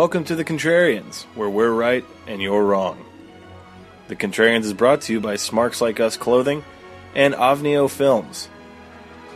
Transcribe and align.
Welcome 0.00 0.24
to 0.24 0.34
The 0.34 0.46
Contrarians, 0.46 1.24
where 1.34 1.50
we're 1.50 1.70
right 1.70 2.06
and 2.26 2.40
you're 2.40 2.64
wrong. 2.64 3.04
The 4.08 4.16
Contrarians 4.16 4.64
is 4.64 4.72
brought 4.72 5.02
to 5.02 5.12
you 5.12 5.20
by 5.20 5.36
Smarks 5.36 5.82
Like 5.82 6.00
Us 6.00 6.16
Clothing 6.16 6.64
and 7.14 7.34
Ovnio 7.34 7.90
Films. 7.90 8.48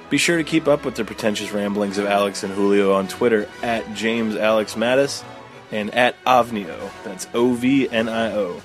Be 0.08 0.16
sure 0.16 0.38
to 0.38 0.42
keep 0.42 0.66
up 0.66 0.86
with 0.86 0.94
the 0.94 1.04
pretentious 1.04 1.52
ramblings 1.52 1.98
of 1.98 2.06
Alex 2.06 2.44
and 2.44 2.54
Julio 2.54 2.94
on 2.94 3.08
Twitter 3.08 3.46
at 3.62 3.94
James 3.94 4.36
Alex 4.36 4.72
Mattis 4.74 5.22
and 5.70 5.94
at 5.94 6.16
Ovnio. 6.24 6.90
That's 7.04 7.28
O 7.34 7.52
V 7.52 7.86
N 7.90 8.08
I 8.08 8.32
O. 8.32 8.62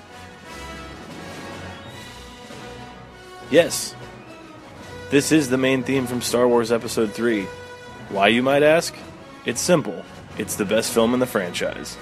Yes, 3.52 3.94
this 5.10 5.34
is 5.34 5.50
the 5.50 5.58
main 5.58 5.84
theme 5.84 6.08
from 6.08 6.22
Star 6.22 6.48
Wars 6.48 6.72
Episode 6.72 7.12
3. 7.12 7.44
Why, 8.08 8.30
you 8.30 8.42
might 8.42 8.64
ask? 8.64 8.96
It's 9.46 9.60
simple 9.60 10.06
it's 10.40 10.56
the 10.56 10.64
best 10.64 10.94
film 10.94 11.14
in 11.14 11.20
the 11.20 11.26
franchise. 11.26 11.98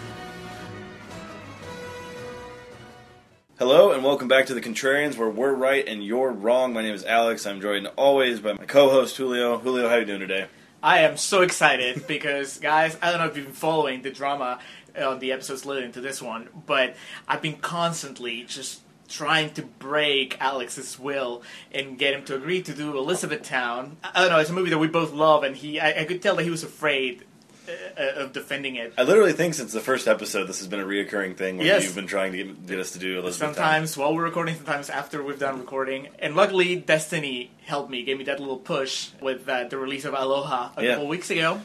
Hello, 3.58 3.92
and 3.92 4.04
welcome 4.04 4.28
back 4.28 4.46
to 4.46 4.54
The 4.54 4.62
Contrarians, 4.62 5.18
where 5.18 5.30
we're 5.30 5.56
right 5.56 5.86
and 5.88 6.04
you're 6.04 6.32
wrong. 6.32 6.72
My 6.72 6.84
name 6.84 6.94
is 6.94 7.04
Alex. 7.04 7.48
I'm 7.48 7.60
joined 7.60 7.88
always 7.98 8.40
by 8.40 8.54
my 8.54 8.66
co 8.66 8.92
host, 8.92 9.18
Julio. 9.18 9.58
Julio, 9.58 9.90
how 9.90 9.96
are 9.96 10.00
you 10.02 10.06
doing 10.06 10.20
today? 10.20 10.46
I 10.84 11.00
am 11.00 11.18
so 11.18 11.42
excited 11.42 12.06
because, 12.06 12.60
guys, 12.62 12.96
I 13.02 13.10
don't 13.10 13.20
know 13.20 13.26
if 13.26 13.36
you've 13.36 13.48
been 13.48 13.56
following 13.56 14.04
the 14.04 14.12
drama 14.12 14.60
on 14.96 15.18
the 15.18 15.32
episodes 15.32 15.66
leading 15.66 15.92
to 15.94 16.02
this 16.02 16.22
one, 16.22 16.50
but 16.68 16.96
I've 17.28 17.42
been 17.42 17.58
constantly 17.58 18.44
just 18.44 18.82
trying 19.08 19.50
to 19.54 19.64
break 19.64 20.40
Alex's 20.40 21.00
will 21.00 21.42
and 21.72 21.98
get 21.98 22.14
him 22.14 22.24
to 22.26 22.36
agree 22.36 22.62
to 22.62 22.74
do 22.74 22.96
Elizabethtown. 22.96 23.98
I 24.04 24.22
don't 24.22 24.30
know, 24.30 24.40
it's 24.40 24.52
a 24.52 24.54
movie 24.54 24.70
that 24.70 24.78
we 24.78 24.88
both 24.88 25.12
love, 25.12 25.44
and 25.44 25.56
he 25.56 25.80
I, 25.80 26.02
I 26.02 26.06
could 26.06 26.22
tell 26.22 26.36
that 26.36 26.44
he 26.44 26.52
was 26.52 26.64
afraid 26.64 27.22
uh, 27.22 27.37
of 27.98 28.34
defending 28.34 28.76
it. 28.76 28.94
I 28.98 29.04
literally 29.04 29.34
think 29.34 29.54
since 29.54 29.74
the 29.74 29.80
first 29.80 30.08
episode, 30.08 30.46
this 30.46 30.60
has 30.60 30.68
been 30.68 30.80
a 30.80 30.86
reoccurring 30.86 31.36
thing 31.38 31.58
where 31.58 31.66
Yes. 31.68 31.84
you've 31.84 31.96
been 31.96 32.08
trying 32.08 32.32
to 32.34 32.38
get, 32.44 32.66
get 32.68 32.80
us 32.80 32.92
to 32.92 33.00
do 33.00 33.20
Elizabeth. 33.20 33.56
Sometimes 33.56 33.98
while 33.98 34.16
we're 34.16 34.24
recording, 34.24 34.56
sometimes 34.56 34.90
after 34.90 35.22
we've 35.24 35.40
done 35.40 35.60
recording. 35.60 36.08
And 36.20 36.36
luckily, 36.36 36.76
Destiny 36.76 37.52
helped 37.66 37.90
me, 37.90 38.04
gave 38.04 38.18
me 38.18 38.24
that 38.26 38.40
little 38.40 38.58
push 38.58 39.10
with 39.22 39.48
uh, 39.50 39.66
the 39.66 39.78
release 39.78 40.06
of 40.06 40.14
Aloha 40.14 40.72
a 40.78 40.84
Yeah. 40.84 40.92
couple 40.94 41.08
weeks 41.08 41.30
ago, 41.30 41.62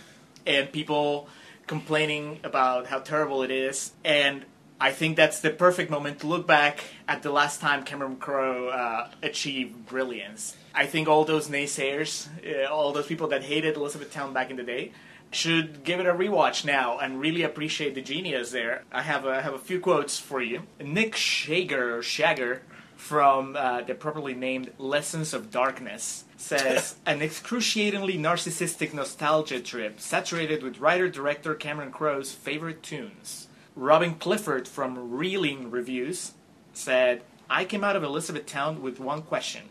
and 0.47 0.71
people 0.73 1.29
complaining 1.67 2.41
about 2.45 2.87
how 2.87 2.99
terrible 2.99 3.43
it 3.43 3.51
is. 3.51 3.93
And 4.05 4.45
I 4.81 4.91
think 4.91 5.17
that's 5.17 5.41
the 5.41 5.51
perfect 5.51 5.91
moment 5.91 6.21
to 6.21 6.27
look 6.27 6.47
back 6.47 6.83
at 7.07 7.23
the 7.23 7.31
last 7.31 7.61
time 7.61 7.85
Cameron 7.85 8.17
Crowe 8.17 8.69
uh, 8.69 9.09
achieved 9.23 9.87
brilliance. 9.87 10.57
I 10.75 10.87
think 10.87 11.07
all 11.07 11.25
those 11.25 11.49
naysayers, 11.49 12.27
uh, 12.45 12.67
all 12.69 12.93
those 12.93 13.07
people 13.07 13.29
that 13.29 13.43
hated 13.45 13.77
Elizabethtown 13.77 14.33
back 14.33 14.51
in 14.51 14.57
the 14.57 14.63
day, 14.65 14.93
should 15.33 15.83
give 15.83 15.99
it 15.99 16.07
a 16.07 16.13
rewatch 16.13 16.65
now 16.65 16.99
and 16.99 17.21
really 17.21 17.43
appreciate 17.43 17.95
the 17.95 18.03
genius 18.03 18.51
there. 18.51 18.85
I 18.93 19.03
have 19.03 19.25
a, 19.25 19.31
I 19.31 19.41
have 19.41 19.55
a 19.55 19.59
few 19.59 19.81
quotes 19.81 20.19
for 20.19 20.41
you. 20.41 20.63
Nick 20.81 21.15
Schager, 21.15 21.99
Shagger, 21.99 22.61
from 22.97 23.57
uh, 23.57 23.81
the 23.83 23.95
properly 23.95 24.35
named 24.35 24.71
Lessons 24.79 25.35
of 25.35 25.51
Darkness, 25.51 26.25
says 26.37 26.97
an 27.07 27.21
excruciatingly 27.21 28.17
narcissistic 28.17 28.95
nostalgia 28.95 29.61
trip 29.61 29.99
saturated 29.99 30.63
with 30.63 30.79
writer-director 30.79 31.55
Cameron 31.55 31.91
Crowe's 31.91 32.33
favorite 32.33 32.83
tunes. 32.83 33.49
Robin 33.75 34.15
Clifford 34.15 34.69
from 34.69 35.17
Reeling 35.17 35.71
Reviews 35.71 36.33
said, 36.75 37.23
I 37.49 37.65
came 37.65 37.83
out 37.83 37.97
of 37.97 38.05
Elizabethtown 38.05 38.83
with 38.83 39.01
one 39.01 39.23
question. 39.23 39.63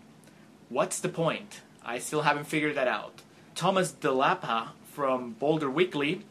What's 0.69 0.99
the 0.99 1.09
point? 1.09 1.61
I 1.85 1.99
still 1.99 2.23
haven't 2.23 2.47
figured 2.47 2.75
that 2.75 2.87
out. 2.87 3.21
Thomas 3.55 3.91
DeLapa 3.91 4.69
from 4.91 5.33
Boulder 5.33 5.69
Weekly 5.69 6.23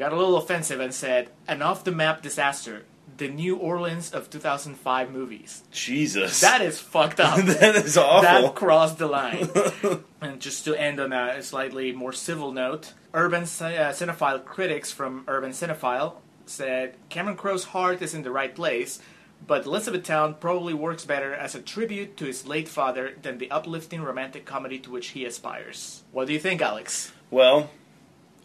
got 0.00 0.12
a 0.12 0.16
little 0.16 0.36
offensive 0.36 0.80
and 0.80 0.94
said, 0.94 1.30
an 1.46 1.60
off 1.62 1.84
the 1.84 1.92
map 1.92 2.22
disaster. 2.22 2.84
The 3.18 3.28
New 3.28 3.56
Orleans 3.56 4.12
of 4.12 4.30
2005 4.30 5.10
movies. 5.10 5.62
Jesus. 5.70 6.40
That 6.40 6.62
is 6.62 6.78
fucked 6.80 7.20
up. 7.20 7.36
that 7.44 7.76
is 7.76 7.98
awful. 7.98 8.22
That 8.22 8.54
crossed 8.54 8.96
the 8.96 9.08
line. 9.08 9.50
and 10.22 10.40
just 10.40 10.64
to 10.64 10.74
end 10.74 11.00
on 11.00 11.12
a 11.12 11.42
slightly 11.42 11.92
more 11.92 12.14
civil 12.14 12.50
note, 12.50 12.94
Urban 13.12 13.42
uh, 13.42 13.92
Cinephile 13.92 14.42
critics 14.42 14.90
from 14.90 15.24
Urban 15.28 15.50
Cinephile 15.50 16.14
said 16.46 16.94
Cameron 17.10 17.36
Crowe's 17.36 17.64
heart 17.64 18.00
is 18.00 18.14
in 18.14 18.22
the 18.22 18.30
right 18.30 18.54
place, 18.54 19.00
but 19.46 19.66
Elizabethtown 19.66 20.34
probably 20.34 20.72
works 20.72 21.04
better 21.04 21.34
as 21.34 21.54
a 21.54 21.60
tribute 21.60 22.16
to 22.16 22.24
his 22.24 22.46
late 22.46 22.68
father 22.68 23.12
than 23.20 23.36
the 23.36 23.50
uplifting 23.50 24.00
romantic 24.00 24.46
comedy 24.46 24.78
to 24.78 24.90
which 24.90 25.08
he 25.08 25.26
aspires. 25.26 26.04
What 26.10 26.26
do 26.26 26.32
you 26.32 26.40
think, 26.40 26.62
Alex? 26.62 27.12
Well, 27.30 27.70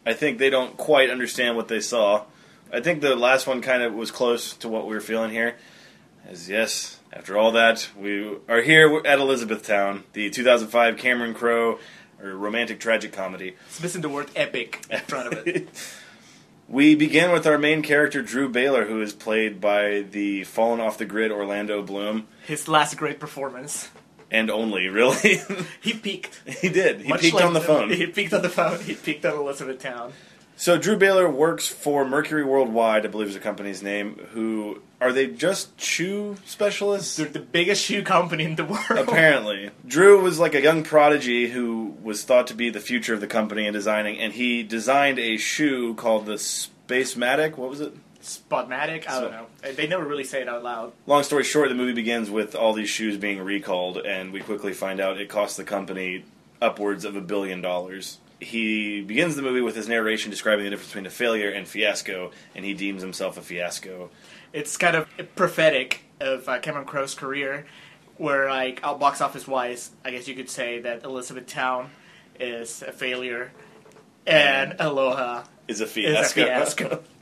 I 0.06 0.14
think 0.14 0.38
they 0.38 0.50
don't 0.50 0.78
quite 0.78 1.10
understand 1.10 1.56
what 1.56 1.68
they 1.68 1.80
saw. 1.82 2.26
I 2.72 2.82
think 2.82 3.02
the 3.02 3.16
last 3.16 3.48
one 3.48 3.62
kind 3.62 3.82
of 3.84 3.94
was 3.94 4.12
close 4.12 4.54
to 4.58 4.70
what 4.70 4.88
we 4.88 4.94
were 4.94 5.02
feeling 5.02 5.32
here. 5.32 5.56
As 6.28 6.50
yes, 6.50 7.00
after 7.14 7.38
all 7.38 7.52
that, 7.52 7.90
we 7.98 8.38
are 8.50 8.62
here 8.62 9.02
at 9.06 9.20
Elizabethtown, 9.20 10.04
the 10.14 10.30
2005 10.30 10.98
Cameron 10.98 11.34
Crowe 11.34 11.80
or 12.22 12.30
romantic 12.32 12.80
tragic 12.80 13.12
comedy. 13.12 13.56
It's 13.68 13.82
missing 13.82 14.02
the 14.02 14.10
word 14.10 14.30
epic 14.36 14.86
in 14.90 15.00
front 15.02 15.34
of 15.34 15.48
it. 15.48 15.70
We 16.68 16.96
begin 16.96 17.32
with 17.32 17.46
our 17.46 17.60
main 17.60 17.84
character 17.84 18.24
Drew 18.24 18.50
Baylor, 18.50 18.86
who 18.86 19.00
is 19.00 19.14
played 19.14 19.62
by 19.62 20.04
the 20.10 20.46
fallen 20.46 20.80
off 20.80 20.98
the 20.98 21.06
grid 21.06 21.32
Orlando 21.32 21.84
Bloom, 21.84 22.28
His 22.48 22.68
last 22.68 22.98
great 22.98 23.20
performance. 23.20 23.90
And 24.32 24.50
only 24.50 24.88
really 24.90 25.42
He 25.82 25.94
peaked. 25.94 26.40
he 26.46 26.70
did. 26.70 27.02
He 27.02 27.08
Much 27.10 27.22
peaked 27.22 27.36
like 27.36 27.46
on 27.46 27.54
the 27.54 27.62
phone. 27.62 27.90
He 27.92 28.08
peaked 28.08 28.34
on 28.34 28.42
the 28.42 28.50
phone. 28.50 28.80
He 28.80 28.96
peaked 28.96 29.26
on 29.26 29.34
Elizabethtown. 29.36 30.14
So 30.58 30.78
Drew 30.78 30.96
Baylor 30.96 31.30
works 31.30 31.68
for 31.68 32.06
Mercury 32.06 32.44
Worldwide, 32.46 33.06
I 33.06 33.10
believe 33.10 33.28
is 33.28 33.34
the 33.34 33.42
company's 33.42 33.84
name. 33.84 34.16
Who 34.32 34.82
are 35.02 35.12
they? 35.12 35.28
Just 35.28 35.80
shoe 35.82 36.38
specialists? 36.46 37.18
They're 37.18 37.28
the 37.28 37.40
biggest 37.42 37.84
shoe 37.84 38.04
company 38.04 38.46
in 38.46 38.56
the 38.56 38.64
world. 38.64 38.92
Apparently, 38.98 39.72
Drew 39.86 40.22
was 40.22 40.40
like 40.40 40.56
a 40.56 40.62
young 40.62 40.84
prodigy 40.84 41.50
who 41.50 41.98
was 42.02 42.24
thought 42.24 42.48
to 42.48 42.54
be 42.54 42.70
the 42.70 42.80
future 42.80 43.14
of 43.14 43.20
the 43.20 43.28
company 43.28 43.68
in 43.68 43.74
designing, 43.74 44.18
and 44.18 44.32
he 44.32 44.64
designed 44.64 45.20
a 45.20 45.36
shoe 45.36 45.94
called 45.96 46.26
the 46.26 46.38
Spacematic. 46.38 47.58
What 47.58 47.70
was 47.70 47.82
it? 47.82 47.94
Spotmatic? 48.26 49.08
I 49.08 49.22
don't 49.22 49.32
know. 49.32 49.46
They 49.74 49.86
never 49.86 50.04
really 50.04 50.24
say 50.24 50.42
it 50.42 50.50
out 50.50 50.64
loud. 50.64 50.94
Long 51.06 51.22
story 51.22 51.44
short, 51.44 51.70
the 51.70 51.76
movie 51.76 51.94
begins 51.94 52.30
with 52.32 52.56
all 52.56 52.74
these 52.74 52.90
shoes 52.90 53.18
being 53.18 53.40
recalled, 53.40 53.98
and 53.98 54.34
we 54.34 54.40
quickly 54.42 54.74
find 54.74 55.00
out 55.00 55.20
it 55.20 55.30
cost 55.30 55.58
the 55.58 55.64
company 55.64 56.26
upwards 56.60 57.06
of 57.06 57.16
a 57.16 57.22
billion 57.22 57.62
dollars. 57.62 58.18
He 58.40 59.02
begins 59.02 59.36
the 59.36 59.44
movie 59.44 59.62
with 59.62 59.76
his 59.76 59.88
narration 59.88 60.32
describing 60.32 60.66
the 60.66 60.72
difference 60.72 60.90
between 60.90 61.06
a 61.06 61.12
failure 61.12 61.50
and 61.52 61.68
fiasco, 61.68 62.32
and 62.56 62.66
he 62.66 62.74
deems 62.74 63.04
himself 63.04 63.38
a 63.38 63.42
fiasco. 63.44 64.10
It's 64.52 64.76
kind 64.76 64.96
of 64.96 65.08
prophetic 65.36 66.02
of 66.20 66.50
uh, 66.50 66.60
Cameron 66.60 66.86
Crowe's 66.86 67.14
career, 67.14 67.68
where, 68.18 68.50
like, 68.50 68.84
out 68.84 69.00
box 69.00 69.22
office 69.22 69.48
wise, 69.48 69.92
I 70.04 70.10
guess 70.10 70.28
you 70.28 70.34
could 70.34 70.50
say 70.50 70.80
that 70.80 71.04
Elizabethtown 71.04 71.92
is 72.40 72.82
a 72.82 72.92
failure, 72.92 73.52
and 74.26 74.76
Aloha 74.80 75.44
Is 75.68 75.80
a 75.80 75.84
is 75.84 75.92
a 75.92 76.24
fiasco. 76.26 77.04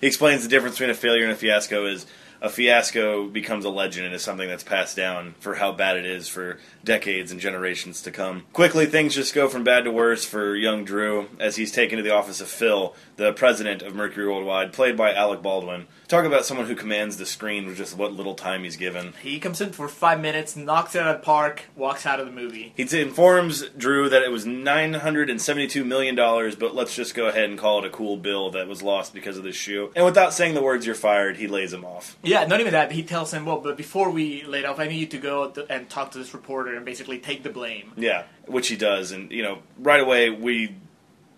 He 0.00 0.06
explains 0.06 0.42
the 0.42 0.48
difference 0.48 0.76
between 0.76 0.90
a 0.90 0.94
failure 0.94 1.24
and 1.24 1.32
a 1.32 1.36
fiasco 1.36 1.86
is 1.86 2.06
a 2.40 2.48
fiasco 2.48 3.26
becomes 3.26 3.64
a 3.64 3.70
legend 3.70 4.06
and 4.06 4.14
is 4.14 4.22
something 4.22 4.48
that's 4.48 4.62
passed 4.62 4.96
down 4.96 5.34
for 5.40 5.56
how 5.56 5.72
bad 5.72 5.96
it 5.96 6.06
is 6.06 6.28
for 6.28 6.58
decades 6.88 7.30
and 7.30 7.38
generations 7.38 8.00
to 8.00 8.10
come. 8.10 8.44
Quickly, 8.54 8.86
things 8.86 9.14
just 9.14 9.34
go 9.34 9.46
from 9.46 9.62
bad 9.62 9.84
to 9.84 9.90
worse 9.90 10.24
for 10.24 10.56
young 10.56 10.84
Drew 10.84 11.28
as 11.38 11.56
he's 11.56 11.70
taken 11.70 11.98
to 11.98 12.02
the 12.02 12.14
office 12.14 12.40
of 12.40 12.48
Phil, 12.48 12.94
the 13.16 13.34
president 13.34 13.82
of 13.82 13.94
Mercury 13.94 14.26
Worldwide, 14.26 14.72
played 14.72 14.96
by 14.96 15.12
Alec 15.12 15.42
Baldwin. 15.42 15.86
Talk 16.08 16.24
about 16.24 16.46
someone 16.46 16.66
who 16.66 16.74
commands 16.74 17.18
the 17.18 17.26
screen 17.26 17.66
with 17.66 17.76
just 17.76 17.94
what 17.94 18.14
little 18.14 18.34
time 18.34 18.64
he's 18.64 18.78
given. 18.78 19.12
he 19.20 19.38
comes 19.38 19.60
in 19.60 19.72
for 19.72 19.88
five 19.88 20.22
minutes, 20.22 20.56
knocks 20.56 20.94
it 20.94 21.02
out 21.02 21.14
of 21.14 21.20
the 21.20 21.24
park, 21.26 21.64
walks 21.76 22.06
out 22.06 22.18
of 22.18 22.24
the 22.24 22.32
movie. 22.32 22.72
He 22.74 22.88
informs 22.98 23.68
Drew 23.76 24.08
that 24.08 24.22
it 24.22 24.30
was 24.30 24.46
$972 24.46 25.84
million, 25.84 26.16
but 26.16 26.74
let's 26.74 26.96
just 26.96 27.14
go 27.14 27.28
ahead 27.28 27.50
and 27.50 27.58
call 27.58 27.80
it 27.80 27.84
a 27.84 27.90
cool 27.90 28.16
bill 28.16 28.52
that 28.52 28.66
was 28.66 28.82
lost 28.82 29.12
because 29.12 29.36
of 29.36 29.44
this 29.44 29.56
shoe. 29.56 29.92
And 29.94 30.06
without 30.06 30.32
saying 30.32 30.54
the 30.54 30.62
words, 30.62 30.86
you're 30.86 30.94
fired, 30.94 31.36
he 31.36 31.46
lays 31.46 31.74
him 31.74 31.84
off. 31.84 32.16
Yeah, 32.22 32.46
not 32.46 32.60
even 32.60 32.72
that. 32.72 32.92
He 32.92 33.02
tells 33.02 33.34
him, 33.34 33.44
well, 33.44 33.60
but 33.60 33.76
before 33.76 34.08
we 34.08 34.44
laid 34.44 34.64
off, 34.64 34.78
I 34.78 34.88
need 34.88 35.00
you 35.00 35.06
to 35.08 35.18
go 35.18 35.52
and 35.68 35.90
talk 35.90 36.12
to 36.12 36.18
this 36.18 36.32
reporter 36.32 36.77
and 36.78 36.86
basically 36.86 37.18
take 37.18 37.42
the 37.42 37.50
blame. 37.50 37.92
Yeah, 37.96 38.24
which 38.46 38.68
he 38.68 38.76
does, 38.76 39.12
and 39.12 39.30
you 39.30 39.42
know, 39.42 39.58
right 39.78 40.00
away 40.00 40.30
we, 40.30 40.74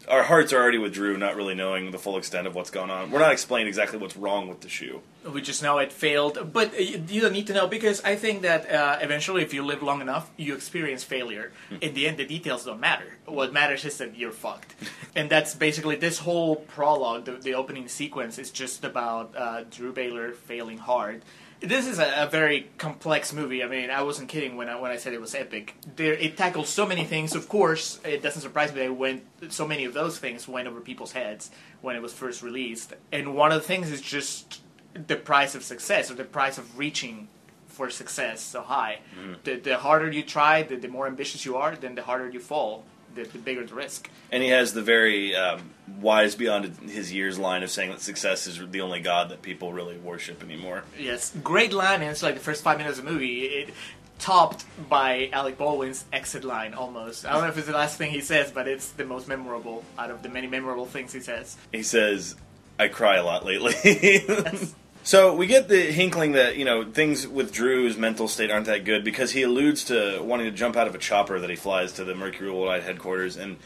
our 0.09 0.23
hearts 0.23 0.53
are 0.53 0.61
already 0.61 0.79
with 0.79 0.95
Drew, 0.95 1.17
not 1.17 1.37
really 1.37 1.55
knowing 1.55 1.91
the 1.91 1.99
full 1.99 2.17
extent 2.17 2.47
of 2.47 2.55
what's 2.55 2.71
going 2.71 2.91
on. 2.91 3.11
We're 3.11 3.21
not 3.21 3.33
explaining 3.33 3.69
exactly 3.69 3.99
what's 3.99 4.17
wrong 4.17 4.49
with 4.49 4.61
the 4.61 4.69
shoe. 4.69 5.03
We 5.31 5.43
just 5.43 5.63
know 5.63 5.79
it 5.79 5.93
failed, 5.93 6.53
but 6.53 6.79
you 6.81 7.03
you 7.09 7.21
don't 7.21 7.33
need 7.33 7.47
to 7.49 7.53
know 7.53 7.67
because 7.67 8.03
I 8.03 8.17
think 8.17 8.43
that 8.43 8.71
uh, 8.71 8.99
eventually, 9.01 9.43
if 9.43 9.53
you 9.53 9.65
live 9.65 9.83
long 9.83 10.01
enough, 10.01 10.31
you 10.37 10.55
experience 10.55 11.05
failure. 11.05 11.53
In 11.81 11.95
the 11.95 12.09
end, 12.09 12.17
the 12.17 12.25
details 12.25 12.65
don't 12.65 12.81
matter. 12.81 13.19
What 13.27 13.53
matters 13.53 13.85
is 13.85 13.99
that 13.99 14.17
you're 14.17 14.33
fucked, 14.33 14.75
and 15.15 15.29
that's 15.29 15.55
basically 15.55 15.97
this 15.97 16.19
whole 16.19 16.57
prologue. 16.57 17.27
The, 17.27 17.33
the 17.33 17.55
opening 17.55 17.89
sequence 17.89 18.39
is 18.39 18.51
just 18.51 18.85
about 18.85 19.35
uh, 19.37 19.65
Drew 19.71 19.93
Baylor 19.93 20.33
failing 20.33 20.79
hard, 20.79 21.23
This 21.61 21.87
is 21.87 21.99
a, 21.99 22.25
a 22.25 22.27
very 22.27 22.71
complex 22.79 23.33
movie. 23.33 23.63
I 23.63 23.67
mean, 23.67 23.91
I 23.91 24.03
wasn't 24.03 24.29
kidding 24.29 24.57
when 24.57 24.69
I 24.69 24.81
when 24.81 24.91
I 24.91 24.97
said 24.97 25.13
it 25.13 25.21
was 25.21 25.35
epic. 25.35 25.75
There, 25.97 26.15
it 26.15 26.37
tackles 26.37 26.69
so 26.69 26.87
many 26.87 27.05
things. 27.05 27.35
Of 27.35 27.49
course, 27.49 28.01
it 28.05 28.23
doesn't 28.23 28.41
surprise 28.41 28.73
me 28.73 28.81
that 28.81 28.95
went 28.95 29.25
so 29.53 29.67
many 29.67 29.85
of 29.85 29.93
those 29.93 30.19
things 30.19 30.49
went 30.49 30.69
over 30.69 30.81
people's 30.81 31.13
heads 31.13 31.51
when 31.83 31.97
it 31.97 32.03
was 32.03 32.13
first 32.13 32.43
released. 32.43 32.95
And 33.13 33.35
one 33.35 33.53
of 33.53 33.61
the 33.61 33.67
things 33.67 33.91
is 33.91 34.01
just 34.01 34.63
the 34.95 35.17
price 35.17 35.55
of 35.55 35.63
success 35.63 36.11
or 36.11 36.15
the 36.15 36.25
price 36.25 36.59
of 36.59 36.79
reaching 36.79 37.29
for 37.67 37.91
success 37.91 38.41
so 38.41 38.63
high. 38.63 38.99
Mm-hmm. 39.19 39.35
The, 39.45 39.57
the 39.57 39.79
harder 39.79 40.11
you 40.11 40.23
try, 40.23 40.63
the, 40.63 40.77
the 40.77 40.89
more 40.89 41.07
ambitious 41.07 41.45
you 41.45 41.57
are, 41.57 41.77
then 41.77 41.95
the 41.95 42.03
harder 42.03 42.29
you 42.29 42.41
fall. 42.41 42.85
The, 43.15 43.25
the 43.25 43.39
bigger 43.39 43.65
the 43.65 43.75
risk. 43.75 44.09
And 44.31 44.43
he 44.43 44.51
has 44.51 44.73
the 44.73 44.83
very 44.83 45.35
um, 45.35 45.71
wise 46.01 46.35
beyond 46.35 46.77
his 46.89 47.13
years 47.13 47.39
line 47.39 47.63
of 47.63 47.71
saying 47.71 47.91
that 47.91 48.01
success 48.01 48.47
is 48.47 48.61
the 48.71 48.81
only 48.81 49.01
god 49.01 49.31
that 49.31 49.43
people 49.43 49.73
really 49.73 49.97
worship 49.97 50.43
anymore. 50.43 50.85
Yes, 50.99 51.35
great 51.43 51.73
line, 51.73 52.03
and 52.03 52.11
it's 52.11 52.23
like 52.23 52.35
the 52.35 52.41
first 52.41 52.63
five 52.63 52.79
minutes 52.79 52.99
of 52.99 53.05
the 53.05 53.11
movie. 53.11 53.43
It 53.43 53.75
topped 54.19 54.65
by 54.89 55.31
Alec 55.33 55.59
Baldwin's 55.59 56.05
exit 56.13 56.45
line 56.45 56.75
almost. 56.75 57.27
I 57.27 57.33
don't 57.33 57.43
know 57.43 57.49
if 57.49 57.59
it's 57.59 57.67
the 57.67 57.73
last 57.73 57.97
thing 57.99 58.11
he 58.11 58.21
says, 58.21 58.51
but 58.53 58.69
it's 58.69 58.91
the 58.93 59.05
most 59.05 59.27
memorable 59.27 59.83
out 59.99 60.11
of 60.11 60.23
the 60.23 60.29
many 60.29 60.47
memorable 60.47 60.87
things 60.87 61.13
he 61.13 61.21
says. 61.21 61.57
He 61.73 61.83
says, 61.83 62.37
"I 62.79 62.89
cry 62.89 63.17
a 63.17 63.25
lot 63.25 63.45
lately." 63.45 63.75
So 65.03 65.35
we 65.35 65.47
get 65.47 65.69
the 65.69 65.81
hinkling 65.81 66.33
that 66.33 66.57
you 66.57 66.65
know 66.65 66.85
things 66.85 67.27
with 67.27 67.53
Drew's 67.53 67.97
mental 67.97 68.29
state 68.29 68.51
aren't 68.51 68.67
that 68.67 68.85
good 68.85 69.03
because 69.03 69.33
he 69.33 69.43
alludes 69.43 69.85
to 69.85 70.21
wanting 70.23 70.47
to 70.47 70.53
jump 70.53 70.77
out 70.77 70.87
of 70.87 70.95
a 70.95 70.99
chopper 70.99 71.41
that 71.41 71.51
he 71.51 71.57
flies 71.57 71.93
to 71.95 72.05
the 72.05 72.15
Mercury 72.15 72.51
Worldwide 72.51 72.83
headquarters, 72.83 73.37
and 73.37 73.57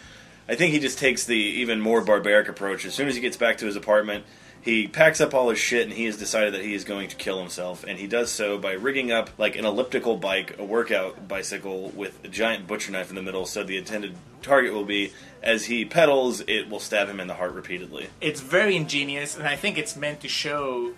I 0.48 0.54
think 0.54 0.72
he 0.72 0.78
just 0.78 0.98
takes 0.98 1.24
the 1.24 1.36
even 1.36 1.80
more 1.80 2.02
barbaric 2.02 2.48
approach. 2.48 2.84
As 2.84 2.94
soon 2.94 3.08
as 3.08 3.14
he 3.14 3.20
gets 3.20 3.36
back 3.36 3.58
to 3.58 3.66
his 3.66 3.76
apartment, 3.76 4.24
he 4.60 4.86
packs 4.86 5.20
up 5.20 5.34
all 5.34 5.50
his 5.50 5.58
shit 5.58 5.82
and 5.82 5.92
he 5.92 6.04
has 6.04 6.16
decided 6.16 6.54
that 6.54 6.62
he 6.62 6.72
is 6.72 6.84
going 6.84 7.08
to 7.08 7.16
kill 7.16 7.40
himself, 7.40 7.84
and 7.84 7.98
he 7.98 8.06
does 8.06 8.30
so 8.30 8.56
by 8.56 8.72
rigging 8.72 9.10
up 9.10 9.30
like 9.36 9.56
an 9.56 9.64
elliptical 9.64 10.16
bike, 10.16 10.56
a 10.58 10.64
workout 10.64 11.26
bicycle 11.26 11.90
with 11.90 12.24
a 12.24 12.28
giant 12.28 12.66
butcher 12.66 12.92
knife 12.92 13.10
in 13.10 13.16
the 13.16 13.22
middle, 13.22 13.44
so 13.44 13.64
the 13.64 13.76
intended 13.76 14.14
target 14.40 14.72
will 14.72 14.84
be 14.84 15.12
as 15.42 15.66
he 15.66 15.84
pedals, 15.84 16.42
it 16.46 16.70
will 16.70 16.80
stab 16.80 17.08
him 17.08 17.18
in 17.18 17.26
the 17.26 17.34
heart 17.34 17.52
repeatedly. 17.52 18.08
It's 18.20 18.40
very 18.40 18.76
ingenious, 18.76 19.36
and 19.36 19.46
I 19.46 19.56
think 19.56 19.76
it's 19.76 19.96
meant 19.96 20.20
to 20.20 20.28
show 20.28 20.92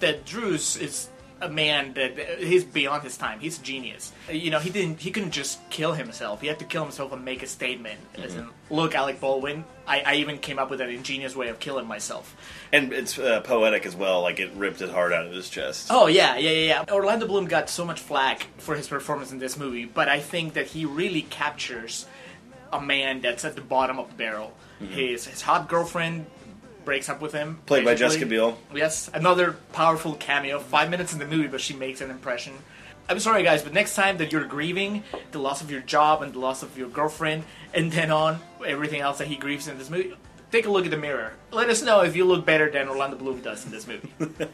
that 0.00 0.24
Drews 0.24 0.76
is 0.76 1.08
a 1.42 1.48
man 1.48 1.94
that 1.94 2.18
he's 2.38 2.64
beyond 2.64 3.02
his 3.02 3.16
time. 3.16 3.40
He's 3.40 3.58
a 3.58 3.62
genius. 3.62 4.12
You 4.30 4.50
know, 4.50 4.58
he 4.58 4.70
didn't. 4.70 5.00
He 5.00 5.10
couldn't 5.10 5.30
just 5.30 5.58
kill 5.70 5.94
himself. 5.94 6.40
He 6.40 6.46
had 6.46 6.58
to 6.58 6.64
kill 6.64 6.82
himself 6.82 7.12
and 7.12 7.24
make 7.24 7.42
a 7.42 7.46
statement. 7.46 7.98
As 8.18 8.34
in, 8.34 8.48
look, 8.68 8.94
Alec 8.94 9.20
Baldwin. 9.20 9.64
I, 9.86 10.02
I 10.06 10.14
even 10.16 10.38
came 10.38 10.58
up 10.58 10.70
with 10.70 10.80
an 10.80 10.90
ingenious 10.90 11.34
way 11.34 11.48
of 11.48 11.58
killing 11.58 11.86
myself. 11.86 12.36
And 12.72 12.92
it's 12.92 13.18
uh, 13.18 13.40
poetic 13.40 13.86
as 13.86 13.96
well. 13.96 14.22
Like 14.22 14.38
it 14.38 14.52
ripped 14.54 14.80
his 14.80 14.90
heart 14.90 15.12
out 15.12 15.26
of 15.26 15.32
his 15.32 15.48
chest. 15.48 15.88
Oh 15.90 16.06
yeah, 16.06 16.36
yeah, 16.36 16.50
yeah, 16.50 16.84
yeah. 16.88 16.94
Orlando 16.94 17.26
Bloom 17.26 17.46
got 17.46 17.70
so 17.70 17.84
much 17.84 18.00
flack 18.00 18.46
for 18.58 18.76
his 18.76 18.86
performance 18.86 19.32
in 19.32 19.38
this 19.38 19.56
movie, 19.56 19.86
but 19.86 20.08
I 20.08 20.20
think 20.20 20.54
that 20.54 20.66
he 20.66 20.84
really 20.84 21.22
captures 21.22 22.06
a 22.72 22.80
man 22.80 23.20
that's 23.20 23.44
at 23.44 23.56
the 23.56 23.62
bottom 23.62 23.98
of 23.98 24.08
the 24.08 24.14
barrel. 24.14 24.52
His 24.78 25.26
his 25.26 25.42
hot 25.42 25.68
girlfriend 25.68 26.26
breaks 26.84 27.08
up 27.08 27.20
with 27.20 27.32
him. 27.32 27.60
Played 27.66 27.84
by. 27.84 27.94
Jessica 27.94 28.26
Biel. 28.26 28.58
Yes, 28.74 29.10
another 29.12 29.56
powerful 29.72 30.14
cameo. 30.14 30.58
Five 30.58 30.90
minutes 30.90 31.12
in 31.12 31.18
the 31.18 31.26
movie, 31.26 31.48
but 31.48 31.60
she 31.60 31.74
makes 31.74 32.00
an 32.00 32.10
impression. 32.10 32.54
I'm 33.08 33.18
sorry, 33.18 33.42
guys, 33.42 33.62
but 33.62 33.72
next 33.72 33.94
time 33.96 34.18
that 34.18 34.30
you're 34.30 34.44
grieving 34.44 35.02
the 35.32 35.40
loss 35.40 35.62
of 35.62 35.70
your 35.70 35.80
job 35.80 36.22
and 36.22 36.32
the 36.32 36.38
loss 36.38 36.62
of 36.62 36.78
your 36.78 36.88
girlfriend, 36.88 37.42
and 37.74 37.90
then 37.90 38.10
on 38.12 38.38
everything 38.64 39.00
else 39.00 39.18
that 39.18 39.26
he 39.26 39.36
grieves 39.36 39.66
in 39.66 39.78
this 39.78 39.90
movie, 39.90 40.14
take 40.52 40.66
a 40.66 40.70
look 40.70 40.84
at 40.84 40.92
the 40.92 40.96
mirror. 40.96 41.32
Let 41.50 41.68
us 41.70 41.82
know 41.82 42.02
if 42.02 42.14
you 42.14 42.24
look 42.24 42.46
better 42.46 42.70
than 42.70 42.88
Orlando 42.88 43.16
Bloom 43.16 43.40
does 43.40 43.64
in 43.64 43.72
this 43.72 43.86
movie. 43.86 44.12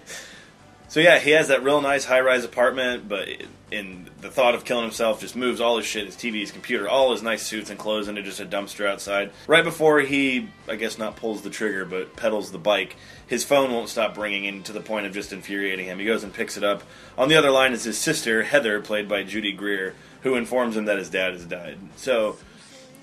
So 0.89 1.01
yeah, 1.01 1.19
he 1.19 1.31
has 1.33 1.49
that 1.49 1.65
real 1.65 1.81
nice 1.81 2.05
high-rise 2.05 2.45
apartment, 2.45 3.09
but 3.09 3.29
in 3.73 4.09
the 4.21 4.31
thought 4.31 4.55
of 4.55 4.65
killing 4.65 4.85
himself, 4.85 5.21
just 5.21 5.35
moves 5.35 5.61
all 5.61 5.77
his 5.77 5.87
shit, 5.87 6.07
his 6.07 6.15
TV, 6.15 6.41
his 6.41 6.53
computer, 6.53 6.89
all 6.89 7.11
his 7.11 7.23
nice 7.23 7.43
suits 7.43 7.71
and 7.71 7.79
clothes 7.79 8.07
into 8.07 8.23
just 8.23 8.39
a 8.39 8.47
dumpster 8.47 8.87
outside. 8.89 9.33
Right 9.49 9.65
before 9.65 10.01
he, 10.01 10.49
I 10.69 10.77
guess, 10.77 10.97
not 10.97 11.17
pulls 11.17 11.43
the 11.43 11.51
trigger, 11.51 11.85
but 11.85 12.15
pedals 12.15 12.53
the 12.53 12.59
bike, 12.59 12.97
his 13.27 13.43
phone 13.43 13.73
won't 13.73 13.89
stop 13.89 14.17
ringing, 14.17 14.45
in 14.45 14.63
to 14.65 14.73
the 14.73 14.81
point 14.81 15.07
of 15.07 15.13
just 15.13 15.33
infuriating 15.33 15.87
him. 15.87 15.99
He 15.99 16.05
goes 16.05 16.23
and 16.23 16.33
picks 16.33 16.57
it 16.57 16.63
up. 16.63 16.85
On 17.19 17.29
the 17.29 17.35
other 17.35 17.51
line 17.51 17.73
is 17.73 17.83
his 17.83 17.99
sister 17.99 18.45
Heather, 18.45 18.81
played 18.81 19.09
by 19.09 19.25
Judy 19.25 19.53
Greer, 19.53 19.95
who 20.23 20.37
informs 20.37 20.77
him 20.77 20.85
that 20.85 20.99
his 20.99 21.11
dad 21.11 21.33
has 21.33 21.45
died. 21.45 21.79
So. 21.97 22.37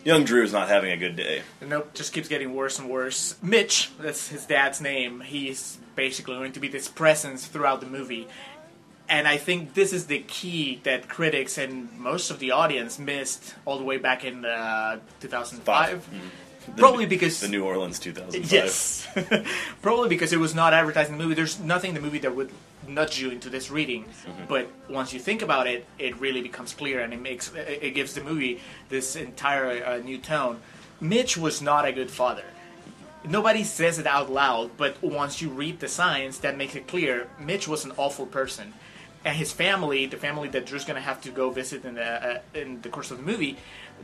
Young 0.06 0.26
Drew's 0.26 0.52
not 0.52 0.68
having 0.68 0.92
a 0.92 0.98
good 0.98 1.16
day. 1.16 1.44
Nope, 1.62 1.94
just 1.94 2.12
keeps 2.12 2.28
getting 2.28 2.54
worse 2.54 2.78
and 2.78 2.90
worse. 2.90 3.38
Mitch, 3.42 3.90
that's 3.98 4.28
his 4.28 4.46
dad's 4.46 4.82
name, 4.82 5.22
he's 5.22 5.78
basically 5.96 6.36
going 6.36 6.54
to 6.54 6.60
be 6.60 6.68
this 6.68 6.88
presence 6.88 7.46
throughout 7.48 7.80
the 7.82 7.88
movie. 7.88 8.28
And 9.10 9.28
I 9.28 9.38
think 9.38 9.74
this 9.74 9.92
is 9.94 10.08
the 10.08 10.20
key 10.20 10.80
that 10.84 11.08
critics 11.10 11.58
and 11.58 11.92
most 12.00 12.32
of 12.32 12.40
the 12.40 12.52
audience 12.52 12.98
missed 12.98 13.54
all 13.66 13.78
the 13.78 13.84
way 13.84 13.98
back 13.98 14.24
in 14.24 14.46
uh, 14.46 15.00
2005. 15.20 15.64
Five. 15.64 16.10
The- 16.76 16.82
Probably 16.82 17.06
because 17.06 17.42
the 17.42 17.50
New 17.50 17.66
Orleans 17.66 18.00
2005. 18.00 18.50
Yes, 18.50 19.06
probably 19.82 20.08
because 20.08 20.32
it 20.32 20.40
was 20.40 20.56
not 20.56 20.74
advertised 20.74 21.10
in 21.12 21.18
the 21.18 21.22
movie. 21.22 21.36
There's 21.36 21.60
nothing 21.60 21.90
in 21.90 21.96
the 21.96 22.00
movie 22.02 22.20
that 22.20 22.34
would 22.34 22.52
nudge 22.88 23.20
you 23.20 23.32
into 23.32 23.50
this 23.50 23.70
reading, 23.70 24.06
but 24.48 24.70
once 24.90 25.12
you 25.12 25.20
think 25.20 25.42
about 25.42 25.68
it, 25.68 25.86
it 26.00 26.18
really 26.22 26.42
becomes 26.42 26.74
clear, 26.74 27.02
and 27.02 27.14
it 27.14 27.20
makes 27.22 27.52
it 27.54 27.94
gives 27.94 28.14
the 28.14 28.24
movie 28.24 28.62
this 28.88 29.18
entire 29.18 29.84
uh, 29.86 29.98
new 29.98 30.18
tone. 30.18 30.62
Mitch 31.02 31.36
was 31.36 31.62
not 31.62 31.86
a 31.86 31.92
good 31.92 32.10
father. 32.10 32.46
Nobody 33.26 33.64
says 33.64 34.00
it 34.00 34.08
out 34.08 34.30
loud, 34.30 34.72
but 34.76 35.02
once 35.02 35.42
you 35.42 35.50
read 35.50 35.80
the 35.80 35.88
signs, 35.88 36.40
that 36.40 36.58
makes 36.58 36.76
it 36.76 36.88
clear. 36.88 37.28
Mitch 37.40 37.68
was 37.68 37.86
an 37.86 37.94
awful 37.96 38.26
person, 38.26 38.74
and 39.24 39.38
his 39.38 39.54
family, 39.54 40.06
the 40.06 40.18
family 40.18 40.50
that 40.50 40.66
Drew's 40.66 40.84
gonna 40.84 41.00
have 41.00 41.22
to 41.22 41.30
go 41.30 41.50
visit 41.50 41.86
in 41.86 41.96
the 41.96 42.36
uh, 42.36 42.40
in 42.54 42.82
the 42.82 42.90
course 42.90 43.12
of 43.12 43.18
the 43.18 43.24
movie, 43.24 43.58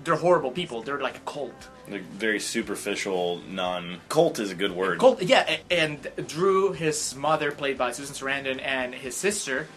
they're 0.04 0.16
horrible 0.16 0.52
people. 0.52 0.82
They're 0.82 1.02
like 1.02 1.18
a 1.18 1.22
cult. 1.22 1.68
Like 1.90 2.04
very 2.04 2.40
superficial, 2.40 3.42
non 3.48 4.00
cult 4.08 4.40
is 4.40 4.52
a 4.52 4.56
good 4.56 4.72
word. 4.72 5.00
Cult, 5.00 5.22
yeah, 5.22 5.58
and 5.70 6.08
Drew, 6.28 6.72
his 6.72 7.16
mother, 7.16 7.52
played 7.52 7.78
by 7.78 7.92
Susan 7.92 8.16
Sarandon, 8.16 8.62
and 8.64 8.96
his 8.96 9.16
sister 9.16 9.68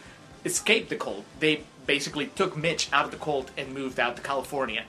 escaped 0.44 0.88
the 0.90 0.96
cult. 0.96 1.24
They 1.40 1.62
basically 1.86 2.26
took 2.26 2.56
Mitch 2.56 2.88
out 2.92 3.06
of 3.06 3.10
the 3.10 3.16
cult 3.16 3.50
and 3.56 3.74
moved 3.74 3.98
out 3.98 4.16
to 4.16 4.22
California. 4.22 4.84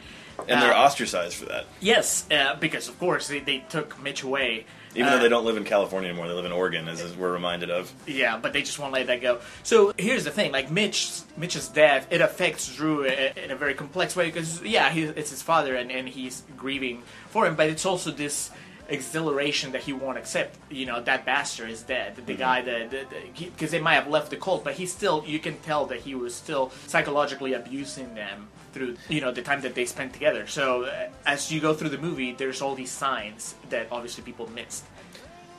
And 0.48 0.62
they're 0.62 0.74
Uh, 0.74 0.84
ostracized 0.86 1.36
for 1.38 1.46
that. 1.46 1.66
Yes, 1.80 2.26
uh, 2.32 2.56
because 2.56 2.88
of 2.88 2.98
course 3.00 3.28
they, 3.28 3.40
they 3.40 3.60
took 3.70 4.02
Mitch 4.02 4.24
away. 4.24 4.66
Even 4.96 5.08
Uh, 5.08 5.16
though 5.18 5.24
they 5.24 5.30
don't 5.30 5.44
live 5.46 5.58
in 5.58 5.64
California 5.64 6.10
anymore, 6.10 6.28
they 6.28 6.36
live 6.36 6.46
in 6.46 6.52
Oregon, 6.52 6.88
as 6.88 7.02
we're 7.16 7.32
reminded 7.32 7.72
of. 7.72 7.92
Yeah, 8.06 8.38
but 8.38 8.54
they 8.54 8.62
just 8.62 8.78
won't 8.78 8.94
let 8.94 9.08
that 9.08 9.22
go. 9.22 9.40
So 9.64 9.92
here's 9.98 10.24
the 10.24 10.30
thing: 10.32 10.52
like 10.52 10.70
Mitch, 10.70 11.10
Mitch's 11.36 11.68
death, 11.68 12.06
it 12.12 12.22
affects 12.22 12.76
Drew 12.76 13.06
i- 13.08 13.34
in 13.36 13.50
a 13.50 13.56
very 13.56 13.74
complex 13.74 14.16
way 14.16 14.26
because 14.26 14.62
yeah, 14.62 14.90
he, 14.92 15.04
it's 15.04 15.32
his 15.32 15.42
father 15.42 15.76
and, 15.76 15.92
and 15.92 16.08
he's 16.08 16.44
grieving 16.58 17.02
for 17.30 17.48
him, 17.48 17.56
but 17.56 17.70
it's 17.70 17.86
also 17.88 18.12
this 18.12 18.52
exhilaration 18.88 19.72
that 19.72 19.82
he 19.82 19.94
won't 19.94 20.18
accept. 20.18 20.58
You 20.70 20.86
know, 20.86 21.02
that 21.02 21.26
bastard 21.26 21.70
is 21.72 21.82
dead. 21.82 22.16
The 22.28 22.36
guy 22.36 22.62
that 22.62 22.94
because 23.36 23.72
they 23.72 23.80
might 23.82 23.96
have 23.96 24.08
left 24.08 24.30
the 24.30 24.38
cult, 24.38 24.64
but 24.64 24.76
he 24.76 24.86
still 24.86 25.24
you 25.26 25.40
can 25.40 25.58
tell 25.60 25.86
that 25.88 26.02
he 26.02 26.14
was 26.16 26.36
still 26.36 26.72
psychologically 26.88 27.54
abusing 27.54 28.14
them 28.14 28.48
through 28.74 28.98
you 29.08 29.22
know 29.22 29.32
the 29.32 29.42
time 29.42 29.62
that 29.62 29.76
they 29.76 29.86
spent 29.86 30.14
together. 30.14 30.48
So 30.48 30.84
uh, 30.84 31.10
as 31.26 31.52
you 31.52 31.62
go 31.62 31.74
through 31.74 31.90
the 31.90 31.98
movie, 31.98 32.34
there's 32.34 32.62
all 32.62 32.76
these 32.76 32.92
signs 32.92 33.56
that 33.70 33.88
obviously 33.92 34.24
people 34.24 34.50
missed. 34.52 34.84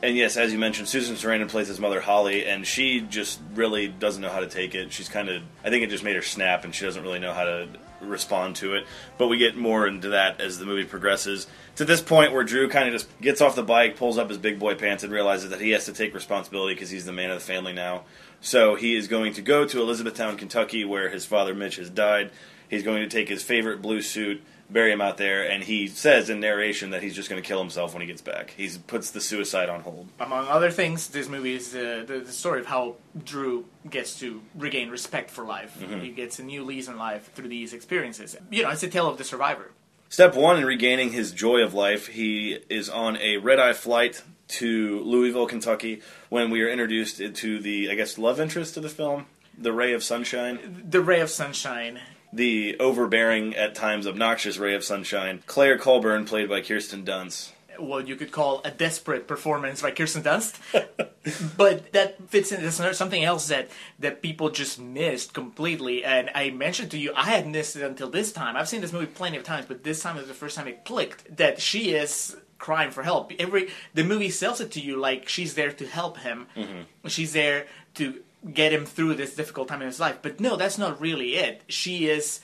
And 0.02 0.18
yes, 0.18 0.36
as 0.36 0.52
you 0.52 0.58
mentioned, 0.58 0.86
Susan 0.86 1.16
Sarandon 1.16 1.48
plays 1.48 1.68
his 1.68 1.80
mother 1.80 1.98
Holly, 1.98 2.44
and 2.44 2.66
she 2.66 3.00
just 3.00 3.40
really 3.54 3.88
doesn't 3.88 4.20
know 4.20 4.28
how 4.28 4.40
to 4.40 4.46
take 4.46 4.74
it. 4.74 4.92
She's 4.92 5.08
kind 5.08 5.30
of, 5.30 5.42
I 5.64 5.70
think 5.70 5.82
it 5.82 5.88
just 5.88 6.04
made 6.04 6.14
her 6.14 6.20
snap, 6.20 6.64
and 6.64 6.74
she 6.74 6.84
doesn't 6.84 7.02
really 7.02 7.20
know 7.20 7.32
how 7.32 7.44
to 7.44 7.68
respond 8.02 8.56
to 8.56 8.74
it. 8.74 8.86
But 9.16 9.28
we 9.28 9.38
get 9.38 9.56
more 9.56 9.86
into 9.86 10.10
that 10.10 10.42
as 10.42 10.58
the 10.58 10.66
movie 10.66 10.84
progresses. 10.84 11.46
To 11.76 11.86
this 11.86 12.02
point 12.02 12.32
where 12.32 12.44
Drew 12.44 12.68
kind 12.68 12.86
of 12.86 12.92
just 12.92 13.08
gets 13.20 13.40
off 13.40 13.56
the 13.56 13.62
bike, 13.62 13.96
pulls 13.96 14.18
up 14.18 14.28
his 14.28 14.36
big 14.36 14.58
boy 14.58 14.74
pants, 14.74 15.04
and 15.04 15.12
realizes 15.12 15.48
that 15.48 15.60
he 15.62 15.70
has 15.70 15.86
to 15.86 15.94
take 15.94 16.12
responsibility 16.12 16.74
because 16.74 16.90
he's 16.90 17.06
the 17.06 17.12
man 17.12 17.30
of 17.30 17.38
the 17.38 17.44
family 17.44 17.72
now. 17.72 18.04
So 18.42 18.74
he 18.74 18.94
is 18.94 19.08
going 19.08 19.32
to 19.34 19.42
go 19.42 19.64
to 19.64 19.80
Elizabethtown, 19.80 20.36
Kentucky, 20.36 20.84
where 20.84 21.08
his 21.08 21.24
father 21.24 21.54
Mitch 21.54 21.76
has 21.76 21.88
died. 21.88 22.30
He's 22.68 22.82
going 22.82 23.02
to 23.02 23.08
take 23.08 23.28
his 23.28 23.42
favorite 23.42 23.82
blue 23.82 24.02
suit, 24.02 24.42
bury 24.70 24.92
him 24.92 25.00
out 25.00 25.16
there, 25.16 25.48
and 25.48 25.62
he 25.62 25.86
says 25.86 26.30
in 26.30 26.40
narration 26.40 26.90
that 26.90 27.02
he's 27.02 27.14
just 27.14 27.28
going 27.28 27.40
to 27.40 27.46
kill 27.46 27.58
himself 27.60 27.92
when 27.94 28.00
he 28.00 28.06
gets 28.06 28.22
back. 28.22 28.54
He 28.56 28.70
puts 28.86 29.10
the 29.10 29.20
suicide 29.20 29.68
on 29.68 29.80
hold. 29.80 30.08
among 30.18 30.48
other 30.48 30.70
things, 30.70 31.08
this 31.08 31.28
movie 31.28 31.54
is 31.54 31.74
uh, 31.74 32.04
the, 32.06 32.20
the 32.20 32.32
story 32.32 32.60
of 32.60 32.66
how 32.66 32.96
Drew 33.24 33.66
gets 33.88 34.18
to 34.20 34.42
regain 34.54 34.90
respect 34.90 35.30
for 35.30 35.44
life. 35.44 35.80
He 36.00 36.10
gets 36.10 36.38
a 36.38 36.42
new 36.42 36.64
lease 36.64 36.88
on 36.88 36.96
life 36.96 37.32
through 37.34 37.48
these 37.48 37.72
experiences. 37.72 38.36
You 38.50 38.62
know, 38.62 38.70
it's 38.70 38.82
a 38.82 38.88
tale 38.88 39.08
of 39.08 39.18
the 39.18 39.24
survivor. 39.24 39.70
Step 40.08 40.36
one 40.36 40.58
in 40.58 40.64
regaining 40.64 41.12
his 41.12 41.32
joy 41.32 41.62
of 41.62 41.74
life, 41.74 42.06
he 42.06 42.58
is 42.68 42.88
on 42.88 43.16
a 43.16 43.38
red 43.38 43.58
eye 43.58 43.72
flight 43.72 44.22
to 44.46 45.00
Louisville, 45.00 45.46
Kentucky, 45.46 46.02
when 46.28 46.50
we 46.50 46.62
are 46.62 46.68
introduced 46.68 47.18
to 47.18 47.58
the, 47.58 47.90
I 47.90 47.94
guess, 47.94 48.18
love 48.18 48.38
interest 48.38 48.76
of 48.76 48.82
the 48.82 48.88
film, 48.88 49.26
the 49.56 49.72
ray 49.72 49.92
of 49.92 50.04
sunshine, 50.04 50.84
The 50.88 51.00
ray 51.00 51.20
of 51.20 51.30
sunshine. 51.30 52.00
The 52.34 52.76
overbearing, 52.80 53.54
at 53.54 53.74
times 53.74 54.06
obnoxious 54.06 54.58
ray 54.58 54.74
of 54.74 54.84
sunshine, 54.84 55.42
Claire 55.46 55.78
Colburn, 55.78 56.24
played 56.24 56.48
by 56.48 56.60
Kirsten 56.60 57.04
Dunst. 57.04 57.52
what 57.78 58.06
you 58.06 58.16
could 58.16 58.30
call 58.30 58.60
a 58.64 58.70
desperate 58.70 59.26
performance 59.26 59.82
by 59.82 59.90
Kirsten 59.90 60.22
Dunst. 60.22 60.58
but 61.56 61.92
that 61.92 62.28
fits 62.28 62.52
in 62.52 62.70
something 62.94 63.24
else 63.24 63.48
that, 63.48 63.68
that 63.98 64.22
people 64.22 64.50
just 64.50 64.78
missed 64.80 65.32
completely. 65.32 66.04
And 66.04 66.30
I 66.34 66.50
mentioned 66.50 66.90
to 66.92 66.98
you, 66.98 67.12
I 67.14 67.24
had 67.24 67.46
missed 67.46 67.76
it 67.76 67.82
until 67.82 68.10
this 68.10 68.32
time. 68.32 68.56
I've 68.56 68.68
seen 68.68 68.80
this 68.80 68.92
movie 68.92 69.06
plenty 69.06 69.36
of 69.36 69.44
times, 69.44 69.66
but 69.66 69.84
this 69.84 70.02
time 70.02 70.18
is 70.18 70.28
the 70.28 70.34
first 70.34 70.56
time 70.56 70.68
it 70.68 70.84
clicked 70.84 71.36
that 71.36 71.60
she 71.60 71.94
is 71.94 72.36
crying 72.58 72.90
for 72.90 73.02
help. 73.02 73.32
Every 73.38 73.68
the 73.92 74.04
movie 74.04 74.30
sells 74.30 74.60
it 74.60 74.70
to 74.72 74.80
you 74.80 74.96
like 74.96 75.28
she's 75.28 75.54
there 75.54 75.72
to 75.72 75.86
help 75.86 76.18
him. 76.18 76.46
Mm-hmm. 76.56 77.08
She's 77.08 77.32
there 77.32 77.66
to 77.94 78.22
get 78.52 78.72
him 78.72 78.84
through 78.86 79.14
this 79.14 79.34
difficult 79.34 79.68
time 79.68 79.80
in 79.82 79.86
his 79.86 80.00
life. 80.00 80.18
But 80.22 80.40
no, 80.40 80.56
that's 80.56 80.78
not 80.78 81.00
really 81.00 81.36
it. 81.36 81.62
She 81.68 82.08
is 82.08 82.40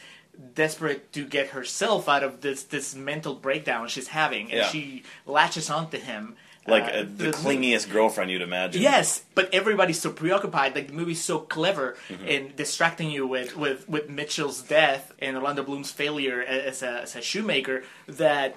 desperate 0.55 1.13
to 1.13 1.25
get 1.27 1.49
herself 1.49 2.09
out 2.09 2.23
of 2.23 2.41
this 2.41 2.63
this 2.65 2.95
mental 2.95 3.35
breakdown 3.35 3.89
she's 3.89 4.09
having, 4.09 4.51
and 4.51 4.61
Yeah. 4.61 4.69
she 4.69 5.03
latches 5.27 5.69
onto 5.71 5.99
him. 5.99 6.37
Like 6.67 6.85
uh, 6.85 6.87
uh, 6.89 7.03
the 7.03 7.25
the- 7.25 7.31
clingiest 7.33 7.91
girlfriend 7.91 8.31
you'd 8.31 8.43
imagine. 8.43 8.83
Yes, 8.83 9.25
but 9.35 9.53
everybody's 9.53 9.99
so 10.01 10.11
preoccupied. 10.13 10.75
Like 10.75 10.89
the 10.89 10.93
movie's 10.95 11.23
so 11.23 11.39
clever 11.39 11.97
Mm-hmm. 12.09 12.27
in 12.29 12.53
distracting 12.55 13.11
you 13.11 13.27
with, 13.27 13.57
with, 13.57 13.89
with 13.89 14.11
Mitchell's 14.11 14.61
death 14.63 15.13
and 15.19 15.37
Orlando 15.37 15.63
Bloom's 15.63 15.91
failure 15.91 16.43
as 16.43 16.83
a, 16.83 17.03
as 17.03 17.17
a 17.17 17.23
shoemaker 17.23 17.83
that 18.07 18.57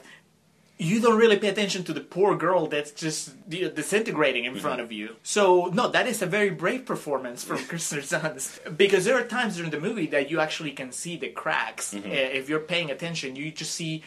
you 0.79 0.99
don't 0.99 1.17
really 1.17 1.37
pay 1.37 1.49
attention 1.49 1.83
to 1.83 1.93
the 1.93 2.01
poor 2.01 2.35
girl 2.35 2.67
that's 2.67 2.91
just 2.91 3.47
disintegrating 3.49 4.45
in 4.45 4.55
front 4.55 4.81
of 4.81 4.91
you. 4.91 5.15
So 5.21 5.67
no, 5.67 5.87
that 5.89 6.07
is 6.07 6.21
a 6.21 6.25
very 6.25 6.49
brave 6.49 6.85
performance 6.85 7.43
from 7.43 7.57
Kristen 7.69 7.99
Dunst 7.99 8.75
because 8.75 9.05
there 9.05 9.15
are 9.17 9.23
times 9.23 9.55
during 9.55 9.71
the 9.71 9.79
movie 9.79 10.07
that 10.07 10.29
you 10.31 10.39
actually 10.39 10.71
can 10.71 10.91
see 10.91 11.15
the 11.15 11.29
cracks. 11.29 11.93
Uh, 11.93 12.01
If 12.03 12.49
you're 12.49 12.59
paying 12.59 12.89
attention, 12.91 13.35
you 13.35 13.51
just 13.51 13.75
see 13.75 14.03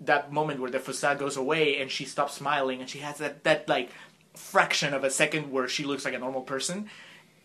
that 0.00 0.32
moment 0.32 0.60
where 0.60 0.70
the 0.70 0.78
facade 0.78 1.18
goes 1.18 1.36
away 1.36 1.80
and 1.80 1.90
she 1.90 2.04
stops 2.04 2.34
smiling 2.34 2.80
and 2.80 2.88
she 2.88 2.98
has 2.98 3.18
that 3.18 3.44
that 3.44 3.68
like 3.68 3.90
fraction 4.34 4.94
of 4.94 5.04
a 5.04 5.10
second 5.10 5.50
where 5.50 5.68
she 5.68 5.84
looks 5.84 6.04
like 6.04 6.14
a 6.14 6.18
normal 6.18 6.42
person. 6.42 6.88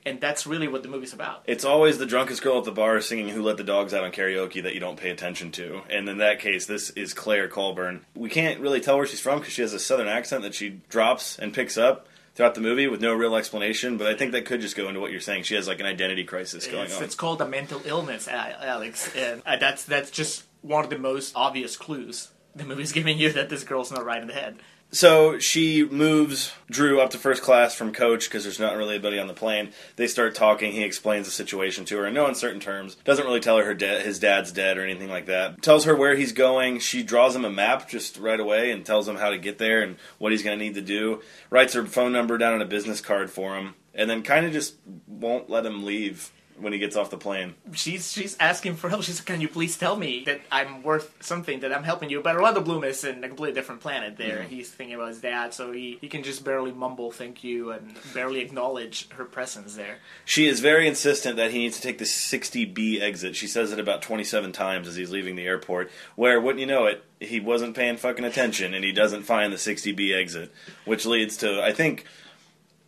And 0.05 0.21
that's 0.21 0.45
really 0.45 0.67
what 0.67 0.83
the 0.83 0.89
movie's 0.89 1.13
about. 1.13 1.43
It's 1.47 1.65
always 1.65 1.97
the 1.97 2.05
drunkest 2.05 2.41
girl 2.43 2.59
at 2.59 2.63
the 2.63 2.71
bar 2.71 3.01
singing 3.01 3.29
"Who 3.29 3.41
Let 3.41 3.57
the 3.57 3.63
Dogs 3.63 3.93
Out" 3.93 4.03
on 4.03 4.12
karaoke 4.12 4.62
that 4.63 4.74
you 4.74 4.79
don't 4.79 5.00
pay 5.00 5.09
attention 5.09 5.51
to. 5.53 5.81
And 5.89 6.07
in 6.07 6.19
that 6.19 6.39
case, 6.39 6.67
this 6.67 6.91
is 6.91 7.13
Claire 7.13 7.47
Colburn. 7.47 8.05
We 8.13 8.29
can't 8.29 8.59
really 8.59 8.81
tell 8.81 8.97
where 8.97 9.07
she's 9.07 9.19
from 9.19 9.39
because 9.39 9.53
she 9.53 9.62
has 9.63 9.74
a 9.74 9.79
southern 9.79 10.07
accent 10.07 10.43
that 10.43 10.53
she 10.53 10.81
drops 10.89 11.39
and 11.39 11.53
picks 11.53 11.77
up 11.77 12.07
throughout 12.35 12.53
the 12.53 12.62
movie 12.62 12.88
with 12.88 13.01
no 13.01 13.13
real 13.13 13.35
explanation. 13.35 13.97
But 13.97 14.07
I 14.07 14.13
think 14.15 14.33
that 14.33 14.45
could 14.45 14.62
just 14.62 14.75
go 14.75 14.88
into 14.89 15.00
what 15.00 15.12
you're 15.12 15.21
saying. 15.21 15.43
She 15.43 15.55
has 15.55 15.67
like 15.67 15.79
an 15.79 15.85
identity 15.88 16.24
crisis 16.24 16.67
going 16.67 16.85
It's, 16.85 16.97
on. 16.97 17.03
it's 17.03 17.15
called 17.15 17.41
a 17.41 17.47
mental 17.47 17.81
illness, 17.85 18.27
Alex, 18.27 19.15
and 19.15 19.41
uh, 19.45 19.55
that's 19.57 19.85
that's 19.85 20.12
just 20.12 20.43
one 20.62 20.83
of 20.83 20.89
the 20.89 21.00
most 21.00 21.33
obvious 21.35 21.77
clues 21.77 22.29
the 22.55 22.63
movie's 22.63 22.91
giving 22.93 23.17
you 23.17 23.31
that 23.33 23.50
this 23.50 23.63
girl's 23.63 23.91
not 23.91 24.05
right 24.05 24.21
in 24.21 24.27
the 24.27 24.33
head. 24.33 24.57
So 24.95 25.39
she 25.39 25.83
moves 25.83 26.53
Drew 26.71 27.01
up 27.01 27.09
to 27.09 27.17
first 27.17 27.43
class 27.43 27.75
from 27.75 27.91
coach 27.91 28.29
because 28.29 28.43
there's 28.43 28.61
not 28.61 28.77
really 28.77 28.93
anybody 28.95 29.19
on 29.19 29.27
the 29.27 29.33
plane. 29.33 29.71
They 29.97 30.07
start 30.07 30.35
talking. 30.35 30.71
He 30.71 30.83
explains 30.83 31.25
the 31.25 31.33
situation 31.33 31.83
to 31.85 31.97
her 31.97 32.07
in 32.07 32.13
no 32.13 32.27
uncertain 32.27 32.61
terms. 32.61 32.95
Doesn't 33.03 33.25
really 33.25 33.41
tell 33.41 33.57
her, 33.57 33.65
her 33.65 33.73
da- 33.73 33.99
his 33.99 34.19
dad's 34.19 34.53
dead 34.53 34.77
or 34.77 34.85
anything 34.85 35.09
like 35.09 35.25
that. 35.25 35.61
Tells 35.61 35.83
her 35.83 35.97
where 35.97 36.15
he's 36.15 36.31
going. 36.31 36.79
She 36.79 37.03
draws 37.03 37.35
him 37.35 37.43
a 37.43 37.49
map 37.49 37.89
just 37.89 38.17
right 38.17 38.39
away 38.39 38.71
and 38.71 38.85
tells 38.85 39.05
him 39.05 39.17
how 39.17 39.31
to 39.31 39.37
get 39.37 39.57
there 39.57 39.81
and 39.81 39.97
what 40.17 40.31
he's 40.31 40.43
going 40.43 40.57
to 40.57 40.63
need 40.63 40.75
to 40.75 40.81
do. 40.81 41.21
Writes 41.49 41.73
her 41.73 41.85
phone 41.85 42.13
number 42.13 42.37
down 42.37 42.53
on 42.53 42.61
a 42.61 42.65
business 42.65 43.01
card 43.01 43.29
for 43.29 43.57
him, 43.57 43.75
and 43.93 44.09
then 44.09 44.23
kind 44.23 44.45
of 44.45 44.53
just 44.53 44.75
won't 45.07 45.49
let 45.49 45.65
him 45.65 45.83
leave 45.83 46.31
when 46.59 46.74
he 46.74 46.79
gets 46.79 46.95
off 46.95 47.09
the 47.09 47.17
plane. 47.17 47.55
She's 47.74 48.12
she's 48.12 48.38
asking 48.39 48.75
for 48.75 48.89
help. 48.89 49.03
She's 49.03 49.19
like, 49.19 49.25
"Can 49.25 49.41
you 49.41 49.47
please 49.47 49.77
tell 49.77 49.95
me 49.95 50.24
that 50.25 50.41
I'm 50.51 50.83
worth 50.83 51.13
something, 51.19 51.59
that 51.62 51.74
I'm 51.74 51.83
helping 51.83 52.09
you?" 52.09 52.21
But 52.21 52.35
Orlando 52.35 52.62
Bloom 52.62 52.83
is 52.83 53.03
in 53.03 53.24
a 53.24 53.27
completely 53.27 53.53
different 53.53 53.81
planet. 53.81 54.17
There, 54.17 54.39
mm-hmm. 54.39 54.50
he's 54.50 54.69
thinking 54.69 54.95
about 54.95 55.09
his 55.09 55.21
dad, 55.21 55.53
so 55.53 55.71
he, 55.71 55.97
he 56.01 56.07
can 56.07 56.24
just 56.24 56.43
barely 56.43 56.71
mumble 56.71 57.12
"thank 57.12 57.43
you" 57.43 57.71
and 57.71 57.95
barely 58.13 58.39
acknowledge 58.39 59.09
her 59.12 59.25
presence 59.25 59.75
there. 59.75 59.97
She 60.24 60.47
is 60.47 60.59
very 60.59 60.88
insistent 60.88 61.38
that 61.38 61.51
he 61.51 61.59
needs 61.59 61.75
to 61.77 61.81
take 61.81 61.97
the 61.97 62.05
60B 62.05 63.01
exit. 63.01 63.35
She 63.35 63.47
says 63.47 63.71
it 63.71 63.79
about 63.79 64.01
27 64.01 64.51
times 64.51 64.88
as 64.88 64.95
he's 64.95 65.12
leaving 65.12 65.35
the 65.35 65.45
airport. 65.45 65.91
Where, 66.15 66.39
wouldn't 66.39 66.59
you 66.59 66.67
know 66.67 66.85
it, 66.85 67.03
he 67.19 67.39
wasn't 67.39 67.75
paying 67.75 67.97
fucking 67.97 68.25
attention 68.25 68.74
and 68.74 68.83
he 68.83 68.91
doesn't 68.91 69.24
find 69.24 69.51
the 69.51 69.57
60B 69.57 70.15
exit, 70.15 70.51
which 70.85 71.05
leads 71.05 71.38
to, 71.38 71.62
I 71.62 71.74
think, 71.74 72.05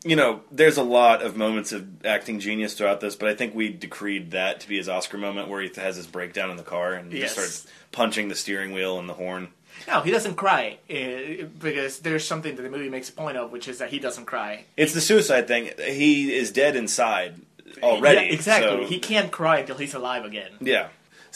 you 0.10 0.16
know, 0.16 0.42
there's 0.52 0.78
a 0.78 0.84
lot 0.84 1.22
of 1.22 1.36
moments 1.38 1.72
of 1.72 2.06
acting 2.06 2.40
genius 2.40 2.74
throughout 2.74 3.00
this, 3.02 3.16
but 3.16 3.30
I 3.30 3.36
think 3.36 3.54
we 3.56 3.70
decreed 3.70 4.32
that 4.32 4.60
to 4.62 4.68
be 4.68 4.78
his 4.78 4.88
Oscar 4.90 5.18
moment 5.18 5.48
where 5.50 5.62
he 5.62 5.70
has 5.76 5.96
his 5.96 6.08
breakdown 6.08 6.50
in 6.50 6.58
the 6.58 6.64
car 6.64 6.94
and 6.94 7.12
he 7.12 7.20
Yes. 7.20 7.36
just 7.36 7.62
starts 7.64 7.74
punching 7.92 8.28
the 8.30 8.36
steering 8.36 8.72
wheel 8.74 9.00
and 9.00 9.08
the 9.10 9.14
horn. 9.14 9.50
No, 9.88 10.02
he 10.02 10.10
doesn't 10.12 10.36
cry 10.36 10.78
uh, 10.90 11.46
because 11.60 12.00
there's 12.00 12.28
something 12.28 12.56
that 12.56 12.62
the 12.64 12.70
movie 12.70 12.90
makes 12.90 13.10
a 13.10 13.14
point 13.14 13.38
of, 13.38 13.52
which 13.52 13.68
is 13.68 13.78
that 13.78 13.90
he 13.92 14.00
doesn't 14.00 14.26
cry. 14.26 14.66
It's 14.76 14.94
the 14.94 15.02
suicide 15.02 15.48
thing. 15.48 15.70
He 15.78 16.34
is 16.36 16.52
dead 16.52 16.76
inside 16.76 17.36
already. 17.84 18.26
Yeah, 18.28 18.34
exactly. 18.34 18.84
so- 18.84 18.88
He 18.90 18.98
can't 19.00 19.32
cry 19.32 19.60
until 19.60 19.78
he's 19.78 19.94
alive 19.94 20.26
again. 20.26 20.52
Yeah. 20.62 20.88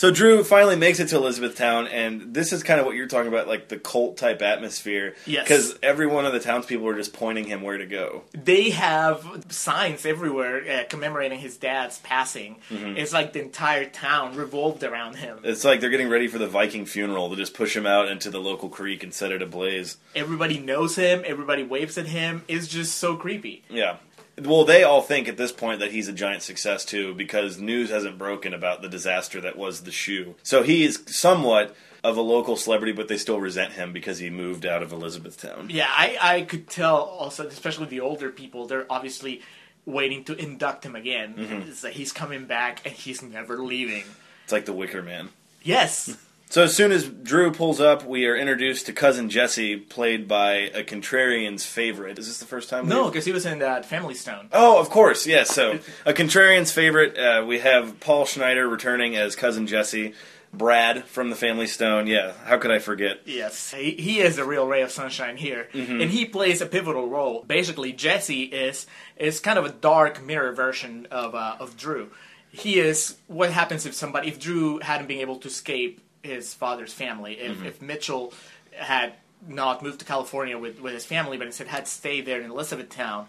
So 0.01 0.09
Drew 0.09 0.43
finally 0.43 0.77
makes 0.77 0.99
it 0.99 1.09
to 1.09 1.17
Elizabethtown, 1.17 1.85
and 1.85 2.33
this 2.33 2.53
is 2.53 2.63
kind 2.63 2.79
of 2.79 2.87
what 2.87 2.95
you're 2.95 3.05
talking 3.05 3.27
about, 3.27 3.47
like 3.47 3.67
the 3.67 3.77
cult 3.77 4.17
type 4.17 4.41
atmosphere. 4.41 5.13
Yes. 5.27 5.43
Because 5.43 5.77
every 5.83 6.07
one 6.07 6.25
of 6.25 6.33
the 6.33 6.39
townspeople 6.39 6.87
are 6.87 6.95
just 6.95 7.13
pointing 7.13 7.43
him 7.43 7.61
where 7.61 7.77
to 7.77 7.85
go. 7.85 8.23
They 8.31 8.71
have 8.71 9.45
signs 9.49 10.03
everywhere 10.03 10.63
uh, 10.67 10.83
commemorating 10.89 11.37
his 11.37 11.55
dad's 11.55 11.99
passing. 11.99 12.55
Mm-hmm. 12.71 12.97
It's 12.97 13.13
like 13.13 13.33
the 13.33 13.43
entire 13.43 13.85
town 13.85 14.35
revolved 14.35 14.83
around 14.83 15.17
him. 15.17 15.37
It's 15.43 15.63
like 15.63 15.81
they're 15.81 15.91
getting 15.91 16.09
ready 16.09 16.27
for 16.27 16.39
the 16.39 16.47
Viking 16.47 16.87
funeral. 16.87 17.29
to 17.29 17.35
just 17.35 17.53
push 17.53 17.77
him 17.77 17.85
out 17.85 18.07
into 18.07 18.31
the 18.31 18.39
local 18.39 18.69
creek 18.69 19.03
and 19.03 19.13
set 19.13 19.31
it 19.31 19.43
ablaze. 19.43 19.97
Everybody 20.15 20.57
knows 20.57 20.95
him. 20.95 21.21
Everybody 21.27 21.61
waves 21.61 21.99
at 21.99 22.07
him. 22.07 22.43
It's 22.47 22.67
just 22.67 22.97
so 22.97 23.17
creepy. 23.17 23.65
Yeah. 23.69 23.97
Well, 24.39 24.63
they 24.63 24.83
all 24.83 25.01
think 25.01 25.27
at 25.27 25.37
this 25.37 25.51
point 25.51 25.79
that 25.79 25.91
he's 25.91 26.07
a 26.07 26.13
giant 26.13 26.41
success 26.41 26.85
too, 26.85 27.13
because 27.13 27.59
news 27.59 27.89
hasn't 27.89 28.17
broken 28.17 28.53
about 28.53 28.81
the 28.81 28.89
disaster 28.89 29.41
that 29.41 29.57
was 29.57 29.81
the 29.81 29.91
shoe. 29.91 30.35
So 30.43 30.63
he 30.63 30.83
is 30.83 31.03
somewhat 31.07 31.75
of 32.03 32.17
a 32.17 32.21
local 32.21 32.55
celebrity, 32.55 32.93
but 32.93 33.07
they 33.07 33.17
still 33.17 33.39
resent 33.39 33.73
him 33.73 33.93
because 33.93 34.19
he 34.19 34.29
moved 34.29 34.65
out 34.65 34.81
of 34.81 34.91
Elizabethtown. 34.91 35.69
Yeah, 35.69 35.87
I, 35.89 36.17
I 36.19 36.41
could 36.41 36.67
tell 36.67 36.97
also, 36.97 37.45
especially 37.47 37.87
the 37.87 37.99
older 37.99 38.29
people, 38.31 38.65
they're 38.65 38.87
obviously 38.89 39.41
waiting 39.85 40.23
to 40.25 40.35
induct 40.35 40.85
him 40.85 40.95
again. 40.95 41.35
Mm-hmm. 41.35 41.85
Like 41.85 41.93
he's 41.93 42.11
coming 42.11 42.45
back 42.45 42.81
and 42.85 42.93
he's 42.93 43.21
never 43.21 43.57
leaving. 43.57 44.03
It's 44.43 44.51
like 44.51 44.65
the 44.65 44.73
Wicker 44.73 45.03
Man. 45.03 45.29
Yes. 45.63 46.17
So 46.51 46.63
as 46.63 46.75
soon 46.75 46.91
as 46.91 47.05
Drew 47.07 47.51
pulls 47.53 47.79
up, 47.79 48.05
we 48.05 48.25
are 48.27 48.35
introduced 48.35 48.85
to 48.87 48.93
cousin 48.93 49.29
Jesse, 49.29 49.77
played 49.77 50.27
by 50.27 50.51
a 50.73 50.83
contrarian's 50.83 51.65
favorite. 51.65 52.19
Is 52.19 52.27
this 52.27 52.39
the 52.39 52.45
first 52.45 52.69
time? 52.69 52.89
no, 52.89 53.05
because 53.07 53.23
he 53.23 53.31
was 53.31 53.45
in 53.45 53.59
that 53.59 53.85
Family 53.85 54.15
Stone. 54.15 54.49
Oh, 54.51 54.77
of 54.79 54.89
course, 54.89 55.25
yes. 55.25 55.49
So 55.49 55.79
a 56.05 56.11
contrarian's 56.11 56.71
favorite. 56.73 57.17
Uh, 57.17 57.45
we 57.47 57.59
have 57.59 58.01
Paul 58.01 58.25
Schneider 58.25 58.67
returning 58.67 59.15
as 59.15 59.35
cousin 59.35 59.65
Jesse. 59.65 60.13
Brad 60.53 61.05
from 61.05 61.29
the 61.29 61.37
Family 61.37 61.67
Stone. 61.67 62.07
Yeah, 62.07 62.33
how 62.43 62.57
could 62.57 62.71
I 62.71 62.79
forget? 62.79 63.21
Yes, 63.23 63.71
he, 63.71 63.91
he 63.91 64.19
is 64.19 64.37
a 64.37 64.43
real 64.43 64.67
ray 64.67 64.81
of 64.81 64.91
sunshine 64.91 65.37
here, 65.37 65.69
Mm-hmm. 65.73 66.01
and 66.01 66.11
he 66.11 66.25
plays 66.25 66.59
a 66.59 66.65
pivotal 66.65 67.07
role. 67.07 67.45
Basically, 67.47 67.93
Jesse 67.93 68.43
is 68.43 68.85
is 69.15 69.39
kind 69.39 69.57
of 69.57 69.63
a 69.63 69.69
dark 69.69 70.21
mirror 70.21 70.51
version 70.51 71.07
of 71.09 71.33
uh, 71.35 71.55
of 71.61 71.77
Drew. 71.77 72.11
He 72.51 72.79
is 72.79 73.15
what 73.27 73.51
happens 73.53 73.85
if 73.85 73.93
somebody 73.93 74.27
if 74.27 74.37
Drew 74.41 74.79
hadn't 74.79 75.07
been 75.07 75.19
able 75.19 75.37
to 75.37 75.47
escape 75.47 76.01
his 76.23 76.53
father's 76.53 76.93
family, 76.93 77.33
if, 77.39 77.57
Mm-hmm. 77.57 77.65
if 77.65 77.81
Mitchell 77.81 78.33
had 78.75 79.13
not 79.47 79.81
moved 79.83 79.99
to 79.99 80.05
California 80.05 80.57
with, 80.57 80.79
with 80.79 80.93
his 80.93 81.05
family, 81.05 81.37
but 81.37 81.47
instead 81.47 81.67
had 81.67 81.87
stayed 81.87 82.25
there 82.25 82.41
in 82.41 82.51
Elizabethtown. 82.51 83.27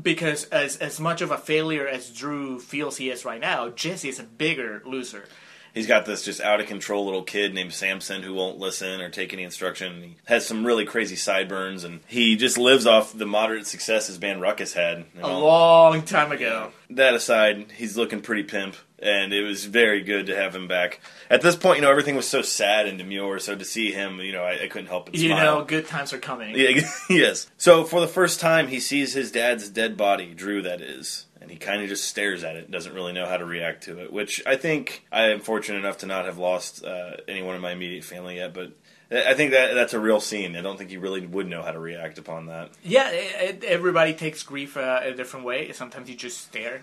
Because 0.00 0.44
as 0.44 0.78
as 0.78 0.98
much 0.98 1.20
of 1.20 1.30
a 1.30 1.36
failure 1.36 1.86
as 1.86 2.10
Drew 2.10 2.58
feels 2.58 2.96
he 2.96 3.10
is 3.10 3.24
right 3.26 3.40
now, 3.40 3.68
Jesse 3.68 4.08
is 4.08 4.18
a 4.18 4.22
bigger 4.24 4.82
loser. 4.86 5.26
He's 5.74 5.86
got 5.86 6.06
this 6.06 6.22
just 6.24 6.40
out 6.40 6.60
of 6.60 6.66
control 6.66 7.04
little 7.04 7.22
kid 7.22 7.52
named 7.54 7.72
Samson 7.74 8.22
who 8.22 8.32
won't 8.34 8.58
listen 8.58 9.00
or 9.00 9.08
take 9.10 9.32
any 9.34 9.42
instruction. 9.42 10.02
He 10.02 10.16
has 10.24 10.46
some 10.46 10.66
really 10.66 10.84
crazy 10.86 11.16
sideburns, 11.16 11.84
and 11.84 12.00
he 12.06 12.36
just 12.36 12.56
lives 12.58 12.86
off 12.86 13.16
the 13.16 13.24
moderate 13.26 13.66
success 13.66 14.06
his 14.06 14.18
band 14.18 14.40
Ruckus 14.42 14.72
had. 14.74 15.04
you 15.14 15.20
A 15.22 15.28
long 15.28 16.02
time 16.02 16.32
ago. 16.32 16.72
that 16.90 17.14
aside, 17.14 17.70
he's 17.76 17.96
looking 17.96 18.20
pretty 18.20 18.42
pimp, 18.44 18.76
and 19.02 19.32
it 19.32 19.42
was 19.42 19.64
very 19.64 20.00
good 20.02 20.26
to 20.26 20.36
have 20.36 20.54
him 20.54 20.68
back. 20.68 21.00
At 21.28 21.42
this 21.42 21.56
point, 21.56 21.76
you 21.78 21.82
know, 21.82 21.90
everything 21.90 22.14
was 22.16 22.28
so 22.28 22.42
sad 22.42 22.86
and 22.86 22.98
demure, 22.98 23.38
so 23.38 23.54
to 23.56 23.64
see 23.64 23.90
him, 23.92 24.20
you 24.20 24.32
know, 24.32 24.44
I, 24.44 24.64
I 24.64 24.68
couldn't 24.68 24.86
help 24.88 25.06
but 25.06 25.14
smile. 25.16 25.22
You 25.24 25.34
smile. 25.34 25.58
know, 25.58 25.64
good 25.64 25.86
times 25.86 26.12
are 26.12 26.18
coming. 26.18 26.54
Yeah, 26.56 26.80
yes. 27.10 27.48
So 27.58 27.84
for 27.84 28.00
the 28.00 28.08
first 28.08 28.40
time, 28.40 28.68
he 28.68 28.80
sees 28.80 29.12
his 29.14 29.32
dad's 29.32 29.68
dead 29.68 29.96
body, 29.96 30.32
Drew, 30.34 30.62
that 30.62 30.80
is, 30.80 31.26
and 31.40 31.50
he 31.50 31.56
kind 31.56 31.82
of 31.82 31.88
just 31.88 32.04
stares 32.04 32.44
at 32.44 32.56
it, 32.56 32.70
doesn't 32.70 32.94
really 32.94 33.12
know 33.12 33.26
how 33.26 33.36
to 33.36 33.44
react 33.44 33.84
to 33.84 33.98
it. 34.02 34.12
Which 34.12 34.42
I 34.46 34.56
think 34.56 35.04
I 35.10 35.30
am 35.30 35.40
fortunate 35.40 35.78
enough 35.78 35.98
to 35.98 36.06
not 36.06 36.24
have 36.26 36.38
lost 36.38 36.84
uh, 36.84 37.16
anyone 37.28 37.56
in 37.56 37.60
my 37.60 37.72
immediate 37.72 38.04
family 38.04 38.36
yet, 38.36 38.54
but. 38.54 38.72
I 39.14 39.34
think 39.34 39.50
that 39.50 39.74
that's 39.74 39.92
a 39.92 40.00
real 40.00 40.20
scene. 40.20 40.56
I 40.56 40.62
don't 40.62 40.78
think 40.78 40.88
he 40.88 40.96
really 40.96 41.26
would 41.26 41.46
know 41.46 41.60
how 41.60 41.70
to 41.72 41.78
react 41.78 42.16
upon 42.16 42.46
that. 42.46 42.70
Yeah, 42.82 43.10
it, 43.10 43.62
it- 43.62 43.64
everybody 43.64 44.14
takes 44.14 44.42
grief 44.42 44.74
uh, 44.74 45.00
a 45.02 45.12
different 45.12 45.44
way. 45.44 45.70
Sometimes 45.72 46.08
you 46.08 46.16
just 46.16 46.40
stare 46.40 46.80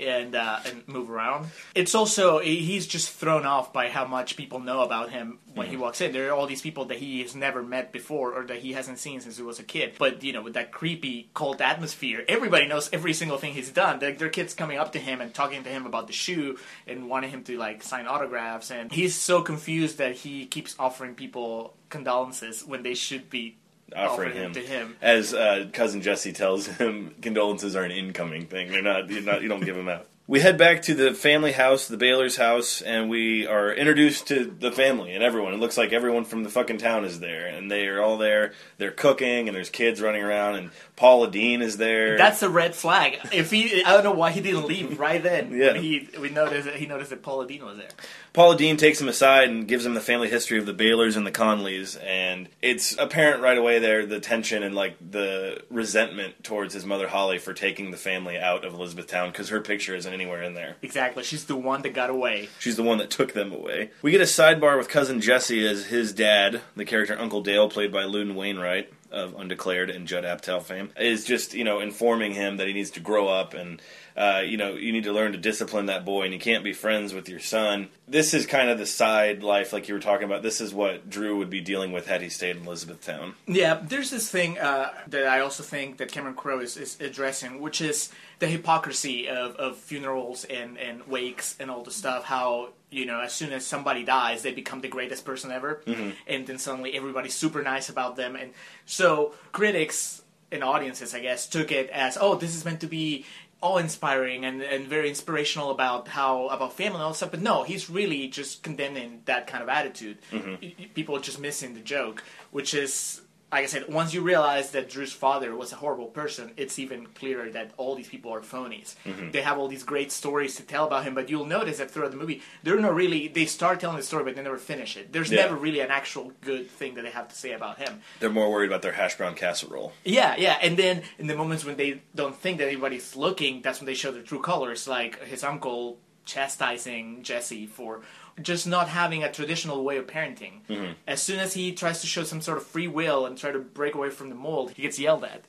and 0.00 0.34
uh, 0.34 0.60
and 0.66 0.86
move 0.88 1.10
around. 1.10 1.48
It's 1.74 1.94
also 1.94 2.38
he's 2.38 2.86
just 2.86 3.10
thrown 3.10 3.46
off 3.46 3.72
by 3.72 3.88
how 3.88 4.04
much 4.06 4.36
people 4.36 4.60
know 4.60 4.82
about 4.82 5.10
him 5.10 5.38
when 5.54 5.68
he 5.68 5.76
walks 5.76 6.00
in. 6.00 6.12
There 6.12 6.28
are 6.30 6.32
all 6.32 6.46
these 6.46 6.62
people 6.62 6.86
that 6.86 6.98
he 6.98 7.22
has 7.22 7.34
never 7.34 7.62
met 7.62 7.92
before 7.92 8.32
or 8.32 8.44
that 8.46 8.58
he 8.58 8.72
hasn't 8.72 8.98
seen 8.98 9.20
since 9.20 9.36
he 9.36 9.42
was 9.42 9.58
a 9.58 9.62
kid. 9.62 9.94
But 9.98 10.22
you 10.22 10.32
know, 10.32 10.42
with 10.42 10.54
that 10.54 10.72
creepy 10.72 11.28
cult 11.34 11.60
atmosphere, 11.60 12.24
everybody 12.28 12.66
knows 12.66 12.90
every 12.92 13.12
single 13.12 13.38
thing 13.38 13.54
he's 13.54 13.70
done. 13.70 13.98
There, 13.98 14.12
there 14.12 14.28
are 14.28 14.30
kids 14.30 14.54
coming 14.54 14.78
up 14.78 14.92
to 14.92 14.98
him 14.98 15.20
and 15.20 15.32
talking 15.32 15.62
to 15.64 15.70
him 15.70 15.86
about 15.86 16.06
the 16.06 16.12
shoe 16.12 16.58
and 16.86 17.08
wanting 17.08 17.30
him 17.30 17.44
to 17.44 17.56
like 17.56 17.82
sign 17.82 18.06
autographs, 18.06 18.70
and 18.70 18.92
he's 18.92 19.14
so 19.14 19.42
confused 19.42 19.98
that 19.98 20.16
he 20.16 20.46
keeps 20.46 20.74
offering 20.78 21.14
people 21.14 21.74
condolences 21.88 22.64
when 22.64 22.82
they 22.82 22.94
should 22.94 23.30
be 23.30 23.56
offering 23.94 24.34
him. 24.34 24.52
to 24.52 24.60
him. 24.60 24.96
As 25.00 25.34
uh, 25.34 25.66
cousin 25.72 26.02
Jesse 26.02 26.32
tells 26.32 26.66
him, 26.66 27.14
condolences 27.22 27.76
are 27.76 27.84
an 27.84 27.90
incoming 27.90 28.46
thing. 28.46 28.70
They're 28.70 28.82
not. 28.82 29.10
You're 29.10 29.22
not. 29.22 29.42
You 29.42 29.48
don't 29.48 29.64
give 29.64 29.76
them 29.76 29.88
out. 29.88 30.06
We 30.26 30.40
head 30.40 30.56
back 30.56 30.80
to 30.82 30.94
the 30.94 31.12
family 31.12 31.52
house, 31.52 31.86
the 31.86 31.98
Baylor's 31.98 32.36
house, 32.36 32.80
and 32.80 33.10
we 33.10 33.46
are 33.46 33.70
introduced 33.70 34.26
to 34.28 34.46
the 34.46 34.72
family 34.72 35.14
and 35.14 35.22
everyone. 35.22 35.52
It 35.52 35.60
looks 35.60 35.76
like 35.76 35.92
everyone 35.92 36.24
from 36.24 36.44
the 36.44 36.48
fucking 36.48 36.78
town 36.78 37.04
is 37.04 37.20
there, 37.20 37.46
and 37.46 37.70
they 37.70 37.88
are 37.88 38.00
all 38.00 38.16
there. 38.16 38.54
They're 38.78 38.90
cooking, 38.90 39.48
and 39.48 39.54
there's 39.54 39.68
kids 39.68 40.00
running 40.00 40.22
around, 40.22 40.54
and 40.54 40.70
Paula 40.96 41.28
Deen 41.28 41.60
is 41.60 41.76
there. 41.76 42.16
That's 42.16 42.42
a 42.42 42.48
red 42.48 42.74
flag. 42.74 43.18
If 43.32 43.50
he, 43.50 43.82
I 43.82 43.92
don't 43.92 44.04
know 44.04 44.12
why 44.12 44.30
he 44.30 44.40
didn't 44.40 44.66
leave 44.66 44.98
right 45.00 45.22
then. 45.22 45.52
Yeah. 45.52 45.74
He 45.74 46.08
we 46.20 46.30
noticed 46.30 46.66
that 46.66 46.76
he 46.76 46.86
noticed 46.86 47.10
that 47.10 47.22
Paula 47.22 47.46
Deen 47.46 47.64
was 47.64 47.78
there. 47.78 47.88
Paula 48.32 48.56
Deen 48.56 48.76
takes 48.76 49.00
him 49.00 49.08
aside 49.08 49.48
and 49.48 49.66
gives 49.66 49.84
him 49.84 49.94
the 49.94 50.00
family 50.00 50.28
history 50.28 50.58
of 50.58 50.66
the 50.66 50.74
Baylors 50.74 51.16
and 51.16 51.26
the 51.26 51.32
Conleys, 51.32 51.96
and 52.02 52.48
it's 52.62 52.96
apparent 52.98 53.42
right 53.42 53.58
away 53.58 53.78
there 53.78 54.06
the 54.06 54.20
tension 54.20 54.62
and 54.62 54.74
like 54.74 54.96
the 55.10 55.62
resentment 55.70 56.42
towards 56.44 56.74
his 56.74 56.84
mother 56.84 57.08
Holly 57.08 57.38
for 57.38 57.52
taking 57.52 57.90
the 57.90 57.96
family 57.96 58.38
out 58.38 58.64
of 58.64 58.74
Elizabethtown 58.74 59.30
because 59.30 59.48
her 59.48 59.60
picture 59.60 59.96
isn't 59.96 60.12
anywhere 60.12 60.42
in 60.42 60.54
there. 60.54 60.76
Exactly. 60.82 61.24
She's 61.24 61.44
the 61.44 61.56
one 61.56 61.82
that 61.82 61.94
got 61.94 62.10
away. 62.10 62.48
She's 62.60 62.76
the 62.76 62.82
one 62.82 62.98
that 62.98 63.10
took 63.10 63.32
them 63.32 63.52
away. 63.52 63.90
We 64.02 64.12
get 64.12 64.20
a 64.20 64.24
sidebar 64.24 64.78
with 64.78 64.88
cousin 64.88 65.20
Jesse 65.20 65.66
as 65.66 65.86
his 65.86 66.12
dad, 66.12 66.60
the 66.76 66.84
character 66.84 67.18
Uncle 67.18 67.42
Dale, 67.42 67.68
played 67.68 67.92
by 67.92 68.04
Loudon 68.04 68.36
Wainwright 68.36 68.92
of 69.14 69.34
Undeclared 69.38 69.90
and 69.90 70.06
Judd 70.06 70.24
Apatow 70.24 70.62
fame, 70.62 70.90
is 70.98 71.24
just 71.24 71.54
you 71.54 71.64
know 71.64 71.80
informing 71.80 72.32
him 72.32 72.56
that 72.58 72.66
he 72.66 72.72
needs 72.72 72.90
to 72.90 73.00
grow 73.00 73.28
up 73.28 73.54
and 73.54 73.80
uh, 74.16 74.42
you 74.44 74.56
know 74.56 74.74
you 74.74 74.92
need 74.92 75.04
to 75.04 75.12
learn 75.12 75.32
to 75.32 75.38
discipline 75.38 75.86
that 75.86 76.04
boy 76.04 76.22
and 76.22 76.32
you 76.32 76.38
can't 76.38 76.64
be 76.64 76.72
friends 76.72 77.14
with 77.14 77.28
your 77.28 77.40
son. 77.40 77.88
This 78.06 78.34
is 78.34 78.46
kind 78.46 78.68
of 78.68 78.78
the 78.78 78.86
side 78.86 79.42
life, 79.42 79.72
like 79.72 79.88
you 79.88 79.94
were 79.94 80.00
talking 80.00 80.24
about. 80.24 80.42
This 80.42 80.60
is 80.60 80.74
what 80.74 81.08
Drew 81.08 81.38
would 81.38 81.50
be 81.50 81.60
dealing 81.60 81.92
with 81.92 82.06
had 82.06 82.20
he 82.20 82.28
stayed 82.28 82.56
in 82.56 82.66
Elizabethtown. 82.66 83.34
Yeah, 83.46 83.80
there's 83.82 84.10
this 84.10 84.30
thing 84.30 84.58
uh, 84.58 84.92
that 85.08 85.26
I 85.26 85.40
also 85.40 85.62
think 85.62 85.98
that 85.98 86.12
Cameron 86.12 86.34
Crowe 86.34 86.60
is, 86.60 86.76
is 86.76 87.00
addressing, 87.00 87.60
which 87.60 87.80
is 87.80 88.10
the 88.38 88.46
hypocrisy 88.46 89.28
of, 89.28 89.56
of 89.56 89.76
funerals 89.78 90.44
and, 90.44 90.76
and 90.78 91.06
wakes 91.06 91.56
and 91.58 91.70
all 91.70 91.82
the 91.82 91.90
stuff. 91.90 92.24
How 92.24 92.70
you 92.94 93.06
know, 93.06 93.20
as 93.20 93.32
soon 93.34 93.52
as 93.52 93.66
somebody 93.66 94.04
dies, 94.04 94.42
they 94.42 94.52
become 94.52 94.80
the 94.80 94.88
greatest 94.88 95.24
person 95.24 95.50
ever, 95.50 95.82
mm-hmm. 95.84 96.10
and 96.26 96.46
then 96.46 96.58
suddenly 96.58 96.96
everybody's 96.96 97.34
super 97.34 97.62
nice 97.62 97.88
about 97.88 98.14
them. 98.16 98.36
And 98.36 98.52
so 98.86 99.34
critics 99.52 100.22
and 100.52 100.62
audiences, 100.62 101.14
I 101.14 101.20
guess, 101.20 101.46
took 101.48 101.72
it 101.72 101.90
as, 101.90 102.16
oh, 102.20 102.36
this 102.36 102.54
is 102.54 102.64
meant 102.64 102.80
to 102.80 102.86
be 102.86 103.26
awe-inspiring 103.60 104.44
and, 104.44 104.62
and 104.62 104.86
very 104.86 105.08
inspirational 105.08 105.70
about 105.70 106.08
how 106.08 106.48
about 106.48 106.72
family 106.74 106.96
and 106.96 107.02
all 107.02 107.14
stuff. 107.14 107.30
But 107.30 107.42
no, 107.42 107.64
he's 107.64 107.90
really 107.90 108.28
just 108.28 108.62
condemning 108.62 109.22
that 109.24 109.46
kind 109.46 109.62
of 109.62 109.68
attitude. 109.68 110.18
Mm-hmm. 110.30 110.54
Y- 110.62 110.90
People 110.94 111.16
are 111.16 111.20
just 111.20 111.40
missing 111.40 111.74
the 111.74 111.80
joke, 111.80 112.22
which 112.52 112.72
is. 112.74 113.20
Like 113.54 113.62
I 113.62 113.66
said, 113.66 113.86
once 113.88 114.12
you 114.12 114.20
realize 114.20 114.72
that 114.72 114.90
Drew's 114.90 115.12
father 115.12 115.54
was 115.54 115.70
a 115.70 115.76
horrible 115.76 116.08
person, 116.08 116.50
it's 116.56 116.76
even 116.80 117.06
clearer 117.06 117.48
that 117.50 117.70
all 117.76 117.94
these 117.94 118.08
people 118.08 118.34
are 118.34 118.40
phonies. 118.40 118.96
Mm-hmm. 119.06 119.30
They 119.30 119.42
have 119.42 119.58
all 119.58 119.68
these 119.68 119.84
great 119.84 120.10
stories 120.10 120.56
to 120.56 120.64
tell 120.64 120.84
about 120.88 121.04
him, 121.04 121.14
but 121.14 121.30
you'll 121.30 121.46
notice 121.46 121.78
that 121.78 121.88
throughout 121.88 122.10
the 122.10 122.16
movie, 122.16 122.42
they're 122.64 122.80
not 122.80 122.96
really. 122.96 123.28
They 123.28 123.46
start 123.46 123.78
telling 123.78 123.96
the 123.96 124.02
story, 124.02 124.24
but 124.24 124.34
they 124.34 124.42
never 124.42 124.58
finish 124.58 124.96
it. 124.96 125.12
There's 125.12 125.30
Yeah. 125.30 125.42
never 125.42 125.54
really 125.54 125.78
an 125.78 125.92
actual 125.92 126.32
good 126.40 126.68
thing 126.68 126.96
that 126.96 127.02
they 127.04 127.12
have 127.12 127.28
to 127.28 127.36
say 127.36 127.52
about 127.52 127.78
him. 127.78 128.02
They're 128.18 128.28
more 128.28 128.50
worried 128.50 128.70
about 128.70 128.82
their 128.82 128.94
hash 128.94 129.16
brown 129.16 129.36
casserole. 129.36 129.92
Yeah, 130.04 130.34
yeah, 130.36 130.58
and 130.60 130.76
then 130.76 131.04
in 131.20 131.28
the 131.28 131.36
moments 131.36 131.64
when 131.64 131.76
they 131.76 132.02
don't 132.12 132.34
think 132.34 132.58
that 132.58 132.66
anybody's 132.66 133.14
looking, 133.14 133.62
that's 133.62 133.78
when 133.78 133.86
they 133.86 133.94
show 133.94 134.10
their 134.10 134.22
true 134.22 134.42
colors, 134.42 134.88
like 134.88 135.22
his 135.26 135.44
uncle 135.44 135.98
chastising 136.26 137.22
Jesse 137.22 137.66
for 137.66 138.00
just 138.42 138.66
not 138.66 138.88
having 138.88 139.22
a 139.22 139.30
traditional 139.30 139.84
way 139.84 139.96
of 139.96 140.06
parenting. 140.06 140.64
Mm-hmm. 140.68 140.92
As 141.06 141.22
soon 141.22 141.38
as 141.38 141.54
he 141.54 141.72
tries 141.72 142.00
to 142.00 142.06
show 142.06 142.24
some 142.24 142.40
sort 142.40 142.58
of 142.58 142.66
free 142.66 142.88
will 142.88 143.26
and 143.26 143.38
try 143.38 143.52
to 143.52 143.60
break 143.60 143.94
away 143.94 144.10
from 144.10 144.28
the 144.28 144.34
mold, 144.34 144.72
he 144.72 144.82
gets 144.82 144.98
yelled 144.98 145.24
at. 145.24 145.42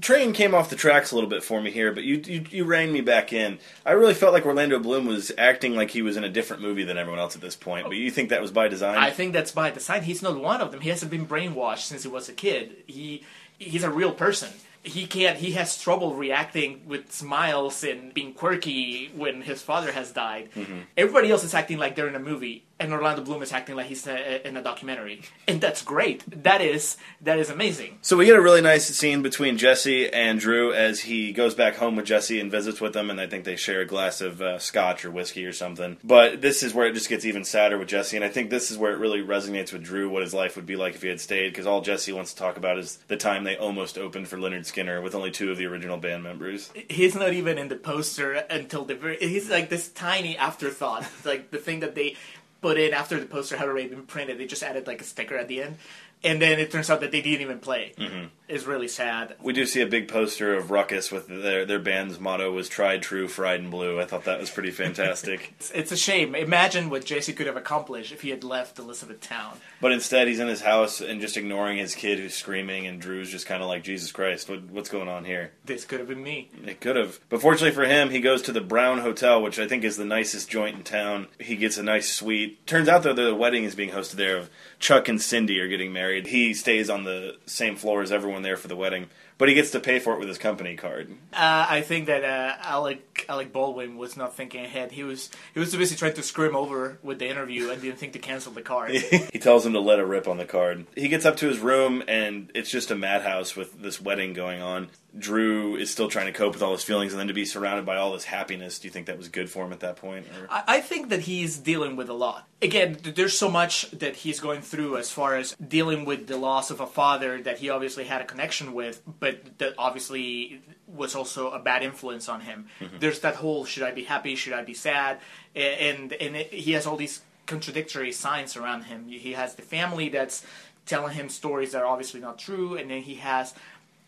Train 0.00 0.32
came 0.32 0.54
off 0.54 0.70
the 0.70 0.76
tracks 0.76 1.10
a 1.10 1.14
little 1.14 1.30
bit 1.30 1.42
for 1.42 1.60
me 1.60 1.70
here, 1.70 1.92
but 1.92 2.04
you, 2.04 2.22
you 2.26 2.44
you 2.50 2.64
reined 2.64 2.92
me 2.92 3.00
back 3.00 3.32
in. 3.32 3.58
I 3.84 3.92
really 3.92 4.14
felt 4.14 4.32
like 4.32 4.46
Orlando 4.46 4.78
Bloom 4.78 5.06
was 5.06 5.32
acting 5.36 5.74
like 5.74 5.90
he 5.90 6.02
was 6.02 6.16
in 6.16 6.24
a 6.24 6.28
different 6.28 6.62
movie 6.62 6.84
than 6.84 6.98
everyone 6.98 7.20
else 7.20 7.34
at 7.34 7.40
this 7.40 7.56
point. 7.56 7.86
But 7.86 7.96
you 7.96 8.10
think 8.10 8.28
that 8.28 8.42
was 8.42 8.52
by 8.52 8.68
design? 8.68 8.98
I 8.98 9.10
think 9.10 9.32
that's 9.32 9.52
by 9.52 9.70
design. 9.70 10.02
He's 10.02 10.22
not 10.22 10.40
one 10.40 10.60
of 10.60 10.70
them. 10.70 10.80
He 10.80 10.90
hasn't 10.90 11.10
been 11.10 11.26
brainwashed 11.26 11.86
since 11.86 12.02
he 12.02 12.08
was 12.08 12.28
a 12.28 12.34
kid. 12.34 12.76
He 12.86 13.24
he's 13.58 13.82
a 13.82 13.90
real 13.90 14.12
person. 14.12 14.50
He 14.82 15.06
can't. 15.06 15.38
He 15.38 15.52
has 15.52 15.80
trouble 15.80 16.14
reacting 16.14 16.82
with 16.86 17.12
smiles 17.12 17.82
and 17.84 18.14
being 18.14 18.32
quirky 18.32 19.10
when 19.14 19.42
his 19.42 19.60
father 19.60 19.92
has 19.92 20.12
died. 20.12 20.50
Mm-hmm. 20.54 20.78
Everybody 20.96 21.30
else 21.30 21.44
is 21.44 21.54
acting 21.54 21.78
like 21.78 21.96
they're 21.96 22.08
in 22.08 22.14
a 22.14 22.20
movie, 22.20 22.64
and 22.80 22.92
Orlando 22.92 23.22
Bloom 23.22 23.42
is 23.42 23.52
acting 23.52 23.76
like 23.76 23.86
he's 23.86 24.06
a, 24.06 24.46
in 24.46 24.56
a 24.56 24.62
documentary, 24.62 25.22
and 25.46 25.60
that's 25.60 25.82
great. 25.82 26.24
That 26.44 26.60
is 26.60 26.96
that 27.20 27.38
is 27.38 27.50
amazing. 27.50 27.98
So 28.02 28.16
we 28.16 28.26
get 28.26 28.36
a 28.36 28.40
really 28.40 28.60
nice 28.60 28.86
scene 28.86 29.22
between 29.22 29.58
Jesse 29.58 30.12
and 30.12 30.38
Drew 30.38 30.72
as 30.72 31.00
he 31.00 31.32
goes 31.32 31.54
back 31.54 31.76
home 31.76 31.96
with 31.96 32.06
Jesse 32.06 32.40
and 32.40 32.50
visits 32.50 32.80
with 32.80 32.92
them, 32.92 33.10
and 33.10 33.20
I 33.20 33.26
think 33.26 33.44
they 33.44 33.56
share 33.56 33.80
a 33.80 33.86
glass 33.86 34.20
of 34.20 34.40
uh, 34.40 34.58
scotch 34.58 35.04
or 35.04 35.10
whiskey 35.10 35.44
or 35.44 35.52
something. 35.52 35.98
But 36.04 36.40
this 36.40 36.62
is 36.62 36.74
where 36.74 36.86
it 36.86 36.94
just 36.94 37.08
gets 37.08 37.24
even 37.24 37.44
sadder 37.44 37.78
with 37.78 37.88
Jesse, 37.88 38.16
and 38.16 38.24
I 38.24 38.28
think 38.28 38.50
this 38.50 38.70
is 38.70 38.78
where 38.78 38.92
it 38.92 38.98
really 38.98 39.22
resonates 39.22 39.72
with 39.72 39.82
Drew 39.82 40.08
what 40.08 40.22
his 40.22 40.34
life 40.34 40.56
would 40.56 40.66
be 40.66 40.76
like 40.76 40.94
if 40.94 41.02
he 41.02 41.08
had 41.08 41.20
stayed, 41.20 41.48
because 41.48 41.66
all 41.66 41.80
Jesse 41.80 42.12
wants 42.12 42.32
to 42.32 42.38
talk 42.38 42.56
about 42.56 42.78
is 42.78 42.98
the 43.08 43.16
time 43.16 43.44
they 43.44 43.56
almost 43.56 43.98
opened 43.98 44.28
for 44.28 44.36
Lynyrd 44.36 44.60
Skynyrd 44.60 45.02
with 45.02 45.14
only 45.14 45.30
two 45.30 45.50
of 45.50 45.58
the 45.58 45.66
original 45.66 45.96
band 45.96 46.22
members. 46.22 46.70
He's 46.88 47.14
not 47.14 47.32
even 47.32 47.58
in 47.58 47.68
the 47.68 47.76
poster 47.76 48.32
until 48.50 48.84
the 48.84 48.94
very. 48.94 49.16
He's 49.18 49.50
like 49.50 49.68
this 49.68 49.88
tiny 49.88 50.36
afterthought, 50.36 51.06
like 51.24 51.50
the 51.50 51.58
thing 51.58 51.80
that 51.80 51.94
they 51.94 52.16
put 52.60 52.78
in 52.78 52.92
after 52.92 53.18
the 53.18 53.26
poster 53.26 53.56
had 53.56 53.68
already 53.68 53.88
been 53.88 54.04
printed. 54.04 54.38
They 54.38 54.46
just 54.46 54.62
added 54.62 54.86
like 54.86 55.00
a 55.00 55.04
sticker 55.04 55.36
at 55.36 55.48
the 55.48 55.62
end, 55.62 55.76
and 56.24 56.40
then 56.40 56.58
it 56.58 56.70
turns 56.70 56.90
out 56.90 57.00
that 57.00 57.12
they 57.12 57.22
didn't 57.22 57.42
even 57.42 57.58
play. 57.58 57.92
Mm-hmm. 57.96 58.26
It's 58.48 58.66
really 58.66 58.88
sad. 58.88 59.36
We 59.42 59.52
do 59.52 59.66
see 59.66 59.82
a 59.82 59.86
big 59.86 60.08
poster 60.08 60.54
of 60.54 60.70
Ruckus 60.70 61.12
with 61.12 61.28
their 61.28 61.66
their 61.66 61.78
band's 61.78 62.18
motto 62.18 62.50
was 62.50 62.68
"Tried 62.68 63.02
True, 63.02 63.28
Fried 63.28 63.60
and 63.60 63.70
Blue." 63.70 64.00
I 64.00 64.06
thought 64.06 64.24
that 64.24 64.40
was 64.40 64.50
pretty 64.50 64.70
fantastic. 64.70 65.54
It's, 65.58 65.70
it's 65.72 65.92
a 65.92 65.96
shame. 65.96 66.34
Imagine 66.34 66.88
what 66.88 67.04
Jesse 67.04 67.32
could 67.32 67.46
have 67.46 67.56
accomplished 67.56 68.12
if 68.12 68.22
he 68.22 68.30
had 68.30 68.44
left 68.44 68.78
Elizabethtown. 68.78 69.58
But 69.80 69.92
instead, 69.92 70.28
he's 70.28 70.38
in 70.38 70.46
his 70.46 70.60
house 70.60 71.00
and 71.00 71.20
just 71.20 71.36
ignoring 71.36 71.78
his 71.78 71.94
kid 71.94 72.18
who's 72.18 72.34
screaming, 72.34 72.86
and 72.86 73.00
Drew's 73.00 73.30
just 73.30 73.46
kind 73.46 73.62
of 73.62 73.68
like, 73.68 73.82
Jesus 73.82 74.12
Christ, 74.12 74.48
what, 74.48 74.62
what's 74.70 74.88
going 74.88 75.08
on 75.08 75.24
here? 75.24 75.52
This 75.64 75.84
could 75.84 75.98
have 75.98 76.08
been 76.08 76.22
me. 76.22 76.50
It 76.64 76.80
could 76.80 76.96
have. 76.96 77.18
But 77.28 77.40
fortunately 77.40 77.74
for 77.74 77.84
him, 77.86 78.10
he 78.10 78.20
goes 78.20 78.42
to 78.42 78.52
the 78.52 78.60
Brown 78.60 78.98
Hotel, 78.98 79.42
which 79.42 79.58
I 79.58 79.66
think 79.66 79.84
is 79.84 79.96
the 79.96 80.04
nicest 80.04 80.48
joint 80.48 80.76
in 80.76 80.84
town. 80.84 81.26
He 81.40 81.56
gets 81.56 81.76
a 81.76 81.82
nice 81.82 82.12
suite. 82.12 82.64
Turns 82.66 82.88
out, 82.88 83.02
though, 83.02 83.14
the 83.14 83.34
wedding 83.34 83.64
is 83.64 83.74
being 83.74 83.90
hosted 83.90 84.16
there. 84.16 84.44
Chuck 84.78 85.08
and 85.08 85.20
Cindy 85.20 85.58
are 85.60 85.68
getting 85.68 85.92
married. 85.92 86.28
He 86.28 86.54
stays 86.54 86.88
on 86.88 87.04
the 87.04 87.36
same 87.46 87.76
floor 87.76 88.02
as 88.02 88.12
everyone 88.12 88.37
there 88.42 88.56
for 88.56 88.68
the 88.68 88.76
wedding, 88.76 89.08
but 89.38 89.48
he 89.48 89.54
gets 89.54 89.70
to 89.70 89.80
pay 89.80 90.00
for 90.00 90.12
it 90.14 90.18
with 90.18 90.28
his 90.28 90.36
company 90.36 90.76
card. 90.76 91.10
Uh, 91.32 91.66
I 91.68 91.80
think 91.82 92.06
that 92.06 92.24
uh, 92.24 92.56
Alec 92.60 93.24
Alec 93.28 93.52
Baldwin 93.52 93.96
was 93.96 94.16
not 94.16 94.36
thinking 94.36 94.64
ahead. 94.64 94.92
He 94.92 95.04
was 95.04 95.30
he 95.54 95.60
was 95.60 95.70
too 95.70 95.78
busy 95.78 95.96
trying 95.96 96.14
to 96.14 96.22
screw 96.22 96.48
him 96.48 96.56
over 96.56 96.98
with 97.02 97.20
the 97.20 97.28
interview 97.28 97.70
and 97.70 97.80
didn't 97.80 97.98
think 97.98 98.12
to 98.14 98.18
cancel 98.18 98.52
the 98.52 98.62
card. 98.62 98.90
he 99.32 99.38
tells 99.38 99.64
him 99.64 99.72
to 99.72 99.80
let 99.80 99.98
it 99.98 100.04
rip 100.04 100.28
on 100.28 100.36
the 100.36 100.44
card. 100.44 100.86
He 100.94 101.08
gets 101.08 101.24
up 101.24 101.36
to 101.38 101.48
his 101.48 101.58
room, 101.58 102.02
and 102.08 102.50
it's 102.54 102.70
just 102.70 102.90
a 102.90 102.96
madhouse 102.96 103.56
with 103.56 103.80
this 103.80 104.00
wedding 104.00 104.32
going 104.32 104.60
on. 104.60 104.88
Drew 105.16 105.76
is 105.76 105.90
still 105.90 106.08
trying 106.08 106.26
to 106.26 106.32
cope 106.32 106.52
with 106.52 106.62
all 106.62 106.72
his 106.72 106.84
feelings, 106.84 107.12
and 107.12 107.20
then 107.20 107.28
to 107.28 107.34
be 107.34 107.44
surrounded 107.44 107.86
by 107.86 107.96
all 107.96 108.12
this 108.12 108.24
happiness. 108.24 108.78
Do 108.78 108.88
you 108.88 108.92
think 108.92 109.06
that 109.06 109.16
was 109.16 109.28
good 109.28 109.48
for 109.48 109.64
him 109.64 109.72
at 109.72 109.80
that 109.80 109.96
point? 109.96 110.26
I 110.50 110.78
I 110.78 110.80
think 110.80 111.08
that 111.08 111.20
he's 111.20 111.58
dealing 111.58 111.96
with 111.96 112.08
a 112.08 112.14
lot. 112.14 112.46
Again, 112.60 112.98
there's 113.02 113.38
so 113.38 113.50
much 113.50 113.90
that 113.92 114.16
he's 114.16 114.40
going 114.40 114.62
through 114.62 114.96
as 114.96 115.10
far 115.10 115.36
as 115.36 115.54
dealing 115.54 116.04
with 116.04 116.26
the 116.26 116.36
loss 116.36 116.70
of 116.70 116.80
a 116.80 116.86
father 116.86 117.40
that 117.42 117.58
he 117.58 117.70
obviously 117.70 118.04
had 118.04 118.20
a 118.20 118.24
connection 118.24 118.72
with, 118.74 119.02
but 119.20 119.27
that 119.58 119.74
obviously 119.78 120.60
was 120.86 121.14
also 121.14 121.50
a 121.50 121.58
bad 121.58 121.82
influence 121.82 122.28
on 122.28 122.40
him. 122.40 122.68
Mm-hmm. 122.80 122.98
There's 122.98 123.20
that 123.20 123.36
whole 123.36 123.64
should 123.64 123.82
I 123.82 123.92
be 123.92 124.04
happy, 124.04 124.34
should 124.34 124.52
I 124.52 124.62
be 124.62 124.74
sad, 124.74 125.20
and 125.54 126.12
and 126.12 126.36
it, 126.36 126.52
he 126.52 126.72
has 126.72 126.86
all 126.86 126.96
these 126.96 127.22
contradictory 127.46 128.12
signs 128.12 128.56
around 128.56 128.82
him. 128.84 129.08
He 129.08 129.32
has 129.32 129.54
the 129.54 129.62
family 129.62 130.08
that's 130.08 130.44
telling 130.86 131.14
him 131.14 131.28
stories 131.28 131.72
that 131.72 131.82
are 131.82 131.86
obviously 131.86 132.20
not 132.20 132.38
true, 132.38 132.76
and 132.76 132.90
then 132.90 133.02
he 133.02 133.16
has 133.16 133.54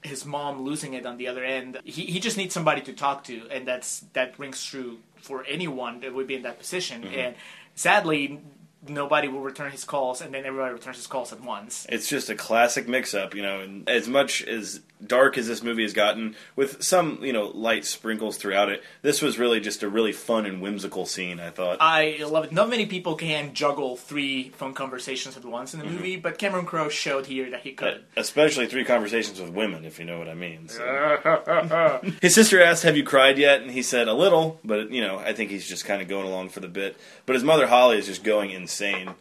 his 0.03 0.25
mom 0.25 0.63
losing 0.63 0.95
it 0.95 1.05
on 1.05 1.19
the 1.19 1.29
other 1.29 1.45
end. 1.45 1.79
He 1.85 2.03
he 2.07 2.21
just 2.21 2.37
needs 2.37 2.55
somebody 2.55 2.81
to 2.83 2.93
talk 2.93 3.25
to, 3.25 3.49
and 3.51 3.67
that's 3.67 4.05
that 4.13 4.39
rings 4.39 4.65
true 4.65 4.99
for 5.17 5.45
anyone 5.49 6.01
that 6.01 6.15
would 6.15 6.27
be 6.27 6.35
in 6.35 6.43
that 6.43 6.59
position. 6.59 7.03
Mm-hmm. 7.03 7.15
And 7.15 7.35
sadly, 7.75 8.41
nobody 8.89 9.29
will 9.29 9.41
return 9.41 9.71
his 9.71 9.85
calls, 9.85 10.21
and 10.21 10.33
then 10.33 10.45
everybody 10.45 10.73
returns 10.73 10.97
his 10.97 11.07
calls 11.07 11.33
at 11.33 11.43
once. 11.43 11.87
It's 11.89 12.09
just 12.09 12.31
a 12.31 12.35
classic 12.35 12.89
mix-up, 12.89 13.35
you 13.35 13.43
know. 13.43 13.61
And 13.61 13.89
as 13.89 14.09
much 14.09 14.43
as 14.43 14.81
dark 15.05 15.39
as 15.39 15.47
this 15.47 15.63
movie 15.63 15.83
has 15.83 15.93
gotten, 15.93 16.35
with 16.57 16.83
some 16.83 17.19
you 17.23 17.33
know 17.33 17.47
light 17.49 17.85
sprinkles 17.85 18.37
throughout 18.37 18.69
it, 18.69 18.83
this 19.03 19.23
was 19.23 19.39
really 19.39 19.61
just 19.61 19.83
a 19.83 19.89
really 19.89 20.13
fun 20.13 20.47
and 20.47 20.61
whimsical 20.61 21.07
scene. 21.07 21.41
I 21.41 21.51
thought. 21.51 21.79
I 21.81 22.19
love 22.25 22.45
it. 22.45 22.53
Not 22.53 22.69
many 22.69 22.87
people 22.87 23.15
can 23.15 23.55
juggle 23.55 23.97
three 23.97 24.51
phone 24.51 24.75
conversations 24.75 25.37
at 25.37 25.45
once 25.45 25.75
in 25.75 25.81
the 25.81 25.87
mm-hmm. 25.87 25.97
movie, 25.97 26.17
but 26.17 26.39
Cameron 26.39 26.67
Crowe 26.67 26.89
showed 26.89 27.27
here 27.27 27.51
that 27.51 27.63
he 27.63 27.73
could. 27.73 28.05
Especially 28.17 28.67
three 28.67 28.85
conversations 28.85 29.41
with 29.41 29.51
women, 29.51 29.85
if 29.85 29.99
you 29.99 30.05
know 30.05 30.19
what 30.19 30.29
I 30.29 30.35
mean. 30.35 30.69
So. 30.69 32.01
His 32.23 32.35
sister 32.35 32.63
asked, 32.63 32.85
"Have 32.85 32.97
you 32.97 33.05
cried 33.05 33.39
yet?" 33.39 33.63
And 33.63 33.71
he 33.71 33.83
said, 33.83 34.09
"A 34.09 34.15
little," 34.15 34.59
but 34.65 34.91
you 34.91 35.01
know, 35.01 35.19
I 35.19 35.33
think 35.33 35.51
he's 35.51 35.69
just 35.69 35.85
kind 35.85 36.01
of 36.01 36.09
going 36.09 36.27
along 36.27 36.51
for 36.51 36.61
the 36.61 36.69
bit. 36.69 36.97
But 37.27 37.35
his 37.35 37.45
mother 37.45 37.67
Holly 37.67 37.99
is 37.99 38.07
just 38.07 38.25
going 38.25 38.51
insane. 38.51 38.70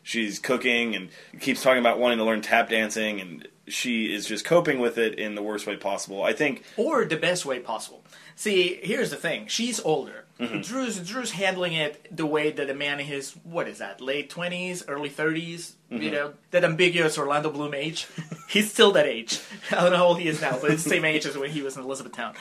She's 0.03 0.39
cooking 0.39 0.95
and 0.95 1.09
keeps 1.39 1.61
talking 1.61 1.79
about 1.79 1.99
wanting 1.99 2.17
to 2.19 2.23
learn 2.23 2.41
tap 2.41 2.69
dancing, 2.69 3.19
and 3.19 3.47
she 3.67 4.13
is 4.13 4.25
just 4.25 4.45
coping 4.45 4.79
with 4.79 4.97
it 4.97 5.17
in 5.17 5.35
the 5.35 5.43
worst 5.43 5.67
way 5.67 5.75
possible. 5.75 6.23
I 6.23 6.33
think 6.33 6.63
or 6.77 7.05
the 7.05 7.17
best 7.17 7.45
way 7.45 7.59
possible. 7.59 8.03
See, 8.35 8.79
here's 8.81 9.09
the 9.09 9.17
thing: 9.17 9.47
she's 9.47 9.79
older. 9.79 10.25
Drew's 10.61 10.97
Drew's 10.99 11.31
handling 11.31 11.73
it 11.73 12.15
the 12.15 12.25
way 12.25 12.49
that 12.51 12.69
a 12.69 12.73
man 12.73 13.01
in 13.01 13.05
his 13.05 13.33
what 13.43 13.67
is 13.67 13.79
that 13.79 13.99
late 13.99 14.29
twenties, 14.29 14.87
early 14.87 15.09
30s 15.09 15.73
You 15.89 16.11
know 16.11 16.33
that 16.51 16.63
ambiguous 16.63 17.17
Orlando 17.17 17.49
Bloom 17.49 17.73
age. 17.73 18.07
He's 18.47 18.71
still 18.71 18.93
that 18.93 19.05
age. 19.05 19.41
I 19.71 19.81
don't 19.81 19.91
know 19.91 19.97
how 19.97 20.05
old 20.05 20.19
he 20.19 20.29
is 20.29 20.39
now, 20.39 20.57
but 20.61 20.71
it's 20.71 20.83
the 20.83 20.89
same 20.89 21.03
age 21.03 21.25
as 21.25 21.37
when 21.37 21.49
he 21.49 21.61
was 21.61 21.75
in 21.75 21.83
Elizabethtown. 21.83 22.35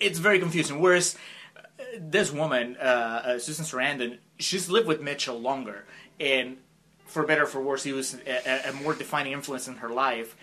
It's 0.00 0.18
very 0.18 0.38
confusing. 0.38 0.80
Whereas 0.80 1.14
uh, 1.56 1.62
this 1.98 2.32
woman, 2.32 2.76
uh, 2.80 3.22
uh, 3.24 3.38
Susan 3.38 3.64
Sarandon, 3.64 4.18
she's 4.38 4.70
lived 4.70 4.86
with 4.88 5.02
Mitchell 5.02 5.38
longer, 5.38 5.84
and 6.22 6.56
for 7.06 7.24
better 7.24 7.42
or 7.42 7.46
for 7.46 7.60
worse, 7.60 7.82
he 7.82 7.92
was 7.92 8.16
a, 8.26 8.70
a- 8.70 8.72
more 8.72 8.94
defining 8.94 9.32
influence 9.32 9.68
in 9.68 9.76
her 9.76 9.88
life. 9.90 10.36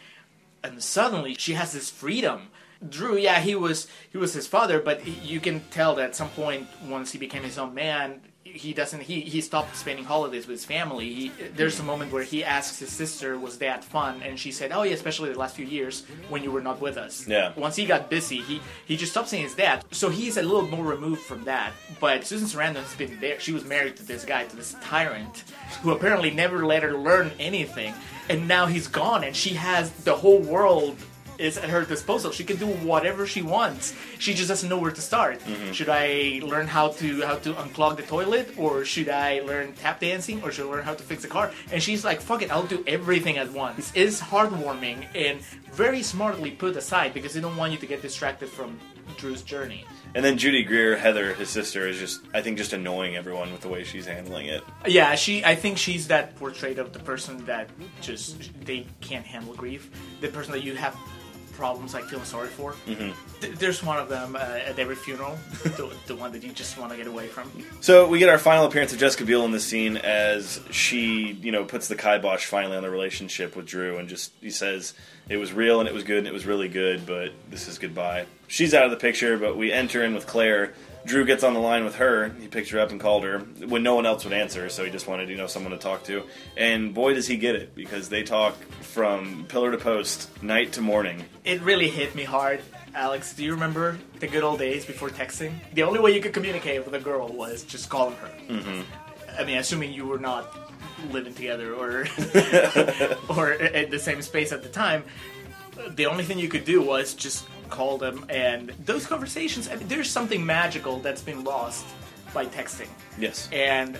And 0.63 0.83
suddenly, 0.83 1.33
she 1.35 1.53
has 1.53 1.71
this 1.71 1.89
freedom. 1.89 2.49
Drew, 2.87 3.17
yeah, 3.17 3.39
he 3.39 3.55
was 3.55 3.87
he 4.11 4.17
was 4.17 4.33
his 4.33 4.45
father, 4.47 4.79
but 4.79 5.05
you 5.07 5.39
can 5.39 5.61
tell 5.71 5.95
that 5.95 6.05
at 6.09 6.15
some 6.15 6.29
point, 6.29 6.67
once 6.85 7.11
he 7.11 7.17
became 7.17 7.43
his 7.43 7.57
own 7.57 7.73
man, 7.73 8.21
he 8.53 8.73
doesn't 8.73 9.01
he, 9.01 9.21
he 9.21 9.41
stopped 9.41 9.75
spending 9.75 10.05
holidays 10.05 10.47
with 10.47 10.57
his 10.57 10.65
family. 10.65 11.13
He, 11.13 11.31
there's 11.55 11.79
a 11.79 11.83
moment 11.83 12.11
where 12.11 12.23
he 12.23 12.43
asks 12.43 12.79
his 12.79 12.89
sister, 12.89 13.37
"Was 13.39 13.57
that 13.59 13.83
fun?" 13.83 14.21
And 14.23 14.39
she 14.39 14.51
said, 14.51 14.71
"Oh 14.71 14.83
yeah, 14.83 14.93
especially 14.93 15.31
the 15.31 15.39
last 15.39 15.55
few 15.55 15.65
years 15.65 16.05
when 16.29 16.43
you 16.43 16.51
were 16.51 16.61
not 16.61 16.81
with 16.81 16.97
us." 16.97 17.27
Yeah. 17.27 17.53
Once 17.55 17.75
he 17.75 17.85
got 17.85 18.09
busy, 18.09 18.41
he 18.41 18.61
he 18.85 18.97
just 18.97 19.11
stopped 19.11 19.29
seeing 19.29 19.43
his 19.43 19.55
dad. 19.55 19.85
So 19.91 20.09
he's 20.09 20.37
a 20.37 20.41
little 20.41 20.67
more 20.67 20.85
removed 20.85 21.21
from 21.21 21.43
that. 21.45 21.73
But 21.99 22.25
Susan 22.25 22.47
Sarandon 22.47 22.83
has 22.83 22.95
been 22.95 23.19
there. 23.19 23.39
She 23.39 23.51
was 23.51 23.65
married 23.65 23.95
to 23.97 24.03
this 24.03 24.25
guy, 24.25 24.45
to 24.45 24.55
this 24.55 24.75
tyrant, 24.81 25.43
who 25.81 25.91
apparently 25.91 26.31
never 26.31 26.65
let 26.65 26.83
her 26.83 26.97
learn 26.97 27.31
anything. 27.39 27.93
And 28.29 28.47
now 28.47 28.67
he's 28.67 28.87
gone, 28.87 29.23
and 29.23 29.35
she 29.35 29.55
has 29.55 29.91
the 29.91 30.15
whole 30.15 30.39
world 30.39 30.95
is 31.39 31.57
at 31.57 31.69
her 31.69 31.83
disposal. 31.85 32.31
She 32.31 32.43
can 32.43 32.57
do 32.57 32.67
whatever 32.67 33.25
she 33.25 33.41
wants. 33.41 33.93
She 34.19 34.33
just 34.33 34.49
doesn't 34.49 34.69
know 34.69 34.77
where 34.77 34.91
to 34.91 35.01
start. 35.01 35.39
Mm-hmm. 35.39 35.71
Should 35.71 35.89
I 35.89 36.41
learn 36.43 36.67
how 36.67 36.89
to 36.99 37.21
how 37.21 37.35
to 37.35 37.53
unclog 37.53 37.97
the 37.97 38.03
toilet, 38.03 38.53
or 38.57 38.85
should 38.85 39.09
I 39.09 39.39
learn 39.41 39.73
tap 39.73 39.99
dancing, 39.99 40.43
or 40.43 40.51
should 40.51 40.67
I 40.67 40.69
learn 40.69 40.83
how 40.83 40.93
to 40.93 41.03
fix 41.03 41.23
a 41.23 41.27
car? 41.27 41.51
And 41.71 41.81
she's 41.81 42.03
like, 42.03 42.21
"Fuck 42.21 42.41
it, 42.41 42.51
I'll 42.51 42.67
do 42.67 42.83
everything 42.85 43.37
at 43.37 43.51
once." 43.51 43.91
It's 43.95 44.19
heartwarming 44.21 45.07
and 45.15 45.39
very 45.71 46.03
smartly 46.03 46.51
put 46.51 46.75
aside 46.75 47.13
because 47.13 47.33
they 47.33 47.41
don't 47.41 47.57
want 47.57 47.71
you 47.71 47.77
to 47.79 47.87
get 47.87 48.01
distracted 48.01 48.49
from 48.49 48.79
Drew's 49.17 49.41
journey. 49.41 49.85
And 50.15 50.25
then 50.25 50.37
Judy 50.37 50.63
Greer, 50.63 50.97
Heather, 50.97 51.33
his 51.33 51.49
sister, 51.49 51.87
is 51.87 51.99
just 51.99 52.21
I 52.33 52.41
think 52.41 52.57
just 52.57 52.73
annoying 52.73 53.15
everyone 53.15 53.51
with 53.51 53.61
the 53.61 53.67
way 53.69 53.83
she's 53.83 54.05
handling 54.05 54.47
it. 54.47 54.63
Yeah, 54.87 55.15
she. 55.15 55.45
I 55.45 55.55
think 55.55 55.77
she's 55.77 56.07
that 56.07 56.35
portrait 56.35 56.79
of 56.79 56.93
the 56.93 56.99
person 56.99 57.45
that 57.45 57.69
just 58.01 58.49
they 58.65 58.87
can't 59.01 59.25
handle 59.25 59.53
grief. 59.53 59.89
The 60.21 60.29
person 60.29 60.51
that 60.53 60.63
you 60.63 60.75
have 60.75 60.97
problems 61.59 61.93
like 61.93 62.05
feeling 62.05 62.25
sorry 62.25 62.47
for. 62.47 62.71
Mm-hmm. 62.87 63.11
Th- 63.41 63.55
there's 63.55 63.83
one 63.83 63.99
of 63.99 64.09
them 64.09 64.35
uh, 64.35 64.39
at 64.39 64.79
every 64.79 64.95
funeral. 64.95 65.37
the, 65.63 65.93
the 66.07 66.15
one 66.15 66.31
that 66.31 66.41
you 66.41 66.51
just 66.51 66.77
want 66.77 66.91
to 66.91 66.97
get 66.97 67.05
away 67.05 67.27
from. 67.27 67.51
So 67.81 68.07
we 68.07 68.17
get 68.17 68.29
our 68.29 68.39
final 68.39 68.65
appearance 68.65 68.93
of 68.93 68.99
Jessica 68.99 69.25
Biel 69.25 69.45
in 69.45 69.51
this 69.51 69.65
scene 69.65 69.97
as 69.97 70.61
she, 70.71 71.33
you 71.33 71.51
know, 71.51 71.65
puts 71.65 71.87
the 71.87 71.95
kibosh 71.95 72.45
finally 72.45 72.77
on 72.77 72.83
the 72.83 72.89
relationship 72.89 73.55
with 73.55 73.65
Drew 73.65 73.97
and 73.97 74.09
just 74.09 74.31
he 74.41 74.49
says 74.49 74.93
it 75.27 75.37
was 75.37 75.53
real 75.53 75.79
and 75.79 75.87
it 75.87 75.93
was 75.93 76.03
good 76.03 76.19
and 76.19 76.27
it 76.27 76.33
was 76.33 76.45
really 76.45 76.69
good, 76.69 77.05
but 77.05 77.33
this 77.49 77.67
is 77.67 77.77
goodbye. 77.77 78.25
She's 78.47 78.73
out 78.73 78.85
of 78.85 78.91
the 78.91 78.97
picture, 78.97 79.37
but 79.37 79.57
we 79.57 79.71
enter 79.71 80.03
in 80.03 80.15
with 80.15 80.25
Claire. 80.25 80.73
Drew 81.05 81.25
gets 81.25 81.43
on 81.43 81.53
the 81.53 81.59
line 81.59 81.85
with 81.85 81.95
her. 81.95 82.29
He 82.39 82.47
picked 82.47 82.69
her 82.69 82.79
up 82.79 82.91
and 82.91 82.99
called 82.99 83.23
her 83.23 83.39
when 83.39 83.83
no 83.83 83.95
one 83.95 84.05
else 84.05 84.23
would 84.25 84.33
answer, 84.33 84.69
so 84.69 84.83
he 84.83 84.91
just 84.91 85.07
wanted, 85.07 85.29
you 85.29 85.37
know, 85.37 85.47
someone 85.47 85.71
to 85.71 85.77
talk 85.77 86.03
to. 86.05 86.23
And 86.57 86.93
boy, 86.93 87.13
does 87.13 87.27
he 87.27 87.37
get 87.37 87.55
it 87.55 87.75
because 87.75 88.09
they 88.09 88.23
talk 88.23 88.55
from 88.81 89.45
pillar 89.47 89.71
to 89.71 89.77
post, 89.77 90.29
night 90.43 90.73
to 90.73 90.81
morning. 90.81 91.23
It 91.43 91.61
really 91.61 91.89
hit 91.89 92.15
me 92.15 92.23
hard. 92.23 92.61
Alex, 92.95 93.33
do 93.33 93.43
you 93.43 93.53
remember 93.53 93.97
the 94.19 94.27
good 94.27 94.43
old 94.43 94.59
days 94.59 94.85
before 94.85 95.09
texting? 95.09 95.53
The 95.73 95.83
only 95.83 95.99
way 95.99 96.11
you 96.11 96.21
could 96.21 96.33
communicate 96.33 96.83
with 96.85 96.95
a 96.95 96.99
girl 96.99 97.27
was 97.27 97.63
just 97.63 97.89
calling 97.89 98.15
her. 98.15 98.31
Mm-hmm. 98.47 98.81
I 99.39 99.43
mean, 99.43 99.57
assuming 99.57 99.93
you 99.93 100.05
were 100.05 100.17
not 100.17 100.53
living 101.11 101.33
together 101.33 101.73
or 101.73 102.01
or 103.29 103.53
at 103.53 103.89
the 103.91 103.99
same 103.99 104.21
space 104.21 104.51
at 104.51 104.63
the 104.63 104.69
time, 104.69 105.03
the 105.89 106.07
only 106.07 106.23
thing 106.23 106.39
you 106.39 106.49
could 106.49 106.65
do 106.65 106.81
was 106.81 107.13
just 107.13 107.45
call 107.69 107.97
them. 107.97 108.25
And 108.29 108.69
those 108.85 109.05
conversations, 109.05 109.69
I 109.69 109.75
mean, 109.75 109.87
there's 109.87 110.09
something 110.09 110.45
magical 110.45 110.99
that's 110.99 111.21
been 111.21 111.43
lost 111.43 111.85
by 112.33 112.45
texting. 112.45 112.89
Yes. 113.17 113.49
And 113.51 113.97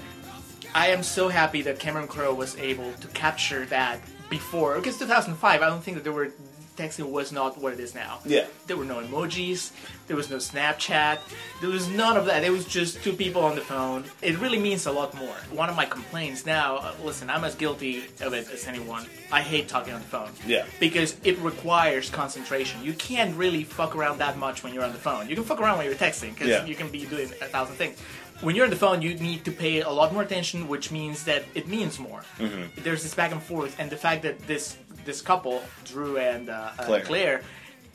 I 0.76 0.88
am 0.88 1.04
so 1.04 1.30
happy 1.30 1.62
that 1.64 1.80
Cameron 1.80 2.08
Crowe 2.08 2.34
was 2.34 2.58
able 2.58 2.92
to 2.94 3.08
capture 3.10 3.66
that 3.68 4.00
before. 4.30 4.76
Because 4.76 4.98
2005, 5.00 5.62
I 5.62 5.66
don't 5.68 5.84
think 5.84 5.98
that 5.98 6.04
there 6.04 6.14
were 6.14 6.32
texting 6.80 7.10
was 7.10 7.32
not 7.32 7.58
what 7.62 7.74
it 7.74 7.80
is 7.80 7.94
now. 7.94 8.20
Yeah. 8.26 8.46
There 8.68 8.78
were 8.78 8.86
no 8.86 9.00
emojis. 9.02 9.72
There 10.08 10.16
was 10.16 10.30
no 10.30 10.38
Snapchat. 10.38 11.20
There 11.62 11.70
was 11.70 11.88
none 11.90 12.16
of 12.18 12.26
that. 12.26 12.44
It 12.44 12.50
was 12.52 12.66
just 12.66 13.04
two 13.04 13.14
people 13.14 13.44
on 13.44 13.56
the 13.56 13.62
phone. 13.62 14.06
It 14.22 14.40
really 14.40 14.58
means 14.60 14.86
a 14.86 14.92
lot 14.92 15.14
more. 15.16 15.36
One 15.52 15.70
of 15.70 15.76
my 15.76 15.86
complaints 15.86 16.46
now, 16.46 16.78
uh, 16.78 16.94
listen, 17.04 17.30
I'm 17.30 17.44
as 17.44 17.56
guilty 17.56 18.04
of 18.22 18.34
it 18.34 18.50
as 18.52 18.66
anyone. 18.68 19.06
I 19.32 19.42
hate 19.42 19.68
talking 19.68 19.94
on 19.94 20.00
the 20.02 20.08
phone. 20.08 20.32
Yeah. 20.48 20.66
Because 20.80 21.16
it 21.24 21.38
requires 21.40 22.10
concentration. 22.10 22.84
You 22.84 22.94
can't 22.94 23.36
really 23.36 23.64
fuck 23.64 23.96
around 23.96 24.18
that 24.20 24.38
much 24.38 24.64
when 24.64 24.74
you're 24.74 24.84
on 24.86 24.94
the 24.94 24.98
phone. 25.00 25.30
You 25.30 25.36
can 25.36 25.44
fuck 25.44 25.60
around 25.62 25.78
when 25.78 25.86
you're 25.88 25.96
texting 25.96 26.34
because 26.34 26.48
Yeah. 26.48 26.66
you 26.66 26.76
can 26.76 26.90
be 26.90 27.06
doing 27.06 27.30
a 27.42 27.46
thousand 27.46 27.76
things. 27.76 28.00
When 28.42 28.56
you're 28.56 28.64
on 28.64 28.70
the 28.72 28.78
phone, 28.78 29.02
you 29.02 29.16
need 29.16 29.44
to 29.44 29.52
pay 29.52 29.82
a 29.82 29.90
lot 29.90 30.14
more 30.14 30.24
attention, 30.24 30.70
which 30.70 30.92
means 30.92 31.26
that 31.26 31.44
it 31.56 31.68
means 31.68 32.00
more. 32.00 32.22
Mm-hmm. 32.40 32.84
There's 32.86 33.04
this 33.04 33.14
back 33.14 33.34
and 33.34 33.44
forth, 33.44 33.76
and 33.80 33.90
the 33.90 33.98
fact 33.98 34.22
that 34.24 34.40
this 34.48 34.78
this 35.06 35.22
couple, 35.22 35.62
Drew 35.86 36.18
and 36.18 36.50
uh, 36.50 36.72
uh, 36.78 36.84
Claire. 36.84 37.02
Claire, 37.04 37.42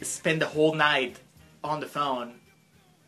spend 0.02 0.42
the 0.42 0.46
whole 0.46 0.74
night 0.74 1.18
on 1.62 1.80
the 1.80 1.86
phone. 1.86 2.34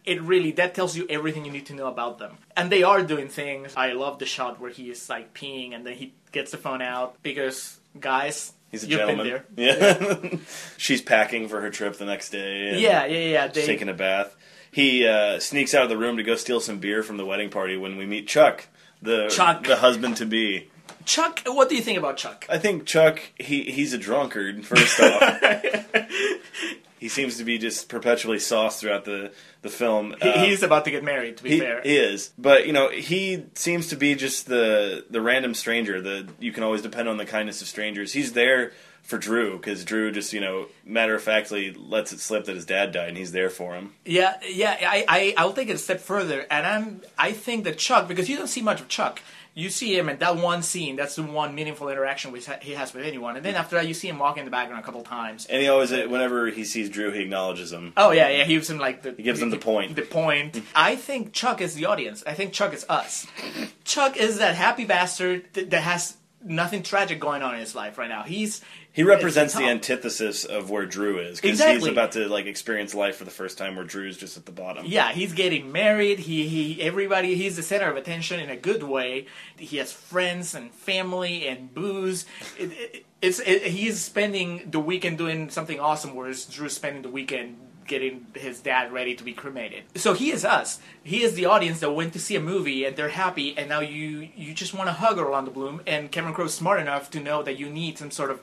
It 0.04 0.22
really 0.22 0.52
that 0.52 0.74
tells 0.74 0.96
you 0.96 1.06
everything 1.10 1.44
you 1.44 1.50
need 1.50 1.66
to 1.66 1.74
know 1.74 1.88
about 1.88 2.18
them, 2.18 2.36
and 2.56 2.70
they 2.70 2.82
are 2.84 3.02
doing 3.02 3.28
things. 3.28 3.74
I 3.76 3.92
love 3.92 4.18
the 4.20 4.26
shot 4.26 4.60
where 4.60 4.70
he 4.70 4.88
is 4.90 5.08
like 5.08 5.34
peeing, 5.34 5.74
and 5.74 5.84
then 5.84 5.94
he 5.94 6.14
gets 6.30 6.52
the 6.52 6.58
phone 6.58 6.80
out 6.80 7.20
because 7.24 7.78
guys, 7.98 8.52
He's 8.70 8.84
a 8.84 8.86
you've 8.88 9.00
gentleman. 9.00 9.26
there. 9.26 9.44
Yeah. 9.56 10.36
She's 10.76 11.02
packing 11.02 11.48
for 11.48 11.60
her 11.60 11.70
trip 11.70 11.96
the 11.96 12.04
next 12.04 12.30
day. 12.30 12.68
and 12.68 12.80
Yeah, 12.80 13.06
yeah, 13.06 13.18
yeah. 13.18 13.46
They, 13.48 13.66
taking 13.66 13.88
a 13.88 13.94
bath. 13.94 14.36
He 14.70 15.06
uh, 15.06 15.40
sneaks 15.40 15.74
out 15.74 15.84
of 15.84 15.88
the 15.88 15.96
room 15.96 16.18
to 16.18 16.22
go 16.22 16.36
steal 16.36 16.60
some 16.60 16.78
beer 16.78 17.02
from 17.02 17.16
the 17.16 17.24
wedding 17.24 17.50
party 17.50 17.76
when 17.76 17.96
we 17.96 18.04
meet 18.06 18.28
Chuck, 18.28 18.68
the 19.02 19.28
Chuck. 19.28 19.64
the 19.66 19.76
husband 19.76 20.18
to 20.18 20.26
be. 20.26 20.70
Chuck, 21.06 21.40
what 21.46 21.68
do 21.68 21.76
you 21.76 21.82
think 21.82 21.96
about 21.98 22.16
Chuck? 22.16 22.44
I 22.48 22.58
think 22.58 22.84
Chuck 22.84 23.20
he 23.38 23.62
he's 23.62 23.92
a 23.92 23.98
drunkard 23.98 24.66
first 24.66 25.00
off. 25.00 25.40
he 26.98 27.08
seems 27.08 27.36
to 27.38 27.44
be 27.44 27.58
just 27.58 27.88
perpetually 27.88 28.38
sauced 28.38 28.80
throughout 28.80 29.04
the 29.04 29.30
the 29.62 29.68
film. 29.68 30.14
He, 30.20 30.28
Uh, 30.28 30.44
he's 30.44 30.62
about 30.62 30.84
to 30.84 30.90
get 30.90 31.04
married. 31.04 31.36
To 31.38 31.44
be 31.44 31.50
he 31.50 31.60
fair, 31.60 31.80
is, 31.84 32.30
but 32.36 32.66
you 32.66 32.72
know, 32.72 32.90
he 32.90 33.44
seems 33.54 33.86
to 33.88 33.96
be 33.96 34.14
just 34.14 34.46
the 34.46 35.04
the 35.08 35.20
random 35.20 35.54
stranger. 35.54 36.00
The 36.00 36.28
you 36.40 36.52
can 36.52 36.62
always 36.62 36.82
depend 36.82 37.08
on 37.08 37.16
the 37.16 37.26
kindness 37.26 37.62
of 37.62 37.68
strangers. 37.68 38.12
He's 38.12 38.32
there 38.32 38.72
for 39.06 39.18
Drew 39.18 39.56
because 39.56 39.84
Drew 39.84 40.10
just 40.10 40.32
you 40.32 40.40
know 40.40 40.66
matter 40.84 41.14
of 41.14 41.22
factly 41.22 41.72
lets 41.72 42.12
it 42.12 42.20
slip 42.20 42.44
that 42.46 42.54
his 42.54 42.66
dad 42.66 42.92
died, 42.92 43.08
and 43.08 43.16
he's 43.16 43.32
there 43.32 43.48
for 43.48 43.74
him. 43.74 43.94
Yeah, 44.04 44.36
yeah. 44.46 44.76
I, 44.80 45.04
I, 45.08 45.34
I'll 45.36 45.52
take 45.52 45.68
it 45.68 45.76
a 45.76 45.78
step 45.78 46.00
further, 46.00 46.44
and 46.50 46.66
I'm, 46.66 47.02
I 47.16 47.32
think 47.32 47.64
that 47.64 47.78
Chuck, 47.78 48.08
because 48.08 48.28
you 48.28 48.36
don't 48.36 48.48
see 48.48 48.62
much 48.62 48.80
of 48.80 48.88
Chuck, 48.88 49.20
you 49.54 49.70
see 49.70 49.96
him 49.96 50.08
in 50.08 50.18
that 50.18 50.36
one 50.36 50.62
scene. 50.62 50.96
That's 50.96 51.16
the 51.16 51.22
one 51.22 51.54
meaningful 51.54 51.88
interaction 51.88 52.30
with, 52.30 52.46
he 52.60 52.72
has 52.72 52.92
with 52.92 53.04
anyone, 53.04 53.36
and 53.36 53.44
then 53.44 53.54
mm-hmm. 53.54 53.60
after 53.60 53.76
that, 53.76 53.86
you 53.86 53.94
see 53.94 54.08
him 54.08 54.18
walking 54.18 54.40
in 54.40 54.44
the 54.44 54.50
background 54.50 54.82
a 54.82 54.84
couple 54.84 55.02
times. 55.02 55.46
And 55.46 55.62
he 55.62 55.68
always, 55.68 55.92
whenever 55.92 56.48
he 56.48 56.64
sees 56.64 56.90
Drew, 56.90 57.12
he 57.12 57.22
acknowledges 57.22 57.72
him. 57.72 57.92
Oh 57.96 58.10
yeah, 58.10 58.28
yeah. 58.28 58.44
He 58.44 58.54
gives 58.54 58.68
him 58.68 58.78
like 58.78 59.02
the. 59.02 59.12
He 59.12 59.22
gives 59.22 59.40
him 59.40 59.50
the 59.50 59.58
point. 59.58 59.94
The 59.94 60.02
point. 60.02 60.54
Mm-hmm. 60.54 60.66
I 60.74 60.96
think 60.96 61.32
Chuck 61.32 61.60
is 61.60 61.74
the 61.74 61.86
audience. 61.86 62.24
I 62.26 62.34
think 62.34 62.52
Chuck 62.52 62.74
is 62.74 62.84
us. 62.88 63.26
Chuck 63.84 64.16
is 64.16 64.38
that 64.38 64.56
happy 64.56 64.84
bastard 64.84 65.52
that 65.54 65.72
has 65.72 66.16
nothing 66.44 66.82
tragic 66.82 67.20
going 67.20 67.42
on 67.42 67.54
in 67.54 67.60
his 67.60 67.74
life 67.74 67.98
right 67.98 68.08
now. 68.08 68.22
He's 68.22 68.62
He 68.96 69.02
represents 69.02 69.52
the 69.52 69.64
antithesis 69.64 70.46
of 70.46 70.70
where 70.70 70.86
Drew 70.86 71.18
is 71.18 71.38
because 71.38 71.62
he's 71.62 71.86
about 71.86 72.12
to 72.12 72.28
like 72.28 72.46
experience 72.46 72.94
life 72.94 73.16
for 73.16 73.24
the 73.24 73.30
first 73.30 73.58
time, 73.58 73.76
where 73.76 73.84
Drew's 73.84 74.16
just 74.16 74.38
at 74.38 74.46
the 74.46 74.52
bottom. 74.52 74.86
Yeah, 74.86 75.12
he's 75.12 75.34
getting 75.34 75.70
married. 75.70 76.18
He 76.18 76.48
he 76.48 76.80
everybody 76.80 77.34
he's 77.34 77.56
the 77.56 77.62
center 77.62 77.90
of 77.90 77.98
attention 77.98 78.40
in 78.40 78.48
a 78.48 78.56
good 78.56 78.82
way. 78.82 79.26
He 79.58 79.76
has 79.76 79.92
friends 79.92 80.54
and 80.54 80.72
family 80.72 81.46
and 81.46 81.74
booze. 81.74 82.24
It, 82.58 82.72
it, 82.72 83.06
it's 83.20 83.38
it, 83.40 83.64
he's 83.64 84.00
spending 84.00 84.70
the 84.70 84.80
weekend 84.80 85.18
doing 85.18 85.50
something 85.50 85.78
awesome, 85.78 86.14
whereas 86.14 86.46
Drew's 86.46 86.72
spending 86.72 87.02
the 87.02 87.10
weekend 87.10 87.58
getting 87.86 88.26
his 88.34 88.60
dad 88.60 88.92
ready 88.92 89.14
to 89.14 89.24
be 89.24 89.32
cremated. 89.32 89.84
So 89.94 90.12
he 90.12 90.30
is 90.30 90.44
us. 90.44 90.80
He 91.02 91.22
is 91.22 91.34
the 91.34 91.46
audience 91.46 91.80
that 91.80 91.90
went 91.92 92.12
to 92.14 92.18
see 92.18 92.36
a 92.36 92.40
movie 92.40 92.84
and 92.84 92.96
they're 92.96 93.08
happy, 93.08 93.56
and 93.56 93.68
now 93.68 93.80
you 93.80 94.28
you 94.36 94.54
just 94.54 94.74
want 94.74 94.88
to 94.88 94.92
hug 94.92 95.18
Orlando 95.18 95.50
Bloom. 95.50 95.82
And 95.86 96.10
Cameron 96.10 96.34
Crowe's 96.34 96.54
smart 96.54 96.80
enough 96.80 97.10
to 97.12 97.20
know 97.20 97.42
that 97.42 97.58
you 97.58 97.68
need 97.68 97.98
some 97.98 98.10
sort 98.10 98.30
of 98.30 98.40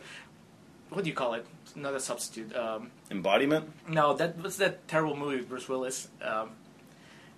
what 0.94 1.04
do 1.04 1.10
you 1.10 1.16
call 1.16 1.34
it? 1.34 1.46
Not 1.76 1.94
a 1.96 2.00
substitute. 2.00 2.56
Um, 2.56 2.92
Embodiment, 3.12 3.70
no, 3.90 4.14
that 4.14 4.42
was 4.42 4.58
that 4.58 4.88
terrible 4.88 5.16
movie 5.16 5.38
with 5.38 5.50
Bruce 5.50 5.68
Willis. 5.68 6.08
Um, 6.22 6.52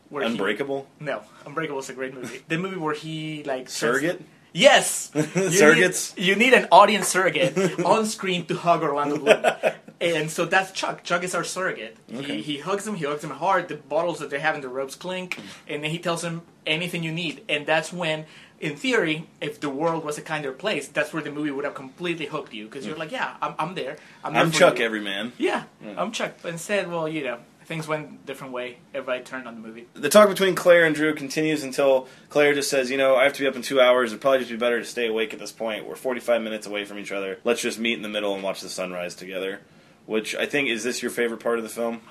where 0.09 0.23
he- 0.23 0.29
unbreakable, 0.31 0.87
no, 0.99 1.23
Unbreakable 1.45 1.79
is 1.79 1.89
a 1.89 1.93
great 1.93 2.13
movie. 2.13 2.41
The 2.47 2.57
movie 2.57 2.77
where 2.77 2.93
he 2.93 3.43
like 3.43 3.69
surrogate. 3.69 4.21
Yes, 4.53 5.11
You 5.15 5.21
Surrogates? 5.23 6.15
Need, 6.17 6.25
you 6.27 6.35
need 6.35 6.53
an 6.53 6.67
audience 6.71 7.09
surrogate 7.09 7.57
on 7.85 8.05
screen 8.05 8.45
to 8.45 8.55
hug 8.55 8.83
Orlando 8.83 9.17
Bloom, 9.17 9.43
and 9.99 10.31
so 10.31 10.45
that's 10.45 10.71
Chuck. 10.71 11.03
Chuck 11.03 11.23
is 11.25 11.35
our 11.35 11.43
surrogate. 11.43 11.97
Okay. 12.13 12.37
He, 12.37 12.41
he 12.41 12.57
hugs 12.59 12.87
him. 12.87 12.95
He 12.95 13.03
hugs 13.05 13.21
him 13.23 13.31
hard. 13.31 13.67
The 13.67 13.75
bottles 13.75 14.19
that 14.19 14.29
they 14.29 14.39
have 14.39 14.55
in 14.55 14.61
the 14.61 14.69
ropes 14.69 14.95
clink, 14.95 15.37
and 15.67 15.83
then 15.83 15.91
he 15.91 15.99
tells 15.99 16.23
him 16.23 16.41
anything 16.65 17.03
you 17.03 17.11
need. 17.11 17.43
And 17.49 17.65
that's 17.65 17.91
when, 17.91 18.25
in 18.59 18.75
theory, 18.75 19.27
if 19.41 19.59
the 19.59 19.69
world 19.69 20.03
was 20.03 20.17
a 20.17 20.21
kinder 20.21 20.51
place, 20.51 20.87
that's 20.87 21.13
where 21.13 21.21
the 21.21 21.31
movie 21.31 21.51
would 21.51 21.65
have 21.65 21.75
completely 21.75 22.25
hooked 22.25 22.53
you 22.53 22.65
because 22.65 22.85
you're 22.85 22.95
mm. 22.95 22.99
like, 22.99 23.11
yeah, 23.11 23.35
I'm, 23.41 23.55
I'm 23.59 23.75
there. 23.75 23.97
I'm, 24.23 24.33
there 24.33 24.41
I'm 24.41 24.51
Chuck 24.51 24.79
you. 24.79 24.85
Everyman. 24.85 25.33
Yeah, 25.37 25.63
I'm 25.97 26.11
Chuck. 26.11 26.35
But 26.41 26.53
instead, 26.53 26.89
well, 26.89 27.07
you 27.07 27.23
know, 27.23 27.39
things 27.65 27.87
went 27.87 28.09
a 28.23 28.25
different 28.25 28.53
way. 28.53 28.77
Everybody 28.93 29.23
turned 29.23 29.47
on 29.47 29.55
the 29.55 29.61
movie. 29.61 29.87
The 29.93 30.09
talk 30.09 30.29
between 30.29 30.55
Claire 30.55 30.85
and 30.85 30.95
Drew 30.95 31.13
continues 31.13 31.63
until 31.63 32.07
Claire 32.29 32.53
just 32.53 32.69
says, 32.69 32.89
"You 32.89 32.97
know, 32.97 33.15
I 33.15 33.23
have 33.23 33.33
to 33.33 33.41
be 33.41 33.47
up 33.47 33.55
in 33.55 33.61
two 33.61 33.81
hours. 33.81 34.11
It'd 34.11 34.21
probably 34.21 34.39
just 34.39 34.51
be 34.51 34.57
better 34.57 34.79
to 34.79 34.85
stay 34.85 35.07
awake 35.07 35.33
at 35.33 35.39
this 35.39 35.51
point. 35.51 35.85
We're 35.85 35.95
45 35.95 36.41
minutes 36.41 36.67
away 36.67 36.85
from 36.85 36.99
each 36.99 37.11
other. 37.11 37.39
Let's 37.43 37.61
just 37.61 37.79
meet 37.79 37.93
in 37.93 38.03
the 38.03 38.09
middle 38.09 38.33
and 38.33 38.43
watch 38.43 38.61
the 38.61 38.69
sunrise 38.69 39.15
together." 39.15 39.61
Which 40.05 40.35
I 40.35 40.45
think 40.45 40.69
is 40.69 40.83
this 40.83 41.01
your 41.01 41.09
favorite 41.09 41.39
part 41.39 41.57
of 41.57 41.63
the 41.63 41.69
film? 41.69 42.01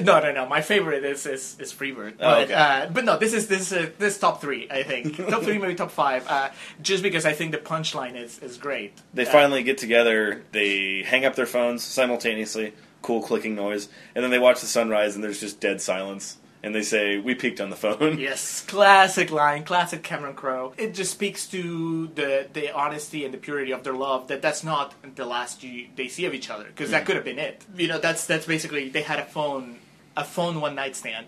No, 0.00 0.18
no, 0.20 0.32
no. 0.32 0.46
My 0.46 0.60
favorite 0.60 1.04
is 1.04 1.24
is, 1.26 1.56
is 1.60 1.72
Freebird. 1.72 2.14
Oh, 2.14 2.18
But, 2.18 2.42
okay. 2.44 2.54
uh, 2.54 2.88
but 2.90 3.04
no, 3.04 3.16
this 3.16 3.32
is 3.32 3.46
this 3.46 3.70
is 3.70 3.90
this 3.98 4.18
top 4.18 4.40
three. 4.40 4.66
I 4.70 4.82
think 4.82 5.16
top 5.28 5.42
three, 5.44 5.58
maybe 5.58 5.74
top 5.76 5.90
five. 5.92 6.26
Uh, 6.28 6.50
just 6.82 7.02
because 7.02 7.24
I 7.24 7.32
think 7.32 7.52
the 7.52 7.58
punchline 7.58 8.16
is 8.16 8.38
is 8.40 8.56
great. 8.56 8.92
They 9.12 9.24
Uh, 9.26 9.30
finally 9.30 9.62
get 9.62 9.78
together. 9.78 10.42
They 10.52 11.02
hang 11.04 11.24
up 11.24 11.36
their 11.36 11.46
phones 11.46 11.82
simultaneously. 11.82 12.72
Cool 13.02 13.22
clicking 13.22 13.54
noise, 13.54 13.88
and 14.14 14.24
then 14.24 14.30
they 14.30 14.38
watch 14.38 14.60
the 14.62 14.66
sunrise, 14.66 15.14
and 15.14 15.22
there's 15.22 15.38
just 15.40 15.60
dead 15.60 15.80
silence. 15.80 16.38
And 16.62 16.74
they 16.74 16.80
say, 16.82 17.18
"We 17.18 17.34
peaked 17.34 17.60
on 17.60 17.68
the 17.68 17.76
phone." 17.76 18.18
Yes, 18.18 18.62
classic 18.66 19.30
line, 19.30 19.64
classic 19.64 20.02
Cameron 20.02 20.34
Crowe. 20.34 20.72
It 20.78 20.94
just 20.94 21.12
speaks 21.12 21.46
to 21.48 22.06
the 22.14 22.46
the 22.52 22.72
honesty 22.74 23.24
and 23.26 23.34
the 23.34 23.38
purity 23.38 23.70
of 23.72 23.84
their 23.84 23.92
love. 23.92 24.28
That 24.28 24.40
that's 24.40 24.64
not 24.64 24.94
the 25.16 25.26
last 25.26 25.62
you, 25.62 25.88
they 25.94 26.08
see 26.08 26.24
of 26.24 26.32
each 26.32 26.48
other 26.48 26.64
because 26.64 26.90
that 26.92 27.04
could 27.04 27.16
have 27.16 27.24
been 27.26 27.38
it. 27.38 27.62
You 27.76 27.88
know, 27.88 27.98
that's 27.98 28.24
that's 28.26 28.46
basically 28.46 28.88
they 28.88 29.02
had 29.02 29.18
a 29.18 29.26
phone, 29.26 29.76
a 30.16 30.24
phone 30.24 30.60
one 30.60 30.74
night 30.74 30.96
stand, 30.96 31.26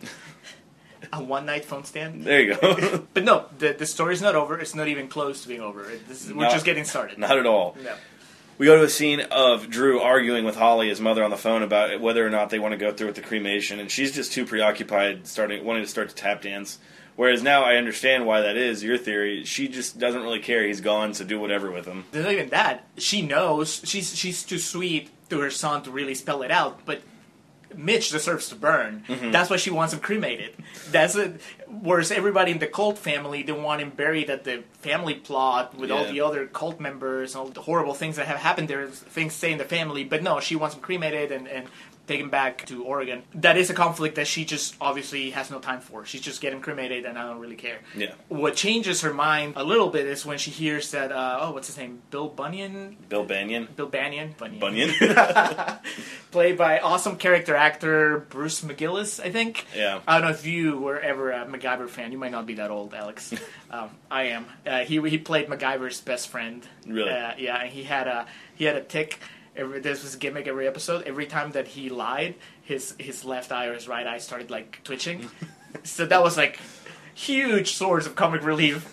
a 1.13 1.23
one 1.23 1.47
night 1.47 1.65
phone 1.65 1.85
stand. 1.85 2.25
There 2.25 2.41
you 2.41 2.55
go. 2.57 3.03
But 3.15 3.25
no, 3.25 3.47
the 3.59 3.73
the 3.73 3.87
story's 3.87 4.21
not 4.23 4.35
over. 4.35 4.59
It's 4.59 4.75
not 4.75 4.89
even 4.89 5.09
close 5.09 5.43
to 5.43 5.49
being 5.49 5.61
over. 5.61 5.91
It, 5.91 6.07
this 6.09 6.25
is, 6.25 6.33
we're 6.33 6.43
Not- 6.43 6.53
just 6.53 6.65
getting 6.65 6.85
started. 6.85 7.19
Not 7.19 7.39
at 7.39 7.47
all. 7.47 7.77
No. 7.83 7.95
We 8.59 8.65
go 8.67 8.77
to 8.77 8.85
a 8.85 8.89
scene 8.89 9.21
of 9.21 9.69
Drew 9.69 10.01
arguing 10.01 10.47
with 10.47 10.57
Holly, 10.57 10.89
his 10.89 10.99
mother, 10.99 11.23
on 11.23 11.31
the 11.31 11.37
phone 11.37 11.63
about 11.63 12.01
whether 12.01 12.27
or 12.27 12.31
not 12.31 12.49
they 12.49 12.59
want 12.59 12.73
to 12.73 12.79
go 12.79 12.91
through 12.91 13.09
with 13.09 13.17
the 13.17 13.21
cremation, 13.23 13.79
and 13.81 13.91
she's 13.91 14.13
just 14.13 14.33
too 14.33 14.47
preoccupied, 14.47 15.27
starting 15.27 15.63
wanting 15.63 15.83
to 15.83 15.89
start 15.91 16.09
to 16.09 16.15
tap 16.15 16.41
dance. 16.41 16.79
Whereas 17.17 17.43
now 17.43 17.65
I 17.65 17.77
understand 17.77 18.25
why 18.27 18.41
that 18.43 18.57
is. 18.57 18.83
Your 18.83 18.97
theory, 18.97 19.45
she 19.45 19.69
just 19.69 19.99
doesn't 19.99 20.23
really 20.23 20.39
care. 20.41 20.67
He's 20.67 20.81
gone, 20.81 21.13
so 21.15 21.25
do 21.25 21.39
whatever 21.39 21.71
with 21.71 21.85
him. 21.87 22.05
There's 22.13 22.25
not 22.25 22.33
even 22.33 22.49
that. 22.51 22.87
She 22.97 23.21
knows 23.23 23.83
she's 23.85 24.15
she's 24.17 24.43
too 24.43 24.59
sweet 24.59 25.11
to 25.31 25.41
her 25.41 25.51
son 25.51 25.83
to 25.83 25.91
really 25.91 26.15
spell 26.15 26.43
it 26.43 26.51
out, 26.51 26.81
but 26.87 27.03
Mitch 27.77 28.11
deserves 28.11 28.49
to 28.49 28.55
burn. 28.55 29.05
Mm-hmm. 29.09 29.31
That's 29.31 29.51
why 29.51 29.57
she 29.57 29.71
wants 29.71 29.93
him 29.93 30.01
cremated. 30.01 30.55
That's 30.91 31.15
it. 31.15 31.41
Whereas 31.69 32.11
everybody 32.11 32.53
in 32.53 32.59
the 32.59 32.67
cult 32.67 32.99
family, 32.99 33.43
they 33.43 33.53
want 33.53 33.81
him 33.83 33.91
buried 33.91 34.31
at 34.31 34.45
the 34.45 34.65
family 34.81 35.15
plot 35.15 35.77
with 35.77 35.91
all 35.91 36.05
the 36.05 36.21
other 36.21 36.47
cult 36.47 36.81
members 36.81 37.35
and 37.35 37.41
all 37.41 37.49
the 37.49 37.63
horrible 37.63 37.95
things 37.95 38.17
that 38.17 38.27
have 38.27 38.39
happened 38.39 38.69
there. 38.69 38.87
Things 38.87 39.35
stay 39.35 39.53
in 39.53 39.59
the 39.59 39.65
family, 39.65 40.05
but 40.05 40.23
no, 40.23 40.41
she 40.41 40.57
wants 40.57 40.75
him 40.75 40.83
cremated 40.83 41.33
and, 41.33 41.49
and 41.49 41.67
taken 42.07 42.31
back 42.31 42.67
to 42.67 42.85
Oregon. 42.85 43.23
That 43.35 43.57
is 43.57 43.71
a 43.71 43.75
conflict 43.75 44.17
that 44.17 44.27
she 44.27 44.45
just 44.45 44.77
obviously 44.81 45.31
has 45.31 45.51
no 45.51 45.59
time 45.59 45.81
for. 45.81 46.05
She's 46.05 46.21
just 46.21 46.41
getting 46.41 46.61
cremated, 46.61 47.05
and 47.05 47.19
I 47.19 47.27
don't 47.27 47.41
really 47.41 47.57
care. 47.57 47.79
Yeah. 47.97 48.13
What 48.29 48.55
changes 48.55 49.01
her 49.03 49.13
mind 49.13 49.55
a 49.57 49.65
little 49.65 49.89
bit 49.89 50.07
is 50.07 50.25
when 50.25 50.39
she 50.39 50.51
hears 50.51 50.91
that, 50.93 51.13
uh, 51.13 51.39
oh, 51.43 51.53
what's 51.53 51.67
his 51.67 51.77
name? 51.77 52.03
Bill 52.11 52.29
Bunyan? 52.29 52.97
Bill 53.09 53.25
Banyan, 53.25 53.69
Bill 53.77 53.89
Banyan? 53.89 54.35
Bunyan. 54.39 54.61
Bunyan. 54.61 54.91
Played 56.31 56.59
by 56.59 56.79
awesome 56.81 57.17
character 57.17 57.55
actor 57.55 58.27
Bruce 58.29 58.63
McGillis, 58.63 59.25
I 59.25 59.31
think. 59.31 59.67
Yeah. 59.75 60.01
I 60.07 60.19
don't 60.19 60.29
know 60.29 60.35
if 60.35 60.47
you 60.47 60.79
were 60.79 61.01
ever 61.01 61.31
a 61.31 61.47
MacGyver 61.47 61.89
fan. 61.89 62.13
You 62.13 62.19
might 62.19 62.33
not 62.33 62.47
be 62.47 62.55
that 62.55 62.71
old, 62.71 62.95
Alex. 62.95 63.33
um, 63.71 63.91
I 64.11 64.25
am. 64.25 64.47
Uh, 64.67 64.81
he 64.81 65.01
he 65.09 65.19
played 65.19 65.49
MacGyver's 65.49 66.01
best 66.01 66.29
friend. 66.29 66.67
Really? 66.87 67.11
Uh, 67.11 67.33
yeah, 67.39 67.63
and 67.63 67.71
he 67.71 67.83
had 67.85 68.07
a 68.07 68.27
he 68.55 68.65
had 68.65 68.77
a 68.77 68.83
tick. 68.83 69.19
Every, 69.57 69.81
this 69.81 70.03
was 70.03 70.15
a 70.15 70.19
gimmick 70.19 70.47
every 70.47 70.67
episode. 70.69 71.05
Every 71.05 71.27
time 71.27 71.53
that 71.53 71.67
he 71.69 71.89
lied, 71.89 72.35
his 72.63 72.95
his 72.99 73.25
left 73.25 73.53
eye 73.53 73.67
or 73.67 73.75
his 73.75 73.89
right 73.89 74.07
eye 74.07 74.19
started 74.19 74.51
like 74.51 74.83
twitching. 74.85 75.29
so 75.83 76.07
that 76.07 76.23
was 76.23 76.37
like 76.37 76.59
huge 77.15 77.75
source 77.75 78.07
of 78.07 78.15
comic 78.15 78.45
relief. 78.45 78.85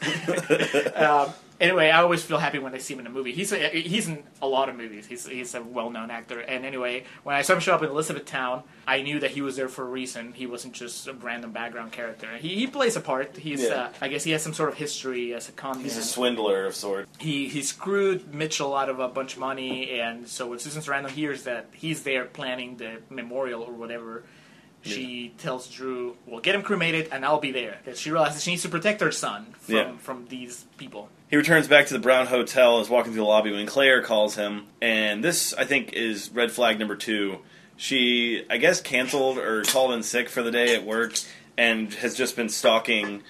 um, 0.98 1.34
anyway, 1.60 1.90
I 1.90 2.02
always 2.02 2.24
feel 2.24 2.38
happy 2.38 2.60
when 2.60 2.74
I 2.74 2.78
see 2.78 2.94
him 2.94 3.02
in 3.02 3.08
a 3.08 3.10
movie. 3.10 3.32
He's 3.32 3.52
a, 3.52 3.58
he's 3.70 4.08
in 4.08 4.24
a 4.42 4.48
lot 4.48 4.70
of 4.70 4.76
movies. 4.76 5.06
He's 5.08 5.26
he's 5.28 5.56
a 5.56 5.62
well 5.62 5.90
known 5.90 6.12
actor. 6.12 6.40
And 6.40 6.66
anyway, 6.66 7.04
when 7.24 7.36
I 7.36 7.42
saw 7.42 7.54
him 7.54 7.60
show 7.60 7.74
up 7.76 7.84
in 7.84 7.90
Elizabethtown, 7.90 8.64
I 8.88 9.02
knew 9.02 9.20
that 9.20 9.32
he 9.32 9.42
was 9.42 9.56
there 9.56 9.70
for 9.70 9.84
a 9.84 9.88
reason. 9.90 10.34
He 10.34 10.46
wasn't 10.48 10.74
just 10.74 11.08
a 11.08 11.14
random 11.14 11.52
background 11.52 11.92
character. 11.92 12.28
He 12.38 12.56
he 12.56 12.68
plays 12.68 12.96
a 12.96 13.02
part. 13.02 13.38
He's 13.38 13.62
Yeah. 13.62 13.70
uh, 13.76 13.90
I 14.02 14.08
guess 14.08 14.24
he 14.24 14.32
has 14.32 14.42
some 14.44 14.54
sort 14.54 14.70
of 14.70 14.76
history 14.76 15.34
as 15.34 15.50
a 15.50 15.52
con 15.52 15.80
He's 15.80 15.94
man. 15.94 16.02
a 16.02 16.06
swindler 16.06 16.66
of 16.66 16.76
sorts. 16.76 17.10
he 17.20 17.48
he 17.48 17.62
screwed 17.62 18.34
Mitchell 18.34 18.76
out 18.76 18.90
of 18.90 19.00
a 19.00 19.08
bunch 19.08 19.34
of 19.34 19.40
money, 19.40 20.00
and 20.00 20.28
so 20.28 20.48
when 20.48 20.60
Susan 20.60 20.82
Sarandon 20.82 21.10
hears 21.10 21.44
that 21.44 21.68
he's 21.74 22.04
there 22.04 22.26
planning 22.26 22.78
the 22.78 23.02
memorial 23.10 23.62
or 23.62 23.74
whatever, 23.74 24.24
she 24.84 25.34
tells 25.38 25.68
Drew, 25.68 26.16
"Well, 26.26 26.40
get 26.42 26.56
him 26.56 26.62
cremated, 26.62 27.10
and 27.12 27.26
I'll 27.26 27.40
be 27.40 27.52
there." 27.52 27.80
Because 27.84 28.00
she 28.00 28.12
realizes 28.12 28.44
she 28.44 28.52
needs 28.52 28.64
to 28.64 28.70
protect 28.70 29.02
her 29.02 29.12
son 29.12 29.48
from 29.60 29.76
Yeah. 29.76 29.92
from 29.98 30.26
these 30.30 30.66
people. 30.78 31.10
He 31.30 31.38
returns 31.38 31.68
back 31.68 31.88
to 31.88 31.94
the 31.94 32.00
Brown 32.00 32.28
Hotel, 32.28 32.80
is 32.80 32.90
walking 32.90 33.14
through 33.14 33.22
the 33.24 33.28
lobby 33.28 33.52
when 33.52 33.66
Claire 33.66 34.02
calls 34.04 34.36
him, 34.36 34.68
and 34.82 35.24
this 35.24 35.54
I 35.56 35.64
think 35.66 35.94
is 35.94 36.30
red 36.32 36.52
flag 36.52 36.78
number 36.80 36.96
two. 36.96 37.40
She, 37.76 38.46
I 38.50 38.58
guess, 38.58 38.82
canceled 38.82 39.40
or 39.40 39.64
called 39.64 39.94
in 39.94 40.04
sick 40.04 40.30
for 40.30 40.44
the 40.44 40.52
day 40.52 40.76
at 40.76 40.84
work, 40.84 41.14
and 41.58 41.92
has 41.96 42.16
just 42.16 42.36
been 42.36 42.50
stalking 42.50 43.24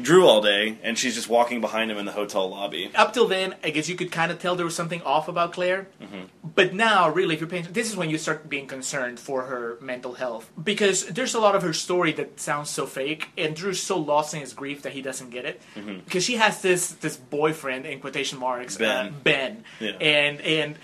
Drew 0.00 0.26
all 0.26 0.40
day, 0.40 0.78
and 0.82 0.98
she's 0.98 1.14
just 1.14 1.28
walking 1.28 1.60
behind 1.60 1.90
him 1.90 1.98
in 1.98 2.04
the 2.04 2.12
hotel 2.12 2.48
lobby. 2.50 2.90
Up 2.94 3.12
till 3.12 3.28
then, 3.28 3.54
I 3.62 3.70
guess 3.70 3.88
you 3.88 3.94
could 3.94 4.10
kind 4.10 4.32
of 4.32 4.38
tell 4.38 4.56
there 4.56 4.64
was 4.66 4.74
something 4.74 5.02
off 5.02 5.28
about 5.28 5.52
Claire. 5.52 5.86
Mm-hmm. 6.02 6.24
But 6.54 6.74
now, 6.74 7.08
really, 7.10 7.34
if 7.34 7.40
you're 7.40 7.48
paying, 7.48 7.66
this 7.72 7.88
is 7.90 7.96
when 7.96 8.10
you 8.10 8.18
start 8.18 8.48
being 8.48 8.66
concerned 8.66 9.18
for 9.20 9.42
her 9.42 9.78
mental 9.80 10.14
health 10.14 10.50
because 10.62 11.06
there's 11.06 11.34
a 11.34 11.40
lot 11.40 11.54
of 11.54 11.62
her 11.62 11.72
story 11.72 12.12
that 12.12 12.38
sounds 12.40 12.70
so 12.70 12.86
fake, 12.86 13.28
and 13.38 13.54
Drew's 13.56 13.82
so 13.82 13.98
lost 13.98 14.34
in 14.34 14.40
his 14.40 14.52
grief 14.52 14.82
that 14.82 14.92
he 14.92 15.02
doesn't 15.02 15.30
get 15.30 15.44
it 15.44 15.60
because 16.04 16.24
she 16.24 16.36
has 16.36 16.60
this 16.62 16.92
this 16.92 17.16
boyfriend 17.16 17.86
in 17.86 18.00
quotation 18.00 18.38
marks, 18.38 18.76
Mm-hmm. 18.76 18.84
Ben. 18.84 19.06
uh, 19.06 19.12
Ben, 19.22 19.64
Yeah. 19.80 19.90
and 20.00 20.40
and. 20.40 20.76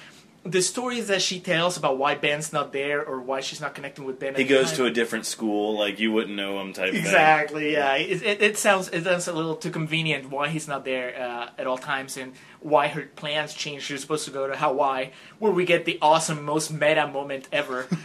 The 0.43 0.63
stories 0.63 1.09
that 1.09 1.21
she 1.21 1.39
tells 1.39 1.77
about 1.77 1.99
why 1.99 2.15
Ben's 2.15 2.51
not 2.51 2.73
there 2.73 3.05
or 3.05 3.21
why 3.21 3.41
she's 3.41 3.61
not 3.61 3.75
connecting 3.75 4.07
with 4.07 4.19
Ben. 4.19 4.35
He 4.35 4.45
goes 4.45 4.73
to 4.73 4.87
a 4.87 4.91
different 4.91 5.27
school, 5.27 5.79
like 5.79 6.01
you 6.01 6.13
wouldn't 6.13 6.35
know 6.35 6.59
him 6.63 6.73
type 6.73 6.93
thing. 6.93 7.01
Exactly. 7.03 7.73
Yeah. 7.73 7.95
It, 7.97 8.23
it, 8.23 8.43
it 8.43 8.57
sounds 8.59 8.89
it 8.89 9.05
sounds 9.05 9.29
a 9.29 9.35
little 9.35 9.55
too 9.55 9.71
convenient 9.71 10.31
why 10.31 10.49
he's 10.49 10.67
not 10.67 10.87
there 10.87 11.15
uh, 11.21 11.51
at 11.59 11.67
all 11.67 11.77
times 11.77 12.17
and 12.17 12.33
why 12.61 12.89
her 12.89 13.03
plans 13.17 13.53
changed. 13.53 13.85
She 13.85 13.93
was 13.93 14.01
supposed 14.01 14.25
to 14.25 14.31
go 14.31 14.47
to 14.47 14.57
Hawaii, 14.57 15.11
where 15.41 15.53
we 15.53 15.67
get 15.67 15.85
the 15.85 15.99
awesome, 16.01 16.43
most 16.43 16.71
meta 16.73 17.07
moment 17.07 17.47
ever. 17.53 17.87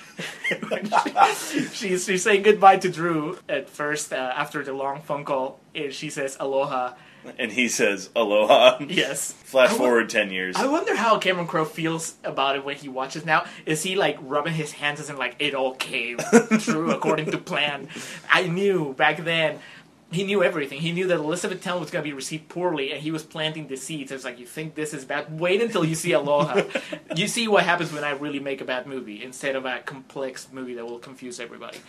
She- 1.50 1.62
she's 1.70 2.06
she's 2.06 2.24
saying 2.24 2.44
goodbye 2.44 2.78
to 2.78 2.90
Drew 2.90 3.38
at 3.50 3.70
first 3.70 4.12
uh, 4.14 4.16
after 4.36 4.64
the 4.64 4.74
long 4.74 5.02
phone 5.02 5.26
call. 5.26 5.60
And 5.74 5.94
she 5.94 6.10
says 6.10 6.38
aloha. 6.40 6.94
And 7.38 7.52
he 7.52 7.68
says, 7.68 8.10
Aloha. 8.16 8.80
Yes. 8.88 9.32
Flash 9.32 9.72
wo- 9.72 9.78
forward 9.78 10.10
10 10.10 10.32
years. 10.32 10.56
I 10.56 10.68
wonder 10.68 10.96
how 10.96 11.18
Cameron 11.18 11.48
Crowe 11.48 11.66
feels 11.66 12.16
about 12.24 12.56
it 12.56 12.64
when 12.66 12.76
he 12.76 12.90
watches 12.90 13.26
now. 13.26 13.46
Is 13.66 13.84
he 13.84 13.96
like 13.96 14.18
rubbing 14.22 14.54
his 14.54 14.72
hands 14.72 15.00
as 15.00 15.10
in 15.10 15.18
like 15.18 15.36
it 15.40 15.54
all 15.56 15.74
came 15.76 16.18
true 16.60 16.92
according 16.92 17.32
to 17.32 17.38
plan? 17.38 17.88
I 18.32 18.48
knew 18.48 18.94
back 18.94 19.24
then 19.24 19.60
he 20.12 20.24
knew 20.24 20.44
everything. 20.44 20.80
He 20.82 20.92
knew 20.92 21.08
that 21.08 21.18
Elizabeth 21.18 21.62
Town 21.64 21.80
was 21.80 21.90
going 21.92 22.04
to 22.04 22.10
be 22.10 22.14
received 22.14 22.48
poorly, 22.48 22.92
and 22.92 23.02
he 23.02 23.12
was 23.12 23.24
planting 23.24 23.68
the 23.68 23.76
seeds. 23.76 24.12
It's 24.12 24.24
like, 24.24 24.40
you 24.40 24.46
think 24.46 24.76
this 24.76 24.94
is 24.94 25.04
bad? 25.04 25.40
Wait 25.40 25.62
until 25.62 25.84
you 25.84 25.96
see 25.96 26.12
Aloha. 26.14 26.62
you 27.16 27.28
see 27.28 27.48
what 27.48 27.64
happens 27.64 27.92
when 27.92 28.04
I 28.04 28.12
really 28.12 28.40
make 28.40 28.62
a 28.62 28.66
bad 28.66 28.88
movie 28.88 29.24
instead 29.24 29.56
of 29.56 29.66
a 29.66 29.80
complex 29.80 30.48
movie 30.52 30.76
that 30.76 30.86
will 30.86 31.00
confuse 31.00 31.40
everybody. 31.40 31.80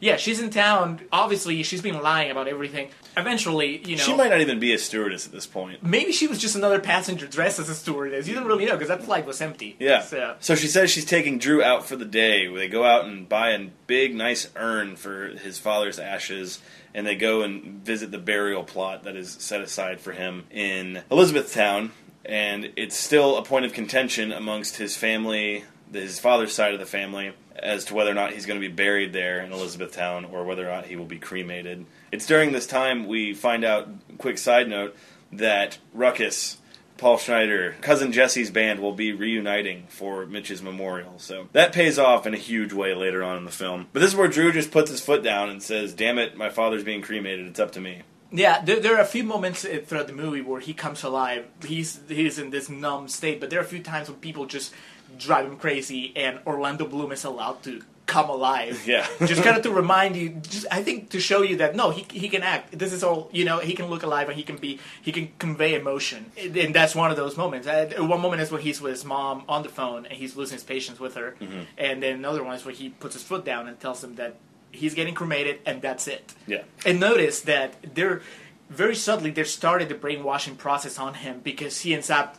Yeah, 0.00 0.16
she's 0.16 0.40
in 0.40 0.50
town. 0.50 1.00
Obviously, 1.12 1.62
she's 1.62 1.80
been 1.80 2.00
lying 2.02 2.30
about 2.32 2.48
everything. 2.48 2.88
Eventually, 3.16 3.78
you 3.88 3.96
know, 3.96 4.02
She 4.02 4.14
might 4.16 4.30
not 4.30 4.40
even 4.40 4.58
be 4.58 4.72
a 4.72 4.78
stewardess 4.78 5.26
at 5.26 5.32
this 5.32 5.46
point. 5.46 5.82
maybe 5.82 6.10
she 6.10 6.26
was 6.26 6.38
just 6.38 6.56
another 6.56 6.80
passenger 6.80 7.26
dressed 7.28 7.60
as 7.60 7.68
a 7.68 7.74
stewardess. 7.74 8.26
You 8.26 8.34
don't 8.34 8.46
really 8.46 8.64
know 8.66 8.72
because 8.72 8.88
that 8.88 9.04
flight 9.04 9.26
was 9.26 9.40
empty. 9.40 9.76
Yeah. 9.78 10.02
So, 10.02 10.34
So 10.40 10.54
she 10.56 10.66
says 10.66 10.90
she's 10.90 11.04
taking 11.04 11.38
Drew 11.38 11.62
out 11.62 11.86
for 11.86 11.94
the 11.94 12.04
day. 12.04 12.52
They 12.52 12.68
go 12.68 12.82
out 12.84 13.04
and 13.04 13.28
buy 13.28 13.50
a 13.50 13.68
big, 13.86 14.14
nice 14.16 14.48
urn 14.56 14.96
for 14.96 15.28
his 15.28 15.58
father's 15.58 16.00
ashes, 16.00 16.58
and 16.94 17.06
they 17.06 17.16
go 17.16 17.42
and 17.42 17.84
visit 17.84 18.10
the 18.10 18.18
burial 18.18 18.64
plot 18.64 19.04
that 19.04 19.16
is 19.16 19.32
set 19.32 19.60
aside 19.60 20.00
for 20.00 20.12
him 20.12 20.44
in 20.50 21.02
Elizabethtown. 21.10 21.92
And 22.24 22.72
it's 22.76 22.96
still 22.96 23.36
a 23.36 23.44
point 23.44 23.64
of 23.64 23.72
contention 23.72 24.30
amongst 24.30 24.76
his 24.76 24.96
family, 24.96 25.64
his 25.92 26.20
father's 26.20 26.52
side 26.52 26.72
of 26.72 26.80
the 26.80 26.86
family, 26.86 27.32
as 27.56 27.84
to 27.86 27.94
whether 27.94 28.10
or 28.10 28.14
not 28.14 28.32
he's 28.32 28.46
going 28.46 28.60
to 28.60 28.66
be 28.66 28.72
buried 28.72 29.12
there 29.12 29.40
in 29.40 29.52
Elizabethtown 29.52 30.24
or 30.26 30.44
whether 30.44 30.66
or 30.66 30.70
not 30.70 30.86
he 30.86 30.96
will 30.96 31.04
be 31.04 31.18
cremated. 31.18 31.84
It's 32.12 32.26
during 32.26 32.52
this 32.52 32.66
time 32.66 33.06
we 33.06 33.34
find 33.34 33.64
out, 33.64 33.88
quick 34.18 34.38
side 34.38 34.68
note, 34.68 34.96
that 35.32 35.78
Ruckus 35.92 36.58
Paul 37.02 37.18
Schneider, 37.18 37.74
cousin 37.80 38.12
Jesse's 38.12 38.52
band 38.52 38.78
will 38.78 38.92
be 38.92 39.12
reuniting 39.12 39.86
for 39.88 40.24
Mitch's 40.24 40.62
memorial. 40.62 41.14
So 41.18 41.48
that 41.50 41.72
pays 41.72 41.98
off 41.98 42.28
in 42.28 42.32
a 42.32 42.36
huge 42.36 42.72
way 42.72 42.94
later 42.94 43.24
on 43.24 43.36
in 43.36 43.44
the 43.44 43.50
film. 43.50 43.88
But 43.92 43.98
this 43.98 44.12
is 44.12 44.16
where 44.16 44.28
Drew 44.28 44.52
just 44.52 44.70
puts 44.70 44.88
his 44.88 45.00
foot 45.00 45.24
down 45.24 45.50
and 45.50 45.60
says, 45.60 45.94
"Damn 45.94 46.20
it, 46.20 46.36
my 46.36 46.48
father's 46.48 46.84
being 46.84 47.02
cremated. 47.02 47.48
It's 47.48 47.58
up 47.58 47.72
to 47.72 47.80
me." 47.80 48.02
Yeah, 48.30 48.62
there, 48.64 48.78
there 48.78 48.96
are 48.96 49.00
a 49.00 49.04
few 49.04 49.24
moments 49.24 49.64
uh, 49.64 49.80
throughout 49.84 50.06
the 50.06 50.12
movie 50.12 50.42
where 50.42 50.60
he 50.60 50.74
comes 50.74 51.02
alive. 51.02 51.46
He's 51.66 51.98
he's 52.06 52.38
in 52.38 52.50
this 52.50 52.68
numb 52.68 53.08
state, 53.08 53.40
but 53.40 53.50
there 53.50 53.58
are 53.58 53.64
a 53.64 53.66
few 53.66 53.82
times 53.82 54.08
when 54.08 54.20
people 54.20 54.46
just 54.46 54.72
drive 55.18 55.46
him 55.46 55.56
crazy, 55.56 56.12
and 56.14 56.38
Orlando 56.46 56.86
Bloom 56.86 57.10
is 57.10 57.24
allowed 57.24 57.64
to 57.64 57.82
come 58.06 58.28
alive. 58.30 58.86
Yeah. 58.86 59.06
just 59.26 59.42
kind 59.42 59.56
of 59.56 59.62
to 59.62 59.70
remind 59.70 60.16
you, 60.16 60.30
just 60.42 60.66
I 60.70 60.82
think 60.82 61.10
to 61.10 61.20
show 61.20 61.42
you 61.42 61.56
that 61.56 61.74
no, 61.74 61.90
he 61.90 62.06
he 62.10 62.28
can 62.28 62.42
act. 62.42 62.76
This 62.78 62.92
is 62.92 63.02
all 63.02 63.28
you 63.32 63.44
know. 63.44 63.58
He 63.58 63.74
can 63.74 63.86
look 63.86 64.02
alive, 64.02 64.28
and 64.28 64.36
he 64.36 64.42
can 64.42 64.56
be 64.56 64.78
he 65.00 65.12
can 65.12 65.30
convey 65.38 65.74
emotion, 65.74 66.32
and 66.36 66.74
that's 66.74 66.94
one 66.94 67.10
of 67.10 67.16
those 67.16 67.36
moments. 67.36 67.66
One 67.66 68.20
moment 68.20 68.42
is 68.42 68.50
when 68.50 68.62
he's 68.62 68.80
with 68.80 68.92
his 68.92 69.04
mom 69.04 69.44
on 69.48 69.62
the 69.62 69.68
phone, 69.68 70.06
and 70.06 70.14
he's 70.14 70.36
losing 70.36 70.56
his 70.56 70.64
patience 70.64 71.00
with 71.00 71.14
her, 71.14 71.36
mm-hmm. 71.40 71.62
and 71.78 72.02
then 72.02 72.14
another 72.14 72.42
one 72.42 72.54
is 72.54 72.64
where 72.64 72.74
he 72.74 72.90
puts 72.90 73.14
his 73.14 73.22
foot 73.22 73.44
down 73.44 73.68
and 73.68 73.78
tells 73.78 74.02
him 74.02 74.16
that 74.16 74.36
he's 74.70 74.94
getting 74.94 75.14
cremated, 75.14 75.60
and 75.66 75.82
that's 75.82 76.08
it. 76.08 76.34
Yeah. 76.46 76.62
And 76.84 76.98
notice 76.98 77.40
that 77.42 77.94
they're 77.94 78.22
very 78.68 78.94
subtly 78.94 79.30
they 79.30 79.44
started 79.44 79.88
the 79.88 79.94
brainwashing 79.94 80.56
process 80.56 80.98
on 80.98 81.14
him 81.14 81.40
because 81.40 81.80
he 81.80 81.94
ends 81.94 82.10
up 82.10 82.38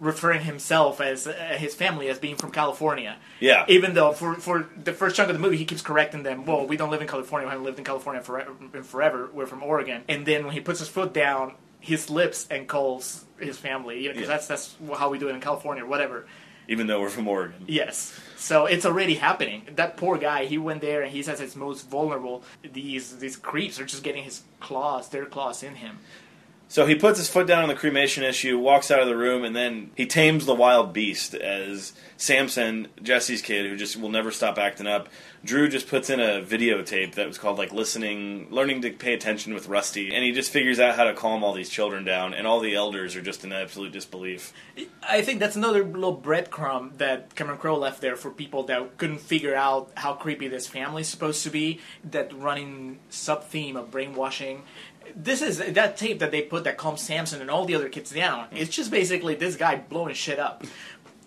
referring 0.00 0.40
himself 0.42 1.00
as 1.00 1.26
uh, 1.26 1.32
his 1.58 1.74
family 1.74 2.08
as 2.08 2.18
being 2.18 2.36
from 2.36 2.50
California. 2.50 3.16
Yeah. 3.40 3.64
Even 3.68 3.94
though 3.94 4.12
for 4.12 4.34
for 4.34 4.68
the 4.82 4.92
first 4.92 5.16
chunk 5.16 5.30
of 5.30 5.34
the 5.36 5.40
movie 5.40 5.56
he 5.56 5.64
keeps 5.64 5.82
correcting 5.82 6.22
them. 6.22 6.44
Well, 6.46 6.66
we 6.66 6.76
don't 6.76 6.90
live 6.90 7.00
in 7.02 7.08
California. 7.08 7.46
We 7.46 7.50
haven't 7.50 7.64
lived 7.64 7.78
in 7.78 7.84
California 7.84 8.22
forever. 8.22 8.52
Forever. 8.82 9.30
We're 9.32 9.46
from 9.46 9.62
Oregon. 9.62 10.02
And 10.08 10.26
then 10.26 10.44
when 10.44 10.52
he 10.54 10.60
puts 10.60 10.78
his 10.80 10.88
foot 10.88 11.12
down, 11.14 11.54
he 11.80 11.96
slips 11.96 12.46
and 12.50 12.66
calls 12.68 13.24
his 13.38 13.58
family. 13.58 14.02
You 14.02 14.08
know, 14.08 14.14
because 14.14 14.28
Yeah. 14.28 14.34
that's 14.36 14.46
that's 14.48 14.76
how 14.98 15.10
we 15.10 15.18
do 15.18 15.28
it 15.28 15.34
in 15.34 15.40
California. 15.40 15.84
or 15.84 15.86
Whatever. 15.86 16.26
Even 16.66 16.86
though 16.86 17.00
we're 17.02 17.10
from 17.10 17.28
Oregon. 17.28 17.62
Yes. 17.68 18.18
So 18.36 18.64
it's 18.64 18.86
already 18.86 19.16
happening. 19.16 19.68
That 19.76 19.98
poor 19.98 20.16
guy, 20.16 20.46
he 20.46 20.56
went 20.56 20.80
there 20.80 21.02
and 21.02 21.12
he's 21.12 21.28
at 21.28 21.38
his 21.38 21.54
most 21.54 21.88
vulnerable. 21.90 22.42
These 22.62 23.18
these 23.18 23.36
creeps 23.36 23.78
are 23.78 23.84
just 23.84 24.02
getting 24.02 24.24
his 24.24 24.42
claws, 24.60 25.10
their 25.10 25.26
claws 25.26 25.62
in 25.62 25.74
him. 25.76 25.98
So 26.74 26.86
he 26.86 26.96
puts 26.96 27.20
his 27.20 27.30
foot 27.30 27.46
down 27.46 27.62
on 27.62 27.68
the 27.68 27.76
cremation 27.76 28.24
issue, 28.24 28.58
walks 28.58 28.90
out 28.90 28.98
of 28.98 29.06
the 29.06 29.16
room, 29.16 29.44
and 29.44 29.54
then 29.54 29.92
he 29.94 30.06
tames 30.06 30.44
the 30.44 30.56
wild 30.56 30.92
beast 30.92 31.32
as 31.32 31.92
Samson, 32.16 32.88
Jesse's 33.00 33.42
kid, 33.42 33.66
who 33.66 33.76
just 33.76 33.96
will 33.96 34.08
never 34.08 34.32
stop 34.32 34.58
acting 34.58 34.88
up. 34.88 35.08
Drew 35.44 35.68
just 35.68 35.88
puts 35.88 36.10
in 36.10 36.18
a 36.18 36.42
videotape 36.42 37.14
that 37.14 37.28
was 37.28 37.38
called 37.38 37.58
like 37.58 37.72
listening, 37.72 38.48
learning 38.50 38.82
to 38.82 38.90
pay 38.90 39.14
attention 39.14 39.54
with 39.54 39.68
Rusty, 39.68 40.12
and 40.12 40.24
he 40.24 40.32
just 40.32 40.50
figures 40.50 40.80
out 40.80 40.96
how 40.96 41.04
to 41.04 41.14
calm 41.14 41.44
all 41.44 41.52
these 41.52 41.68
children 41.68 42.02
down, 42.02 42.34
and 42.34 42.44
all 42.44 42.58
the 42.58 42.74
elders 42.74 43.14
are 43.14 43.22
just 43.22 43.44
in 43.44 43.52
absolute 43.52 43.92
disbelief. 43.92 44.52
I 45.08 45.22
think 45.22 45.38
that's 45.38 45.54
another 45.54 45.84
little 45.84 46.16
breadcrumb 46.16 46.96
that 46.98 47.36
Cameron 47.36 47.58
Crowe 47.58 47.78
left 47.78 48.00
there 48.00 48.16
for 48.16 48.32
people 48.32 48.64
that 48.64 48.98
couldn't 48.98 49.20
figure 49.20 49.54
out 49.54 49.92
how 49.94 50.14
creepy 50.14 50.48
this 50.48 50.66
family's 50.66 51.06
supposed 51.06 51.44
to 51.44 51.50
be. 51.50 51.78
That 52.02 52.32
running 52.36 52.98
sub 53.10 53.44
theme 53.44 53.76
of 53.76 53.92
brainwashing. 53.92 54.62
This 55.14 55.42
is 55.42 55.58
that 55.58 55.96
tape 55.96 56.18
that 56.18 56.30
they 56.30 56.42
put 56.42 56.64
that 56.64 56.76
calms 56.76 57.02
Samson 57.02 57.40
and 57.40 57.50
all 57.50 57.64
the 57.64 57.74
other 57.74 57.88
kids 57.88 58.10
down. 58.10 58.46
Mm-hmm. 58.46 58.56
It's 58.56 58.74
just 58.74 58.90
basically 58.90 59.34
this 59.34 59.56
guy 59.56 59.76
blowing 59.76 60.14
shit 60.14 60.38
up. 60.38 60.64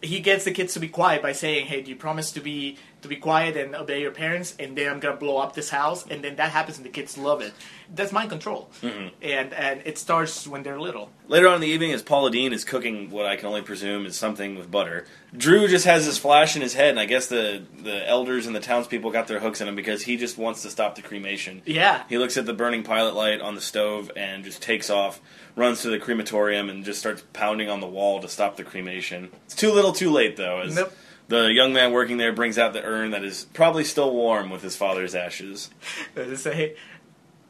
He 0.01 0.19
gets 0.19 0.45
the 0.45 0.51
kids 0.51 0.73
to 0.73 0.79
be 0.79 0.89
quiet 0.89 1.21
by 1.21 1.31
saying, 1.31 1.67
"Hey, 1.67 1.81
do 1.81 1.89
you 1.89 1.95
promise 1.95 2.31
to 2.33 2.39
be 2.39 2.77
to 3.07 3.15
be 3.15 3.19
quiet 3.19 3.57
and 3.57 3.75
obey 3.75 4.01
your 4.01 4.11
parents?" 4.11 4.55
And 4.59 4.77
then 4.77 4.89
I'm 4.89 4.99
gonna 4.99 5.17
blow 5.17 5.37
up 5.37 5.53
this 5.53 5.69
house, 5.69 6.05
and 6.09 6.23
then 6.23 6.35
that 6.35 6.51
happens, 6.51 6.77
and 6.77 6.85
the 6.85 6.89
kids 6.89 7.17
love 7.17 7.41
it. 7.41 7.53
That's 7.93 8.11
mind 8.11 8.29
control, 8.29 8.69
mm-hmm. 8.81 9.07
and 9.21 9.53
and 9.53 9.81
it 9.85 9.97
starts 9.97 10.45
when 10.47 10.63
they're 10.63 10.79
little. 10.79 11.09
Later 11.27 11.47
on 11.47 11.55
in 11.55 11.61
the 11.61 11.67
evening, 11.67 11.93
as 11.93 12.01
Paula 12.03 12.31
Deen 12.31 12.53
is 12.53 12.63
cooking 12.63 13.09
what 13.09 13.25
I 13.25 13.35
can 13.35 13.47
only 13.47 13.61
presume 13.61 14.05
is 14.05 14.15
something 14.17 14.55
with 14.55 14.69
butter, 14.69 15.05
Drew 15.35 15.67
just 15.67 15.85
has 15.85 16.05
this 16.05 16.17
flash 16.17 16.55
in 16.55 16.61
his 16.61 16.73
head, 16.73 16.89
and 16.89 16.99
I 16.99 17.05
guess 17.05 17.27
the, 17.27 17.63
the 17.83 18.07
elders 18.07 18.45
and 18.45 18.55
the 18.55 18.59
townspeople 18.59 19.11
got 19.11 19.27
their 19.27 19.39
hooks 19.39 19.59
in 19.59 19.67
him 19.67 19.75
because 19.75 20.03
he 20.03 20.17
just 20.17 20.37
wants 20.37 20.61
to 20.63 20.69
stop 20.69 20.95
the 20.95 21.01
cremation. 21.01 21.61
Yeah, 21.65 22.03
He 22.07 22.17
looks 22.17 22.37
at 22.37 22.45
the 22.45 22.53
burning 22.53 22.83
pilot 22.83 23.13
light 23.13 23.41
on 23.41 23.55
the 23.55 23.61
stove 23.61 24.11
and 24.15 24.43
just 24.43 24.61
takes 24.61 24.89
off, 24.89 25.19
runs 25.55 25.81
to 25.81 25.89
the 25.89 25.99
crematorium, 25.99 26.69
and 26.69 26.85
just 26.85 26.99
starts 26.99 27.23
pounding 27.33 27.69
on 27.69 27.81
the 27.81 27.87
wall 27.87 28.21
to 28.21 28.29
stop 28.29 28.55
the 28.57 28.63
cremation. 28.63 29.29
It's 29.45 29.55
too 29.55 29.71
little 29.71 29.91
too 29.91 30.11
late, 30.11 30.37
though, 30.37 30.61
as 30.61 30.75
Nope. 30.75 30.93
The 31.27 31.51
young 31.51 31.73
man 31.73 31.91
working 31.91 32.17
there 32.17 32.33
brings 32.33 32.57
out 32.57 32.73
the 32.73 32.83
urn 32.83 33.11
that 33.11 33.23
is 33.23 33.45
probably 33.53 33.83
still 33.83 34.13
warm 34.13 34.49
with 34.49 34.61
his 34.61 34.75
father's 34.75 35.15
ashes. 35.15 35.69
They 36.15 36.35
say, 36.35 36.75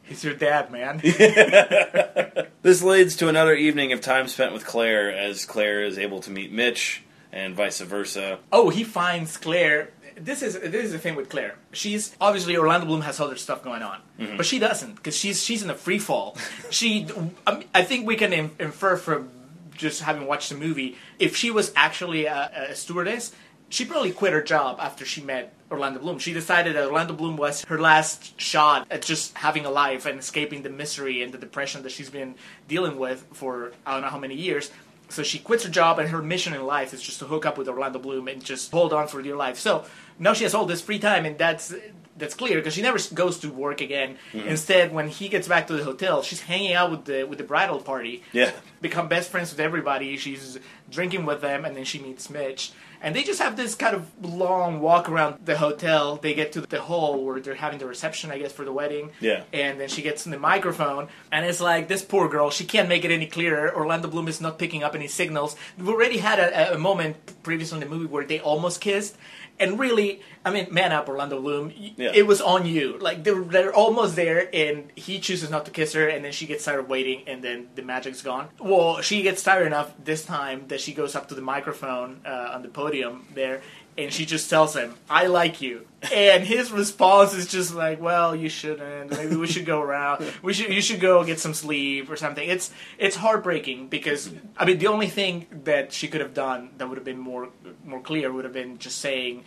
"He's 0.03 0.23
your 0.23 0.33
dad, 0.33 0.71
man." 0.71 1.01
This 2.67 2.83
leads 2.83 3.15
to 3.17 3.29
another 3.29 3.53
evening 3.53 3.93
of 3.93 4.01
time 4.01 4.27
spent 4.27 4.51
with 4.51 4.65
Claire, 4.65 5.09
as 5.09 5.45
Claire 5.45 5.85
is 5.85 5.97
able 5.97 6.19
to 6.19 6.29
meet 6.29 6.51
Mitch, 6.51 7.01
and 7.31 7.55
vice 7.55 7.79
versa. 7.79 8.39
oh, 8.51 8.69
he 8.69 8.83
finds 8.83 9.37
Claire. 9.37 9.91
This 10.15 10.41
is 10.41 10.59
this 10.59 10.85
is 10.85 10.91
the 10.91 10.99
thing 10.99 11.15
with 11.15 11.29
Claire. 11.29 11.55
She's 11.71 12.15
obviously 12.19 12.57
Orlando 12.57 12.85
Bloom 12.87 13.01
has 13.01 13.21
other 13.21 13.37
stuff 13.37 13.63
going 13.63 13.83
on, 13.83 13.99
mm-hmm. 14.19 14.35
but 14.35 14.45
she 14.45 14.59
doesn't 14.59 14.95
because 14.95 15.15
she's 15.15 15.41
she's 15.41 15.63
in 15.63 15.69
a 15.69 15.75
free 15.75 15.99
fall. 15.99 16.35
she, 16.71 17.07
I, 17.45 17.83
think 17.83 18.05
we 18.05 18.15
can 18.15 18.33
infer 18.33 18.97
from 18.97 19.29
just 19.75 20.01
having 20.01 20.27
watched 20.27 20.49
the 20.49 20.55
movie 20.55 20.97
if 21.19 21.37
she 21.37 21.51
was 21.51 21.71
actually 21.75 22.25
a, 22.25 22.69
a 22.71 22.75
stewardess, 22.75 23.31
she 23.69 23.85
probably 23.85 24.11
quit 24.11 24.33
her 24.33 24.41
job 24.41 24.77
after 24.79 25.05
she 25.05 25.21
met 25.21 25.53
Orlando 25.69 25.99
Bloom. 25.99 26.19
She 26.19 26.33
decided 26.33 26.75
that 26.75 26.85
Orlando 26.85 27.13
Bloom 27.13 27.35
was 27.37 27.63
her 27.65 27.79
last 27.79 28.39
shot 28.39 28.87
at 28.89 29.01
just 29.01 29.35
having 29.37 29.65
a 29.65 29.69
life 29.69 30.05
and 30.05 30.17
escaping 30.19 30.61
the 30.63 30.69
misery 30.69 31.21
and 31.21 31.33
the 31.33 31.37
depression 31.37 31.83
that 31.83 31.91
she's 31.91 32.09
been 32.09 32.35
dealing 32.67 32.97
with 32.97 33.25
for 33.33 33.73
I 33.85 33.93
don't 33.93 34.01
know 34.01 34.07
how 34.09 34.19
many 34.19 34.35
years. 34.35 34.71
So 35.09 35.23
she 35.23 35.39
quits 35.39 35.63
her 35.63 35.69
job, 35.69 35.99
and 35.99 36.09
her 36.09 36.21
mission 36.21 36.53
in 36.53 36.65
life 36.65 36.93
is 36.93 37.01
just 37.01 37.19
to 37.19 37.25
hook 37.25 37.45
up 37.45 37.57
with 37.57 37.69
Orlando 37.69 37.97
Bloom 37.97 38.27
and 38.27 38.43
just 38.43 38.71
hold 38.71 38.91
on 38.91 39.07
for 39.07 39.21
dear 39.21 39.37
life. 39.37 39.57
So 39.57 39.85
now 40.19 40.33
she 40.33 40.43
has 40.43 40.53
all 40.53 40.65
this 40.65 40.81
free 40.81 40.99
time, 40.99 41.25
and 41.25 41.37
that's 41.37 41.73
that's 42.17 42.33
clear 42.33 42.57
because 42.57 42.73
she 42.73 42.81
never 42.81 42.97
goes 43.13 43.37
to 43.39 43.49
work 43.49 43.79
again. 43.79 44.17
Instead, 44.33 44.91
when 44.93 45.07
he 45.07 45.29
gets 45.29 45.47
back 45.47 45.67
to 45.67 45.73
the 45.77 45.83
hotel, 45.83 46.23
she's 46.23 46.41
hanging 46.41 46.73
out 46.73 46.91
with 46.91 47.05
the 47.05 47.23
with 47.23 47.37
the 47.37 47.43
bridal 47.45 47.79
party 47.79 48.23
Yeah. 48.33 48.51
become 48.81 49.07
best 49.07 49.29
friends 49.31 49.51
with 49.51 49.59
everybody. 49.61 50.17
She's 50.17 50.57
drinking 50.89 51.25
with 51.25 51.39
them, 51.41 51.63
and 51.63 51.75
then 51.77 51.85
she 51.85 51.99
meets 51.99 52.29
Mitch. 52.29 52.71
And 53.01 53.15
they 53.15 53.23
just 53.23 53.41
have 53.41 53.55
this 53.55 53.75
kind 53.75 53.95
of 53.95 54.09
long 54.23 54.81
walk 54.81 55.07
around 55.09 55.45
the 55.45 55.57
hotel. 55.57 56.17
They 56.17 56.33
get 56.33 56.51
to 56.53 56.61
the 56.61 56.81
hall 56.81 57.23
where 57.23 57.39
they're 57.39 57.55
having 57.55 57.79
the 57.79 57.85
reception, 57.85 58.31
I 58.31 58.39
guess, 58.39 58.51
for 58.51 58.65
the 58.65 58.71
wedding. 58.71 59.11
Yeah. 59.19 59.43
And 59.53 59.79
then 59.79 59.89
she 59.89 60.01
gets 60.01 60.25
in 60.25 60.31
the 60.31 60.39
microphone, 60.39 61.07
and 61.31 61.45
it's 61.45 61.61
like, 61.61 61.87
this 61.87 62.01
poor 62.01 62.27
girl, 62.27 62.49
she 62.49 62.65
can't 62.65 62.89
make 62.89 63.05
it 63.05 63.11
any 63.11 63.27
clearer. 63.27 63.75
Orlando 63.75 64.07
Bloom 64.07 64.27
is 64.27 64.41
not 64.41 64.57
picking 64.57 64.83
up 64.83 64.95
any 64.95 65.07
signals. 65.07 65.55
We 65.77 65.87
already 65.87 66.17
had 66.17 66.39
a, 66.39 66.73
a 66.73 66.77
moment 66.77 67.43
previously 67.43 67.77
in 67.77 67.87
the 67.87 67.95
movie 67.95 68.07
where 68.07 68.25
they 68.25 68.39
almost 68.39 68.81
kissed. 68.81 69.15
And 69.59 69.79
really, 69.79 70.21
I 70.45 70.51
mean, 70.51 70.67
man 70.71 70.91
up, 70.91 71.09
Orlando 71.09 71.41
Bloom. 71.41 71.73
Yeah. 71.75 72.11
It 72.13 72.27
was 72.27 72.41
on 72.41 72.65
you. 72.65 72.97
Like, 72.99 73.23
they're, 73.23 73.43
they're 73.43 73.73
almost 73.73 74.15
there, 74.15 74.49
and 74.53 74.91
he 74.95 75.19
chooses 75.19 75.49
not 75.49 75.65
to 75.65 75.71
kiss 75.71 75.93
her, 75.93 76.07
and 76.07 76.23
then 76.23 76.31
she 76.31 76.45
gets 76.45 76.63
tired 76.65 76.79
of 76.79 76.89
waiting, 76.89 77.23
and 77.27 77.43
then 77.43 77.67
the 77.75 77.81
magic's 77.81 78.21
gone. 78.21 78.49
Well, 78.59 79.01
she 79.01 79.23
gets 79.23 79.43
tired 79.43 79.65
enough 79.65 79.93
this 80.03 80.23
time 80.25 80.67
that 80.67 80.79
she 80.79 80.93
goes 80.93 81.15
up 81.15 81.29
to 81.29 81.35
the 81.35 81.41
microphone 81.41 82.21
uh, 82.25 82.51
on 82.53 82.61
the 82.61 82.69
podium 82.69 83.27
there, 83.33 83.61
and 83.97 84.13
she 84.13 84.25
just 84.25 84.49
tells 84.49 84.75
him, 84.75 84.93
I 85.09 85.27
like 85.27 85.61
you. 85.61 85.87
And 86.13 86.43
his 86.43 86.71
response 86.71 87.33
is 87.33 87.47
just 87.47 87.73
like, 87.73 87.99
well, 87.99 88.35
you 88.35 88.49
shouldn't. 88.49 89.11
Maybe 89.11 89.35
we 89.35 89.47
should 89.47 89.65
go 89.65 89.81
around. 89.81 90.23
We 90.43 90.53
should, 90.53 90.71
you 90.71 90.81
should 90.81 90.99
go 90.99 91.23
get 91.23 91.39
some 91.39 91.55
sleep 91.55 92.09
or 92.09 92.15
something. 92.15 92.47
It's, 92.47 92.71
it's 92.99 93.15
heartbreaking 93.15 93.87
because, 93.87 94.31
I 94.55 94.65
mean, 94.65 94.77
the 94.77 94.87
only 94.87 95.07
thing 95.07 95.47
that 95.63 95.91
she 95.91 96.07
could 96.07 96.21
have 96.21 96.35
done 96.35 96.69
that 96.77 96.87
would 96.87 96.97
have 96.97 97.05
been 97.05 97.17
more, 97.17 97.49
more 97.83 97.99
clear 98.01 98.31
would 98.31 98.43
have 98.43 98.53
been 98.53 98.77
just 98.77 98.99
saying, 98.99 99.43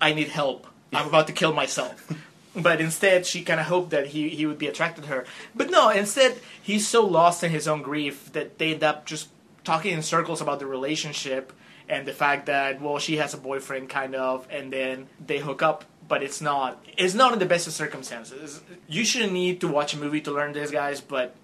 I 0.00 0.14
need 0.14 0.28
help. 0.28 0.66
I'm 0.92 1.06
about 1.06 1.26
to 1.26 1.32
kill 1.34 1.52
myself. 1.52 2.10
But 2.56 2.80
instead, 2.80 3.26
she 3.26 3.42
kind 3.42 3.60
of 3.60 3.66
hoped 3.66 3.90
that 3.90 4.06
he, 4.06 4.28
he 4.30 4.46
would 4.46 4.58
be 4.58 4.68
attracted 4.68 5.04
to 5.04 5.10
her. 5.10 5.24
But 5.54 5.70
no, 5.70 5.90
instead, 5.90 6.38
he's 6.62 6.86
so 6.86 7.04
lost 7.04 7.42
in 7.42 7.50
his 7.50 7.66
own 7.66 7.82
grief 7.82 8.32
that 8.32 8.58
they 8.58 8.72
end 8.72 8.84
up 8.84 9.04
just 9.06 9.28
talking 9.64 9.92
in 9.92 10.02
circles 10.02 10.40
about 10.40 10.60
the 10.60 10.66
relationship 10.66 11.52
and 11.88 12.06
the 12.06 12.12
fact 12.12 12.46
that, 12.46 12.80
well, 12.80 12.98
she 12.98 13.16
has 13.16 13.34
a 13.34 13.38
boyfriend, 13.38 13.88
kind 13.88 14.14
of, 14.14 14.46
and 14.50 14.72
then 14.72 15.08
they 15.24 15.38
hook 15.38 15.62
up. 15.62 15.84
But 16.06 16.22
it's 16.22 16.42
not. 16.42 16.84
It's 16.98 17.14
not 17.14 17.32
in 17.32 17.38
the 17.38 17.46
best 17.46 17.66
of 17.66 17.72
circumstances. 17.72 18.60
You 18.86 19.06
shouldn't 19.06 19.32
need 19.32 19.62
to 19.62 19.68
watch 19.68 19.94
a 19.94 19.96
movie 19.96 20.20
to 20.22 20.32
learn 20.32 20.52
this, 20.52 20.70
guys. 20.70 21.00
But 21.00 21.34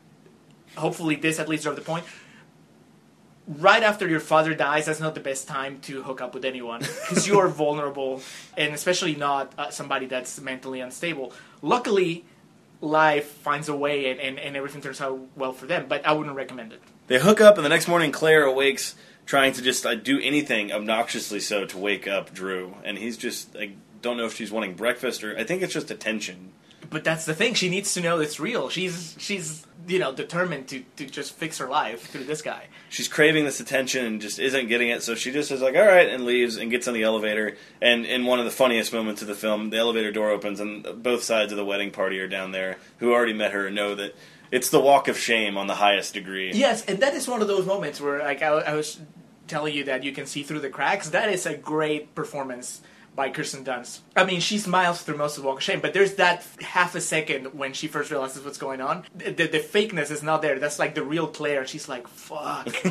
hopefully, 0.77 1.17
this 1.17 1.39
at 1.39 1.49
least 1.49 1.63
drove 1.63 1.77
the 1.77 1.83
point 1.83 2.05
right 3.59 3.83
after 3.83 4.09
your 4.09 4.21
father 4.21 4.55
dies, 4.55 4.87
that's 4.87 5.01
not 5.01 5.15
the 5.15 5.21
best 5.21 5.49
time 5.49 5.81
to 5.81 6.03
hook 6.03 6.21
up 6.21 6.35
with 6.35 6.45
anyone 6.45 6.81
because 6.81 7.27
you 7.27 7.39
are 7.39 7.49
vulnerable, 7.65 8.23
and 8.57 8.75
especially 8.75 9.15
not 9.15 9.53
uh, 9.59 9.71
somebody 9.71 10.07
that's 10.07 10.41
mentally 10.41 10.81
unstable. 10.81 11.33
Luckily, 11.63 12.25
life 12.81 13.27
finds 13.27 13.69
a 13.69 13.75
way, 13.75 14.11
and, 14.11 14.21
and, 14.21 14.39
and 14.39 14.57
everything 14.57 14.81
turns 14.81 15.01
out 15.01 15.21
well 15.37 15.53
for 15.53 15.67
them. 15.67 15.87
But 15.89 16.07
I 16.07 16.13
wouldn't 16.13 16.37
recommend 16.37 16.73
it. 16.73 16.81
They 17.09 17.19
hook 17.19 17.41
up, 17.41 17.57
and 17.57 17.65
the 17.65 17.69
next 17.69 17.89
morning, 17.89 18.13
Claire 18.13 18.45
awakes 18.45 18.95
trying 19.31 19.53
to 19.53 19.63
just 19.63 19.87
uh, 19.87 19.95
do 19.95 20.19
anything 20.21 20.73
obnoxiously 20.73 21.39
so 21.39 21.65
to 21.65 21.79
wake 21.79 22.09
up 22.09 22.35
Drew, 22.35 22.75
and 22.85 22.99
he's 22.99 23.17
just 23.17 23.55
like 23.55 23.77
don't 24.03 24.17
know 24.17 24.27
if 24.27 24.35
she's 24.35 24.51
wanting 24.51 24.75
breakfast 24.75 25.23
or 25.23 25.39
I 25.39 25.45
think 25.45 25.63
it's 25.63 25.73
just 25.73 25.91
attention. 25.91 26.51
But 26.91 27.05
that's 27.05 27.27
the 27.27 27.35
thing; 27.35 27.55
she 27.55 27.71
needs 27.71 27.95
to 27.95 28.01
know 28.01 28.19
it's 28.19 28.41
real. 28.41 28.69
She's 28.69 29.15
she's 29.19 29.65
you 29.87 30.01
know 30.01 30.13
determined 30.13 30.67
to 30.69 30.83
to 30.97 31.07
just 31.07 31.33
fix 31.35 31.59
her 31.59 31.69
life 31.69 32.09
through 32.09 32.25
this 32.25 32.43
guy. 32.43 32.65
She's 32.89 33.07
craving 33.07 33.45
this 33.45 33.61
attention 33.61 34.05
and 34.05 34.21
just 34.21 34.41
isn't 34.41 34.67
getting 34.67 34.89
it, 34.89 35.05
so 35.05 35.15
she 35.15 35.31
just 35.31 35.53
is 35.53 35.63
like, 35.63 35.77
"All 35.77 35.87
right," 35.87 36.09
and 36.09 36.25
leaves 36.25 36.57
and 36.57 36.69
gets 36.69 36.89
on 36.89 36.95
the 36.95 37.05
elevator. 37.05 37.57
And 37.81 38.05
in 38.05 38.27
one 38.27 38.41
of 38.41 38.47
the 38.47 38.51
funniest 38.51 38.93
moments 38.93 39.23
of 39.23 39.29
the 39.29 39.37
film, 39.37 39.71
the 39.71 39.77
elevator 39.79 40.11
door 40.11 40.31
opens 40.31 40.59
and 40.59 40.85
both 41.05 41.23
sides 41.23 41.53
of 41.53 41.57
the 41.57 41.65
wedding 41.65 41.93
party 41.93 42.19
are 42.19 42.27
down 42.27 42.51
there, 42.51 42.79
who 42.99 43.13
already 43.13 43.35
met 43.35 43.53
her 43.53 43.69
and 43.69 43.77
know 43.77 43.95
that 43.95 44.17
it's 44.51 44.71
the 44.71 44.81
walk 44.81 45.07
of 45.07 45.17
shame 45.17 45.57
on 45.57 45.69
the 45.69 45.77
highest 45.77 46.15
degree. 46.15 46.51
Yes, 46.53 46.85
and 46.87 46.99
that 46.99 47.15
is 47.15 47.29
one 47.29 47.41
of 47.41 47.47
those 47.47 47.65
moments 47.65 48.01
where 48.01 48.19
like 48.19 48.43
I, 48.43 48.49
I 48.49 48.75
was 48.75 48.99
telling 49.51 49.75
you 49.75 49.85
that 49.85 50.05
you 50.05 50.13
can 50.13 50.27
see 50.27 50.43
through 50.43 50.61
the 50.61 50.71
cracks. 50.71 51.11
That 51.11 51.29
is 51.29 51.45
a 51.45 51.57
great 51.57 52.15
performance 52.15 52.81
by 53.15 53.29
Kirsten 53.29 53.65
Dunst. 53.65 54.01
I 54.17 54.25
mean, 54.25 54.41
she 54.41 54.57
smiles 54.59 55.03
through 55.03 55.17
most 55.17 55.37
of 55.37 55.45
Walk 55.45 55.59
of 55.59 55.63
Shame, 55.63 55.81
but 55.81 55.93
there's 55.93 56.15
that 56.15 56.47
half 56.61 56.95
a 56.95 57.01
second 57.01 57.59
when 57.59 57.73
she 57.73 57.89
first 57.89 58.11
realizes 58.11 58.45
what's 58.45 58.59
going 58.59 58.81
on. 58.81 59.05
The, 59.15 59.33
the, 59.33 59.47
the 59.49 59.59
fakeness 59.59 60.11
is 60.11 60.23
not 60.23 60.43
there. 60.43 60.59
That's 60.59 60.79
like 60.79 60.95
the 60.95 61.03
real 61.03 61.27
Claire. 61.27 61.67
She's 61.67 61.89
like, 61.89 62.09
fuck. 62.09 62.69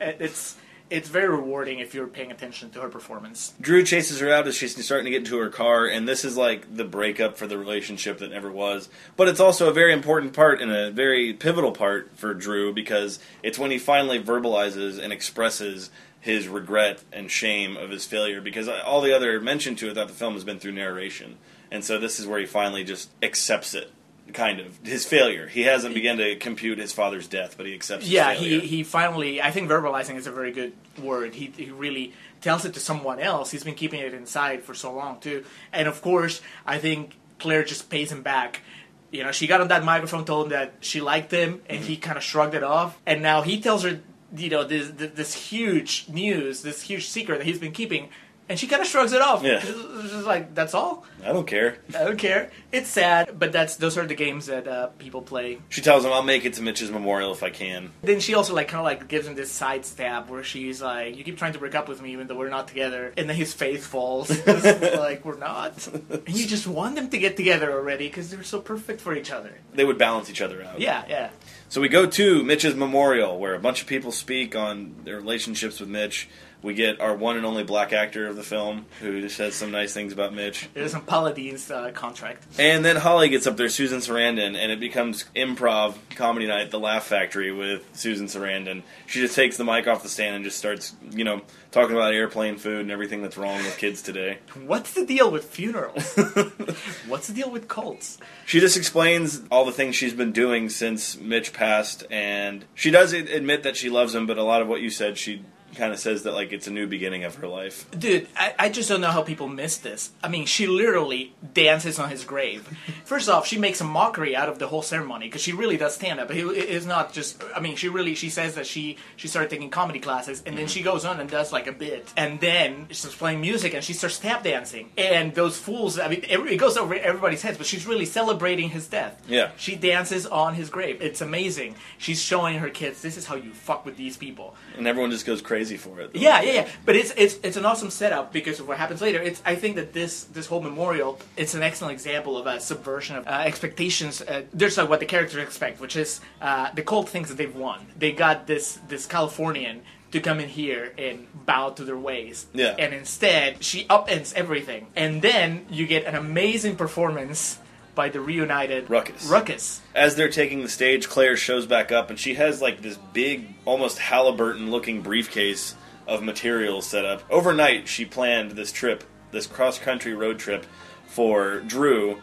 it's 0.00 0.56
it's 0.92 1.08
very 1.08 1.28
rewarding 1.28 1.78
if 1.78 1.94
you're 1.94 2.06
paying 2.06 2.30
attention 2.30 2.68
to 2.70 2.80
her 2.80 2.88
performance. 2.90 3.54
Drew 3.58 3.82
chases 3.82 4.20
her 4.20 4.30
out 4.30 4.46
as 4.46 4.54
she's 4.54 4.84
starting 4.84 5.06
to 5.06 5.10
get 5.10 5.20
into 5.20 5.38
her 5.38 5.48
car, 5.48 5.86
and 5.86 6.06
this 6.06 6.22
is 6.22 6.36
like 6.36 6.76
the 6.76 6.84
breakup 6.84 7.38
for 7.38 7.46
the 7.46 7.56
relationship 7.56 8.18
that 8.18 8.30
never 8.30 8.52
was. 8.52 8.90
But 9.16 9.28
it's 9.28 9.40
also 9.40 9.70
a 9.70 9.72
very 9.72 9.94
important 9.94 10.34
part 10.34 10.60
and 10.60 10.70
a 10.70 10.90
very 10.90 11.32
pivotal 11.32 11.72
part 11.72 12.10
for 12.14 12.34
Drew 12.34 12.74
because 12.74 13.18
it's 13.42 13.58
when 13.58 13.70
he 13.70 13.78
finally 13.78 14.22
verbalizes 14.22 15.02
and 15.02 15.14
expresses 15.14 15.90
his 16.20 16.46
regret 16.46 17.02
and 17.10 17.30
shame 17.30 17.78
of 17.78 17.88
his 17.88 18.04
failure 18.04 18.42
because 18.42 18.68
all 18.68 19.00
the 19.00 19.16
other 19.16 19.40
mention 19.40 19.74
to 19.76 19.88
it 19.88 19.94
throughout 19.94 20.08
the 20.08 20.14
film 20.14 20.34
has 20.34 20.44
been 20.44 20.58
through 20.58 20.72
narration. 20.72 21.38
And 21.70 21.82
so 21.82 21.98
this 21.98 22.20
is 22.20 22.26
where 22.26 22.38
he 22.38 22.44
finally 22.44 22.84
just 22.84 23.08
accepts 23.22 23.72
it 23.74 23.90
kind 24.32 24.60
of 24.60 24.78
his 24.82 25.06
failure. 25.06 25.46
He 25.46 25.62
hasn't 25.62 25.94
begun 25.94 26.18
to 26.18 26.36
compute 26.36 26.78
his 26.78 26.92
father's 26.92 27.28
death, 27.28 27.56
but 27.56 27.66
he 27.66 27.74
accepts. 27.74 28.08
Yeah, 28.08 28.34
he 28.34 28.60
he 28.60 28.82
finally. 28.82 29.40
I 29.40 29.50
think 29.50 29.70
verbalizing 29.70 30.16
is 30.16 30.26
a 30.26 30.32
very 30.32 30.52
good 30.52 30.72
word. 31.00 31.34
He 31.34 31.52
he 31.56 31.70
really 31.70 32.12
tells 32.40 32.64
it 32.64 32.74
to 32.74 32.80
someone 32.80 33.20
else. 33.20 33.50
He's 33.50 33.64
been 33.64 33.74
keeping 33.74 34.00
it 34.00 34.14
inside 34.14 34.62
for 34.62 34.74
so 34.74 34.92
long 34.92 35.20
too, 35.20 35.44
and 35.72 35.88
of 35.88 36.02
course, 36.02 36.40
I 36.66 36.78
think 36.78 37.16
Claire 37.38 37.64
just 37.64 37.90
pays 37.90 38.10
him 38.10 38.22
back. 38.22 38.62
You 39.10 39.24
know, 39.24 39.32
she 39.32 39.46
got 39.46 39.60
on 39.60 39.68
that 39.68 39.84
microphone, 39.84 40.24
told 40.24 40.46
him 40.46 40.50
that 40.52 40.74
she 40.80 41.00
liked 41.02 41.30
him, 41.30 41.60
and 41.68 41.80
mm-hmm. 41.80 41.88
he 41.88 41.96
kind 41.98 42.16
of 42.16 42.22
shrugged 42.22 42.54
it 42.54 42.62
off. 42.62 42.98
And 43.04 43.22
now 43.22 43.42
he 43.42 43.60
tells 43.60 43.82
her 43.84 44.00
you 44.36 44.48
know 44.48 44.64
this, 44.64 44.90
this 44.96 45.34
huge 45.34 46.08
news, 46.08 46.62
this 46.62 46.82
huge 46.82 47.08
secret 47.08 47.38
that 47.38 47.44
he's 47.44 47.58
been 47.58 47.72
keeping, 47.72 48.08
and 48.52 48.60
she 48.60 48.66
kind 48.66 48.82
of 48.82 48.86
shrugs 48.86 49.14
it 49.14 49.22
off. 49.22 49.42
Yeah, 49.42 49.60
she's 49.60 50.12
like, 50.26 50.54
"That's 50.54 50.74
all." 50.74 51.06
I 51.24 51.32
don't 51.32 51.46
care. 51.46 51.78
I 51.98 52.04
don't 52.04 52.18
care. 52.18 52.50
It's 52.70 52.90
sad, 52.90 53.38
but 53.38 53.50
that's 53.50 53.76
those 53.76 53.96
are 53.96 54.06
the 54.06 54.14
games 54.14 54.44
that 54.46 54.68
uh, 54.68 54.88
people 54.98 55.22
play. 55.22 55.58
She 55.70 55.80
tells 55.80 56.04
him, 56.04 56.12
"I'll 56.12 56.22
make 56.22 56.44
it 56.44 56.52
to 56.54 56.62
Mitch's 56.62 56.90
memorial 56.90 57.32
if 57.32 57.42
I 57.42 57.48
can." 57.48 57.92
Then 58.02 58.20
she 58.20 58.34
also 58.34 58.54
like 58.54 58.68
kind 58.68 58.80
of 58.80 58.84
like 58.84 59.08
gives 59.08 59.26
him 59.26 59.34
this 59.34 59.50
side 59.50 59.86
stab 59.86 60.28
where 60.28 60.44
she's 60.44 60.82
like, 60.82 61.16
"You 61.16 61.24
keep 61.24 61.38
trying 61.38 61.54
to 61.54 61.58
break 61.58 61.74
up 61.74 61.88
with 61.88 62.02
me 62.02 62.12
even 62.12 62.26
though 62.26 62.36
we're 62.36 62.50
not 62.50 62.68
together," 62.68 63.14
and 63.16 63.26
then 63.26 63.36
his 63.36 63.54
face 63.54 63.86
falls. 63.86 64.28
like 64.46 65.24
we're 65.24 65.38
not. 65.38 65.86
And 65.86 66.28
you 66.28 66.46
just 66.46 66.66
want 66.66 66.94
them 66.96 67.08
to 67.08 67.16
get 67.16 67.38
together 67.38 67.72
already 67.72 68.08
because 68.08 68.30
they're 68.30 68.42
so 68.42 68.60
perfect 68.60 69.00
for 69.00 69.14
each 69.14 69.30
other. 69.30 69.52
They 69.72 69.86
would 69.86 69.96
balance 69.96 70.28
each 70.28 70.42
other 70.42 70.62
out. 70.62 70.78
Yeah, 70.78 71.04
yeah. 71.08 71.30
So 71.70 71.80
we 71.80 71.88
go 71.88 72.04
to 72.04 72.44
Mitch's 72.44 72.74
memorial 72.74 73.38
where 73.38 73.54
a 73.54 73.58
bunch 73.58 73.80
of 73.80 73.86
people 73.88 74.12
speak 74.12 74.54
on 74.54 74.94
their 75.04 75.16
relationships 75.16 75.80
with 75.80 75.88
Mitch. 75.88 76.28
We 76.62 76.74
get 76.74 77.00
our 77.00 77.14
one 77.14 77.36
and 77.36 77.44
only 77.44 77.64
black 77.64 77.92
actor 77.92 78.28
of 78.28 78.36
the 78.36 78.42
film 78.44 78.86
who 79.00 79.28
says 79.28 79.54
some 79.56 79.72
nice 79.72 79.92
things 79.92 80.12
about 80.12 80.32
Mitch. 80.32 80.68
There's 80.74 80.92
some 80.92 81.04
Paladin's 81.04 81.70
uh, 81.70 81.90
contract. 81.92 82.44
And 82.58 82.84
then 82.84 82.96
Holly 82.96 83.28
gets 83.28 83.48
up 83.48 83.56
there, 83.56 83.68
Susan 83.68 83.98
Sarandon, 83.98 84.56
and 84.56 84.70
it 84.70 84.78
becomes 84.78 85.24
improv 85.34 85.96
comedy 86.14 86.46
night, 86.46 86.70
The 86.70 86.78
Laugh 86.78 87.04
Factory 87.04 87.50
with 87.50 87.88
Susan 87.94 88.26
Sarandon. 88.26 88.82
She 89.06 89.20
just 89.20 89.34
takes 89.34 89.56
the 89.56 89.64
mic 89.64 89.88
off 89.88 90.04
the 90.04 90.08
stand 90.08 90.36
and 90.36 90.44
just 90.44 90.56
starts, 90.56 90.94
you 91.10 91.24
know, 91.24 91.42
talking 91.72 91.96
about 91.96 92.14
airplane 92.14 92.58
food 92.58 92.82
and 92.82 92.90
everything 92.92 93.22
that's 93.22 93.36
wrong 93.36 93.58
with 93.58 93.76
kids 93.78 94.00
today. 94.00 94.38
What's 94.64 94.92
the 94.92 95.04
deal 95.04 95.30
with 95.30 95.44
funerals? 95.44 96.14
What's 97.08 97.26
the 97.26 97.34
deal 97.34 97.50
with 97.50 97.66
cults? 97.66 98.18
She 98.46 98.60
just 98.60 98.76
explains 98.76 99.42
all 99.50 99.64
the 99.64 99.72
things 99.72 99.96
she's 99.96 100.14
been 100.14 100.32
doing 100.32 100.68
since 100.68 101.18
Mitch 101.18 101.52
passed, 101.52 102.04
and 102.10 102.64
she 102.74 102.90
does 102.90 103.12
admit 103.12 103.64
that 103.64 103.76
she 103.76 103.90
loves 103.90 104.14
him, 104.14 104.26
but 104.26 104.38
a 104.38 104.44
lot 104.44 104.62
of 104.62 104.68
what 104.68 104.80
you 104.80 104.90
said 104.90 105.18
she 105.18 105.44
kind 105.74 105.92
of 105.92 105.98
says 105.98 106.22
that 106.24 106.32
like 106.32 106.52
it's 106.52 106.66
a 106.66 106.70
new 106.70 106.86
beginning 106.86 107.24
of 107.24 107.36
her 107.36 107.46
life. 107.46 107.90
Dude, 107.98 108.28
I, 108.36 108.54
I 108.58 108.68
just 108.68 108.88
don't 108.88 109.00
know 109.00 109.10
how 109.10 109.22
people 109.22 109.48
miss 109.48 109.78
this. 109.78 110.10
I 110.22 110.28
mean, 110.28 110.46
she 110.46 110.66
literally 110.66 111.34
dances 111.54 111.98
on 111.98 112.10
his 112.10 112.24
grave. 112.24 112.68
First 113.04 113.28
off, 113.28 113.46
she 113.46 113.58
makes 113.58 113.80
a 113.80 113.84
mockery 113.84 114.36
out 114.36 114.48
of 114.48 114.58
the 114.58 114.68
whole 114.68 114.82
ceremony 114.82 115.26
because 115.26 115.42
she 115.42 115.52
really 115.52 115.76
does 115.76 115.94
stand 115.94 116.20
up. 116.20 116.30
It 116.30 116.36
is 116.36 116.86
not 116.86 117.12
just. 117.12 117.42
I 117.54 117.60
mean, 117.60 117.76
she 117.76 117.88
really 117.88 118.14
she 118.14 118.30
says 118.30 118.54
that 118.54 118.66
she 118.66 118.98
she 119.16 119.28
started 119.28 119.50
taking 119.50 119.70
comedy 119.70 119.98
classes 119.98 120.42
and 120.44 120.56
then 120.56 120.66
mm-hmm. 120.66 120.72
she 120.72 120.82
goes 120.82 121.04
on 121.04 121.20
and 121.20 121.28
does 121.28 121.52
like 121.52 121.66
a 121.66 121.72
bit 121.72 122.12
and 122.16 122.40
then 122.40 122.86
she's 122.90 123.14
playing 123.14 123.40
music 123.40 123.74
and 123.74 123.82
she 123.82 123.92
starts 123.92 124.18
tap 124.18 124.44
dancing 124.44 124.90
and 124.98 125.34
those 125.34 125.56
fools. 125.56 125.98
I 125.98 126.08
mean, 126.08 126.24
it 126.24 126.56
goes 126.58 126.76
over 126.76 126.94
everybody's 126.94 127.42
heads, 127.42 127.58
but 127.58 127.66
she's 127.66 127.86
really 127.86 128.06
celebrating 128.06 128.68
his 128.68 128.86
death. 128.86 129.20
Yeah, 129.26 129.50
she 129.56 129.76
dances 129.76 130.26
on 130.26 130.54
his 130.54 130.70
grave. 130.70 131.00
It's 131.00 131.20
amazing. 131.20 131.76
She's 131.98 132.20
showing 132.20 132.58
her 132.58 132.68
kids 132.68 133.02
this 133.02 133.16
is 133.16 133.26
how 133.26 133.36
you 133.36 133.52
fuck 133.52 133.86
with 133.86 133.96
these 133.96 134.16
people, 134.16 134.54
and 134.76 134.86
everyone 134.86 135.10
just 135.10 135.26
goes 135.26 135.40
crazy 135.40 135.61
crazy 135.62 135.76
for 135.76 136.00
it. 136.00 136.12
Though. 136.12 136.20
Yeah, 136.20 136.42
yeah, 136.42 136.52
yeah. 136.52 136.68
But 136.84 136.96
it's 136.96 137.12
it's 137.16 137.38
it's 137.42 137.56
an 137.56 137.64
awesome 137.64 137.90
setup 137.90 138.32
because 138.32 138.60
of 138.60 138.68
what 138.68 138.78
happens 138.78 139.00
later. 139.00 139.20
It's 139.20 139.42
I 139.44 139.54
think 139.54 139.76
that 139.76 139.92
this 139.92 140.24
this 140.24 140.46
whole 140.46 140.60
memorial 140.60 141.18
it's 141.36 141.54
an 141.54 141.62
excellent 141.62 141.92
example 141.92 142.36
of 142.36 142.46
a 142.46 142.60
subversion 142.60 143.16
of 143.16 143.26
uh, 143.26 143.30
expectations. 143.44 144.22
Uh, 144.22 144.42
there's 144.52 144.76
like 144.76 144.88
what 144.88 145.00
the 145.00 145.06
characters 145.06 145.42
expect, 145.42 145.80
which 145.80 145.96
is 145.96 146.20
uh, 146.40 146.70
the 146.74 146.82
cult 146.82 147.08
thinks 147.08 147.28
that 147.28 147.36
they've 147.36 147.54
won. 147.54 147.86
They 147.96 148.12
got 148.12 148.46
this 148.46 148.78
this 148.88 149.06
Californian 149.06 149.82
to 150.12 150.20
come 150.20 150.40
in 150.40 150.48
here 150.48 150.92
and 150.98 151.26
bow 151.46 151.70
to 151.70 151.84
their 151.84 151.96
ways. 151.96 152.46
Yeah. 152.52 152.76
And 152.78 152.92
instead, 152.92 153.64
she 153.64 153.84
upends 153.84 154.34
everything. 154.34 154.88
And 154.94 155.22
then 155.22 155.64
you 155.70 155.86
get 155.86 156.04
an 156.04 156.14
amazing 156.14 156.76
performance 156.76 157.58
by 157.94 158.08
the 158.08 158.20
reunited 158.20 158.88
Ruckus. 158.88 159.26
Ruckus. 159.26 159.80
As 159.94 160.16
they're 160.16 160.28
taking 160.28 160.62
the 160.62 160.68
stage, 160.68 161.08
Claire 161.08 161.36
shows 161.36 161.66
back 161.66 161.92
up, 161.92 162.10
and 162.10 162.18
she 162.18 162.34
has 162.34 162.62
like 162.62 162.82
this 162.82 162.96
big, 163.12 163.54
almost 163.64 163.98
Halliburton-looking 163.98 165.02
briefcase 165.02 165.74
of 166.06 166.22
materials 166.22 166.86
set 166.86 167.04
up. 167.04 167.22
Overnight, 167.30 167.88
she 167.88 168.04
planned 168.04 168.52
this 168.52 168.72
trip, 168.72 169.04
this 169.30 169.46
cross-country 169.46 170.14
road 170.14 170.38
trip, 170.38 170.66
for 171.06 171.60
Drew, 171.60 172.20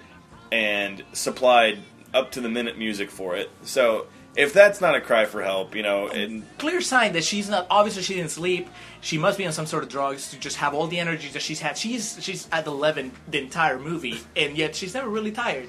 and 0.52 1.04
supplied 1.14 1.80
up 2.14 2.32
to 2.32 2.42
the 2.42 2.50
minute 2.50 2.78
music 2.78 3.12
for 3.12 3.36
it. 3.36 3.50
So 3.64 4.08
if 4.40 4.54
that's 4.54 4.80
not 4.80 4.96
a 4.96 5.02
cry 5.02 5.26
for 5.26 5.44
help, 5.44 5.76
you 5.76 5.84
know, 5.84 6.08
and 6.08 6.46
clear 6.58 6.80
sign 6.80 7.12
that 7.12 7.26
she's 7.26 7.50
not. 7.50 7.68
Obviously, 7.70 8.04
she 8.04 8.16
didn't 8.16 8.32
sleep. 8.32 8.70
She 9.02 9.18
must 9.18 9.38
be 9.38 9.46
on 9.46 9.52
some 9.52 9.66
sort 9.66 9.84
of 9.84 9.90
drugs 9.90 10.32
to 10.32 10.40
just 10.40 10.56
have 10.56 10.74
all 10.74 10.88
the 10.88 10.98
energy 10.98 11.28
that 11.28 11.42
she's 11.42 11.60
had. 11.60 11.78
She's 11.78 12.18
she's 12.24 12.48
at 12.50 12.66
eleven 12.66 13.12
the 13.28 13.40
entire 13.40 13.78
movie, 13.78 14.22
and 14.38 14.58
yet 14.58 14.78
she's 14.78 14.94
never 14.94 15.10
really 15.10 15.34
tired. 15.34 15.68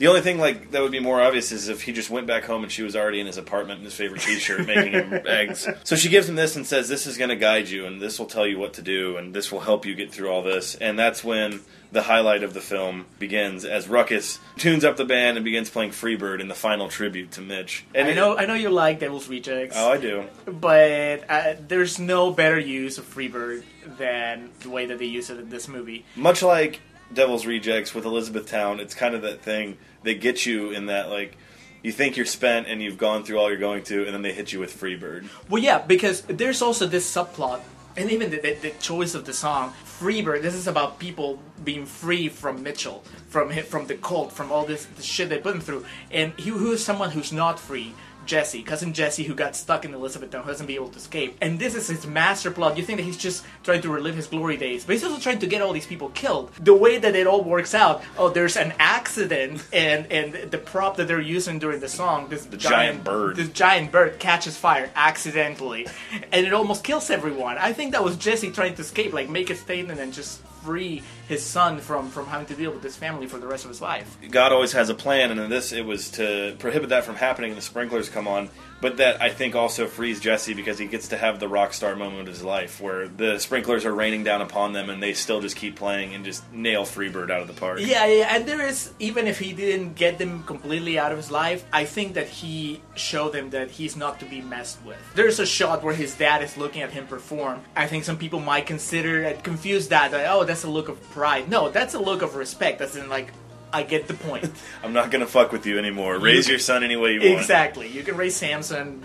The 0.00 0.06
only 0.06 0.22
thing 0.22 0.38
like 0.38 0.70
that 0.70 0.80
would 0.80 0.92
be 0.92 0.98
more 0.98 1.20
obvious 1.20 1.52
is 1.52 1.68
if 1.68 1.82
he 1.82 1.92
just 1.92 2.08
went 2.08 2.26
back 2.26 2.44
home 2.44 2.62
and 2.62 2.72
she 2.72 2.82
was 2.82 2.96
already 2.96 3.20
in 3.20 3.26
his 3.26 3.36
apartment 3.36 3.80
in 3.80 3.84
his 3.84 3.92
favorite 3.92 4.22
T-shirt 4.22 4.66
making 4.66 4.94
him 4.94 5.12
eggs. 5.26 5.68
So 5.84 5.94
she 5.94 6.08
gives 6.08 6.26
him 6.26 6.36
this 6.36 6.56
and 6.56 6.66
says, 6.66 6.88
"This 6.88 7.06
is 7.06 7.18
going 7.18 7.28
to 7.28 7.36
guide 7.36 7.68
you, 7.68 7.84
and 7.84 8.00
this 8.00 8.18
will 8.18 8.24
tell 8.24 8.46
you 8.46 8.58
what 8.58 8.72
to 8.74 8.82
do, 8.82 9.18
and 9.18 9.34
this 9.34 9.52
will 9.52 9.60
help 9.60 9.84
you 9.84 9.94
get 9.94 10.10
through 10.10 10.30
all 10.30 10.42
this." 10.42 10.74
And 10.74 10.98
that's 10.98 11.22
when 11.22 11.60
the 11.92 12.00
highlight 12.00 12.42
of 12.42 12.54
the 12.54 12.62
film 12.62 13.04
begins 13.18 13.66
as 13.66 13.88
Ruckus 13.88 14.38
tunes 14.56 14.86
up 14.86 14.96
the 14.96 15.04
band 15.04 15.36
and 15.36 15.44
begins 15.44 15.68
playing 15.68 15.90
Freebird 15.90 16.40
in 16.40 16.48
the 16.48 16.54
final 16.54 16.88
tribute 16.88 17.32
to 17.32 17.42
Mitch. 17.42 17.84
And 17.94 18.08
I 18.08 18.14
know, 18.14 18.38
I 18.38 18.46
know 18.46 18.54
you 18.54 18.70
like 18.70 19.00
Devil's 19.00 19.28
Rejects. 19.28 19.76
Oh, 19.76 19.92
I 19.92 19.98
do. 19.98 20.24
But 20.46 21.24
uh, 21.28 21.54
there's 21.68 21.98
no 21.98 22.30
better 22.30 22.58
use 22.58 22.96
of 22.96 23.04
Freebird 23.04 23.64
than 23.98 24.48
the 24.60 24.70
way 24.70 24.86
that 24.86 24.98
they 24.98 25.04
use 25.04 25.28
it 25.28 25.38
in 25.38 25.50
this 25.50 25.68
movie. 25.68 26.06
Much 26.16 26.42
like 26.42 26.80
Devil's 27.12 27.46
Rejects 27.46 27.94
with 27.94 28.04
Elizabethtown, 28.04 28.80
it's 28.80 28.94
kind 28.94 29.14
of 29.14 29.22
that 29.22 29.42
thing 29.42 29.78
they 30.02 30.14
get 30.14 30.46
you 30.46 30.70
in 30.70 30.86
that 30.86 31.10
like 31.10 31.36
you 31.82 31.92
think 31.92 32.16
you're 32.16 32.26
spent 32.26 32.66
and 32.66 32.82
you've 32.82 32.98
gone 32.98 33.24
through 33.24 33.38
all 33.38 33.48
you're 33.48 33.58
going 33.58 33.82
to, 33.84 34.04
and 34.04 34.14
then 34.14 34.22
they 34.22 34.32
hit 34.32 34.52
you 34.52 34.60
with 34.60 34.78
Freebird. 34.78 35.28
Well, 35.48 35.62
yeah, 35.62 35.78
because 35.78 36.22
there's 36.22 36.60
also 36.62 36.86
this 36.86 37.10
subplot, 37.10 37.60
and 37.96 38.10
even 38.10 38.30
the, 38.30 38.38
the, 38.38 38.54
the 38.54 38.70
choice 38.80 39.14
of 39.14 39.24
the 39.24 39.32
song, 39.32 39.72
Freebird. 39.84 40.42
This 40.42 40.54
is 40.54 40.66
about 40.66 40.98
people 40.98 41.38
being 41.64 41.86
free 41.86 42.28
from 42.28 42.62
Mitchell, 42.62 43.02
from 43.28 43.52
from 43.62 43.86
the 43.86 43.94
cult, 43.94 44.32
from 44.32 44.52
all 44.52 44.64
this, 44.64 44.86
this 44.96 45.04
shit 45.04 45.28
they 45.28 45.38
put 45.38 45.54
him 45.54 45.60
through, 45.60 45.84
and 46.10 46.32
he 46.38 46.50
who 46.50 46.72
is 46.72 46.84
someone 46.84 47.10
who's 47.10 47.32
not 47.32 47.58
free. 47.58 47.94
Jesse, 48.26 48.62
cousin 48.62 48.92
Jesse, 48.92 49.24
who 49.24 49.34
got 49.34 49.56
stuck 49.56 49.84
in 49.84 49.94
Elizabethtown, 49.94 50.42
who 50.42 50.48
hasn't 50.48 50.66
been 50.66 50.76
able 50.76 50.88
to 50.88 50.98
escape. 50.98 51.36
And 51.40 51.58
this 51.58 51.74
is 51.74 51.88
his 51.88 52.06
master 52.06 52.50
plot. 52.50 52.76
You 52.76 52.84
think 52.84 52.98
that 52.98 53.04
he's 53.04 53.16
just 53.16 53.44
trying 53.62 53.82
to 53.82 53.88
relive 53.88 54.14
his 54.14 54.26
glory 54.26 54.56
days, 54.56 54.84
but 54.84 54.94
he's 54.94 55.04
also 55.04 55.20
trying 55.20 55.38
to 55.40 55.46
get 55.46 55.62
all 55.62 55.72
these 55.72 55.86
people 55.86 56.10
killed. 56.10 56.52
The 56.60 56.74
way 56.74 56.98
that 56.98 57.14
it 57.16 57.26
all 57.26 57.42
works 57.42 57.74
out, 57.74 58.02
oh, 58.18 58.28
there's 58.28 58.56
an 58.56 58.74
accident, 58.78 59.64
and 59.72 60.06
and 60.10 60.50
the 60.50 60.58
prop 60.58 60.96
that 60.96 61.08
they're 61.08 61.20
using 61.20 61.58
during 61.58 61.80
the 61.80 61.88
song, 61.88 62.28
this 62.28 62.46
giant 62.46 63.04
bird. 63.04 63.36
this 63.36 63.48
giant 63.50 63.92
bird 63.92 64.18
catches 64.18 64.56
fire 64.56 64.90
accidentally, 64.94 65.86
and 66.32 66.46
it 66.46 66.52
almost 66.52 66.84
kills 66.84 67.10
everyone. 67.10 67.58
I 67.58 67.72
think 67.72 67.92
that 67.92 68.04
was 68.04 68.16
Jesse 68.16 68.50
trying 68.50 68.74
to 68.74 68.82
escape, 68.82 69.12
like 69.12 69.28
make 69.28 69.50
a 69.50 69.54
statement 69.56 70.00
and 70.00 70.12
just 70.12 70.40
free 70.62 71.02
his 71.28 71.44
son 71.44 71.78
from 71.78 72.08
from 72.10 72.26
having 72.26 72.46
to 72.46 72.54
deal 72.54 72.70
with 72.70 72.82
this 72.82 72.96
family 72.96 73.26
for 73.26 73.38
the 73.38 73.46
rest 73.46 73.64
of 73.64 73.70
his 73.70 73.80
life. 73.80 74.16
God 74.30 74.52
always 74.52 74.72
has 74.72 74.88
a 74.88 74.94
plan, 74.94 75.30
and 75.30 75.40
in 75.40 75.50
this, 75.50 75.72
it 75.72 75.84
was 75.84 76.10
to 76.12 76.56
prohibit 76.58 76.90
that 76.90 77.04
from 77.04 77.16
happening. 77.16 77.50
and 77.50 77.58
The 77.58 77.62
sprinklers 77.62 78.08
come 78.08 78.28
on, 78.28 78.50
but 78.80 78.96
that 78.98 79.20
I 79.20 79.30
think 79.30 79.54
also 79.54 79.86
frees 79.86 80.20
Jesse 80.20 80.54
because 80.54 80.78
he 80.78 80.86
gets 80.86 81.08
to 81.08 81.16
have 81.16 81.40
the 81.40 81.48
rock 81.48 81.72
star 81.72 81.96
moment 81.96 82.28
of 82.28 82.34
his 82.34 82.42
life, 82.42 82.80
where 82.80 83.08
the 83.08 83.38
sprinklers 83.38 83.84
are 83.84 83.94
raining 83.94 84.24
down 84.24 84.42
upon 84.42 84.72
them, 84.72 84.90
and 84.90 85.02
they 85.02 85.12
still 85.12 85.40
just 85.40 85.56
keep 85.56 85.76
playing 85.76 86.14
and 86.14 86.24
just 86.24 86.50
nail 86.52 86.84
Freebird 86.84 87.30
out 87.30 87.42
of 87.42 87.46
the 87.46 87.54
park. 87.54 87.80
Yeah, 87.80 88.06
yeah, 88.06 88.34
and 88.34 88.46
there 88.46 88.66
is 88.66 88.92
even 88.98 89.26
if 89.26 89.38
he 89.38 89.52
didn't 89.52 89.94
get 89.94 90.18
them 90.18 90.42
completely 90.44 90.98
out 90.98 91.12
of 91.12 91.18
his 91.18 91.30
life, 91.30 91.64
I 91.72 91.84
think 91.84 92.14
that 92.14 92.28
he 92.28 92.80
showed 92.94 93.32
them 93.32 93.50
that 93.50 93.70
he's 93.70 93.96
not 93.96 94.20
to 94.20 94.26
be 94.26 94.40
messed 94.40 94.84
with. 94.84 94.98
There's 95.14 95.38
a 95.38 95.46
shot 95.46 95.82
where 95.82 95.94
his 95.94 96.14
dad 96.14 96.42
is 96.42 96.56
looking 96.56 96.82
at 96.82 96.90
him 96.90 97.06
perform. 97.06 97.60
I 97.76 97.86
think 97.86 98.04
some 98.04 98.16
people 98.16 98.40
might 98.40 98.66
consider 98.66 99.22
and 99.24 99.42
confuse 99.42 99.88
that. 99.88 100.12
Like, 100.12 100.26
oh, 100.28 100.44
that's 100.44 100.64
a 100.64 100.70
look 100.70 100.88
of 100.88 101.00
pride. 101.10 101.48
No, 101.48 101.70
that's 101.70 101.94
a 101.94 101.98
look 101.98 102.22
of 102.22 102.34
respect. 102.34 102.78
That's 102.78 102.96
in 102.96 103.08
like, 103.08 103.32
I 103.72 103.82
get 103.82 104.08
the 104.08 104.14
point. 104.14 104.50
I'm 104.82 104.92
not 104.92 105.10
gonna 105.10 105.26
fuck 105.26 105.52
with 105.52 105.66
you 105.66 105.78
anymore. 105.78 106.18
Raise 106.18 106.48
your 106.48 106.58
son 106.58 106.82
any 106.84 106.96
way 106.96 107.14
you 107.14 107.20
want. 107.20 107.40
exactly. 107.40 107.88
You 107.88 108.02
can 108.02 108.16
raise 108.16 108.36
Samson 108.36 109.02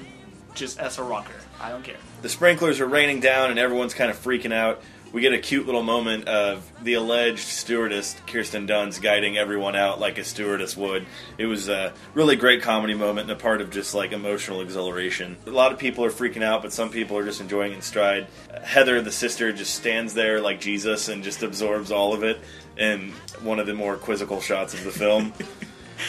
just 0.54 0.80
as 0.80 0.98
a 0.98 1.04
rocker. 1.04 1.34
I 1.62 1.70
don't 1.70 1.84
care. 1.84 1.98
The 2.22 2.30
sprinklers 2.30 2.80
are 2.80 2.88
raining 2.88 3.20
down, 3.20 3.50
and 3.52 3.60
everyone's 3.60 3.94
kind 3.94 4.10
of 4.10 4.18
freaking 4.18 4.54
out. 4.54 4.82
We 5.14 5.22
get 5.22 5.32
a 5.32 5.38
cute 5.40 5.66
little 5.66 5.84
moment 5.84 6.28
of 6.28 6.70
the 6.84 6.96
alleged 6.96 7.40
stewardess, 7.40 8.18
Kirsten 8.28 8.68
Dunst, 8.68 9.02
guiding 9.02 9.38
everyone 9.38 9.74
out 9.74 9.98
like 9.98 10.18
a 10.18 10.26
stewardess 10.26 10.76
would. 10.76 11.06
It 11.38 11.46
was 11.46 11.70
a 11.70 11.94
really 12.14 12.36
great 12.36 12.62
comedy 12.62 12.96
moment 12.96 13.30
and 13.30 13.40
a 13.40 13.42
part 13.42 13.62
of 13.62 13.70
just 13.70 13.96
like 13.96 14.12
emotional 14.12 14.60
exhilaration. 14.60 15.38
A 15.46 15.52
lot 15.52 15.72
of 15.72 15.80
people 15.80 16.04
are 16.04 16.10
freaking 16.12 16.44
out, 16.44 16.62
but 16.64 16.74
some 16.74 16.90
people 16.90 17.18
are 17.18 17.24
just 17.24 17.40
enjoying 17.40 17.72
it 17.72 17.76
in 17.76 17.82
stride. 17.82 18.28
Heather, 18.62 19.02
the 19.02 19.12
sister, 19.12 19.54
just 19.54 19.76
stands 19.76 20.14
there 20.16 20.42
like 20.42 20.60
Jesus 20.60 21.08
and 21.08 21.24
just 21.24 21.44
absorbs 21.44 21.92
all 21.92 22.14
of 22.14 22.24
it. 22.24 22.38
And 22.78 23.12
one 23.42 23.60
of 23.60 23.68
the 23.68 23.74
more 23.74 23.96
quizzical 23.96 24.42
shots 24.42 24.74
of 24.74 24.84
the 24.84 24.92
film 24.92 25.34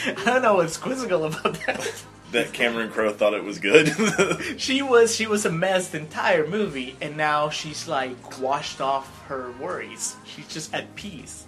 I 0.05 0.13
don't 0.25 0.41
know 0.41 0.55
what's 0.55 0.77
quizzical 0.77 1.25
about 1.25 1.59
that. 1.65 2.03
that 2.31 2.53
Cameron 2.53 2.91
Crowe 2.91 3.13
thought 3.13 3.33
it 3.33 3.43
was 3.43 3.59
good. 3.59 3.89
she 4.57 4.81
was 4.81 5.15
she 5.15 5.27
was 5.27 5.45
a 5.45 5.51
mess 5.51 5.89
the 5.89 5.99
entire 5.99 6.47
movie, 6.47 6.95
and 7.01 7.17
now 7.17 7.49
she's 7.49 7.87
like 7.87 8.39
washed 8.39 8.81
off 8.81 9.25
her 9.27 9.51
worries. 9.59 10.15
She's 10.25 10.47
just 10.47 10.73
at 10.73 10.95
peace. 10.95 11.45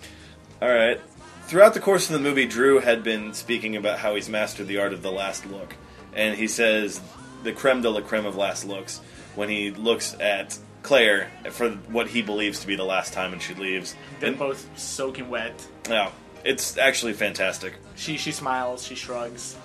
All 0.62 0.70
right. 0.70 1.00
Throughout 1.44 1.74
the 1.74 1.80
course 1.80 2.10
of 2.10 2.14
the 2.14 2.20
movie, 2.20 2.46
Drew 2.46 2.80
had 2.80 3.04
been 3.04 3.34
speaking 3.34 3.76
about 3.76 4.00
how 4.00 4.16
he's 4.16 4.30
mastered 4.30 4.68
the 4.68 4.78
art 4.78 4.94
of 4.94 5.02
the 5.02 5.12
last 5.12 5.46
look. 5.48 5.76
And 6.14 6.36
he 6.36 6.48
says 6.48 7.02
the 7.44 7.54
creme 7.54 7.82
de 7.82 7.90
la 7.90 8.02
creme 8.02 8.26
of 8.26 8.36
last 8.36 8.66
looks 8.66 9.00
when 9.36 9.50
he 9.50 9.72
looks 9.72 10.16
at 10.20 10.58
Claire 10.84 11.30
for 11.52 11.70
what 11.70 12.08
he 12.10 12.22
believes 12.22 12.60
to 12.62 12.68
be 12.68 12.76
the 12.76 12.84
last 12.86 13.14
time 13.14 13.34
and 13.34 13.42
she 13.42 13.54
leaves. 13.54 13.96
They're 14.20 14.30
And, 14.30 14.40
both 14.40 14.68
soaking 14.78 15.30
wet. 15.30 15.66
yeah, 15.90 16.12
it's 16.44 16.78
actually 16.78 17.14
fantastic. 17.14 17.74
She 17.96 18.18
she 18.18 18.32
smiles, 18.32 18.86
she 18.86 18.96
shrugs. 18.96 19.56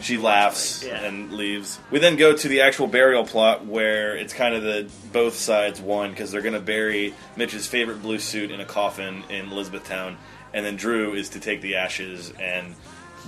She 0.00 0.16
laughs. 0.18 0.82
Yeah. 0.84 1.04
and 1.04 1.32
leaves. 1.34 1.78
We 1.92 2.00
then 2.00 2.16
go 2.16 2.34
to 2.36 2.48
the 2.48 2.62
actual 2.62 2.88
burial 2.88 3.24
plot 3.24 3.64
where 3.64 4.16
it's 4.16 4.32
kind 4.32 4.52
of 4.56 4.64
the 4.64 4.90
both 5.12 5.36
sides 5.36 5.80
won 5.80 6.10
because 6.10 6.32
they're 6.32 6.42
going 6.42 6.54
to 6.54 6.60
bury 6.60 7.14
Mitch's 7.36 7.68
favorite 7.68 8.02
blue 8.02 8.18
suit 8.18 8.50
in 8.50 8.60
a 8.60 8.64
coffin 8.64 9.22
in 9.30 9.52
Elizabethtown, 9.52 10.16
and 10.52 10.66
then 10.66 10.74
Drew 10.74 11.14
is 11.14 11.28
to 11.30 11.38
take 11.40 11.60
the 11.60 11.76
ashes 11.76 12.32
and 12.40 12.74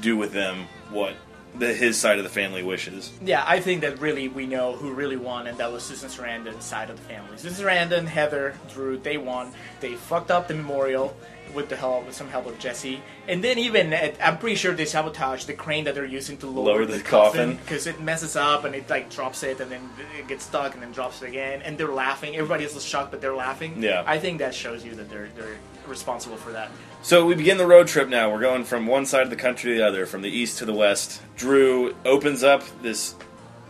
do 0.01 0.17
with 0.17 0.33
them 0.33 0.67
what 0.91 1.15
the, 1.59 1.73
his 1.73 1.99
side 1.99 2.19
of 2.19 2.25
the 2.25 2.31
family 2.31 2.63
wishes. 2.63 3.13
Yeah, 3.25 3.45
I 3.47 3.61
think 3.61 3.81
that 3.83 4.01
really 4.01 4.29
we 4.29 4.47
know 4.47 4.75
who 4.75 4.93
really 4.93 5.17
won, 5.17 5.47
and 5.47 5.57
that 5.59 5.73
was 5.73 5.83
Susan 5.83 6.09
Sarandon's 6.09 6.65
side 6.65 6.91
of 6.91 6.97
the 6.97 7.03
family. 7.05 7.37
Susan 7.37 7.65
Sarandon, 7.67 8.07
Heather, 8.07 8.55
Drew, 8.73 8.99
they 8.99 9.17
won. 9.19 9.53
They 9.81 9.95
fucked 9.95 10.31
up 10.31 10.49
the 10.49 10.55
memorial 10.55 11.17
with 11.55 11.69
the 11.69 11.77
help, 11.77 12.05
with 12.07 12.15
some 12.15 12.29
help 12.29 12.45
of 12.47 12.59
Jesse, 12.59 13.01
and 13.29 13.43
then 13.43 13.57
even 13.59 13.95
uh, 13.95 14.13
I'm 14.23 14.37
pretty 14.37 14.57
sure 14.57 14.75
they 14.75 14.85
sabotaged 14.85 15.47
the 15.47 15.55
crane 15.55 15.85
that 15.85 15.95
they're 15.95 16.05
using 16.05 16.37
to 16.39 16.47
lower, 16.47 16.65
Lower 16.75 16.85
the 16.87 17.01
coffin. 17.01 17.57
because 17.57 17.87
it 17.87 18.01
messes 18.01 18.35
up 18.37 18.65
and 18.65 18.75
it 18.75 18.91
like 18.91 19.09
drops 19.11 19.43
it, 19.43 19.61
and 19.61 19.71
then 19.71 19.89
it 20.19 20.27
gets 20.29 20.45
stuck 20.45 20.75
and 20.75 20.83
then 20.83 20.91
drops 20.93 21.23
it 21.23 21.29
again, 21.29 21.63
and 21.63 21.79
they're 21.79 21.89
laughing. 21.93 22.35
Everybody's 22.37 22.85
shocked, 22.85 23.11
but 23.13 23.21
they're 23.21 23.35
laughing. 23.35 23.83
Yeah. 23.83 24.03
I 24.07 24.19
think 24.19 24.39
that 24.41 24.55
shows 24.55 24.85
you 24.85 24.95
that 24.97 25.09
they're 25.09 25.29
they're 25.37 25.57
responsible 25.87 26.37
for 26.37 26.51
that. 26.53 26.71
So 27.07 27.25
we 27.25 27.37
begin 27.37 27.57
the 27.57 27.69
road 27.69 27.87
trip 27.87 28.09
now. 28.09 28.33
We're 28.33 28.41
going 28.41 28.65
from 28.65 28.89
one 28.89 29.07
side 29.07 29.23
of 29.23 29.31
the 29.31 29.37
country 29.37 29.71
to 29.71 29.79
the 29.79 29.87
other, 29.87 30.07
from 30.07 30.23
the 30.23 30.29
east 30.29 30.59
to 30.59 30.65
the 30.65 30.73
west. 30.73 31.23
Drew 31.37 31.95
opens 32.05 32.43
up 32.43 32.65
this 32.83 33.15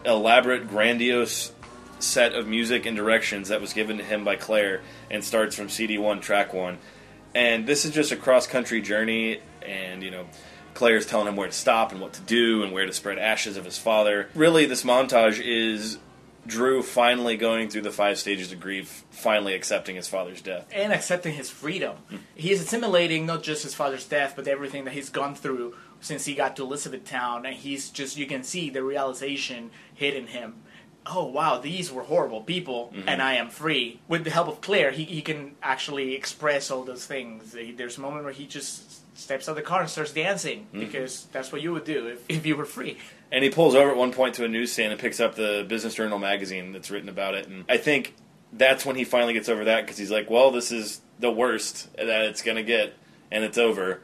elaborate, 0.06 0.68
grandiose 0.70 1.52
set 1.98 2.32
of 2.32 2.48
music 2.48 2.86
and 2.86 2.96
directions 2.96 3.50
that 3.50 3.60
was 3.60 3.74
given 3.74 3.98
to 3.98 4.02
him 4.02 4.24
by 4.24 4.36
Claire 4.36 4.80
and 5.10 5.22
starts 5.22 5.54
from 5.54 5.66
CD1, 5.66 6.22
track 6.22 6.54
1. 6.54 6.78
And 7.34 7.66
this 7.66 7.84
is 7.84 7.90
just 7.90 8.10
a 8.10 8.16
cross 8.16 8.46
country 8.46 8.80
journey, 8.80 9.42
and, 9.60 10.02
you 10.02 10.10
know, 10.10 10.24
Claire's 10.72 11.04
telling 11.04 11.28
him 11.28 11.36
where 11.36 11.48
to 11.48 11.52
stop 11.52 11.92
and 11.92 12.00
what 12.00 12.14
to 12.14 12.22
do 12.22 12.62
and 12.62 12.72
where 12.72 12.86
to 12.86 12.92
spread 12.94 13.18
ashes 13.18 13.58
of 13.58 13.66
his 13.66 13.76
father. 13.76 14.30
Really, 14.34 14.64
this 14.64 14.82
montage 14.82 15.42
is 15.44 15.98
Drew 16.46 16.82
finally 16.82 17.36
going 17.36 17.68
through 17.68 17.82
the 17.82 17.90
five 17.90 18.18
stages 18.18 18.52
of 18.52 18.60
grief, 18.60 19.04
finally 19.10 19.54
accepting 19.54 19.96
his 19.96 20.08
father's 20.08 20.40
death. 20.40 20.66
and 20.72 20.92
accepting 20.92 21.34
his 21.34 21.50
freedom. 21.50 21.96
Hmm. 22.08 22.16
He's 22.34 22.60
assimilating 22.60 23.26
not 23.26 23.42
just 23.42 23.62
his 23.62 23.74
father's 23.74 24.06
death, 24.06 24.34
but 24.36 24.48
everything 24.48 24.84
that 24.84 24.94
he's 24.94 25.10
gone 25.10 25.34
through 25.34 25.74
since 26.00 26.24
he 26.24 26.34
got 26.34 26.56
to 26.56 26.62
Elizabethtown, 26.62 27.46
and 27.46 27.56
he's 27.56 27.90
just 27.90 28.16
you 28.16 28.26
can 28.26 28.42
see 28.42 28.70
the 28.70 28.82
realization 28.82 29.70
hitting 29.94 30.28
him. 30.28 30.62
Oh 31.06 31.24
wow, 31.24 31.58
these 31.58 31.92
were 31.92 32.02
horrible 32.02 32.42
people, 32.42 32.92
mm-hmm. 32.94 33.08
and 33.08 33.22
I 33.22 33.34
am 33.34 33.48
free. 33.48 34.00
With 34.08 34.24
the 34.24 34.30
help 34.30 34.48
of 34.48 34.60
Claire, 34.60 34.90
he, 34.90 35.04
he 35.04 35.22
can 35.22 35.54
actually 35.62 36.14
express 36.14 36.70
all 36.70 36.82
those 36.82 37.06
things. 37.06 37.56
There's 37.76 37.98
a 37.98 38.00
moment 38.00 38.24
where 38.24 38.32
he 38.32 38.46
just 38.46 39.00
steps 39.16 39.48
out 39.48 39.52
of 39.52 39.56
the 39.56 39.62
car 39.62 39.80
and 39.80 39.90
starts 39.90 40.12
dancing 40.12 40.66
because 40.72 41.26
that's 41.32 41.50
what 41.50 41.62
you 41.62 41.72
would 41.72 41.84
do 41.84 42.06
if, 42.06 42.24
if 42.28 42.46
you 42.46 42.54
were 42.56 42.64
free. 42.64 42.98
And 43.32 43.42
he 43.42 43.50
pulls 43.50 43.74
over 43.74 43.90
at 43.90 43.96
one 43.96 44.12
point 44.12 44.34
to 44.36 44.44
a 44.44 44.48
newsstand 44.48 44.92
and 44.92 45.00
picks 45.00 45.18
up 45.18 45.34
the 45.34 45.64
Business 45.68 45.94
Journal 45.94 46.18
magazine 46.18 46.72
that's 46.72 46.90
written 46.90 47.08
about 47.08 47.34
it. 47.34 47.48
And 47.48 47.64
I 47.68 47.76
think 47.78 48.14
that's 48.52 48.86
when 48.86 48.94
he 48.96 49.04
finally 49.04 49.32
gets 49.32 49.48
over 49.48 49.64
that 49.64 49.82
because 49.82 49.98
he's 49.98 50.10
like, 50.10 50.30
well, 50.30 50.50
this 50.52 50.70
is 50.70 51.00
the 51.18 51.30
worst 51.30 51.92
that 51.96 52.22
it's 52.26 52.42
going 52.42 52.56
to 52.56 52.62
get, 52.62 52.94
and 53.32 53.42
it's 53.42 53.58
over. 53.58 54.00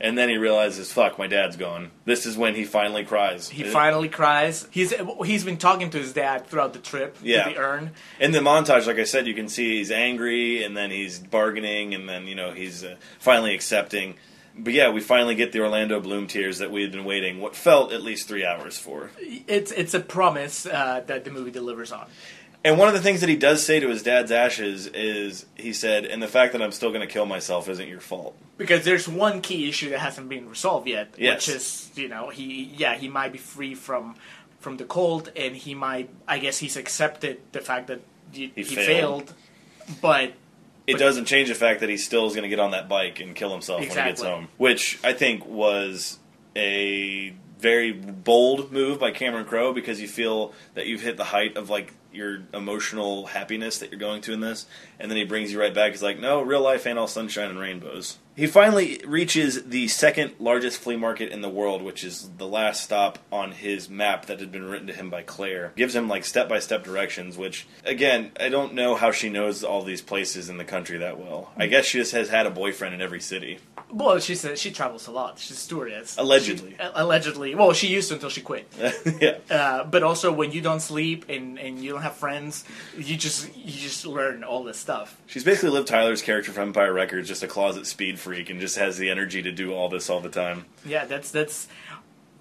And 0.00 0.18
then 0.18 0.28
he 0.28 0.36
realizes, 0.36 0.92
fuck, 0.92 1.18
my 1.18 1.28
dad's 1.28 1.56
gone. 1.56 1.92
This 2.04 2.26
is 2.26 2.36
when 2.36 2.56
he 2.56 2.64
finally 2.64 3.04
cries. 3.04 3.48
He 3.48 3.62
finally 3.62 4.08
cries. 4.08 4.66
He's 4.72 4.92
he's 5.24 5.44
been 5.44 5.56
talking 5.56 5.88
to 5.90 5.98
his 5.98 6.12
dad 6.12 6.46
throughout 6.48 6.72
the 6.72 6.80
trip 6.80 7.16
Yeah. 7.22 7.44
to 7.44 7.50
the 7.54 7.58
urn. 7.60 7.92
In 8.18 8.32
the 8.32 8.40
montage, 8.40 8.86
like 8.88 8.98
I 8.98 9.04
said, 9.04 9.26
you 9.28 9.34
can 9.34 9.48
see 9.48 9.76
he's 9.78 9.92
angry, 9.92 10.64
and 10.64 10.76
then 10.76 10.90
he's 10.90 11.20
bargaining, 11.20 11.94
and 11.94 12.08
then, 12.08 12.26
you 12.26 12.34
know, 12.34 12.50
he's 12.50 12.82
uh, 12.82 12.96
finally 13.20 13.54
accepting. 13.54 14.16
But 14.56 14.72
yeah, 14.72 14.90
we 14.90 15.00
finally 15.00 15.34
get 15.34 15.52
the 15.52 15.60
Orlando 15.60 16.00
Bloom 16.00 16.26
tears 16.28 16.58
that 16.58 16.70
we 16.70 16.82
had 16.82 16.92
been 16.92 17.04
waiting, 17.04 17.40
what 17.40 17.56
felt 17.56 17.92
at 17.92 18.02
least 18.02 18.28
three 18.28 18.44
hours 18.44 18.78
for. 18.78 19.10
It's 19.18 19.72
it's 19.72 19.94
a 19.94 20.00
promise 20.00 20.64
uh, 20.66 21.02
that 21.06 21.24
the 21.24 21.30
movie 21.30 21.50
delivers 21.50 21.90
on. 21.92 22.06
And 22.66 22.78
one 22.78 22.88
of 22.88 22.94
the 22.94 23.00
things 23.02 23.20
that 23.20 23.28
he 23.28 23.36
does 23.36 23.62
say 23.66 23.78
to 23.80 23.88
his 23.88 24.02
dad's 24.02 24.30
ashes 24.32 24.86
is 24.86 25.44
he 25.56 25.72
said, 25.72 26.04
"And 26.06 26.22
the 26.22 26.28
fact 26.28 26.52
that 26.52 26.62
I'm 26.62 26.72
still 26.72 26.90
going 26.90 27.00
to 27.06 27.12
kill 27.12 27.26
myself 27.26 27.68
isn't 27.68 27.88
your 27.88 28.00
fault." 28.00 28.36
Because 28.56 28.84
there's 28.84 29.06
one 29.08 29.40
key 29.42 29.68
issue 29.68 29.90
that 29.90 29.98
hasn't 29.98 30.28
been 30.28 30.48
resolved 30.48 30.86
yet, 30.88 31.14
Yes. 31.18 31.46
which 31.48 31.56
is 31.56 31.90
you 31.96 32.08
know 32.08 32.30
he 32.30 32.72
yeah 32.76 32.94
he 32.94 33.08
might 33.08 33.32
be 33.32 33.38
free 33.38 33.74
from 33.74 34.14
from 34.60 34.76
the 34.78 34.84
cold 34.84 35.30
and 35.36 35.54
he 35.56 35.74
might 35.74 36.08
I 36.28 36.38
guess 36.38 36.58
he's 36.58 36.76
accepted 36.78 37.40
the 37.52 37.60
fact 37.60 37.88
that 37.88 38.00
he, 38.32 38.52
He 38.54 38.62
he, 38.62 38.76
failed. 38.76 39.34
failed. 39.86 40.00
but 40.00 40.32
It 40.86 40.98
doesn't 40.98 41.24
change 41.24 41.48
the 41.48 41.54
fact 41.54 41.80
that 41.80 41.88
he 41.88 41.96
still 41.96 42.26
is 42.26 42.34
going 42.34 42.42
to 42.42 42.48
get 42.48 42.60
on 42.60 42.72
that 42.72 42.88
bike 42.88 43.20
and 43.20 43.34
kill 43.34 43.50
himself 43.50 43.80
when 43.80 43.88
he 43.88 43.94
gets 43.94 44.20
Exactly. 44.20 44.28
home, 44.30 44.48
which 44.58 44.98
I 45.02 45.12
think 45.14 45.46
was 45.46 46.18
a 46.54 47.34
very 47.58 47.92
bold 47.92 48.70
move 48.72 48.98
by 49.00 49.10
Cameron 49.10 49.46
Crowe 49.46 49.72
because 49.72 50.00
you 50.00 50.08
feel 50.08 50.52
that 50.74 50.86
you've 50.86 51.00
hit 51.00 51.16
the 51.16 51.24
height 51.24 51.56
of 51.56 51.70
like 51.70 51.94
your 52.12 52.42
emotional 52.52 53.26
happiness 53.26 53.78
that 53.78 53.90
you're 53.90 53.98
going 53.98 54.20
to 54.22 54.32
in 54.32 54.40
this, 54.40 54.66
and 55.00 55.10
then 55.10 55.16
he 55.16 55.24
brings 55.24 55.50
you 55.52 55.58
right 55.60 55.74
back. 55.74 55.92
He's 55.92 56.02
like, 56.02 56.18
"No, 56.20 56.42
real 56.42 56.60
life 56.60 56.86
ain't 56.86 56.98
all 56.98 57.08
sunshine 57.08 57.48
and 57.50 57.58
rainbows." 57.58 58.18
He 58.36 58.48
finally 58.48 59.00
reaches 59.06 59.64
the 59.64 59.86
second 59.86 60.34
largest 60.40 60.80
flea 60.80 60.96
market 60.96 61.30
in 61.30 61.40
the 61.40 61.48
world, 61.48 61.82
which 61.82 62.02
is 62.02 62.30
the 62.36 62.48
last 62.48 62.82
stop 62.82 63.20
on 63.30 63.52
his 63.52 63.88
map 63.88 64.26
that 64.26 64.40
had 64.40 64.50
been 64.50 64.64
written 64.64 64.88
to 64.88 64.92
him 64.92 65.08
by 65.08 65.22
Claire. 65.22 65.72
Gives 65.76 65.94
him 65.94 66.08
like 66.08 66.24
step 66.24 66.48
by 66.48 66.58
step 66.58 66.82
directions, 66.82 67.38
which 67.38 67.66
again, 67.84 68.32
I 68.40 68.48
don't 68.48 68.74
know 68.74 68.96
how 68.96 69.12
she 69.12 69.28
knows 69.28 69.62
all 69.62 69.82
these 69.82 70.02
places 70.02 70.48
in 70.48 70.56
the 70.56 70.64
country 70.64 70.98
that 70.98 71.18
well. 71.18 71.52
I 71.56 71.68
guess 71.68 71.84
she 71.84 71.98
just 71.98 72.12
has 72.12 72.28
had 72.28 72.46
a 72.46 72.50
boyfriend 72.50 72.94
in 72.94 73.00
every 73.00 73.20
city. 73.20 73.60
Well, 73.94 74.18
she 74.18 74.34
said 74.34 74.58
she 74.58 74.72
travels 74.72 75.06
a 75.06 75.12
lot. 75.12 75.38
She's 75.38 75.52
a 75.52 75.60
stewardess. 75.60 76.18
Allegedly. 76.18 76.70
She- 76.72 76.76
allegedly. 76.94 77.54
Well, 77.54 77.72
she 77.72 77.86
used 77.86 78.08
to 78.08 78.14
until 78.14 78.28
she 78.28 78.40
quit. 78.40 78.66
yeah. 79.20 79.38
Uh, 79.48 79.84
but 79.84 80.02
also, 80.02 80.32
when 80.32 80.50
you 80.50 80.60
don't 80.60 80.80
sleep 80.80 81.26
and, 81.28 81.60
and 81.60 81.78
you 81.78 81.92
don't 81.92 82.02
have 82.02 82.16
friends, 82.16 82.64
you 82.98 83.16
just 83.16 83.56
you 83.56 83.70
just 83.70 84.04
learn 84.04 84.42
all 84.42 84.64
this 84.64 84.78
stuff. 84.78 85.16
She's 85.26 85.44
basically 85.44 85.70
Liv 85.70 85.86
Tyler's 85.86 86.22
character 86.22 86.50
from 86.50 86.64
Empire 86.64 86.92
Records, 86.92 87.28
just 87.28 87.44
a 87.44 87.46
closet 87.46 87.86
speed 87.86 88.18
freak, 88.18 88.50
and 88.50 88.60
just 88.60 88.76
has 88.78 88.98
the 88.98 89.10
energy 89.10 89.42
to 89.42 89.52
do 89.52 89.72
all 89.72 89.88
this 89.88 90.10
all 90.10 90.20
the 90.20 90.28
time. 90.28 90.64
Yeah, 90.84 91.04
that's 91.04 91.30
that's. 91.30 91.68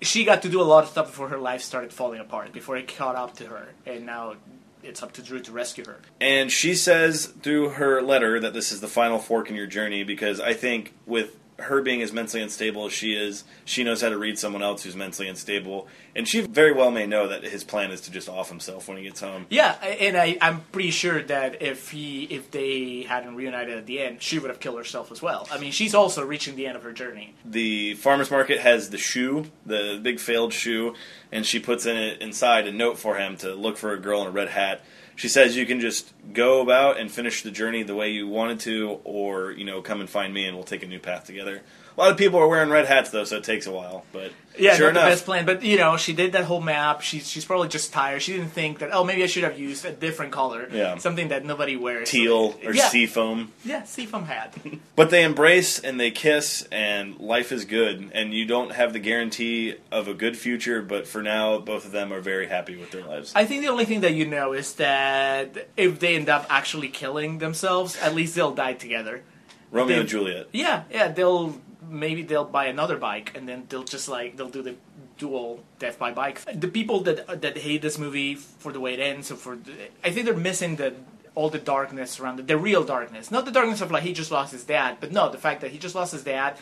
She 0.02 0.26
got 0.26 0.42
to 0.42 0.50
do 0.50 0.60
a 0.60 0.64
lot 0.64 0.84
of 0.84 0.90
stuff 0.90 1.06
before 1.06 1.30
her 1.30 1.38
life 1.38 1.62
started 1.62 1.94
falling 1.94 2.20
apart. 2.20 2.52
Before 2.52 2.76
it 2.78 2.94
caught 2.98 3.16
up 3.16 3.36
to 3.38 3.46
her, 3.46 3.70
and 3.86 4.08
now 4.08 4.36
it's 4.82 5.02
up 5.04 5.14
to 5.14 5.22
Drew 5.22 5.40
to 5.42 5.52
rescue 5.52 5.86
her. 5.86 6.00
And 6.20 6.52
she 6.52 6.74
says 6.74 7.28
through 7.28 7.70
her 7.70 8.02
letter 8.02 8.40
that 8.40 8.54
this 8.54 8.72
is 8.72 8.82
the 8.82 8.88
final 8.88 9.20
fork 9.20 9.50
in 9.52 9.56
your 9.56 9.68
journey 9.68 10.04
because 10.04 10.40
I 10.40 10.54
think 10.54 10.94
with 11.06 11.38
her 11.64 11.82
being 11.82 12.02
as 12.02 12.14
mentally 12.14 12.42
unstable 12.42 12.86
as 12.86 12.94
she 12.94 13.14
is, 13.14 13.44
she 13.66 13.84
knows 13.84 14.02
how 14.02 14.10
to 14.10 14.18
read 14.18 14.38
someone 14.38 14.62
else 14.62 14.84
who's 14.84 14.96
mentally 14.96 15.28
unstable. 15.28 15.88
And 16.16 16.28
she 16.28 16.42
very 16.42 16.72
well 16.72 16.92
may 16.92 17.08
know 17.08 17.28
that 17.28 17.44
his 17.44 17.64
plan 17.64 17.92
is 17.92 18.02
to 18.02 18.12
just 18.12 18.30
off 18.30 18.50
himself 18.50 18.88
when 18.88 18.98
he 18.98 19.04
gets 19.04 19.20
home. 19.20 19.48
Yeah, 19.50 19.74
and 19.84 20.16
I, 20.16 20.38
I'm 20.42 20.62
pretty 20.72 20.92
sure 20.92 21.22
that 21.24 21.62
if 21.62 21.90
he 21.90 22.24
if 22.26 22.52
they 22.52 23.04
hadn't 23.04 23.36
reunited 23.36 23.78
at 23.78 23.86
the 23.86 24.00
end, 24.00 24.22
she 24.22 24.40
would 24.40 24.50
have 24.50 24.60
killed 24.60 24.78
herself 24.78 25.12
as 25.12 25.22
well. 25.22 25.48
I 25.52 25.58
mean, 25.60 25.72
she's 25.72 25.96
also 25.96 26.26
reaching 26.26 26.56
the 26.56 26.68
end 26.68 26.78
of 26.78 26.84
her 26.84 26.94
journey. 26.94 27.34
The 27.46 27.96
farmer's 27.96 28.30
market 28.30 28.60
has 28.60 28.90
the 28.90 28.98
shoe, 28.98 29.46
the 29.66 30.00
big 30.02 30.20
failed 30.20 30.54
shoe, 30.54 30.94
and 31.32 31.46
she 31.46 31.60
puts 31.60 31.86
in 31.86 31.98
it 31.98 32.22
inside 32.22 32.68
a 32.68 32.72
note 32.72 32.98
for 32.98 33.16
him 33.16 33.38
to 33.38 33.54
look 33.56 33.78
for 33.78 33.94
a 33.94 34.00
girl 34.00 34.22
in 34.22 34.28
a 34.28 34.32
red 34.32 34.50
hat. 34.50 34.82
She 35.16 35.28
says 35.28 35.56
you 35.56 35.66
can 35.66 35.80
just 35.80 36.14
go 36.34 36.62
about 36.62 37.00
and 37.00 37.12
finish 37.12 37.44
the 37.44 37.52
journey 37.52 37.84
the 37.84 37.96
way 37.96 38.10
you 38.10 38.28
wanted 38.28 38.60
to, 38.62 39.00
or 39.04 39.52
you 39.52 39.66
know, 39.66 39.82
come 39.82 40.00
and 40.00 40.10
find 40.10 40.34
me 40.34 40.46
and 40.46 40.56
we'll 40.56 40.64
take 40.64 40.84
a 40.84 40.88
new 40.88 41.00
path 41.00 41.26
together. 41.26 41.62
A 41.96 42.00
lot 42.02 42.12
of 42.12 42.18
people 42.18 42.40
are 42.40 42.48
wearing 42.48 42.70
red 42.70 42.86
hats 42.88 43.10
though, 43.12 43.24
so 43.24 43.38
it 43.38 43.44
takes 43.44 43.68
a 43.68 43.72
while. 43.72 44.06
But 44.12 44.32
Yeah, 44.58 44.76
sure 44.76 44.88
not 44.88 44.92
enough, 44.92 45.04
the 45.04 45.10
best 45.12 45.26
plan. 45.26 45.46
But 45.46 45.64
you 45.64 45.78
know, 45.78 45.98
she 45.98 46.14
did 46.14 46.32
that 46.34 46.46
whole 46.46 46.62
map. 46.62 47.02
She's 47.02 47.30
she's 47.30 47.46
probably 47.46 47.68
just 47.68 47.94
tired. 47.94 48.22
She 48.22 48.34
didn't 48.34 48.50
think 48.50 48.80
that. 48.80 48.90
Oh, 48.94 49.04
maybe 49.04 49.24
I 49.24 49.28
should 49.28 49.44
have 49.44 49.60
used 49.60 49.86
a 49.86 49.92
different 49.92 50.32
color. 50.32 50.68
Yeah. 50.72 50.98
something 50.98 51.28
that 51.30 51.46
nobody 51.46 51.76
wears. 51.76 52.10
teal 52.10 52.56
or 52.66 52.74
yeah. 52.74 52.88
sea 52.88 53.06
foam. 53.06 53.52
Yeah, 53.64 53.84
seafoam 53.84 54.26
hat. 54.26 54.56
But 54.96 55.10
they 55.10 55.24
embrace 55.24 55.80
and 55.80 56.00
they 56.00 56.12
kiss, 56.12 56.68
and 56.72 57.20
life 57.20 57.52
is 57.52 57.66
good. 57.66 58.12
And 58.14 58.32
you 58.32 58.46
don't 58.46 58.72
have 58.74 58.94
the 58.94 59.00
guarantee 59.00 59.76
of 59.92 60.08
a 60.08 60.14
good 60.14 60.38
future, 60.38 60.84
but 60.84 61.08
for 61.08 61.24
now, 61.24 61.58
both 61.58 61.86
of 61.86 61.92
them 61.92 62.14
are 62.14 62.22
very 62.22 62.48
happy 62.48 62.76
with 62.78 62.92
their 62.92 63.04
lives. 63.04 63.34
I 63.36 63.46
think 63.46 63.64
the 63.64 63.70
only 63.70 63.86
thing 63.86 64.02
that 64.02 64.14
you 64.14 64.28
know 64.28 64.54
is 64.54 64.74
that 64.76 65.68
if 65.76 66.00
they 66.00 66.16
end 66.16 66.30
up 66.30 66.46
actually 66.50 66.90
killing 66.90 67.40
themselves, 67.40 67.98
at 68.02 68.14
least 68.14 68.36
they'll 68.36 68.54
die 68.54 68.74
together. 68.74 69.24
Romeo 69.72 69.96
they- 69.96 70.02
and 70.02 70.10
Juliet. 70.10 70.48
Yeah, 70.52 70.84
yeah, 70.92 71.08
they'll 71.08 71.60
maybe 71.90 72.24
they'll 72.24 72.46
buy 72.46 72.66
another 72.66 72.98
bike 72.98 73.32
and 73.36 73.48
then 73.48 73.66
they'll 73.70 73.84
just 73.84 74.08
like 74.08 74.38
they'll 74.38 74.50
do 74.50 74.62
the 74.62 74.76
dual 75.18 75.64
death 75.80 76.00
by 76.00 76.12
bike. 76.12 76.42
The 76.54 76.68
people 76.68 77.02
that 77.02 77.42
that 77.42 77.58
hate 77.58 77.82
this 77.82 77.98
movie 77.98 78.36
for 78.36 78.72
the 78.72 78.80
way 78.80 78.94
it 78.94 79.00
ends, 79.00 79.32
or 79.32 79.36
for 79.36 79.56
the, 79.56 79.72
I 80.04 80.12
think 80.12 80.26
they're 80.26 80.36
missing 80.36 80.76
the 80.78 80.96
all 81.36 81.50
the 81.50 81.60
darkness 81.60 82.20
around 82.20 82.40
it, 82.40 82.48
the 82.48 82.58
real 82.58 82.84
darkness, 82.84 83.32
not 83.32 83.46
the 83.46 83.52
darkness 83.52 83.82
of 83.82 83.92
like 83.92 84.04
he 84.04 84.14
just 84.14 84.32
lost 84.32 84.52
his 84.52 84.64
dad, 84.64 84.98
but 85.00 85.12
no, 85.12 85.30
the 85.30 85.38
fact 85.38 85.62
that 85.62 85.72
he 85.72 85.78
just 85.78 85.96
lost 85.96 86.12
his 86.12 86.24
dad. 86.24 86.58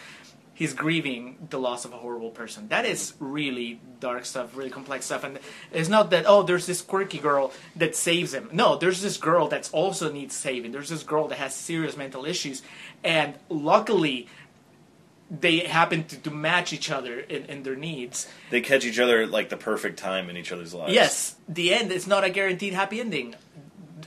He's 0.53 0.73
grieving 0.73 1.47
the 1.49 1.57
loss 1.57 1.85
of 1.85 1.93
a 1.93 1.97
horrible 1.97 2.29
person. 2.29 2.67
That 2.67 2.85
is 2.85 3.15
really 3.19 3.79
dark 3.99 4.25
stuff, 4.25 4.55
really 4.55 4.69
complex 4.69 5.05
stuff. 5.05 5.23
And 5.23 5.39
it's 5.71 5.89
not 5.89 6.11
that, 6.11 6.25
oh, 6.27 6.43
there's 6.43 6.67
this 6.67 6.83
quirky 6.83 7.17
girl 7.17 7.51
that 7.75 7.95
saves 7.95 8.31
him. 8.31 8.47
No, 8.51 8.75
there's 8.75 9.01
this 9.01 9.17
girl 9.17 9.47
that 9.47 9.71
also 9.73 10.11
needs 10.11 10.35
saving. 10.35 10.71
There's 10.71 10.89
this 10.89 11.01
girl 11.01 11.27
that 11.29 11.39
has 11.39 11.55
serious 11.55 11.97
mental 11.97 12.25
issues. 12.25 12.61
And 13.03 13.35
luckily, 13.49 14.27
they 15.31 15.59
happen 15.59 16.03
to, 16.03 16.17
to 16.17 16.29
match 16.29 16.73
each 16.73 16.91
other 16.91 17.19
in, 17.19 17.45
in 17.45 17.63
their 17.63 17.75
needs. 17.75 18.27
They 18.49 18.59
catch 18.59 18.83
each 18.83 18.99
other 18.99 19.21
at 19.21 19.31
like 19.31 19.49
the 19.49 19.57
perfect 19.57 19.97
time 19.97 20.29
in 20.29 20.35
each 20.35 20.51
other's 20.51 20.73
lives. 20.73 20.93
Yes, 20.93 21.35
the 21.47 21.73
end 21.73 21.91
is 21.91 22.05
not 22.05 22.25
a 22.25 22.29
guaranteed 22.29 22.73
happy 22.73 22.99
ending. 22.99 23.35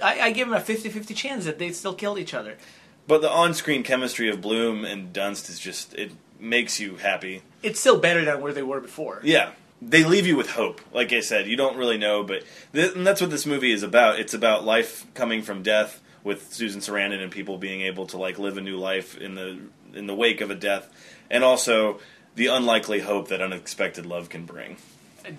I, 0.03 0.21
I 0.21 0.31
give 0.33 0.49
them 0.49 0.57
a 0.57 0.61
50 0.61 0.91
50 0.91 1.15
chance 1.15 1.47
that 1.47 1.59
they 1.59 1.73
still 1.73 1.95
killed 1.95 2.19
each 2.19 2.35
other. 2.35 2.59
But 3.07 3.23
the 3.23 3.31
on-screen 3.31 3.83
chemistry 3.83 4.29
of 4.29 4.41
Bloom 4.41 4.85
and 4.85 5.13
Dunst 5.13 5.49
is 5.49 5.59
just 5.59 5.95
it 5.95 6.13
makes 6.39 6.79
you 6.79 6.97
happy. 6.97 7.43
It's 7.63 7.81
still 7.81 7.99
better 7.99 8.25
than 8.25 8.43
where 8.43 8.53
they 8.53 8.63
were 8.63 8.81
before. 8.81 9.21
Yeah. 9.25 9.53
They 9.81 10.05
leave 10.05 10.27
you 10.27 10.37
with 10.37 10.51
hope. 10.51 10.81
Like 10.95 11.13
I 11.13 11.21
said, 11.21 11.47
you 11.47 11.57
don't 11.57 11.77
really 11.77 11.99
know, 11.99 12.23
but 12.23 12.45
th- 12.73 12.95
and 12.95 13.07
that's 13.07 13.21
what 13.21 13.29
this 13.31 13.45
movie 13.45 13.73
is 13.73 13.83
about. 13.83 14.19
It's 14.19 14.33
about 14.33 14.65
life 14.65 15.07
coming 15.13 15.43
from 15.43 15.63
death 15.63 16.01
with 16.23 16.55
Susan 16.55 16.81
Sarandon 16.81 17.23
and 17.23 17.31
people 17.31 17.59
being 17.59 17.83
able 17.83 18.07
to 18.07 18.17
like 18.17 18.39
live 18.39 18.57
a 18.57 18.63
new 18.63 18.79
life 18.79 19.19
in 19.19 19.35
the 19.35 19.59
in 19.95 20.07
the 20.07 20.15
wake 20.15 20.41
of 20.41 20.51
a 20.51 20.55
death, 20.55 20.91
and 21.31 21.45
also 21.45 22.01
the 22.35 22.47
unlikely 22.47 23.01
hope 23.01 23.29
that 23.29 23.41
unexpected 23.41 24.07
love 24.07 24.29
can 24.29 24.45
bring. 24.45 24.77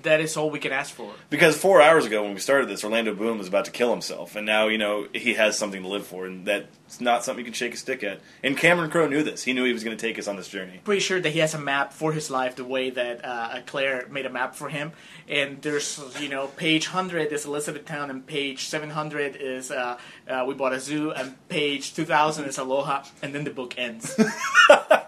That 0.01 0.19
is 0.19 0.35
all 0.35 0.49
we 0.49 0.59
can 0.59 0.71
ask 0.71 0.93
for. 0.93 1.13
Because 1.29 1.55
four 1.55 1.79
hours 1.79 2.05
ago 2.05 2.23
when 2.23 2.33
we 2.33 2.39
started 2.39 2.67
this, 2.67 2.83
Orlando 2.83 3.13
Bloom 3.13 3.37
was 3.37 3.47
about 3.47 3.65
to 3.65 3.71
kill 3.71 3.91
himself, 3.91 4.35
and 4.35 4.45
now 4.45 4.67
you 4.67 4.79
know 4.79 5.07
he 5.13 5.35
has 5.35 5.57
something 5.57 5.83
to 5.83 5.87
live 5.87 6.07
for, 6.07 6.25
and 6.25 6.45
that's 6.45 6.99
not 6.99 7.23
something 7.23 7.45
you 7.45 7.51
can 7.51 7.53
shake 7.53 7.75
a 7.75 7.77
stick 7.77 8.03
at. 8.03 8.19
And 8.41 8.57
Cameron 8.57 8.89
Crowe 8.89 9.07
knew 9.07 9.21
this; 9.21 9.43
he 9.43 9.53
knew 9.53 9.63
he 9.63 9.73
was 9.73 9.83
going 9.83 9.95
to 9.95 10.01
take 10.01 10.17
us 10.17 10.27
on 10.27 10.37
this 10.37 10.47
journey. 10.47 10.81
Pretty 10.83 11.01
sure 11.01 11.19
that 11.19 11.29
he 11.29 11.39
has 11.39 11.53
a 11.53 11.59
map 11.59 11.93
for 11.93 12.13
his 12.13 12.31
life 12.31 12.55
the 12.55 12.65
way 12.65 12.89
that 12.89 13.23
uh, 13.23 13.61
Claire 13.67 14.07
made 14.09 14.25
a 14.25 14.31
map 14.31 14.55
for 14.55 14.69
him. 14.69 14.91
And 15.27 15.61
there's, 15.61 16.01
you 16.19 16.29
know, 16.29 16.47
page 16.47 16.87
100 16.87 17.31
is 17.31 17.45
Elizabethtown, 17.45 18.09
and 18.09 18.25
page 18.25 18.65
700 18.65 19.35
is 19.35 19.69
uh, 19.69 19.99
uh, 20.27 20.45
We 20.47 20.55
Bought 20.55 20.73
a 20.73 20.79
Zoo, 20.79 21.11
and 21.11 21.35
page 21.47 21.93
2000 21.93 22.45
is 22.45 22.57
Aloha, 22.57 23.03
and 23.21 23.35
then 23.35 23.43
the 23.43 23.51
book 23.51 23.75
ends. 23.77 24.19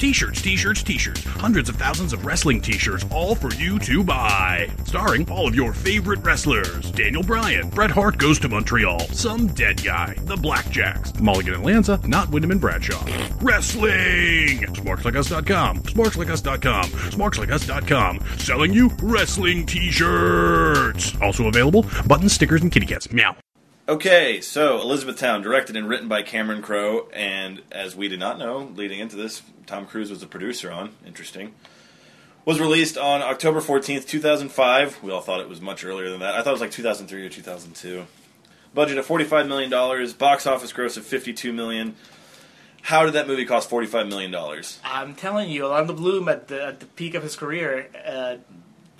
T-shirts, 0.00 0.40
t-shirts, 0.40 0.82
t-shirts. 0.82 1.22
Hundreds 1.24 1.68
of 1.68 1.76
thousands 1.76 2.14
of 2.14 2.24
wrestling 2.24 2.62
t-shirts, 2.62 3.04
all 3.10 3.34
for 3.34 3.52
you 3.52 3.78
to 3.80 4.02
buy. 4.02 4.66
Starring 4.86 5.30
all 5.30 5.46
of 5.46 5.54
your 5.54 5.74
favorite 5.74 6.20
wrestlers. 6.24 6.90
Daniel 6.92 7.22
Bryan, 7.22 7.68
Bret 7.68 7.90
Hart 7.90 8.16
goes 8.16 8.38
to 8.38 8.48
Montreal, 8.48 9.00
some 9.10 9.48
dead 9.48 9.84
guy, 9.84 10.14
the 10.22 10.36
Blackjacks, 10.36 11.20
Mulligan 11.20 11.52
and 11.52 11.64
Lanza, 11.64 12.00
not 12.06 12.30
Windham 12.30 12.52
and 12.52 12.60
Bradshaw. 12.62 13.04
Wrestling! 13.42 14.60
SmarksLikeUs.com, 14.72 15.82
SmarksLikeUs.com, 15.82 16.84
SmarksLikeUs.com. 17.10 18.38
Selling 18.38 18.72
you 18.72 18.90
wrestling 19.02 19.66
t-shirts. 19.66 21.14
Also 21.20 21.46
available, 21.46 21.84
buttons, 22.06 22.32
stickers, 22.32 22.62
and 22.62 22.72
kitty 22.72 22.86
cats. 22.86 23.12
Meow. 23.12 23.36
Okay, 23.90 24.40
so 24.40 24.80
Elizabethtown, 24.80 25.42
directed 25.42 25.74
and 25.74 25.88
written 25.88 26.06
by 26.06 26.22
Cameron 26.22 26.62
Crowe, 26.62 27.08
and 27.12 27.60
as 27.72 27.96
we 27.96 28.06
did 28.06 28.20
not 28.20 28.38
know, 28.38 28.70
leading 28.76 29.00
into 29.00 29.16
this, 29.16 29.42
Tom 29.66 29.84
Cruise 29.84 30.10
was 30.10 30.22
a 30.22 30.28
producer 30.28 30.70
on. 30.70 30.92
Interesting. 31.04 31.54
Was 32.44 32.60
released 32.60 32.96
on 32.96 33.20
October 33.20 33.60
14th, 33.60 34.06
2005. 34.06 35.02
We 35.02 35.10
all 35.10 35.20
thought 35.20 35.40
it 35.40 35.48
was 35.48 35.60
much 35.60 35.84
earlier 35.84 36.08
than 36.08 36.20
that. 36.20 36.36
I 36.36 36.42
thought 36.42 36.50
it 36.50 36.52
was 36.52 36.60
like 36.60 36.70
2003 36.70 37.26
or 37.26 37.28
2002. 37.28 38.06
Budget 38.72 38.96
of 38.96 39.08
$45 39.08 39.48
million, 39.48 40.12
box 40.16 40.46
office 40.46 40.72
gross 40.72 40.96
of 40.96 41.04
52 41.04 41.52
million. 41.52 41.96
How 42.82 43.04
did 43.04 43.14
that 43.14 43.26
movie 43.26 43.44
cost 43.44 43.68
$45 43.68 44.08
million? 44.08 44.32
I'm 44.84 45.16
telling 45.16 45.50
you, 45.50 45.64
Orlando 45.64 45.94
Bloom 45.94 46.28
at 46.28 46.46
the, 46.46 46.64
at 46.64 46.78
the 46.78 46.86
peak 46.86 47.14
of 47.14 47.24
his 47.24 47.34
career, 47.34 47.88
uh, 48.06 48.36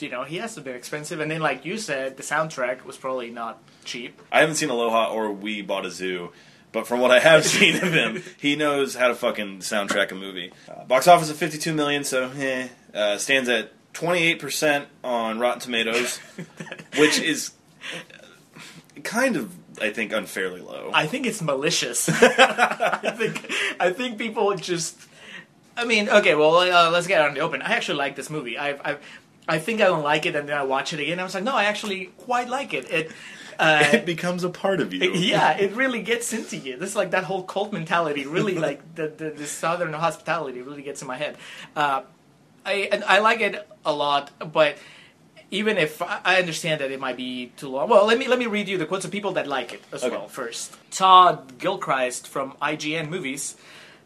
you 0.03 0.09
know, 0.09 0.25
he 0.25 0.37
has 0.37 0.55
to 0.55 0.61
be 0.61 0.71
expensive. 0.71 1.21
And 1.21 1.31
then, 1.31 1.41
like 1.41 1.65
you 1.65 1.79
said, 1.79 2.17
the 2.17 2.23
soundtrack 2.23 2.85
was 2.85 2.97
probably 2.97 3.31
not 3.31 3.63
cheap. 3.85 4.21
I 4.31 4.41
haven't 4.41 4.57
seen 4.57 4.71
Aloha 4.71 5.13
or 5.13 5.33
We 5.33 5.63
Bought 5.63 5.87
a 5.87 5.91
Zoo, 5.91 6.33
but 6.73 6.87
from 6.87 7.01
what 7.01 7.11
I 7.11 7.19
have 7.19 7.45
seen 7.47 7.77
of 7.77 7.93
him, 7.93 8.23
he 8.39 8.57
knows 8.57 8.95
how 8.95 9.09
to 9.09 9.15
fucking 9.15 9.59
soundtrack 9.59 10.11
a 10.13 10.15
movie. 10.15 10.53
Uh, 10.69 10.85
box 10.85 11.09
office 11.09 11.31
of 11.31 11.37
52 11.37 11.75
million, 11.75 12.05
so 12.05 12.31
eh, 12.37 12.69
uh, 12.95 13.19
stands 13.19 13.49
at 13.49 13.73
28% 13.95 14.87
on 15.03 15.39
Rotten 15.39 15.61
Tomatoes, 15.61 16.19
which 16.97 17.19
is 17.19 17.53
kind 19.03 19.37
of, 19.37 19.53
I 19.81 19.91
think, 19.91 20.13
unfairly 20.13 20.61
low. 20.61 20.91
I 20.95 21.07
think 21.07 21.27
it's 21.27 21.43
malicious. 21.43 22.09
I 22.13 23.15
think 23.17 23.53
I 23.79 23.91
think 23.91 24.19
people 24.19 24.55
just. 24.57 24.97
I 25.77 25.85
mean, 25.85 26.09
okay, 26.09 26.35
well, 26.35 26.57
uh, 26.57 26.91
let's 26.91 27.07
get 27.07 27.21
out 27.21 27.29
in 27.29 27.35
the 27.35 27.41
open. 27.41 27.63
I 27.63 27.73
actually 27.73 27.99
like 27.99 28.15
this 28.15 28.29
movie. 28.29 28.59
I've, 28.59 28.81
I've, 28.85 28.99
I 29.51 29.59
think 29.59 29.81
I 29.81 29.87
don't 29.87 30.05
like 30.05 30.27
it, 30.27 30.37
and 30.37 30.49
then 30.49 30.57
I 30.57 30.63
watch 30.63 30.93
it 30.93 31.01
again. 31.01 31.19
I 31.19 31.25
was 31.25 31.35
like, 31.35 31.45
no, 31.45 31.55
I 31.55 31.65
actually 31.65 32.07
quite 32.19 32.49
like 32.49 32.73
it. 32.73 32.91
It, 32.91 33.13
uh, 33.59 33.83
it 33.93 34.07
becomes 34.07 34.45
a 34.45 34.49
part 34.49 34.81
of 34.81 34.95
you. 34.95 35.13
yeah, 35.35 35.59
it 35.59 35.73
really 35.83 36.03
gets 36.03 36.33
into 36.33 36.57
you. 36.57 36.77
This 36.79 36.91
is 36.91 36.97
like 36.97 37.11
that 37.11 37.25
whole 37.25 37.43
cult 37.43 37.73
mentality. 37.73 38.27
Really, 38.27 38.55
like 38.55 38.81
the 38.95 39.09
the, 39.09 39.31
the 39.31 39.47
southern 39.47 39.93
hospitality 39.93 40.63
really 40.63 40.83
gets 40.83 41.03
in 41.03 41.09
my 41.09 41.17
head. 41.17 41.37
Uh, 41.75 42.03
I 42.65 43.03
I 43.07 43.19
like 43.19 43.41
it 43.41 43.69
a 43.85 43.93
lot, 43.93 44.31
but 44.53 44.77
even 45.51 45.79
if 45.79 46.01
I 46.01 46.21
I 46.25 46.37
understand 46.39 46.81
that 46.81 46.91
it 46.93 47.01
might 47.01 47.17
be 47.17 47.53
too 47.57 47.69
long, 47.71 47.89
well, 47.91 48.07
let 48.07 48.19
me 48.19 48.29
let 48.29 48.39
me 48.39 48.47
read 48.47 48.69
you 48.69 48.79
the 48.79 48.87
quotes 48.87 49.05
of 49.05 49.11
people 49.11 49.33
that 49.33 49.47
like 49.49 49.73
it 49.75 49.83
as 49.93 50.05
Okay. 50.05 50.15
well. 50.17 50.29
First, 50.29 50.77
Todd 50.93 51.59
Gilchrist 51.59 52.29
from 52.29 52.53
IGN 52.63 53.09
Movies 53.09 53.57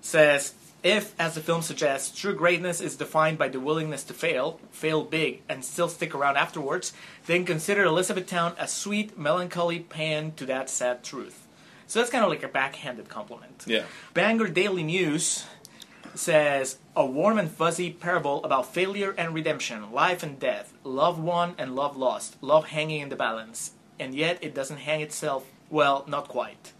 says. 0.00 0.54
If, 0.84 1.18
as 1.18 1.34
the 1.34 1.40
film 1.40 1.62
suggests, 1.62 2.16
true 2.16 2.34
greatness 2.34 2.82
is 2.82 2.94
defined 2.94 3.38
by 3.38 3.48
the 3.48 3.58
willingness 3.58 4.04
to 4.04 4.12
fail, 4.12 4.60
fail 4.70 5.02
big, 5.02 5.40
and 5.48 5.64
still 5.64 5.88
stick 5.88 6.14
around 6.14 6.36
afterwards, 6.36 6.92
then 7.24 7.46
consider 7.46 7.84
Elizabethtown 7.84 8.54
a 8.58 8.68
sweet, 8.68 9.18
melancholy 9.18 9.80
pan 9.80 10.32
to 10.32 10.44
that 10.44 10.68
sad 10.68 11.02
truth. 11.02 11.46
So 11.86 11.98
that's 11.98 12.10
kind 12.10 12.22
of 12.22 12.28
like 12.28 12.42
a 12.42 12.48
backhanded 12.48 13.08
compliment. 13.08 13.64
Yeah. 13.66 13.84
Bangor 14.12 14.48
Daily 14.48 14.82
News 14.82 15.46
says 16.14 16.76
a 16.94 17.06
warm 17.06 17.38
and 17.38 17.50
fuzzy 17.50 17.90
parable 17.90 18.44
about 18.44 18.74
failure 18.74 19.14
and 19.16 19.32
redemption, 19.32 19.90
life 19.90 20.22
and 20.22 20.38
death, 20.38 20.74
love 20.84 21.18
won 21.18 21.54
and 21.56 21.74
love 21.74 21.96
lost, 21.96 22.36
love 22.42 22.66
hanging 22.66 23.00
in 23.00 23.08
the 23.08 23.16
balance, 23.16 23.70
and 23.98 24.14
yet 24.14 24.38
it 24.42 24.54
doesn't 24.54 24.76
hang 24.76 25.00
itself. 25.00 25.46
Well, 25.70 26.04
not 26.06 26.28
quite. 26.28 26.73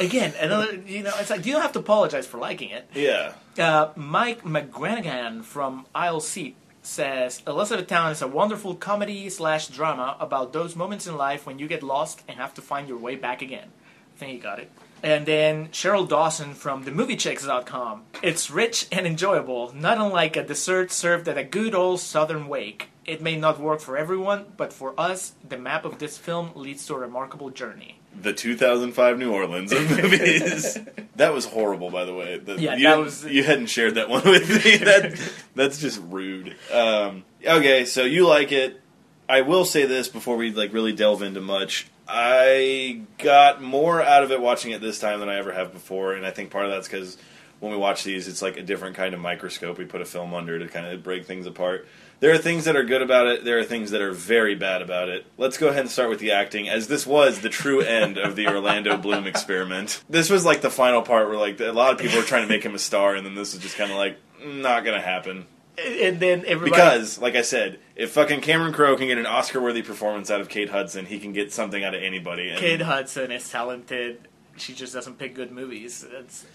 Again, 0.00 0.32
another. 0.40 0.74
You 0.74 1.02
know, 1.02 1.12
it's 1.18 1.30
like 1.30 1.46
you 1.46 1.52
don't 1.52 1.62
have 1.62 1.72
to 1.72 1.78
apologize 1.78 2.26
for 2.26 2.38
liking 2.38 2.70
it. 2.70 2.88
Yeah. 2.94 3.34
Uh, 3.58 3.90
Mike 3.96 4.42
McGranaghan 4.42 5.44
from 5.44 5.86
Aisle 5.94 6.20
Seat 6.20 6.56
says 6.82 7.42
Elizabethtown 7.46 8.10
is 8.10 8.22
a 8.22 8.26
wonderful 8.26 8.74
comedy 8.74 9.28
slash 9.28 9.68
drama 9.68 10.16
about 10.18 10.52
those 10.52 10.74
moments 10.74 11.06
in 11.06 11.16
life 11.16 11.46
when 11.46 11.58
you 11.58 11.68
get 11.68 11.82
lost 11.82 12.22
and 12.26 12.38
have 12.38 12.54
to 12.54 12.62
find 12.62 12.88
your 12.88 12.98
way 12.98 13.14
back 13.14 13.40
again. 13.40 13.68
I 14.16 14.18
think 14.18 14.32
he 14.32 14.38
got 14.38 14.58
it. 14.58 14.70
And 15.02 15.26
then 15.26 15.68
Cheryl 15.68 16.08
Dawson 16.08 16.54
from 16.54 16.84
themoviechicks.com. 16.84 18.02
It's 18.22 18.50
rich 18.50 18.86
and 18.92 19.06
enjoyable, 19.06 19.72
not 19.74 19.98
unlike 19.98 20.36
a 20.36 20.44
dessert 20.44 20.92
served 20.92 21.28
at 21.28 21.38
a 21.38 21.44
good 21.44 21.74
old 21.74 22.00
southern 22.00 22.46
wake. 22.46 22.88
It 23.04 23.20
may 23.20 23.36
not 23.36 23.60
work 23.60 23.80
for 23.80 23.96
everyone, 23.96 24.46
but 24.56 24.72
for 24.72 24.98
us, 24.98 25.34
the 25.48 25.58
map 25.58 25.84
of 25.84 25.98
this 25.98 26.18
film 26.18 26.52
leads 26.54 26.86
to 26.86 26.94
a 26.94 26.98
remarkable 26.98 27.50
journey. 27.50 27.98
The 28.20 28.32
2005 28.32 29.18
New 29.18 29.32
Orleans 29.32 29.72
of 29.72 29.90
movies. 30.02 30.78
that 31.16 31.32
was 31.32 31.44
horrible, 31.46 31.90
by 31.90 32.04
the 32.04 32.14
way. 32.14 32.38
The- 32.38 32.60
Yeah, 32.60 32.76
you, 32.76 32.84
that 32.86 32.98
was- 32.98 33.24
You 33.24 33.42
hadn't 33.42 33.66
shared 33.66 33.94
that 33.96 34.08
one 34.08 34.22
with 34.24 34.48
me. 34.64 34.76
That 34.84 35.18
that's 35.54 35.78
just 35.78 36.00
rude. 36.08 36.56
Um, 36.72 37.24
okay, 37.44 37.84
so 37.84 38.04
you 38.04 38.26
like 38.28 38.52
it. 38.52 38.80
I 39.28 39.40
will 39.40 39.64
say 39.64 39.86
this 39.86 40.08
before 40.08 40.36
we 40.36 40.52
like 40.52 40.72
really 40.72 40.92
delve 40.92 41.22
into 41.22 41.40
much. 41.40 41.88
I 42.06 43.02
got 43.18 43.62
more 43.62 44.02
out 44.02 44.22
of 44.22 44.30
it 44.32 44.40
watching 44.40 44.72
it 44.72 44.80
this 44.80 44.98
time 44.98 45.20
than 45.20 45.28
I 45.28 45.36
ever 45.38 45.52
have 45.52 45.72
before, 45.72 46.12
and 46.14 46.26
I 46.26 46.30
think 46.30 46.50
part 46.50 46.66
of 46.66 46.70
that's 46.72 46.86
because 46.88 47.16
when 47.60 47.72
we 47.72 47.78
watch 47.78 48.04
these, 48.04 48.28
it's 48.28 48.42
like 48.42 48.56
a 48.58 48.62
different 48.62 48.96
kind 48.96 49.14
of 49.14 49.20
microscope 49.20 49.78
we 49.78 49.84
put 49.84 50.00
a 50.02 50.04
film 50.04 50.34
under 50.34 50.58
to 50.58 50.68
kind 50.68 50.84
of 50.86 51.02
break 51.02 51.24
things 51.26 51.46
apart. 51.46 51.86
There 52.22 52.32
are 52.32 52.38
things 52.38 52.66
that 52.66 52.76
are 52.76 52.84
good 52.84 53.02
about 53.02 53.26
it. 53.26 53.44
There 53.44 53.58
are 53.58 53.64
things 53.64 53.90
that 53.90 54.00
are 54.00 54.12
very 54.12 54.54
bad 54.54 54.80
about 54.80 55.08
it. 55.08 55.26
Let's 55.38 55.58
go 55.58 55.66
ahead 55.66 55.80
and 55.80 55.90
start 55.90 56.08
with 56.08 56.20
the 56.20 56.30
acting, 56.30 56.68
as 56.68 56.86
this 56.86 57.04
was 57.04 57.40
the 57.40 57.48
true 57.48 57.80
end 57.80 58.16
of 58.16 58.36
the 58.36 58.46
Orlando 58.46 58.96
Bloom 59.02 59.26
experiment. 59.26 60.04
This 60.08 60.30
was 60.30 60.44
like 60.44 60.60
the 60.60 60.70
final 60.70 61.02
part 61.02 61.28
where 61.28 61.36
like 61.36 61.58
a 61.58 61.72
lot 61.72 61.92
of 61.92 61.98
people 61.98 62.18
were 62.18 62.24
trying 62.24 62.42
to 62.42 62.48
make 62.48 62.62
him 62.62 62.76
a 62.76 62.78
star, 62.78 63.16
and 63.16 63.26
then 63.26 63.34
this 63.34 63.54
was 63.54 63.60
just 63.60 63.76
kind 63.76 63.90
of 63.90 63.96
like 63.96 64.18
not 64.40 64.84
gonna 64.84 65.00
happen. 65.00 65.46
And 65.84 66.20
then 66.20 66.44
everybody. 66.46 66.70
Because, 66.70 67.18
like 67.18 67.34
I 67.34 67.42
said, 67.42 67.80
if 67.96 68.12
fucking 68.12 68.40
Cameron 68.42 68.72
Crowe 68.72 68.96
can 68.96 69.08
get 69.08 69.18
an 69.18 69.26
Oscar-worthy 69.26 69.82
performance 69.82 70.30
out 70.30 70.40
of 70.40 70.48
Kate 70.48 70.70
Hudson, 70.70 71.06
he 71.06 71.18
can 71.18 71.32
get 71.32 71.52
something 71.52 71.82
out 71.82 71.92
of 71.92 72.04
anybody. 72.04 72.50
And 72.50 72.58
Kate 72.60 72.82
Hudson 72.82 73.32
is 73.32 73.50
talented. 73.50 74.28
She 74.56 74.74
just 74.74 74.94
doesn't 74.94 75.18
pick 75.18 75.34
good 75.34 75.50
movies. 75.50 76.06
It's, 76.08 76.46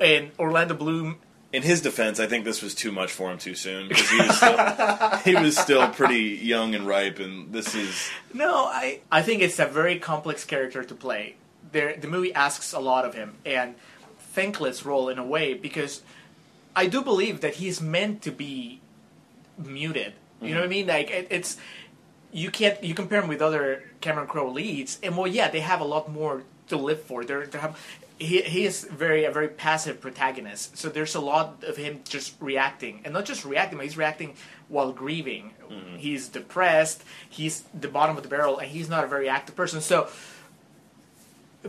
and 0.00 0.30
Orlando 0.38 0.72
Bloom 0.72 1.18
in 1.54 1.62
his 1.62 1.80
defense, 1.80 2.18
I 2.18 2.26
think 2.26 2.44
this 2.44 2.62
was 2.62 2.74
too 2.74 2.90
much 2.90 3.12
for 3.12 3.30
him 3.30 3.38
too 3.38 3.54
soon 3.54 3.88
because 3.88 4.10
he 4.10 4.18
was 4.18 4.36
still, 4.36 5.16
he 5.24 5.36
was 5.36 5.56
still 5.56 5.88
pretty 5.88 6.40
young 6.42 6.74
and 6.74 6.84
ripe, 6.84 7.20
and 7.20 7.52
this 7.52 7.74
is 7.76 8.10
No, 8.32 8.64
I 8.64 9.00
I 9.10 9.22
think 9.22 9.40
it's 9.40 9.60
a 9.60 9.66
very 9.66 10.00
complex 10.00 10.44
character 10.44 10.82
to 10.82 10.94
play. 10.94 11.36
There, 11.70 11.96
the 11.96 12.08
movie 12.08 12.34
asks 12.34 12.72
a 12.72 12.80
lot 12.80 13.04
of 13.04 13.14
him, 13.14 13.36
and 13.46 13.76
thankless 14.18 14.84
role 14.84 15.08
in 15.08 15.18
a 15.18 15.24
way 15.24 15.54
because 15.54 16.02
I 16.74 16.86
do 16.88 17.02
believe 17.02 17.40
that 17.40 17.54
he's 17.54 17.80
meant 17.80 18.22
to 18.22 18.32
be 18.32 18.80
muted. 19.56 20.14
You 20.42 20.54
know 20.54 20.60
what 20.60 20.66
I 20.66 20.68
mean? 20.68 20.88
Like 20.88 21.10
it, 21.10 21.28
it's 21.30 21.56
you 22.32 22.50
can't 22.50 22.82
you 22.82 22.94
compare 22.94 23.22
him 23.22 23.28
with 23.28 23.40
other 23.40 23.84
Cameron 24.00 24.26
Crowe 24.26 24.50
leads, 24.50 24.98
and 25.04 25.16
well, 25.16 25.28
yeah, 25.28 25.48
they 25.48 25.60
have 25.60 25.80
a 25.80 25.84
lot 25.84 26.10
more 26.10 26.42
to 26.68 26.76
live 26.76 27.00
for. 27.02 27.24
They're, 27.24 27.46
they 27.46 27.58
have 27.58 27.78
he 28.18 28.42
he 28.42 28.64
is 28.64 28.84
very 28.84 29.24
a 29.24 29.30
very 29.30 29.48
passive 29.48 30.00
protagonist. 30.00 30.78
So 30.78 30.88
there's 30.88 31.14
a 31.14 31.20
lot 31.20 31.64
of 31.66 31.76
him 31.76 32.00
just 32.08 32.34
reacting, 32.40 33.00
and 33.04 33.12
not 33.12 33.24
just 33.24 33.44
reacting, 33.44 33.78
but 33.78 33.84
he's 33.84 33.96
reacting 33.96 34.34
while 34.68 34.92
grieving. 34.92 35.52
Mm-hmm. 35.70 35.96
He's 35.96 36.28
depressed. 36.28 37.02
He's 37.28 37.64
the 37.74 37.88
bottom 37.88 38.16
of 38.16 38.22
the 38.22 38.28
barrel, 38.28 38.58
and 38.58 38.68
he's 38.68 38.88
not 38.88 39.04
a 39.04 39.06
very 39.06 39.28
active 39.28 39.56
person. 39.56 39.80
So 39.80 40.08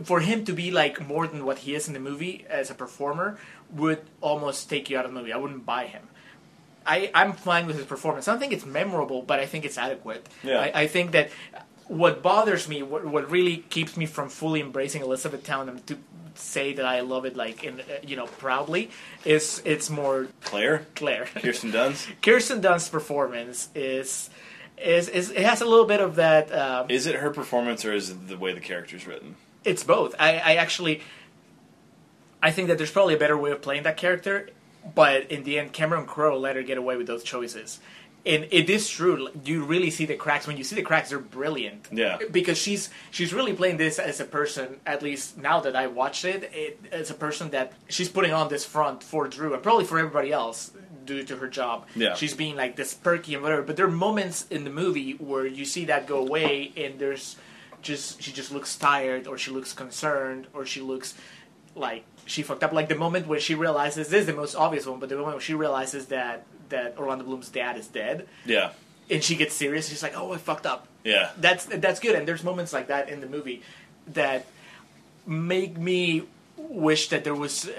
for 0.02 0.20
him 0.20 0.44
to 0.44 0.52
be 0.52 0.70
like 0.70 1.06
more 1.06 1.26
than 1.26 1.44
what 1.44 1.58
he 1.58 1.74
is 1.74 1.88
in 1.88 1.94
the 1.94 2.00
movie 2.00 2.44
as 2.48 2.70
a 2.70 2.74
performer 2.74 3.38
would 3.70 4.02
almost 4.20 4.68
take 4.68 4.90
you 4.90 4.98
out 4.98 5.04
of 5.04 5.12
the 5.12 5.18
movie. 5.18 5.32
I 5.32 5.36
wouldn't 5.38 5.66
buy 5.66 5.86
him. 5.86 6.08
I, 6.86 7.10
I'm 7.14 7.32
fine 7.32 7.66
with 7.66 7.76
his 7.76 7.86
performance. 7.86 8.28
I 8.28 8.32
don't 8.32 8.40
think 8.40 8.52
it's 8.52 8.66
memorable, 8.66 9.22
but 9.22 9.40
I 9.40 9.46
think 9.46 9.64
it's 9.64 9.78
adequate. 9.78 10.28
Yeah. 10.44 10.60
I, 10.60 10.82
I 10.82 10.86
think 10.86 11.12
that 11.12 11.30
what 11.88 12.22
bothers 12.22 12.68
me, 12.68 12.82
what, 12.82 13.04
what 13.04 13.28
really 13.30 13.58
keeps 13.58 13.96
me 13.96 14.06
from 14.06 14.28
fully 14.28 14.60
embracing 14.60 15.02
Elizabethtown 15.02 15.68
and 15.68 15.84
to 15.88 15.98
say 16.38 16.72
that 16.74 16.84
I 16.84 17.00
love 17.00 17.24
it 17.24 17.36
like 17.36 17.64
in 17.64 17.80
uh, 17.80 17.84
you 18.06 18.16
know 18.16 18.26
proudly, 18.26 18.90
is 19.24 19.62
it's 19.64 19.90
more 19.90 20.28
Claire, 20.42 20.86
Claire. 20.94 21.26
Kirsten 21.36 21.72
Dunst. 21.72 22.06
Kirsten 22.22 22.60
Dunst's 22.60 22.88
performance 22.88 23.68
is 23.74 24.30
is 24.78 25.08
is 25.08 25.30
it 25.30 25.44
has 25.44 25.60
a 25.60 25.64
little 25.66 25.86
bit 25.86 26.00
of 26.00 26.16
that. 26.16 26.52
Um, 26.52 26.90
Is 26.90 27.06
it 27.06 27.14
her 27.16 27.30
performance 27.30 27.84
or 27.84 27.92
is 27.92 28.10
it 28.10 28.28
the 28.28 28.36
way 28.36 28.52
the 28.52 28.60
character's 28.60 29.06
written? 29.06 29.36
it's 29.64 29.82
both. 29.82 30.14
I, 30.20 30.36
I 30.38 30.54
actually, 30.56 31.00
I 32.40 32.52
think 32.52 32.68
that 32.68 32.78
there's 32.78 32.92
probably 32.92 33.14
a 33.14 33.18
better 33.18 33.36
way 33.36 33.50
of 33.50 33.60
playing 33.62 33.82
that 33.82 33.96
character, 33.96 34.48
but 34.94 35.30
in 35.32 35.42
the 35.42 35.58
end, 35.58 35.72
Cameron 35.72 36.06
Crowe 36.06 36.38
let 36.38 36.54
her 36.54 36.62
get 36.62 36.78
away 36.78 36.96
with 36.96 37.08
those 37.08 37.24
choices. 37.24 37.80
And 38.26 38.48
it 38.50 38.68
is 38.68 38.88
true. 38.90 39.28
You 39.44 39.64
really 39.64 39.90
see 39.90 40.04
the 40.04 40.16
cracks. 40.16 40.48
When 40.48 40.56
you 40.56 40.64
see 40.64 40.74
the 40.74 40.82
cracks, 40.82 41.10
they're 41.10 41.20
brilliant. 41.20 41.86
Yeah. 41.92 42.18
Because 42.30 42.58
she's 42.58 42.90
she's 43.12 43.32
really 43.32 43.52
playing 43.52 43.76
this 43.76 44.00
as 44.00 44.20
a 44.20 44.24
person. 44.24 44.80
At 44.84 45.00
least 45.00 45.38
now 45.38 45.60
that 45.60 45.76
I 45.76 45.86
watched 45.86 46.24
it, 46.24 46.50
it 46.52 46.80
as 46.90 47.08
a 47.10 47.14
person 47.14 47.50
that 47.50 47.72
she's 47.88 48.08
putting 48.08 48.32
on 48.32 48.48
this 48.48 48.64
front 48.64 49.04
for 49.04 49.28
Drew 49.28 49.54
and 49.54 49.62
probably 49.62 49.84
for 49.84 49.98
everybody 49.98 50.32
else 50.32 50.72
due 51.04 51.22
to 51.22 51.36
her 51.36 51.46
job. 51.46 51.86
Yeah. 51.94 52.14
She's 52.14 52.34
being 52.34 52.56
like 52.56 52.74
this 52.74 52.94
perky 52.94 53.34
and 53.34 53.44
whatever. 53.44 53.62
But 53.62 53.76
there 53.76 53.86
are 53.86 53.90
moments 53.90 54.44
in 54.50 54.64
the 54.64 54.70
movie 54.70 55.12
where 55.12 55.46
you 55.46 55.64
see 55.64 55.84
that 55.84 56.08
go 56.08 56.18
away, 56.18 56.72
and 56.76 56.98
there's 56.98 57.36
just 57.80 58.20
she 58.20 58.32
just 58.32 58.50
looks 58.50 58.76
tired, 58.76 59.28
or 59.28 59.38
she 59.38 59.52
looks 59.52 59.72
concerned, 59.72 60.48
or 60.52 60.66
she 60.66 60.80
looks 60.80 61.14
like 61.76 62.04
she 62.24 62.42
fucked 62.42 62.64
up. 62.64 62.72
Like 62.72 62.88
the 62.88 62.96
moment 62.96 63.28
where 63.28 63.38
she 63.38 63.54
realizes 63.54 64.08
this 64.08 64.22
is 64.22 64.26
the 64.26 64.34
most 64.34 64.56
obvious 64.56 64.84
one, 64.84 64.98
but 64.98 65.08
the 65.08 65.14
moment 65.14 65.36
where 65.36 65.40
she 65.40 65.54
realizes 65.54 66.06
that 66.06 66.44
that 66.70 66.96
Orlando 66.98 67.24
Bloom's 67.24 67.48
dad 67.48 67.76
is 67.76 67.86
dead, 67.86 68.26
Yeah, 68.44 68.70
and 69.10 69.22
she 69.22 69.36
gets 69.36 69.54
serious, 69.54 69.88
she's 69.88 70.02
like, 70.02 70.16
"Oh, 70.16 70.32
I 70.32 70.38
fucked 70.38 70.66
up." 70.66 70.86
yeah, 71.04 71.30
That's 71.38 71.66
that's 71.66 72.00
good, 72.00 72.14
and 72.16 72.26
there's 72.26 72.42
moments 72.44 72.72
like 72.72 72.88
that 72.88 73.08
in 73.08 73.20
the 73.20 73.28
movie 73.28 73.62
that 74.14 74.46
make 75.26 75.76
me 75.76 76.22
wish 76.56 77.08
that 77.08 77.24
there 77.24 77.34
was. 77.34 77.68
Uh, 77.68 77.72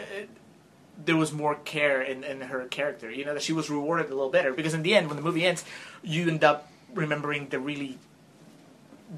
there 1.06 1.16
was 1.16 1.32
more 1.32 1.54
care 1.54 2.02
in, 2.02 2.24
in 2.24 2.42
her 2.42 2.66
character, 2.70 3.12
you 3.12 3.24
know, 3.24 3.36
that 3.36 3.44
she 3.44 3.54
was 3.54 3.70
rewarded 3.70 4.08
a 4.08 4.16
little 4.16 4.32
better. 4.32 4.52
Because 4.52 4.74
in 4.74 4.82
the 4.82 4.96
end, 4.96 5.06
when 5.08 5.16
the 5.16 5.22
movie 5.22 5.46
ends, 5.46 5.64
you 6.02 6.28
end 6.28 6.44
up 6.44 6.72
remembering 6.92 7.50
the 7.50 7.60
really, 7.60 8.00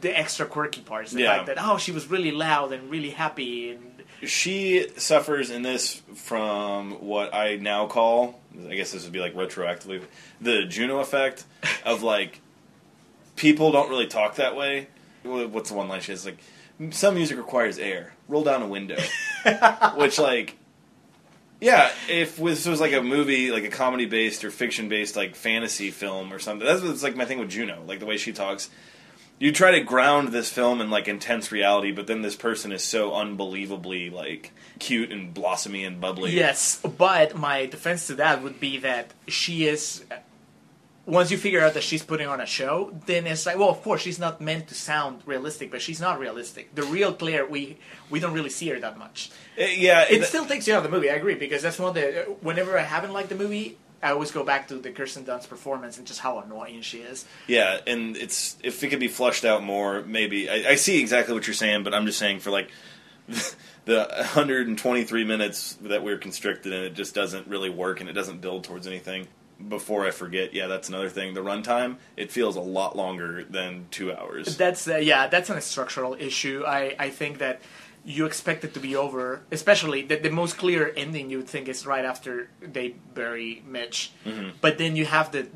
the 0.02 0.18
extra 0.18 0.46
quirky 0.46 0.82
parts. 0.82 1.12
The 1.12 1.22
Yeah. 1.22 1.36
fact 1.38 1.48
that, 1.48 1.58
oh, 1.60 1.78
she 1.78 1.92
was 1.92 2.08
really 2.08 2.32
loud 2.32 2.74
and 2.74 2.90
really 2.92 3.10
happy. 3.12 3.72
And 3.72 4.04
she 4.30 4.88
suffers 4.98 5.50
in 5.50 5.62
this 5.62 6.02
from 6.16 6.92
what 7.06 7.34
I 7.34 7.56
now 7.56 7.88
call, 7.88 8.40
I 8.70 8.76
guess 8.76 8.92
this 8.92 9.04
would 9.04 9.14
be 9.14 9.20
like 9.20 9.34
retroactively, 9.36 10.02
the 10.42 10.66
Juno 10.66 11.00
effect 11.00 11.46
of 11.86 12.04
like 12.04 12.40
people 13.36 13.72
don't 13.72 13.90
really 13.90 14.08
talk 14.08 14.36
that 14.36 14.56
way. 14.56 14.88
What's 15.24 15.70
the 15.70 15.76
one 15.76 15.88
line 15.88 16.02
she 16.02 16.12
has? 16.12 16.26
Like 16.26 16.38
some 16.92 17.16
music 17.16 17.38
requires 17.38 17.78
air. 17.78 18.14
Roll 18.28 18.44
down 18.44 18.62
a 18.62 18.68
window, 18.68 18.98
which 19.96 20.20
like. 20.20 20.56
Yeah, 21.62 21.92
if 22.08 22.38
this 22.38 22.66
was 22.66 22.80
like 22.80 22.94
a 22.94 23.02
movie, 23.02 23.52
like 23.52 23.66
a 23.66 23.70
comedy 23.70 24.06
based 24.06 24.46
or 24.46 24.52
fiction 24.52 24.88
based, 24.88 25.18
like 25.18 25.36
fantasy 25.36 25.92
film 25.92 26.32
or 26.32 26.40
something, 26.40 26.66
that's 26.66 26.82
what's 26.82 27.04
like 27.04 27.18
my 27.18 27.26
thing 27.26 27.38
with 27.38 27.50
Juno, 27.50 27.84
like 27.86 28.00
the 28.00 28.06
way 28.06 28.16
she 28.16 28.32
talks. 28.32 28.70
You 29.40 29.54
try 29.54 29.72
to 29.72 29.80
ground 29.80 30.30
this 30.30 30.50
film 30.50 30.82
in 30.82 30.90
like 30.90 31.08
intense 31.08 31.50
reality, 31.50 31.92
but 31.92 32.08
then 32.08 32.22
this 32.22 32.36
person 32.36 32.74
is 32.74 32.84
so 32.84 33.14
unbelievably 33.14 34.10
like 34.10 34.52
cute 34.80 35.12
and 35.12 35.34
blossomy 35.34 35.86
and 35.86 36.02
bubbly. 36.02 36.32
Yes, 36.32 36.82
but 36.82 37.38
my 37.38 37.66
defense 37.66 38.08
to 38.08 38.16
that 38.16 38.44
would 38.44 38.60
be 38.60 38.80
that 38.80 39.14
she 39.28 39.66
is. 39.66 40.04
Once 41.06 41.32
you 41.32 41.38
figure 41.38 41.62
out 41.62 41.74
that 41.74 41.82
she's 41.82 42.04
putting 42.04 42.28
on 42.28 42.40
a 42.40 42.46
show, 42.46 42.96
then 43.08 43.26
it's 43.26 43.46
like, 43.46 43.58
well, 43.58 43.70
of 43.70 43.82
course 43.82 44.02
she's 44.02 44.20
not 44.20 44.40
meant 44.42 44.68
to 44.68 44.76
sound 44.76 45.22
realistic, 45.26 45.72
but 45.72 45.82
she's 45.82 46.00
not 46.00 46.20
realistic. 46.20 46.76
The 46.76 46.84
real 46.84 47.14
Claire, 47.14 47.48
we 47.48 47.78
we 48.10 48.20
don't 48.20 48.34
really 48.34 48.52
see 48.52 48.68
her 48.70 48.80
that 48.82 48.98
much. 49.00 49.32
Uh, 49.58 49.64
yeah. 49.64 50.06
It 50.10 50.26
still 50.26 50.46
takes 50.46 50.68
you 50.68 50.74
out 50.74 50.86
of 50.86 50.92
the 50.92 50.96
movie. 50.96 51.10
I 51.10 51.16
agree 51.16 51.36
because 51.36 51.62
that's 51.62 51.80
one 51.80 51.90
of 51.90 51.96
the. 51.96 52.36
Whenever 52.42 52.78
I 52.78 52.84
haven't 52.84 53.14
liked 53.14 53.30
the 53.30 53.36
movie, 53.36 53.78
I 54.02 54.12
always 54.12 54.32
go 54.32 54.43
back 54.43 54.68
to 54.70 54.76
the 54.76 54.91
Kirsten 54.91 55.26
Dunst 55.26 55.50
performance 55.50 55.97
and 55.97 56.08
just 56.08 56.20
how 56.20 56.39
annoying 56.39 56.82
she 56.82 57.00
is. 57.00 57.26
Yeah, 57.47 57.80
and 57.86 58.16
it's 58.16 58.58
if 58.64 58.84
it 58.84 58.89
could 58.89 59.00
be 59.00 59.08
flushed 59.08 59.45
out 59.45 59.64
more, 59.64 60.02
maybe. 60.04 60.50
I, 60.50 60.72
I 60.72 60.76
see 60.76 61.00
exactly 61.02 61.34
what 61.34 61.47
you're 61.47 61.54
saying, 61.54 61.84
but 61.84 61.93
I'm 61.93 62.06
just 62.06 62.20
saying 62.20 62.39
for 62.39 62.52
like 62.52 62.72
the 63.86 64.08
123 64.10 65.24
minutes 65.24 65.78
that 65.82 66.04
we're 66.04 66.18
constricted 66.18 66.74
and 66.74 66.84
it 66.84 66.93
just 66.93 67.14
doesn't 67.14 67.47
really 67.47 67.70
work 67.70 68.00
and 68.00 68.10
it 68.10 68.14
doesn't 68.14 68.41
build 68.41 68.64
towards 68.64 68.88
anything. 68.88 69.28
Before 69.68 70.06
I 70.06 70.12
forget, 70.12 70.54
yeah, 70.54 70.68
that's 70.68 70.88
another 70.88 71.10
thing. 71.10 71.34
The 71.34 71.41
runtime, 71.41 71.97
it 72.16 72.32
feels 72.32 72.56
a 72.56 72.62
lot 72.62 72.95
longer 72.95 73.43
than 73.43 73.88
two 73.91 74.14
hours. 74.14 74.56
That's 74.56 74.88
uh, 74.88 74.95
yeah, 74.97 75.28
that's 75.28 75.50
a 75.50 75.60
structural 75.60 76.14
issue. 76.14 76.64
I, 76.66 76.95
I 76.97 77.10
think 77.10 77.39
that 77.39 77.60
you 78.10 78.26
expect 78.26 78.64
it 78.64 78.74
to 78.74 78.80
be 78.80 78.95
over, 78.95 79.41
especially 79.51 80.01
the, 80.01 80.16
the 80.18 80.32
most 80.32 80.57
clear 80.57 80.91
ending 80.97 81.30
you 81.30 81.38
would 81.38 81.47
think 81.47 81.68
is 81.70 81.86
right 81.86 82.03
after 82.05 82.49
they 82.60 82.95
bury 83.14 83.62
Mitch. 83.68 84.12
Mm-hmm. 84.26 84.49
But 84.62 84.78
then 84.82 84.95
you 84.95 85.05
have 85.05 85.32
the. 85.32 85.47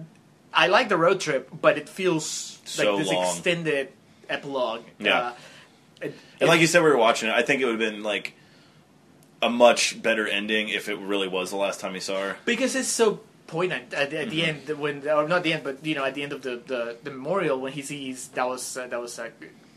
I 0.54 0.68
like 0.68 0.88
the 0.88 0.98
road 0.98 1.20
trip, 1.20 1.50
but 1.66 1.78
it 1.82 1.90
feels 1.90 2.60
So 2.66 2.96
like 2.96 3.04
this 3.06 3.12
long. 3.14 3.26
extended 3.26 3.90
epilogue. 4.30 4.84
Yeah. 5.00 5.20
Uh, 5.20 5.34
it- 6.02 6.16
And 6.40 6.48
like 6.48 6.62
you 6.62 6.68
said, 6.68 6.84
we 6.84 6.90
were 6.90 6.98
watching 7.08 7.30
it. 7.30 7.34
I 7.34 7.42
think 7.42 7.62
it 7.62 7.66
would 7.66 7.82
have 7.82 7.92
been 7.92 8.04
like 8.04 8.34
a 9.42 9.50
much 9.50 10.00
better 10.02 10.28
ending 10.28 10.70
if 10.70 10.88
it 10.90 10.98
really 11.00 11.28
was 11.28 11.50
the 11.50 11.58
last 11.58 11.80
time 11.80 11.96
you 11.96 12.02
saw 12.02 12.20
her. 12.22 12.38
because 12.46 12.76
it's 12.76 12.88
so 12.88 13.20
poignant 13.48 13.94
at, 13.94 14.12
the- 14.12 14.20
at 14.20 14.28
Mm-hmm. 14.28 14.36
the 14.36 14.46
end 14.46 14.80
when 14.80 14.96
or 15.10 15.28
not 15.28 15.42
the 15.44 15.54
end 15.54 15.64
but 15.64 15.84
you 15.86 15.96
know 15.96 16.06
at 16.06 16.14
the 16.16 16.24
end 16.24 16.32
of 16.34 16.42
the, 16.44 16.62
the, 16.66 16.98
the 17.04 17.12
memorial 17.12 17.60
when 17.60 17.74
he 17.74 17.82
sees 17.82 18.30
that 18.38 18.48
was 18.48 18.78
uh, 18.78 18.88
that 18.88 19.00
was 19.02 19.20
uh, 19.20 19.30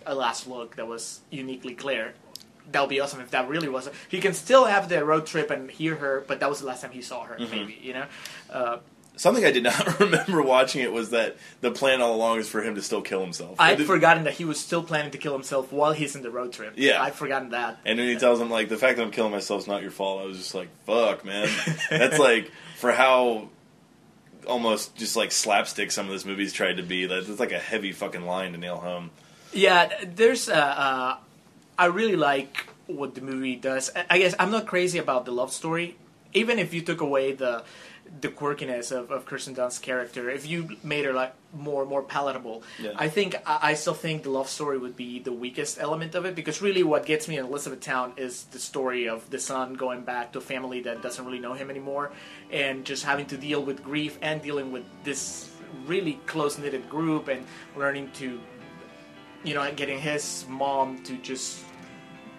a 0.06 0.14
last 0.14 0.46
look 0.46 0.76
that 0.76 0.86
was 0.86 1.20
uniquely 1.30 1.74
clear 1.74 2.14
that 2.72 2.80
would 2.80 2.90
be 2.90 3.00
awesome 3.00 3.20
if 3.20 3.30
that 3.30 3.48
really 3.48 3.68
was 3.68 3.88
he 4.08 4.20
can 4.20 4.34
still 4.34 4.64
have 4.64 4.88
the 4.88 5.04
road 5.04 5.26
trip 5.26 5.50
and 5.50 5.70
hear 5.70 5.94
her 5.96 6.24
but 6.26 6.40
that 6.40 6.48
was 6.48 6.60
the 6.60 6.66
last 6.66 6.82
time 6.82 6.90
he 6.90 7.02
saw 7.02 7.22
her 7.24 7.36
Mm-hmm. 7.36 7.54
maybe 7.54 7.78
you 7.82 7.94
know 7.94 8.06
uh, 8.50 8.78
Something 9.18 9.46
I 9.46 9.50
did 9.50 9.62
not 9.62 9.98
remember 10.00 10.42
watching 10.42 10.82
it 10.82 10.92
was 10.92 11.08
that 11.10 11.36
the 11.62 11.70
plan 11.70 12.02
all 12.02 12.14
along 12.14 12.38
is 12.40 12.50
for 12.50 12.60
him 12.62 12.74
to 12.74 12.82
still 12.82 13.00
kill 13.00 13.22
himself. 13.22 13.58
I'd 13.58 13.78
And- 13.78 13.86
forgotten 13.86 14.24
that 14.24 14.34
he 14.34 14.44
was 14.44 14.60
still 14.60 14.82
planning 14.82 15.10
to 15.12 15.16
kill 15.16 15.32
himself 15.32 15.72
while 15.72 15.92
he's 15.94 16.14
in 16.16 16.20
the 16.22 16.30
road 16.30 16.52
trip 16.52 16.74
Yeah. 16.76 17.00
I'd 17.02 17.14
forgotten 17.14 17.48
that 17.52 17.78
And 17.86 17.98
then 17.98 18.08
he 18.08 18.16
tells 18.16 18.38
him 18.38 18.50
like 18.50 18.68
the 18.68 18.76
fact 18.76 18.98
that 18.98 19.02
I'm 19.04 19.10
killing 19.10 19.32
myself 19.32 19.62
is 19.62 19.66
not 19.66 19.80
your 19.80 19.90
fault. 19.90 20.20
I 20.20 20.26
was 20.26 20.36
just 20.36 20.54
like, 20.54 20.68
fuck, 20.84 21.24
man. 21.24 21.48
That's 21.90 22.18
like 22.18 22.50
for 22.76 22.92
how 22.92 23.48
almost 24.46 24.94
just 24.96 25.16
like 25.16 25.32
slapstick 25.32 25.90
some 25.92 26.04
of 26.06 26.12
this 26.12 26.24
movie's 26.26 26.52
tried 26.52 26.76
to 26.76 26.82
be. 26.82 27.06
That's 27.06 27.28
like 27.40 27.52
a 27.52 27.58
heavy 27.58 27.92
fucking 27.92 28.26
line 28.26 28.52
to 28.52 28.58
nail 28.58 28.76
home. 28.76 29.10
Yeah, 29.52 29.90
there's. 30.04 30.48
Uh, 30.50 30.54
uh, 30.54 31.16
I 31.78 31.86
really 31.86 32.16
like 32.16 32.66
what 32.86 33.14
the 33.14 33.20
movie 33.20 33.56
does. 33.56 33.90
I- 34.10 34.18
guess 34.18 34.34
I'm 34.38 34.50
not 34.50 34.66
crazy 34.66 34.98
about 34.98 35.24
the 35.24 35.32
love 35.32 35.52
story. 35.52 35.96
Even 36.34 36.58
if 36.58 36.74
you 36.74 36.82
took 36.82 37.00
away 37.00 37.32
the 37.32 37.64
the 38.20 38.28
quirkiness 38.28 38.92
of, 38.92 39.10
of 39.10 39.26
Kirsten 39.26 39.52
Dunst's 39.54 39.80
character, 39.80 40.30
if 40.30 40.46
you 40.46 40.76
made 40.84 41.04
her 41.04 41.12
like 41.12 41.34
more 41.52 41.84
more 41.84 42.02
palatable, 42.04 42.62
Yeah. 42.78 42.92
I 42.94 43.08
think 43.08 43.34
I, 43.44 43.58
I 43.70 43.74
still 43.74 43.94
think 43.94 44.22
the 44.22 44.30
love 44.30 44.48
story 44.48 44.78
would 44.78 44.96
be 44.96 45.18
the 45.18 45.32
weakest 45.32 45.80
element 45.80 46.14
of 46.14 46.24
it 46.24 46.36
because 46.36 46.62
really 46.62 46.84
what 46.84 47.04
gets 47.04 47.26
me 47.26 47.36
in 47.36 47.44
Elizabethtown 47.46 48.12
is 48.16 48.44
the 48.44 48.60
story 48.60 49.08
of 49.08 49.28
the 49.30 49.40
son 49.40 49.74
going 49.74 50.02
back 50.02 50.32
to 50.32 50.38
a 50.38 50.40
family 50.40 50.80
that 50.82 51.02
doesn't 51.02 51.24
really 51.26 51.40
know 51.40 51.54
him 51.54 51.68
anymore, 51.68 52.12
and 52.52 52.84
just 52.84 53.02
having 53.04 53.26
to 53.26 53.36
deal 53.36 53.60
with 53.62 53.82
grief 53.82 54.18
and 54.22 54.40
dealing 54.40 54.70
with 54.70 54.84
this 55.02 55.50
really 55.86 56.20
close 56.26 56.58
knitted 56.58 56.88
group 56.88 57.26
and 57.28 57.44
learning 57.76 58.08
to 58.14 58.40
you 59.44 59.54
know, 59.54 59.70
getting 59.74 59.98
his 60.00 60.44
mom 60.48 61.02
to 61.04 61.16
just 61.18 61.62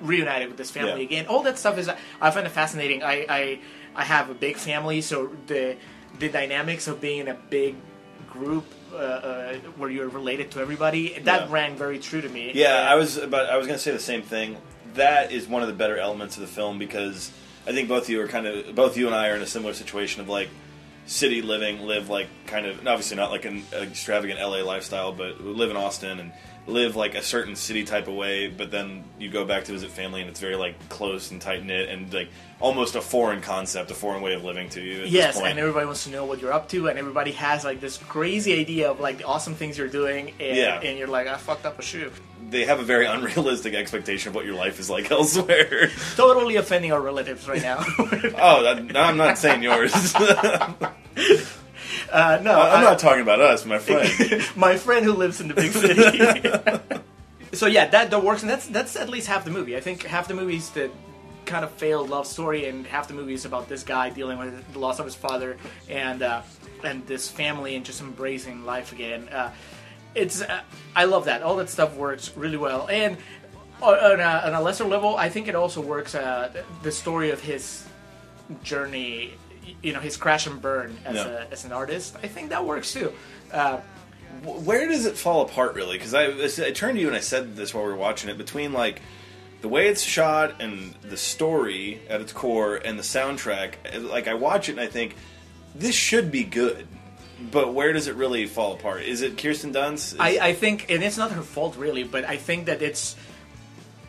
reunited 0.01 0.49
with 0.49 0.57
his 0.59 0.69
family 0.71 1.01
Yeah. 1.01 1.07
again. 1.07 1.25
All 1.27 1.43
that 1.43 1.57
stuff 1.57 1.77
is 1.77 1.89
I 2.21 2.31
find 2.31 2.45
it 2.45 2.51
fascinating. 2.51 3.03
I, 3.03 3.25
I 3.29 3.59
I 3.95 4.03
have 4.03 4.29
a 4.29 4.33
big 4.35 4.57
family, 4.57 5.01
so 5.01 5.31
the 5.47 5.75
the 6.19 6.29
dynamics 6.29 6.87
of 6.87 7.01
being 7.01 7.19
in 7.19 7.27
a 7.27 7.33
big 7.49 7.75
group 8.29 8.65
uh, 8.93 8.97
uh, 8.97 9.53
where 9.77 9.89
you're 9.89 10.07
related 10.09 10.51
to 10.51 10.59
everybody 10.59 11.19
that 11.23 11.41
Yeah. 11.41 11.47
rang 11.49 11.75
very 11.75 11.99
true 11.99 12.21
to 12.21 12.29
me. 12.29 12.51
Yeah, 12.53 12.79
And- 12.81 12.89
I 12.89 12.95
was 12.95 13.17
about. 13.17 13.49
I 13.49 13.57
was 13.57 13.67
going 13.67 13.77
to 13.77 13.83
say 13.83 13.91
the 13.91 13.99
same 13.99 14.21
thing. 14.21 14.57
That 14.95 15.31
is 15.31 15.47
one 15.47 15.61
of 15.61 15.67
the 15.67 15.73
better 15.75 15.97
elements 15.97 16.37
of 16.37 16.41
the 16.41 16.47
film 16.47 16.77
because 16.79 17.31
I 17.67 17.71
think 17.71 17.87
both 17.89 18.03
of 18.03 18.09
you 18.09 18.21
are 18.21 18.27
kind 18.27 18.47
of 18.47 18.73
both 18.75 18.97
you 18.97 19.05
and 19.07 19.15
I 19.15 19.29
are 19.29 19.35
in 19.35 19.41
a 19.41 19.47
similar 19.47 19.73
situation 19.73 20.21
of 20.21 20.29
like 20.29 20.49
city 21.05 21.41
living, 21.41 21.81
live 21.81 22.09
like 22.09 22.27
kind 22.47 22.65
of 22.65 22.79
obviously 22.87 23.17
not 23.17 23.31
like 23.31 23.45
an 23.45 23.63
extravagant 23.73 24.39
LA 24.39 24.61
lifestyle, 24.63 25.11
but 25.11 25.41
live 25.41 25.69
in 25.71 25.77
Austin 25.77 26.19
and 26.19 26.31
live 26.68 26.95
like 26.97 27.15
a 27.15 27.22
certain 27.24 27.55
city 27.55 27.84
type 27.86 28.07
of 28.07 28.13
way. 28.13 28.47
But 28.49 28.70
then 28.72 29.03
you 29.18 29.30
go 29.30 29.45
back 29.45 29.63
to 29.65 29.72
visit 29.72 29.89
family 29.89 30.22
and 30.22 30.30
it's 30.30 30.39
very 30.39 30.55
like 30.55 30.89
close 30.89 31.32
and 31.32 31.41
tight 31.41 31.63
knit 31.65 31.89
and 31.89 32.13
like 32.13 32.30
almost 32.59 32.95
a 32.95 33.01
foreign 33.01 33.39
concept, 33.41 33.89
a 33.91 33.93
foreign 33.93 34.22
way 34.22 34.34
of 34.34 34.43
living 34.43 34.68
to 34.70 34.82
you. 34.82 35.03
At 35.03 35.09
Yes, 35.09 35.39
and 35.39 35.57
everybody 35.57 35.86
wants 35.86 36.03
to 36.05 36.09
know 36.11 36.26
what 36.26 36.41
you're 36.41 36.51
up 36.53 36.68
to, 36.70 36.88
and 36.89 36.97
everybody 36.99 37.32
has 37.34 37.63
like 37.63 37.80
this 37.80 37.97
crazy 37.97 38.59
idea 38.59 38.89
of 38.91 38.99
like 38.99 39.18
the 39.20 39.24
awesome 39.26 39.53
things 39.55 39.78
you're 39.78 39.88
doing, 39.88 40.34
and, 40.39 40.57
Yeah. 40.57 40.80
and 40.82 40.97
you're 40.97 41.07
like, 41.07 41.28
I 41.28 41.38
fucked 41.38 41.65
up 41.65 41.80
a 41.80 41.82
shoe. 41.82 42.11
they 42.49 42.65
have 42.65 42.80
a 42.80 42.84
very 42.84 43.05
unrealistic 43.15 43.74
expectation 43.76 44.30
of 44.30 44.36
what 44.36 44.45
your 44.45 44.55
life 44.55 44.80
is 44.80 44.89
like 44.89 45.09
elsewhere. 45.20 45.89
Totally 46.15 46.55
offending 46.57 46.91
our 46.91 47.01
relatives 47.01 47.47
right 47.47 47.61
now. 47.61 47.78
oh, 47.99 48.63
that, 48.63 48.97
I'm 48.97 49.18
not 49.18 49.38
saying 49.38 49.61
yours. 49.63 49.93
Uh, 52.11 52.39
no, 52.41 52.59
I'm 52.59 52.79
I- 52.79 52.83
not 52.83 52.99
talking 52.99 53.21
about 53.21 53.39
us, 53.39 53.65
my 53.65 53.79
friend. 53.79 54.09
my 54.55 54.77
friend 54.77 55.05
who 55.05 55.13
lives 55.13 55.41
in 55.41 55.47
the 55.47 55.53
big 55.53 55.71
city. 55.71 57.01
so 57.53 57.65
yeah, 57.67 57.88
that 57.88 58.11
that 58.11 58.23
works, 58.23 58.41
and 58.41 58.49
that's 58.49 58.67
that's 58.67 58.95
at 58.95 59.09
least 59.09 59.27
half 59.27 59.45
the 59.45 59.51
movie. 59.51 59.75
I 59.75 59.79
think 59.79 60.03
half 60.03 60.27
the 60.27 60.33
movie's 60.33 60.69
the 60.71 60.91
kind 61.45 61.63
of 61.63 61.71
failed 61.71 62.09
love 62.09 62.27
story, 62.27 62.67
and 62.67 62.85
half 62.85 63.07
the 63.07 63.13
movie 63.13 63.33
is 63.33 63.45
about 63.45 63.69
this 63.69 63.83
guy 63.83 64.09
dealing 64.09 64.38
with 64.38 64.73
the 64.73 64.79
loss 64.79 64.99
of 64.99 65.05
his 65.05 65.15
father 65.15 65.57
and 65.89 66.21
uh, 66.21 66.41
and 66.83 67.05
this 67.07 67.29
family 67.29 67.75
and 67.75 67.85
just 67.85 68.01
embracing 68.01 68.65
life 68.65 68.91
again. 68.91 69.29
Uh, 69.29 69.51
it's 70.15 70.41
uh, 70.41 70.61
I 70.95 71.05
love 71.05 71.25
that. 71.25 71.41
All 71.43 71.55
that 71.57 71.69
stuff 71.69 71.95
works 71.95 72.35
really 72.35 72.57
well, 72.57 72.88
and 72.89 73.17
on 73.81 74.19
a, 74.19 74.23
on 74.23 74.53
a 74.53 74.61
lesser 74.61 74.85
level, 74.85 75.15
I 75.15 75.29
think 75.29 75.47
it 75.47 75.55
also 75.55 75.81
works. 75.81 76.15
Uh, 76.15 76.63
the 76.83 76.91
story 76.91 77.29
of 77.29 77.39
his 77.39 77.85
journey, 78.63 79.33
you 79.82 79.93
know, 79.93 79.99
his 79.99 80.18
crash 80.18 80.47
and 80.47 80.61
burn 80.61 80.97
as, 81.05 81.15
a, 81.18 81.47
as 81.51 81.65
an 81.65 81.72
artist, 81.72 82.15
I 82.24 82.28
think 82.28 82.49
that 82.49 82.65
works 82.65 82.93
too. 82.93 83.11
Uh, 83.51 83.80
Where 84.43 84.88
does 84.88 85.05
it 85.05 85.18
fall 85.18 85.41
apart, 85.41 85.76
really? 85.76 85.97
Because 85.97 86.13
I, 86.13 86.26
I 86.65 86.72
turned 86.72 86.95
to 86.97 87.01
you 87.01 87.07
and 87.07 87.15
I 87.15 87.22
said 87.22 87.55
this 87.55 87.74
while 87.74 87.84
we 87.86 87.89
were 87.91 87.95
watching 87.97 88.30
it. 88.30 88.38
Between 88.38 88.74
like 88.74 89.01
the 89.61 89.68
way 89.68 89.88
it's 89.88 90.01
shot 90.03 90.61
and 90.61 90.93
the 91.01 91.18
story 91.18 92.01
at 92.09 92.22
its 92.22 92.32
core 92.34 92.76
and 92.76 92.97
the 92.99 93.03
soundtrack, 93.03 94.09
like 94.09 94.28
I 94.28 94.36
watch 94.36 94.70
it 94.70 94.74
and 94.74 94.82
I 94.82 94.88
think 94.88 95.15
this 95.76 95.95
should 95.95 96.32
be 96.32 96.43
good. 96.43 96.88
But 97.51 97.74
where 97.74 97.93
does 97.93 98.07
it 98.07 98.15
really 98.15 98.47
fall 98.47 98.74
apart? 98.74 99.03
Is 99.03 99.22
it 99.22 99.38
Kirsten 99.38 99.72
Dunst? 99.74 100.13
Is- 100.13 100.20
I, 100.20 100.39
I 100.49 100.53
think, 100.53 100.89
and 100.89 101.03
it's 101.03 101.18
not 101.18 101.32
her 101.32 101.41
fault 101.43 101.76
really, 101.78 102.03
but 102.03 102.26
I 102.26 102.38
think 102.38 102.65
that 102.65 102.82
it's 102.82 103.15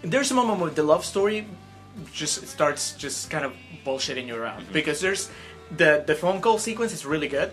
there's 0.03 0.31
a 0.31 0.35
moment 0.35 0.61
where 0.61 0.71
the 0.71 0.83
love 0.83 1.05
story 1.05 1.47
just 2.13 2.47
starts 2.47 2.95
just 2.95 3.29
kind 3.31 3.45
of 3.45 3.53
bullshitting 3.85 4.27
you 4.29 4.37
around 4.37 4.63
Mm-hmm. 4.63 4.73
because 4.73 5.01
there's 5.01 5.29
the 5.77 6.05
the 6.07 6.15
phone 6.15 6.41
call 6.41 6.59
sequence 6.59 6.93
is 6.93 7.05
really 7.05 7.29
good, 7.29 7.53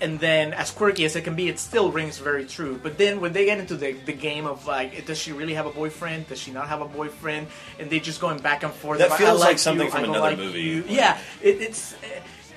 and 0.00 0.20
then 0.20 0.52
as 0.52 0.70
quirky 0.70 1.04
as 1.04 1.16
it 1.16 1.22
can 1.24 1.34
be, 1.34 1.48
it 1.48 1.58
still 1.58 1.90
rings 1.90 2.18
very 2.18 2.44
true. 2.44 2.78
But 2.82 2.98
then 2.98 3.20
when 3.20 3.32
they 3.32 3.44
get 3.44 3.58
into 3.58 3.76
the 3.76 3.92
the 3.92 4.12
game 4.12 4.46
of 4.46 4.66
like, 4.66 5.06
does 5.06 5.18
she 5.18 5.32
really 5.32 5.54
have 5.54 5.66
a 5.66 5.70
boyfriend? 5.70 6.28
Does 6.28 6.38
she 6.38 6.50
not 6.52 6.68
have 6.68 6.80
a 6.80 6.88
boyfriend? 6.88 7.48
And 7.78 7.90
they're 7.90 8.00
just 8.00 8.20
going 8.20 8.38
back 8.38 8.62
and 8.62 8.72
forth. 8.72 8.98
That 8.98 9.08
about, 9.08 9.18
feels 9.18 9.40
like 9.40 9.48
like 9.48 9.58
something 9.58 9.86
you, 9.86 9.90
from 9.90 10.04
another 10.04 10.20
like 10.20 10.38
movie. 10.38 10.60
you. 10.60 10.84
Yeah, 10.88 11.18
it, 11.42 11.60
it's. 11.60 11.94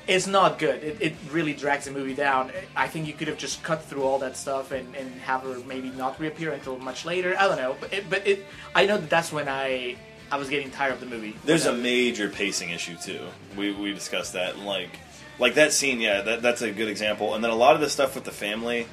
It's 0.08 0.26
not 0.26 0.58
good. 0.58 0.84
It, 0.84 0.98
it 1.00 1.14
really 1.30 1.54
drags 1.54 1.86
the 1.86 1.92
movie 1.92 2.16
down. 2.16 2.52
I 2.76 2.88
think 2.88 3.06
you 3.06 3.14
could 3.14 3.28
have 3.28 3.38
just 3.38 3.62
cut 3.62 3.86
through 3.86 4.02
all 4.04 4.18
that 4.20 4.36
stuff 4.36 4.72
and, 4.72 4.94
and 4.96 5.10
have 5.22 5.44
her 5.44 5.60
maybe 5.68 5.92
not 5.92 6.20
reappear 6.20 6.52
until 6.52 6.78
much 6.80 7.06
later. 7.06 7.36
I 7.38 7.48
don't 7.48 7.58
know, 7.58 7.78
but 7.80 7.94
it, 7.94 8.10
but 8.10 8.26
it. 8.26 8.44
I 8.74 8.88
know 8.88 8.98
that 8.98 9.12
that's 9.12 9.32
when 9.32 9.48
I 9.48 9.96
I 10.32 10.38
was 10.38 10.50
getting 10.50 10.72
tired 10.72 10.94
of 10.94 11.02
the 11.02 11.06
movie. 11.06 11.36
There's 11.44 11.66
a 11.66 11.74
major 11.74 12.30
pacing 12.30 12.70
issue 12.70 12.96
too. 12.96 13.20
We 13.58 13.74
we 13.74 13.94
discussed 13.94 14.34
that 14.34 14.56
and 14.56 14.66
like 14.66 14.90
like 15.40 15.56
that 15.56 15.74
scene. 15.74 16.00
Yeah, 16.00 16.22
that, 16.22 16.42
that's 16.42 16.62
a 16.62 16.72
good 16.72 16.88
example. 16.88 17.36
And 17.36 17.44
then 17.44 17.52
a 17.52 17.56
lot 17.56 17.76
of 17.76 17.82
the 17.82 17.90
stuff 17.90 18.16
with 18.16 18.24
the 18.24 18.32
family, 18.32 18.88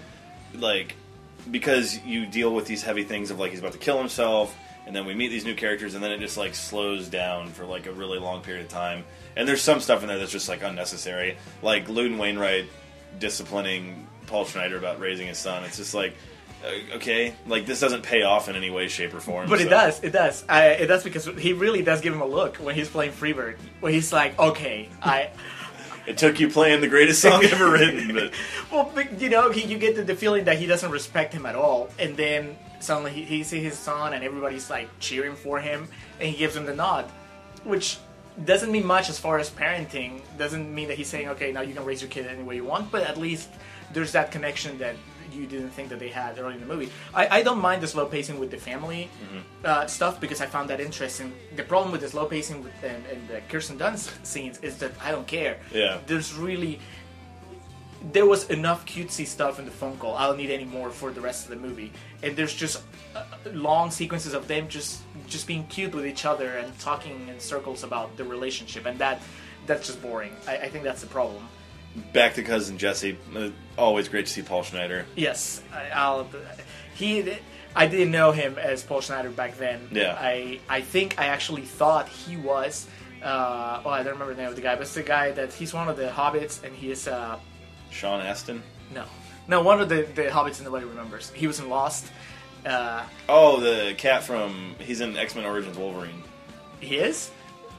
like 0.52 0.96
because 1.48 1.98
you 2.04 2.26
deal 2.26 2.52
with 2.52 2.66
these 2.66 2.82
heavy 2.82 3.04
things 3.04 3.30
of 3.30 3.38
like 3.38 3.52
he's 3.52 3.60
about 3.60 3.72
to 3.72 3.78
kill 3.78 3.98
himself, 3.98 4.56
and 4.84 4.96
then 4.96 5.06
we 5.06 5.14
meet 5.14 5.28
these 5.28 5.44
new 5.44 5.54
characters, 5.54 5.94
and 5.94 6.02
then 6.02 6.10
it 6.10 6.18
just 6.18 6.36
like 6.36 6.56
slows 6.56 7.08
down 7.08 7.50
for 7.50 7.64
like 7.64 7.86
a 7.86 7.92
really 7.92 8.18
long 8.18 8.42
period 8.42 8.64
of 8.64 8.68
time. 8.68 9.04
And 9.36 9.48
there's 9.48 9.62
some 9.62 9.78
stuff 9.78 10.02
in 10.02 10.08
there 10.08 10.18
that's 10.18 10.32
just 10.32 10.48
like 10.48 10.64
unnecessary, 10.64 11.38
like 11.62 11.88
Loudon 11.88 12.18
Wainwright 12.18 12.66
disciplining 13.20 14.08
Paul 14.26 14.44
Schneider 14.44 14.76
about 14.76 14.98
raising 14.98 15.28
his 15.28 15.38
son. 15.38 15.62
It's 15.62 15.76
just 15.76 15.94
like. 15.94 16.14
Uh, 16.64 16.96
Okay, 16.96 17.34
like 17.46 17.66
this 17.66 17.80
doesn't 17.80 18.02
pay 18.02 18.22
off 18.22 18.48
in 18.48 18.56
any 18.56 18.70
way, 18.70 18.88
shape, 18.88 19.14
or 19.14 19.20
form. 19.20 19.48
But 19.48 19.60
it 19.60 19.68
does. 19.68 20.02
It 20.02 20.10
does. 20.10 20.44
I, 20.48 20.68
it 20.70 20.86
does 20.86 21.04
because 21.04 21.26
he 21.26 21.52
really 21.52 21.82
does 21.82 22.00
give 22.00 22.12
him 22.12 22.20
a 22.20 22.26
look 22.26 22.56
when 22.56 22.74
he's 22.74 22.88
playing 22.88 23.12
Freebird, 23.12 23.56
where 23.80 23.92
he's 23.92 24.12
like, 24.12 24.38
okay, 24.38 24.88
I. 25.02 25.30
It 26.06 26.16
took 26.16 26.40
you 26.40 26.48
playing 26.48 26.80
the 26.80 26.88
greatest 26.88 27.20
song 27.20 27.44
ever 27.44 27.70
written, 27.72 28.14
but 28.14 28.32
Well, 28.72 28.90
but, 28.94 29.20
you 29.20 29.28
know, 29.28 29.50
he, 29.50 29.64
you 29.64 29.76
get 29.76 29.94
the, 29.94 30.02
the 30.02 30.16
feeling 30.16 30.44
that 30.44 30.58
he 30.58 30.66
doesn't 30.66 30.90
respect 30.90 31.34
him 31.34 31.44
at 31.44 31.54
all, 31.54 31.90
and 31.98 32.16
then 32.16 32.56
suddenly 32.80 33.12
he, 33.12 33.24
he 33.24 33.42
sees 33.42 33.62
his 33.62 33.78
son, 33.78 34.14
and 34.14 34.24
everybody's 34.24 34.70
like 34.70 34.88
cheering 35.00 35.34
for 35.34 35.60
him, 35.60 35.86
and 36.18 36.30
he 36.30 36.36
gives 36.36 36.56
him 36.56 36.64
the 36.64 36.74
nod, 36.74 37.04
which 37.64 37.98
doesn't 38.44 38.70
mean 38.72 38.86
much 38.86 39.10
as 39.10 39.18
far 39.18 39.38
as 39.38 39.50
parenting. 39.50 40.22
Doesn't 40.38 40.74
mean 40.74 40.88
that 40.88 40.96
he's 40.96 41.08
saying, 41.08 41.28
okay, 41.28 41.52
now 41.52 41.60
you 41.60 41.74
can 41.74 41.84
raise 41.84 42.00
your 42.00 42.10
kid 42.10 42.26
any 42.26 42.42
way 42.42 42.56
you 42.56 42.64
want, 42.64 42.90
but 42.90 43.02
at 43.02 43.18
least 43.18 43.50
there's 43.92 44.12
that 44.12 44.30
connection 44.30 44.78
that 44.78 44.96
you 45.32 45.46
didn't 45.46 45.70
think 45.70 45.88
that 45.90 45.98
they 45.98 46.08
had 46.08 46.38
early 46.38 46.54
in 46.54 46.60
the 46.60 46.66
movie. 46.66 46.90
I, 47.14 47.38
I 47.38 47.42
don't 47.42 47.60
mind 47.60 47.82
the 47.82 47.88
slow 47.88 48.06
pacing 48.06 48.38
with 48.38 48.50
the 48.50 48.56
family 48.56 49.10
uh, 49.64 49.86
stuff 49.86 50.20
because 50.20 50.40
I 50.40 50.46
found 50.46 50.70
that 50.70 50.80
interesting. 50.80 51.32
The 51.56 51.62
problem 51.62 51.92
with 51.92 52.00
the 52.00 52.08
slow 52.08 52.26
pacing 52.26 52.62
with, 52.62 52.72
and, 52.82 53.04
and 53.06 53.28
the 53.28 53.40
Kirsten 53.48 53.78
Dunst 53.78 54.24
scenes 54.24 54.58
is 54.58 54.78
that 54.78 54.92
I 55.02 55.10
don't 55.10 55.26
care. 55.26 55.58
Yeah. 55.72 55.98
There's 56.06 56.34
really 56.34 56.80
there 58.12 58.26
was 58.26 58.48
enough 58.48 58.86
cutesy 58.86 59.26
stuff 59.26 59.58
in 59.58 59.64
the 59.64 59.70
phone 59.70 59.96
call. 59.98 60.14
I 60.16 60.26
don't 60.26 60.36
need 60.36 60.50
any 60.50 60.64
more 60.64 60.90
for 60.90 61.10
the 61.10 61.20
rest 61.20 61.44
of 61.44 61.50
the 61.50 61.56
movie. 61.56 61.92
And 62.22 62.36
there's 62.36 62.54
just 62.54 62.82
uh, 63.14 63.24
long 63.52 63.90
sequences 63.90 64.34
of 64.34 64.46
them 64.48 64.68
just 64.68 65.02
just 65.26 65.46
being 65.46 65.66
cute 65.66 65.94
with 65.94 66.06
each 66.06 66.24
other 66.24 66.58
and 66.58 66.78
talking 66.78 67.28
in 67.28 67.40
circles 67.40 67.82
about 67.82 68.16
the 68.16 68.24
relationship, 68.24 68.86
and 68.86 68.98
that 68.98 69.20
that's 69.66 69.86
just 69.86 70.00
boring. 70.00 70.34
I, 70.46 70.56
I 70.56 70.68
think 70.68 70.84
that's 70.84 71.00
the 71.00 71.06
problem. 71.08 71.48
Back 72.12 72.34
to 72.34 72.42
cousin 72.42 72.78
Jesse. 72.78 73.16
Uh, 73.34 73.50
always 73.76 74.08
great 74.08 74.26
to 74.26 74.32
see 74.32 74.42
Paul 74.42 74.62
Schneider. 74.62 75.06
Yes, 75.16 75.62
I, 75.72 75.88
I'll. 75.90 76.28
He. 76.94 77.32
I 77.76 77.86
didn't 77.86 78.10
know 78.10 78.32
him 78.32 78.58
as 78.58 78.82
Paul 78.82 79.00
Schneider 79.00 79.30
back 79.30 79.56
then. 79.58 79.88
Yeah. 79.92 80.16
I 80.18 80.60
I 80.68 80.80
think 80.80 81.18
I 81.18 81.26
actually 81.26 81.62
thought 81.62 82.08
he 82.08 82.36
was. 82.36 82.86
Uh, 83.22 83.82
oh, 83.84 83.90
I 83.90 84.02
don't 84.02 84.14
remember 84.14 84.34
the 84.34 84.40
name 84.40 84.50
of 84.50 84.56
the 84.56 84.62
guy, 84.62 84.74
but 84.74 84.82
it's 84.82 84.94
the 84.94 85.02
guy 85.02 85.32
that 85.32 85.52
he's 85.52 85.74
one 85.74 85.88
of 85.88 85.96
the 85.96 86.08
hobbits, 86.08 86.62
and 86.64 86.74
he 86.74 86.90
is. 86.90 87.06
Uh, 87.08 87.38
Sean 87.90 88.20
Astin. 88.20 88.62
no, 88.94 89.04
no, 89.48 89.62
one 89.62 89.80
of 89.80 89.88
the 89.88 90.02
the 90.14 90.24
hobbits 90.24 90.62
nobody 90.62 90.84
remembers. 90.86 91.30
He 91.30 91.46
was 91.46 91.58
in 91.60 91.68
Lost. 91.68 92.06
Uh, 92.66 93.04
Oh, 93.28 93.60
the 93.60 93.94
cat 93.96 94.24
from 94.24 94.74
he's 94.80 95.00
in 95.00 95.16
X 95.16 95.34
Men 95.34 95.44
Origins 95.46 95.76
Wolverine. 95.78 96.22
he 96.80 96.96
is. 96.96 97.30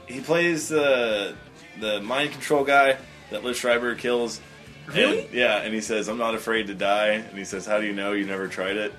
He 0.06 0.20
plays 0.20 0.68
the 0.68 1.34
the 1.78 2.00
mind 2.00 2.32
control 2.32 2.64
guy 2.64 2.96
that 3.30 3.42
Liev 3.42 3.54
Schreiber 3.56 3.94
kills. 3.94 4.40
Really? 4.86 5.24
And, 5.26 5.32
yeah, 5.34 5.58
and 5.58 5.72
he 5.74 5.80
says, 5.80 6.08
"I'm 6.08 6.18
not 6.18 6.34
afraid 6.34 6.66
to 6.68 6.74
die." 6.74 7.08
And 7.10 7.38
he 7.38 7.44
says, 7.44 7.66
"How 7.66 7.78
do 7.80 7.86
you 7.86 7.92
know 7.92 8.12
you 8.12 8.26
never 8.26 8.48
tried 8.48 8.76
it?" 8.76 8.92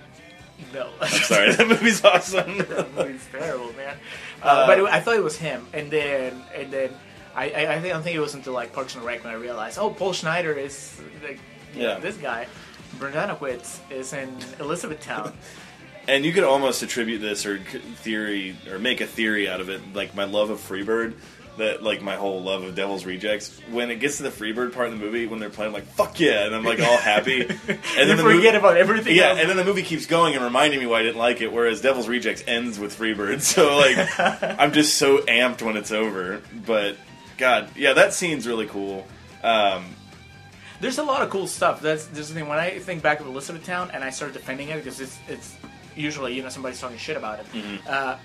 No. 0.73 0.89
I'm 1.01 1.07
sorry, 1.09 1.53
that 1.53 1.67
movie's 1.67 2.03
awesome. 2.05 2.57
that 2.59 2.93
movie's 2.95 3.25
terrible, 3.31 3.73
man. 3.73 3.97
Uh, 4.43 4.67
but 4.67 4.79
it, 4.79 4.85
I 4.85 4.99
thought 4.99 5.15
it 5.15 5.23
was 5.23 5.37
him, 5.37 5.65
and 5.73 5.89
then 5.91 6.41
and 6.55 6.71
then 6.71 6.93
I 7.35 7.49
I, 7.49 7.73
I 7.75 7.79
think 7.81 7.95
I 7.95 8.01
think 8.01 8.15
it 8.15 8.19
was 8.19 8.35
until 8.35 8.53
like 8.53 8.71
Parks 8.73 8.95
and 8.95 9.03
Rec 9.03 9.23
when 9.23 9.33
I 9.33 9.37
realized, 9.37 9.79
oh, 9.79 9.89
Paul 9.89 10.13
Schneider 10.13 10.53
is 10.53 11.01
like 11.23 11.39
you 11.73 11.81
know, 11.81 11.89
Yeah. 11.93 11.99
this 11.99 12.15
guy. 12.17 12.47
Brendanawicz 12.99 13.79
is 13.91 14.13
in 14.13 14.35
Elizabethtown. 14.59 15.33
And 16.07 16.25
you 16.25 16.33
could 16.33 16.43
almost 16.43 16.81
attribute 16.81 17.21
this 17.21 17.45
or 17.45 17.59
theory 17.59 18.57
or 18.71 18.79
make 18.79 19.01
a 19.01 19.05
theory 19.05 19.47
out 19.47 19.61
of 19.61 19.69
it, 19.69 19.93
like 19.93 20.15
my 20.15 20.23
love 20.23 20.49
of 20.49 20.57
Freebird, 20.59 21.13
that 21.57 21.83
like 21.83 22.01
my 22.01 22.15
whole 22.15 22.41
love 22.41 22.63
of 22.63 22.75
Devil's 22.75 23.05
Rejects. 23.05 23.59
When 23.71 23.91
it 23.91 23.97
gets 23.99 24.17
to 24.17 24.23
the 24.23 24.29
Freebird 24.29 24.73
part 24.73 24.87
of 24.87 24.93
the 24.97 24.99
movie, 25.05 25.27
when 25.27 25.39
they're 25.39 25.49
playing, 25.49 25.69
I'm 25.69 25.73
like 25.73 25.85
fuck 25.87 26.19
yeah, 26.19 26.45
and 26.45 26.55
I'm 26.55 26.63
like 26.63 26.79
all 26.79 26.97
happy. 26.97 27.41
And 27.67 28.09
you 28.09 28.15
the 28.15 28.23
forget 28.23 28.23
movie- 28.23 28.47
about 28.57 28.77
everything. 28.77 29.15
Yeah, 29.15 29.29
else. 29.29 29.39
and 29.39 29.49
then 29.49 29.57
the 29.57 29.65
movie 29.65 29.83
keeps 29.83 30.05
going 30.05 30.33
and 30.35 30.43
reminding 30.43 30.79
me 30.79 30.85
why 30.85 30.99
I 30.99 31.03
didn't 31.03 31.17
like 31.17 31.41
it. 31.41 31.51
Whereas 31.51 31.81
Devil's 31.81 32.07
Rejects 32.07 32.43
ends 32.47 32.79
with 32.79 32.97
Freebird, 32.97 33.41
so 33.41 33.75
like 33.77 33.97
I'm 34.59 34.71
just 34.71 34.95
so 34.97 35.19
amped 35.19 35.61
when 35.61 35.75
it's 35.77 35.91
over. 35.91 36.41
But 36.65 36.97
God, 37.37 37.69
yeah, 37.75 37.93
that 37.93 38.13
scene's 38.13 38.47
really 38.47 38.67
cool. 38.67 39.05
Um, 39.43 39.85
There's 40.79 40.97
a 40.99 41.03
lot 41.03 41.21
of 41.21 41.29
cool 41.29 41.47
stuff. 41.47 41.81
That's 41.81 42.05
there's 42.07 42.29
the 42.29 42.33
thing 42.35 42.47
when 42.47 42.59
I 42.59 42.79
think 42.79 43.03
back 43.03 43.19
of 43.19 43.27
Elizabethtown 43.27 43.91
and 43.91 44.03
I 44.03 44.09
start 44.09 44.33
defending 44.33 44.69
it 44.69 44.77
because 44.77 44.99
it's 45.01 45.19
it's 45.27 45.55
usually 45.95 46.33
you 46.33 46.41
know 46.43 46.49
somebody's 46.49 46.79
talking 46.79 46.97
shit 46.97 47.17
about 47.17 47.39
it. 47.39 47.45
Uh, 47.87 48.17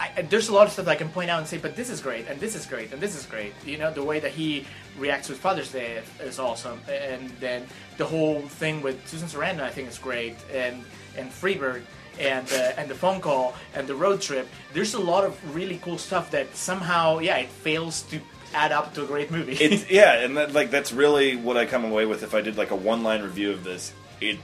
I, 0.00 0.22
there's 0.22 0.48
a 0.48 0.54
lot 0.54 0.66
of 0.66 0.72
stuff 0.72 0.84
that 0.84 0.92
I 0.92 0.96
can 0.96 1.08
point 1.08 1.28
out 1.30 1.38
and 1.40 1.46
say, 1.48 1.58
but 1.58 1.74
this 1.74 1.90
is 1.90 2.00
great, 2.00 2.28
and 2.28 2.38
this 2.38 2.54
is 2.54 2.66
great, 2.66 2.92
and 2.92 3.00
this 3.00 3.16
is 3.16 3.26
great. 3.26 3.52
You 3.66 3.78
know, 3.78 3.92
the 3.92 4.04
way 4.04 4.20
that 4.20 4.30
he 4.30 4.64
reacts 4.96 5.28
with 5.28 5.38
Father's 5.38 5.72
Day 5.72 6.02
is 6.20 6.38
awesome, 6.38 6.80
and 6.88 7.30
then 7.40 7.66
the 7.96 8.04
whole 8.04 8.40
thing 8.42 8.80
with 8.82 9.06
Susan 9.08 9.28
Sarandon 9.28 9.62
I 9.62 9.70
think 9.70 9.88
is 9.88 9.98
great, 9.98 10.36
and 10.52 10.84
and 11.16 11.30
Freebird. 11.30 11.82
And 12.20 12.50
uh, 12.52 12.72
and 12.76 12.90
the 12.90 12.96
phone 12.96 13.20
call 13.20 13.54
and 13.74 13.86
the 13.86 13.94
road 13.94 14.20
trip. 14.20 14.48
There's 14.72 14.94
a 14.94 14.98
lot 14.98 15.22
of 15.22 15.54
really 15.54 15.78
cool 15.84 15.98
stuff 15.98 16.32
that 16.32 16.56
somehow, 16.56 17.20
yeah, 17.20 17.36
it 17.36 17.48
fails 17.48 18.02
to 18.10 18.18
add 18.52 18.72
up 18.72 18.92
to 18.94 19.04
a 19.04 19.06
great 19.06 19.30
movie. 19.30 19.52
it's 19.52 19.88
yeah, 20.00 20.14
and 20.24 20.36
that, 20.36 20.52
like 20.52 20.72
that's 20.72 20.92
really 20.92 21.36
what 21.36 21.56
I 21.56 21.64
come 21.64 21.84
away 21.84 22.06
with. 22.06 22.24
If 22.24 22.34
I 22.34 22.40
did 22.40 22.56
like 22.56 22.72
a 22.72 22.74
one 22.74 23.04
line 23.04 23.22
review 23.22 23.52
of 23.52 23.62
this, 23.62 23.92
it 24.20 24.36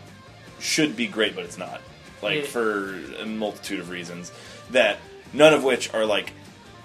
should 0.60 0.94
be 0.94 1.08
great, 1.08 1.34
but 1.34 1.44
it's 1.44 1.58
not. 1.58 1.80
Like 2.22 2.42
Yeah. 2.42 2.46
for 2.46 2.94
a 3.20 3.26
multitude 3.26 3.80
of 3.80 3.90
reasons 3.90 4.30
that 4.70 4.98
none 5.34 5.52
of 5.52 5.64
which 5.64 5.92
are 5.92 6.06
like 6.06 6.32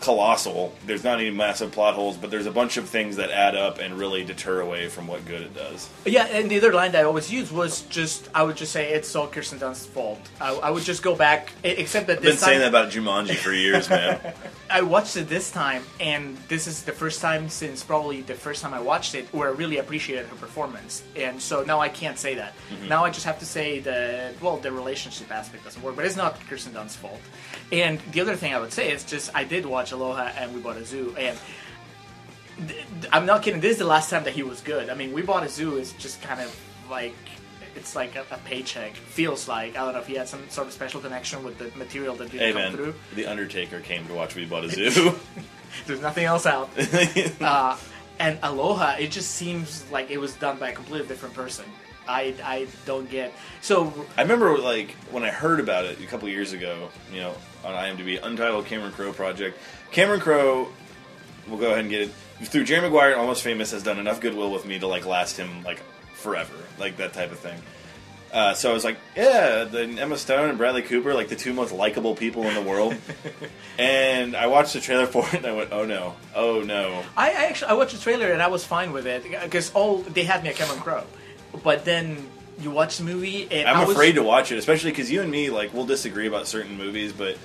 colossal. 0.02 0.74
There's 0.86 1.04
not 1.04 1.20
any 1.20 1.30
massive 1.30 1.72
plot 1.72 1.96
holes, 1.96 2.18
but 2.18 2.32
there's 2.32 2.46
a 2.46 2.52
bunch 2.52 2.78
of 2.78 2.88
things 2.88 3.18
that 3.18 3.32
add 3.32 3.56
up 3.56 3.80
and 3.80 3.98
really 3.98 4.24
deter 4.24 4.62
away 4.62 4.88
from 4.88 5.08
what 5.08 5.26
good 5.26 5.42
it 5.42 5.54
does. 5.54 5.90
Yeah, 6.06 6.26
and 6.26 6.50
the 6.50 6.58
other 6.58 6.74
line 6.74 6.92
that 6.94 7.02
I 7.02 7.04
always 7.04 7.32
used 7.32 7.52
was 7.52 7.82
just 7.84 8.30
I 8.34 8.44
would 8.44 8.56
just 8.56 8.72
say 8.72 8.94
it's 8.94 9.16
all 9.16 9.28
Kirsten 9.28 9.60
Dunst's 9.60 9.86
fault. 9.86 10.20
I, 10.40 10.54
I 10.56 10.70
would 10.70 10.84
just 10.84 11.04
go 11.04 11.16
back, 11.16 11.52
except 11.64 12.08
that 12.08 12.18
I've 12.18 12.24
been 12.24 12.32
this 12.32 12.40
saying 12.40 12.60
that 12.60 12.70
about 12.70 12.92
Jumanji 12.92 13.36
for 13.36 13.54
years, 13.54 13.90
man. 13.90 14.34
I 14.72 14.82
watched 14.82 15.18
it 15.18 15.28
this 15.28 15.52
time, 15.52 15.84
and 16.00 16.38
this 16.48 16.68
is 16.68 16.84
the 16.84 16.92
first 16.92 17.22
time 17.22 17.50
since 17.50 17.84
probably 17.84 18.22
the 18.22 18.36
first 18.36 18.62
time 18.62 18.74
I 18.74 18.80
watched 18.80 19.16
it 19.16 19.28
where 19.34 19.50
I 19.50 19.52
really 19.52 19.78
appreciated 19.80 20.28
her 20.28 20.36
performance. 20.36 21.04
And 21.16 21.42
so 21.42 21.64
now 21.64 21.80
I 21.80 21.90
can't 21.90 22.20
say 22.20 22.36
that. 22.36 22.54
Mm-hmm. 22.72 22.88
Now 22.88 23.04
I 23.04 23.10
just 23.10 23.26
have 23.26 23.40
to 23.40 23.46
say 23.46 23.80
that 23.80 24.40
well, 24.42 24.58
the 24.58 24.72
relationship 24.72 25.32
aspect 25.32 25.64
doesn't 25.64 25.82
work, 25.82 25.96
but 25.96 26.06
it's 26.06 26.16
not 26.16 26.40
Kirsten 26.48 26.74
Dunst's 26.74 26.98
fault. 26.98 27.20
And 27.72 28.00
the 28.12 28.22
other 28.22 28.36
thing 28.36 28.54
I 28.54 28.60
would 28.60 28.74
say 28.74 28.92
is 28.92 29.04
just 29.04 29.30
I 29.36 29.44
did 29.44 29.66
watch 29.66 29.92
Aloha 29.92 30.32
and 30.36 30.54
We 30.56 30.62
Bought 30.62 30.78
a 30.78 30.86
Zoo, 30.86 31.16
and 31.18 31.38
th- 32.68 32.86
I'm 33.12 33.26
not 33.26 33.44
kidding. 33.44 33.62
This 33.62 33.74
is 33.74 33.78
the 33.78 33.86
last 33.86 34.10
time 34.10 34.24
that 34.24 34.34
he 34.34 34.44
was 34.44 34.62
good. 34.62 34.90
I 34.90 34.96
mean, 34.96 35.14
We 35.14 35.22
Bought 35.22 35.44
a 35.44 35.50
Zoo 35.50 35.78
is 35.78 35.94
just 35.94 36.22
kind 36.22 36.42
of 36.42 36.56
like 36.90 37.16
it's 37.76 37.96
like 37.96 38.16
a, 38.16 38.26
a 38.32 38.38
paycheck. 38.46 38.96
Feels 38.96 39.48
like 39.48 39.76
I 39.78 39.86
don't 39.86 39.94
know 39.94 40.00
if 40.00 40.08
he 40.08 40.16
had 40.16 40.28
some 40.28 40.50
sort 40.50 40.68
of 40.68 40.74
special 40.74 41.00
connection 41.00 41.44
with 41.44 41.58
the 41.58 41.72
material 41.78 42.16
that 42.16 42.32
didn't 42.32 42.48
hey, 42.48 42.54
come 42.54 42.62
man, 42.62 42.72
through. 42.74 42.96
The 43.16 43.28
Undertaker 43.28 43.80
came 43.82 44.08
to 44.08 44.14
watch 44.14 44.36
We 44.36 44.46
Bought 44.46 44.66
a 44.66 44.70
Zoo. 44.92 45.14
There's 45.86 46.02
nothing 46.02 46.26
else 46.26 46.46
out. 46.46 46.70
uh, 47.42 47.78
and 48.20 48.40
Aloha, 48.44 48.96
it 49.00 49.12
just 49.12 49.32
seems 49.32 49.90
like 49.92 50.10
it 50.10 50.18
was 50.18 50.34
done 50.36 50.58
by 50.58 50.70
a 50.70 50.74
completely 50.74 51.08
different 51.08 51.36
person. 51.36 51.66
I, 52.10 52.34
I 52.44 52.68
don't 52.86 53.10
get 53.10 53.34
so 53.62 53.94
I 54.18 54.24
remember 54.24 54.58
like 54.58 54.92
when 55.12 55.24
I 55.24 55.30
heard 55.30 55.60
about 55.60 55.86
it 55.86 56.02
a 56.02 56.06
couple 56.08 56.28
years 56.28 56.54
ago, 56.54 56.90
you 57.14 57.20
know, 57.20 57.36
on 57.64 57.74
IMDb, 57.74 58.22
Untitled 58.22 58.66
Cameron 58.66 58.92
Crowe 58.92 59.14
project. 59.14 59.58
Cameron 59.92 60.20
Crowe, 60.20 60.70
we'll 61.48 61.60
go 61.60 61.68
ahead 61.68 61.80
and 61.80 61.90
get 61.90 62.02
it 62.02 62.12
through. 62.44 62.64
Jerry 62.64 62.82
Maguire, 62.82 63.16
Almost 63.16 63.44
Famous, 63.44 63.72
has 63.72 63.84
done 63.84 64.00
enough 64.00 64.20
goodwill 64.22 64.52
with 64.52 64.66
me 64.66 64.80
to 64.80 64.88
like 64.88 65.06
last 65.06 65.38
him 65.38 65.64
like 65.64 65.82
forever, 66.14 66.56
like 66.80 66.98
that 66.98 67.14
type 67.14 67.32
of 67.32 67.40
thing. 67.40 67.60
Uh, 68.32 68.54
so 68.54 68.70
I 68.70 68.74
was 68.74 68.84
like, 68.84 68.98
yeah, 69.16 69.64
the 69.64 69.82
Emma 69.82 70.16
Stone 70.16 70.50
and 70.50 70.58
Bradley 70.58 70.84
Cooper, 70.84 71.14
like 71.16 71.30
the 71.30 71.36
two 71.36 71.54
most 71.54 71.74
likable 71.74 72.16
people 72.16 72.44
in 72.44 72.54
the 72.54 72.62
world. 72.62 72.96
and 73.80 74.36
I 74.36 74.48
watched 74.48 74.74
the 74.74 74.82
trailer 74.82 75.08
for 75.08 75.26
it, 75.28 75.36
and 75.36 75.46
I 75.48 75.52
went, 75.54 75.72
oh 75.72 75.86
no, 75.86 76.16
oh 76.36 76.62
no. 76.62 77.04
I, 77.18 77.30
I 77.32 77.46
actually 77.46 77.72
I 77.72 77.74
watched 77.74 77.96
the 77.96 78.02
trailer 78.02 78.32
and 78.32 78.42
I 78.42 78.48
was 78.48 78.64
fine 78.64 78.92
with 78.92 79.08
it 79.08 79.24
because 79.44 79.72
all 79.74 79.98
they 79.98 80.24
had 80.24 80.44
me 80.44 80.50
at 80.50 80.56
Cameron 80.56 80.80
Crowe, 80.80 81.06
but 81.64 81.86
then 81.86 82.28
you 82.60 82.72
watch 82.72 82.98
the 82.98 83.04
movie 83.04 83.48
and 83.52 83.68
I 83.68 83.74
I'm 83.74 83.88
was, 83.88 83.96
afraid 83.96 84.16
to 84.16 84.24
watch 84.24 84.52
it, 84.52 84.58
especially 84.58 84.92
because 84.92 85.12
you 85.12 85.22
and 85.22 85.32
me, 85.32 85.50
like, 85.50 85.74
we'll 85.74 85.86
disagree 85.86 86.28
about 86.28 86.48
certain 86.48 86.78
movies, 86.78 87.14
but 87.14 87.38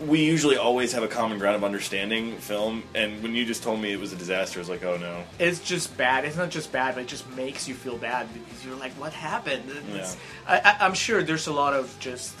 we 0.00 0.24
usually 0.24 0.56
always 0.56 0.92
have 0.92 1.02
a 1.02 1.08
common 1.08 1.38
ground 1.38 1.54
of 1.54 1.62
understanding 1.62 2.36
film. 2.38 2.82
And 2.94 3.22
when 3.22 3.34
you 3.34 3.44
just 3.44 3.62
told 3.62 3.80
me 3.80 3.92
it 3.92 4.00
was 4.00 4.12
a 4.12 4.16
disaster, 4.16 4.58
I 4.58 4.62
was 4.62 4.68
like, 4.68 4.84
oh 4.84 4.96
no. 4.96 5.22
It's 5.38 5.60
just 5.60 5.96
bad. 5.96 6.24
It's 6.24 6.36
not 6.36 6.50
just 6.50 6.72
bad, 6.72 6.94
but 6.94 7.02
it 7.02 7.08
just 7.08 7.28
makes 7.30 7.68
you 7.68 7.74
feel 7.74 7.96
bad 7.96 8.26
because 8.32 8.64
you're 8.64 8.76
like, 8.76 8.92
what 8.92 9.12
happened? 9.12 9.70
It's- 9.90 10.16
I, 10.48 10.58
I, 10.58 10.84
I'm 10.84 10.94
sure 10.94 11.22
there's 11.22 11.46
a 11.46 11.52
lot 11.52 11.74
of 11.74 11.94
just 12.00 12.34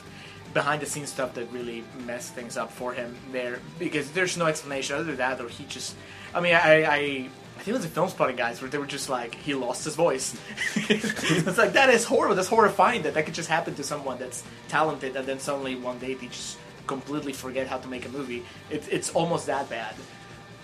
behind 0.52 0.80
the 0.82 0.86
scenes 0.86 1.10
stuff 1.10 1.34
that 1.34 1.50
really 1.52 1.84
messed 2.06 2.32
things 2.34 2.56
up 2.56 2.72
for 2.72 2.92
him 2.92 3.16
there 3.32 3.58
because 3.78 4.10
there's 4.12 4.36
no 4.36 4.46
explanation 4.46 4.94
other 4.96 5.04
than 5.04 5.16
that, 5.16 5.40
or 5.40 5.48
he 5.48 5.64
just. 5.64 5.94
I 6.34 6.40
mean, 6.40 6.54
I. 6.54 6.84
I 6.84 7.28
I 7.64 7.72
think 7.72 7.76
it 7.76 7.78
was 7.78 7.86
a 7.86 7.88
Filmspotting 7.88 8.36
guys 8.36 8.60
where 8.60 8.68
they 8.68 8.76
were 8.76 8.84
just 8.84 9.08
like 9.08 9.34
he 9.36 9.54
lost 9.54 9.86
his 9.86 9.94
voice. 9.94 10.38
it's 10.76 11.56
like 11.56 11.72
that 11.72 11.88
is 11.88 12.04
horrible. 12.04 12.34
That's 12.34 12.46
horrifying 12.46 13.04
that 13.04 13.14
that 13.14 13.24
could 13.24 13.32
just 13.32 13.48
happen 13.48 13.74
to 13.76 13.82
someone 13.82 14.18
that's 14.18 14.44
talented 14.68 15.16
and 15.16 15.26
then 15.26 15.38
suddenly 15.38 15.74
one 15.74 15.98
day 15.98 16.12
they 16.12 16.26
just 16.26 16.58
completely 16.86 17.32
forget 17.32 17.66
how 17.66 17.78
to 17.78 17.88
make 17.88 18.04
a 18.04 18.10
movie. 18.10 18.44
It's 18.68 18.86
it's 18.88 19.14
almost 19.14 19.46
that 19.46 19.70
bad. 19.70 19.94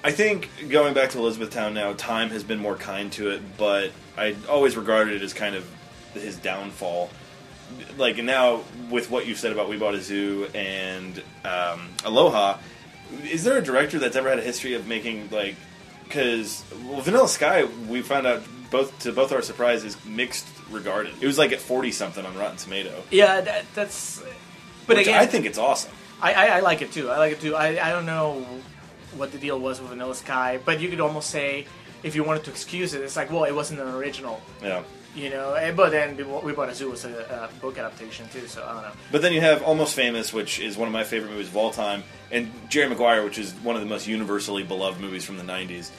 I 0.05 0.13
think 0.13 0.51
going 0.69 0.93
back 0.93 1.09
to 1.13 1.19
Elizabethtown 1.21 1.73
now, 1.73 1.95
time 1.95 2.29
has 2.29 2.45
been 2.45 2.59
more 2.59 2.77
kind 2.77 3.11
to 3.13 3.31
it, 3.31 3.41
but 3.57 3.93
I 4.19 4.37
always 4.47 4.77
regarded 4.77 5.15
it 5.15 5.23
as 5.23 5.33
kind 5.33 5.55
of 5.55 5.67
his 6.13 6.37
downfall. 6.37 7.09
Like 7.97 8.19
now, 8.19 8.61
with 8.91 9.11
what 9.11 9.27
you've 9.27 9.39
said 9.39 9.53
about 9.53 9.71
We 9.71 9.79
Bought 9.79 9.95
a 9.95 10.03
Zoo 10.03 10.49
and 10.55 11.23
um, 11.47 11.89
Aloha, 12.05 12.59
is 13.25 13.43
there 13.43 13.57
a 13.57 13.63
director 13.63 13.99
that's 13.99 14.17
ever 14.17 14.29
had 14.29 14.39
a 14.39 14.43
history 14.43 14.75
of 14.75 14.87
making 14.87 15.31
like? 15.31 15.57
Because 16.11 16.65
well, 16.87 17.01
Vanilla 17.03 17.29
Sky, 17.29 17.69
we 17.89 18.03
found 18.03 18.27
out 18.27 18.43
both 18.69 18.99
to 19.01 19.13
both 19.13 19.31
our 19.31 19.43
surprise 19.43 19.85
is 19.85 19.97
mixed 20.05 20.47
regarded. 20.69 21.15
It 21.21 21.27
was 21.27 21.39
like 21.39 21.53
at 21.53 21.61
forty 21.61 21.93
something 21.93 22.27
on 22.27 22.37
Rotten 22.37 22.57
Tomato. 22.57 23.05
Yeah, 23.13 23.41
that, 23.41 23.65
that's. 23.77 24.21
But 24.89 24.97
which 24.97 25.07
again, 25.07 25.23
I 25.23 25.27
think 25.27 25.47
it's 25.47 25.59
awesome. 25.59 25.93
I, 26.21 26.35
I, 26.35 26.47
I 26.57 26.61
like 26.61 26.83
it 26.83 26.91
too. 26.91 27.09
I 27.11 27.19
like 27.19 27.33
it 27.35 27.41
too. 27.41 27.55
I, 27.55 27.89
I 27.89 27.91
don't 27.93 28.07
know 28.07 28.45
what 29.17 29.31
the 29.31 29.39
deal 29.39 29.59
was 29.59 29.81
with 29.81 29.91
Vanilla 29.91 30.17
Sky, 30.17 30.59
but 30.65 30.81
you 30.81 30.89
could 30.89 31.01
almost 31.01 31.31
say 31.31 31.67
if 32.03 32.17
you 32.17 32.25
wanted 32.25 32.43
to 32.45 32.51
excuse 32.51 32.93
it, 32.95 33.03
it's 33.03 33.17
like, 33.17 33.31
well, 33.31 33.45
it 33.45 33.55
wasn't 33.55 33.79
an 33.79 33.89
original. 33.89 34.41
Yeah. 34.63 34.83
You 35.15 35.29
know, 35.29 35.55
and, 35.55 35.77
but 35.77 35.91
then 35.91 36.17
we, 36.17 36.25
we 36.25 36.53
bought 36.53 36.69
a 36.69 36.75
zoo 36.75 36.91
was 36.91 37.05
a, 37.05 37.51
a 37.53 37.61
book 37.61 37.79
adaptation 37.79 38.29
too, 38.29 38.47
so 38.47 38.65
I 38.65 38.73
don't 38.75 38.83
know. 38.83 38.93
But 39.11 39.23
then 39.23 39.33
you 39.33 39.41
have 39.41 39.63
Almost 39.63 39.97
Famous, 39.97 40.33
which 40.33 40.61
is 40.61 40.77
one 40.77 40.87
of 40.87 40.93
my 40.93 41.03
favorite 41.03 41.33
movies 41.33 41.49
of 41.49 41.57
all 41.57 41.73
time, 41.73 42.05
and 42.31 42.53
Jerry 42.69 42.89
Maguire, 42.89 43.25
which 43.25 43.39
is 43.39 43.53
one 43.55 43.75
of 43.75 43.83
the 43.83 43.89
most 43.89 44.07
universally 44.07 44.63
beloved 44.63 45.01
movies 45.01 45.25
from 45.25 45.37
the 45.37 45.43
'90s. 45.43 45.91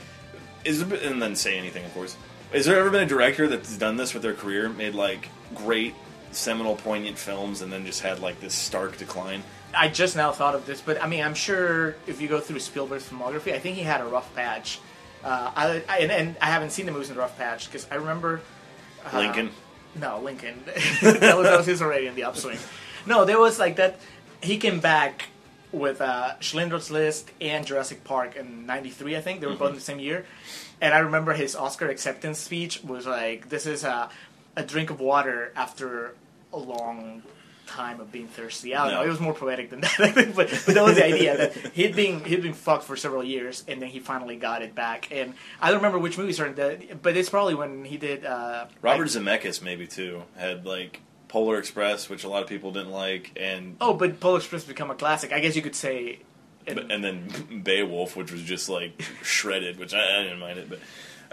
Is 0.64 0.82
and 0.82 1.22
then 1.22 1.36
Say 1.36 1.58
Anything, 1.58 1.84
of 1.84 1.94
course. 1.94 2.16
Has 2.54 2.66
there 2.66 2.80
ever 2.80 2.90
been 2.90 3.04
a 3.04 3.08
director 3.08 3.48
that's 3.48 3.78
done 3.78 3.98
this 3.98 4.14
with 4.14 4.24
their 4.24 4.34
career, 4.34 4.70
made 4.70 4.94
like 4.94 5.28
great, 5.56 5.94
seminal, 6.32 6.76
poignant 6.76 7.18
films, 7.18 7.62
and 7.62 7.72
then 7.72 7.86
just 7.86 8.02
had 8.02 8.20
like 8.20 8.40
this 8.40 8.54
stark 8.54 8.98
decline? 8.98 9.44
I 9.74 9.88
just 9.88 10.16
now 10.16 10.32
thought 10.32 10.56
of 10.56 10.66
this, 10.66 10.82
but 10.82 11.02
I 11.02 11.08
mean, 11.08 11.24
I'm 11.24 11.34
sure 11.34 11.96
if 12.08 12.22
you 12.22 12.28
go 12.28 12.40
through 12.40 12.60
Spielberg's 12.60 13.10
filmography, 13.10 13.54
I 13.54 13.60
think 13.60 13.78
he 13.78 13.84
had 13.84 14.02
a 14.02 14.06
rough 14.06 14.34
patch. 14.36 14.80
Uh, 15.24 15.52
I, 15.56 15.84
I 15.88 15.98
and, 16.00 16.12
and 16.12 16.36
I 16.42 16.48
haven't 16.48 16.72
seen 16.72 16.86
the 16.86 16.92
movies 16.92 17.10
in 17.10 17.16
the 17.16 17.22
rough 17.22 17.38
patch 17.38 17.68
because 17.68 17.88
I 17.92 17.96
remember 17.96 18.42
uh, 19.12 19.18
Lincoln. 19.18 19.52
No, 19.96 20.20
Lincoln. 20.20 20.62
that, 20.66 21.38
was, 21.38 21.46
that 21.46 21.58
was 21.58 21.66
his 21.66 21.82
already 21.82 22.08
in 22.08 22.16
the 22.16 22.24
upswing. 22.24 22.58
No, 23.06 23.26
there 23.26 23.40
was 23.40 23.60
like 23.60 23.76
that. 23.78 24.00
He 24.42 24.58
came 24.58 24.80
back 24.80 25.26
with 25.72 26.02
uh, 26.02 26.40
Schindler's 26.40 26.92
List 26.92 27.32
and 27.40 27.66
Jurassic 27.66 28.04
Park 28.04 28.36
in 28.36 28.66
'93, 28.66 29.16
I 29.16 29.22
think. 29.22 29.42
They 29.42 29.48
were 29.48 29.56
both 29.56 29.70
in 29.70 29.76
the 29.76 29.82
same 29.82 30.00
year. 30.00 30.26
And 30.80 30.94
I 30.94 31.00
remember 31.00 31.34
his 31.34 31.56
Oscar 31.56 31.90
acceptance 31.90 32.40
speech 32.40 32.84
was 32.84 33.06
like, 33.06 33.50
"This 33.50 33.66
is 33.66 33.84
a, 33.84 34.10
a 34.56 34.64
drink 34.64 34.90
of 34.90 35.00
water 35.00 35.52
after 35.56 36.16
a 36.54 36.58
long 36.58 37.24
time 37.72 38.00
of 38.00 38.12
being 38.12 38.28
thirsty." 38.28 38.76
I 38.76 38.84
don't 38.86 38.94
No. 38.94 39.00
know. 39.00 39.06
It 39.06 39.10
was 39.10 39.20
more 39.20 39.34
poetic 39.34 39.70
than 39.70 39.82
that, 39.86 40.00
I 40.00 40.12
think, 40.12 40.36
but 40.36 40.50
but 40.66 40.76
that 40.76 40.84
was 40.84 40.96
the 40.96 41.06
idea 41.06 41.38
that 41.38 41.54
he'd 41.74 41.96
been 41.96 42.24
he'd 42.24 42.42
been 42.44 42.54
fucked 42.54 42.84
for 42.84 42.96
several 42.96 43.24
years, 43.24 43.64
and 43.68 43.82
then 43.82 43.90
he 43.90 44.00
finally 44.00 44.36
got 44.36 44.62
it 44.62 44.76
back. 44.76 45.12
And 45.12 45.34
I 45.62 45.68
don't 45.70 45.78
remember 45.78 46.00
which 46.00 46.18
movies 46.18 46.40
are 46.40 46.46
in 46.48 46.56
that, 46.56 47.02
but 47.02 47.18
it's 47.18 47.30
probably 47.30 47.56
when 47.56 47.86
he 47.86 47.98
did. 47.98 48.26
Uh, 48.26 48.66
Robert 48.82 49.04
like- 49.16 49.42
Zemeckis 49.42 49.62
maybe 49.62 49.88
too 49.88 50.24
had 50.38 50.66
like 50.66 51.00
Polar 51.28 51.58
Express, 51.58 52.10
which 52.10 52.24
a 52.26 52.30
lot 52.30 52.44
of 52.44 52.50
people 52.50 52.72
didn't 52.72 52.92
like, 52.92 53.32
and 53.40 53.78
Oh, 53.80 53.94
but 53.94 54.20
Polar 54.20 54.38
Express 54.38 54.64
become 54.66 54.92
a 54.92 54.96
classic. 54.96 55.32
I 55.32 55.40
guess 55.40 55.56
you 55.56 55.62
could 55.62 55.76
say. 55.76 56.20
But, 56.66 56.92
and 56.92 57.04
then 57.04 57.62
Beowulf, 57.64 58.16
which 58.16 58.32
was 58.32 58.44
just 58.44 58.70
like 58.70 59.02
shredded, 59.24 59.80
which 59.80 59.94
I, 59.96 60.20
I 60.20 60.24
didn't 60.24 60.40
mind 60.40 60.60
it, 60.60 60.70
but 60.70 60.80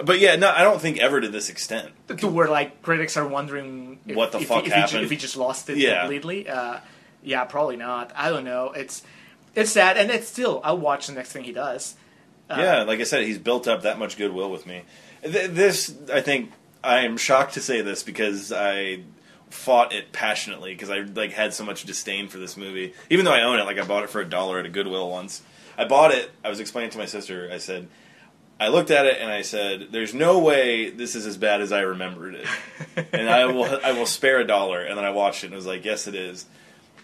but 0.04 0.18
yeah, 0.20 0.36
no, 0.36 0.50
I 0.50 0.62
don't 0.62 0.80
think 0.80 0.98
ever 0.98 1.20
to 1.20 1.28
this 1.28 1.48
extent. 1.50 1.90
to 2.18 2.26
where 2.28 2.48
like 2.48 2.82
critics 2.82 3.16
are 3.16 3.26
wondering 3.26 3.98
if, 4.06 4.16
What 4.16 4.32
the 4.32 4.38
if 4.40 4.48
fuck 4.48 4.62
he, 4.62 4.68
if 4.68 4.74
he 4.74 4.80
happened? 4.80 5.04
if 5.04 5.10
he 5.10 5.16
just 5.16 5.36
lost 5.36 5.68
it 5.70 5.78
Yeah. 5.78 6.00
completely. 6.00 6.48
Uh, 6.48 6.78
yeah, 7.22 7.44
probably 7.44 7.76
not. 7.76 8.12
I 8.14 8.30
don't 8.30 8.44
know. 8.44 8.72
It's 8.72 9.02
it's 9.54 9.70
sad, 9.72 9.96
and 9.96 10.10
it's 10.10 10.28
still. 10.28 10.60
I'll 10.62 10.78
watch 10.78 11.06
the 11.08 11.14
next 11.14 11.32
thing 11.32 11.44
he 11.44 11.52
does. 11.52 11.96
Uh, 12.48 12.56
yeah, 12.60 12.82
like 12.84 13.00
I 13.00 13.04
said, 13.04 13.24
he's 13.24 13.38
built 13.38 13.66
up 13.66 13.82
that 13.82 13.98
much 13.98 14.16
goodwill 14.16 14.50
with 14.50 14.66
me. 14.66 14.82
Th- 15.22 15.50
This, 15.50 15.94
I 16.12 16.20
think, 16.20 16.52
I 16.82 17.00
am 17.00 17.16
shocked 17.16 17.54
to 17.54 17.60
say 17.60 17.80
this 17.82 18.02
because 18.04 18.52
I 18.52 19.00
fought 19.50 19.92
it 19.92 20.12
passionately 20.12 20.74
because 20.74 20.90
I 20.90 21.00
like 21.00 21.32
had 21.32 21.52
so 21.54 21.64
much 21.64 21.84
disdain 21.84 22.28
for 22.28 22.38
this 22.38 22.56
movie, 22.56 22.94
even 23.10 23.24
though 23.24 23.32
I 23.32 23.42
own 23.42 23.58
it. 23.58 23.64
Like 23.64 23.78
I 23.78 23.84
bought 23.84 24.04
it 24.04 24.10
for 24.10 24.20
a 24.20 24.24
dollar 24.28 24.58
at 24.60 24.66
a 24.66 24.68
Goodwill 24.68 25.10
once. 25.10 25.42
I 25.76 25.84
bought 25.86 26.12
it. 26.12 26.30
I 26.44 26.48
was 26.50 26.60
explaining 26.60 26.90
to 26.92 26.98
my 26.98 27.06
sister. 27.06 27.50
I 27.52 27.58
said. 27.58 27.88
I 28.60 28.68
looked 28.68 28.90
at 28.90 29.06
it 29.06 29.18
and 29.20 29.30
I 29.30 29.42
said, 29.42 29.88
"There's 29.90 30.14
no 30.14 30.38
way 30.38 30.90
this 30.90 31.14
is 31.14 31.26
as 31.26 31.36
bad 31.36 31.60
as 31.60 31.70
I 31.72 31.80
remembered 31.80 32.34
it," 32.34 32.46
and 33.12 33.28
I 33.28 33.46
will 33.46 33.78
I 33.84 33.92
will 33.92 34.06
spare 34.06 34.40
a 34.40 34.46
dollar. 34.46 34.82
And 34.82 34.98
then 34.98 35.04
I 35.04 35.10
watched 35.10 35.44
it 35.44 35.48
and 35.48 35.56
was 35.56 35.66
like, 35.66 35.84
"Yes, 35.84 36.06
it 36.06 36.14
is." 36.14 36.46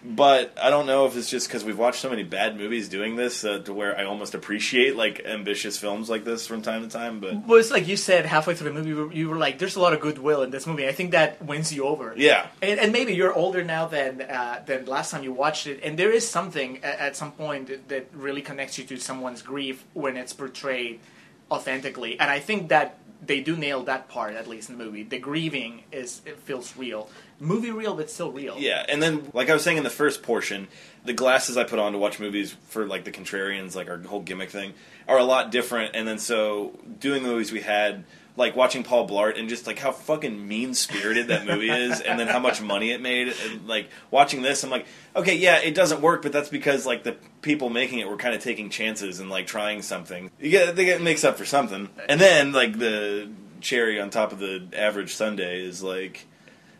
But 0.07 0.55
I 0.61 0.69
don't 0.69 0.85
know 0.85 1.07
if 1.07 1.17
it's 1.17 1.29
just 1.29 1.47
because 1.47 1.63
we've 1.63 1.79
watched 1.79 1.99
so 1.99 2.11
many 2.11 2.21
bad 2.21 2.57
movies 2.57 2.89
doing 2.89 3.15
this 3.15 3.43
uh, 3.43 3.59
to 3.59 3.73
where 3.73 3.97
I 3.97 4.03
almost 4.03 4.35
appreciate 4.35 4.95
like 4.95 5.25
ambitious 5.25 5.79
films 5.79 6.11
like 6.11 6.23
this 6.23 6.45
from 6.45 6.61
time 6.61 6.83
to 6.83 6.89
time. 6.89 7.19
But 7.19 7.47
Well, 7.47 7.57
it's 7.57 7.71
like 7.71 7.87
you 7.87 7.97
said 7.97 8.25
halfway 8.27 8.53
through 8.53 8.71
the 8.71 8.83
movie, 8.83 9.17
you 9.17 9.29
were, 9.29 9.37
like, 9.37 9.57
"There's 9.57 9.75
a 9.75 9.81
lot 9.81 9.93
of 9.93 10.01
goodwill 10.01 10.43
in 10.43 10.51
this 10.51 10.67
movie." 10.67 10.87
I 10.87 10.91
think 10.91 11.11
that 11.11 11.43
wins 11.43 11.73
you 11.73 11.85
over. 11.85 12.13
yeah, 12.15 12.47
And, 12.61 12.79
and 12.79 12.91
maybe 12.91 13.15
you're 13.15 13.33
older 13.33 13.63
now 13.63 13.87
than 13.87 14.21
uh, 14.21 14.61
than 14.65 14.85
last 14.85 15.09
time 15.11 15.23
you 15.23 15.33
watched 15.33 15.65
it, 15.65 15.79
and 15.81 15.97
there 15.97 16.11
is 16.11 16.27
something 16.27 16.83
at, 16.83 16.99
at 16.99 17.15
some 17.15 17.31
point 17.31 17.67
that, 17.69 17.87
that 17.87 18.07
really 18.13 18.41
connects 18.41 18.77
you 18.77 18.83
to 18.83 18.97
someone's 18.97 19.41
grief 19.41 19.85
when 19.93 20.17
it's 20.17 20.33
portrayed 20.33 20.99
authentically. 21.51 22.19
And 22.19 22.29
I 22.29 22.39
think 22.39 22.69
that 22.69 22.97
they 23.25 23.39
do 23.39 23.55
nail 23.55 23.83
that 23.83 24.07
part 24.07 24.35
at 24.35 24.47
least 24.47 24.69
in 24.69 24.77
the 24.77 24.83
movie. 24.83 25.03
The 25.03 25.17
grieving 25.17 25.83
is 25.91 26.21
it 26.25 26.39
feels 26.39 26.75
real, 26.77 27.09
movie 27.39 27.71
real, 27.71 27.95
but 27.95 28.09
still 28.09 28.31
real. 28.31 28.55
yeah. 28.57 28.85
And 28.87 29.01
then, 29.01 29.29
like 29.33 29.49
I 29.49 29.53
was 29.53 29.63
saying 29.63 29.77
in 29.77 29.83
the 29.83 29.89
first 29.89 30.23
portion, 30.23 30.67
the 31.03 31.13
glasses 31.13 31.57
I 31.57 31.63
put 31.63 31.79
on 31.79 31.93
to 31.93 31.97
watch 31.97 32.19
movies 32.19 32.55
for 32.67 32.85
like 32.85 33.03
the 33.03 33.11
contrarians, 33.11 33.75
like 33.75 33.89
our 33.89 33.97
whole 33.99 34.21
gimmick 34.21 34.49
thing, 34.49 34.73
are 35.07 35.17
a 35.17 35.23
lot 35.23 35.51
different. 35.51 35.95
And 35.95 36.07
then 36.07 36.19
so 36.19 36.77
doing 36.99 37.23
the 37.23 37.29
movies 37.29 37.51
we 37.51 37.61
had. 37.61 38.03
Like 38.37 38.55
watching 38.55 38.83
Paul 38.83 39.07
Blart 39.07 39.39
and 39.39 39.47
just 39.47 39.65
like 39.65 39.79
how 39.79 39.93
fucking 39.93 40.45
mean 40.45 40.73
spirited 40.73 41.29
that 41.29 41.45
movie 41.45 41.69
is, 41.69 42.01
and 42.01 42.19
then 42.19 42.27
how 42.27 42.39
much 42.39 42.61
money 42.61 42.91
it 42.91 42.99
made. 43.01 43.33
And 43.45 43.65
like 43.65 43.89
watching 44.11 44.41
this, 44.41 44.63
I'm 44.63 44.69
like, 44.69 44.85
okay, 45.15 45.35
yeah, 45.35 45.59
it 45.59 45.73
doesn't 45.73 46.01
work, 46.01 46.21
but 46.21 46.33
that's 46.33 46.49
because 46.49 46.85
like 46.85 47.03
the 47.03 47.15
people 47.41 47.69
making 47.69 47.99
it 47.99 48.09
were 48.09 48.17
kind 48.17 48.35
of 48.35 48.43
taking 48.43 48.69
chances 48.69 49.21
and 49.21 49.29
like 49.29 49.47
trying 49.47 49.81
something. 49.81 50.31
You 50.39 50.49
get 50.49 50.75
they 50.75 50.83
get 50.83 51.01
mixed 51.01 51.23
up 51.23 51.37
for 51.37 51.45
something, 51.45 51.89
and 52.09 52.19
then 52.19 52.51
like 52.51 52.77
the 52.77 53.29
cherry 53.61 54.01
on 54.01 54.09
top 54.09 54.33
of 54.33 54.39
the 54.39 54.67
average 54.75 55.15
Sunday 55.15 55.63
is 55.63 55.81
like 55.81 56.27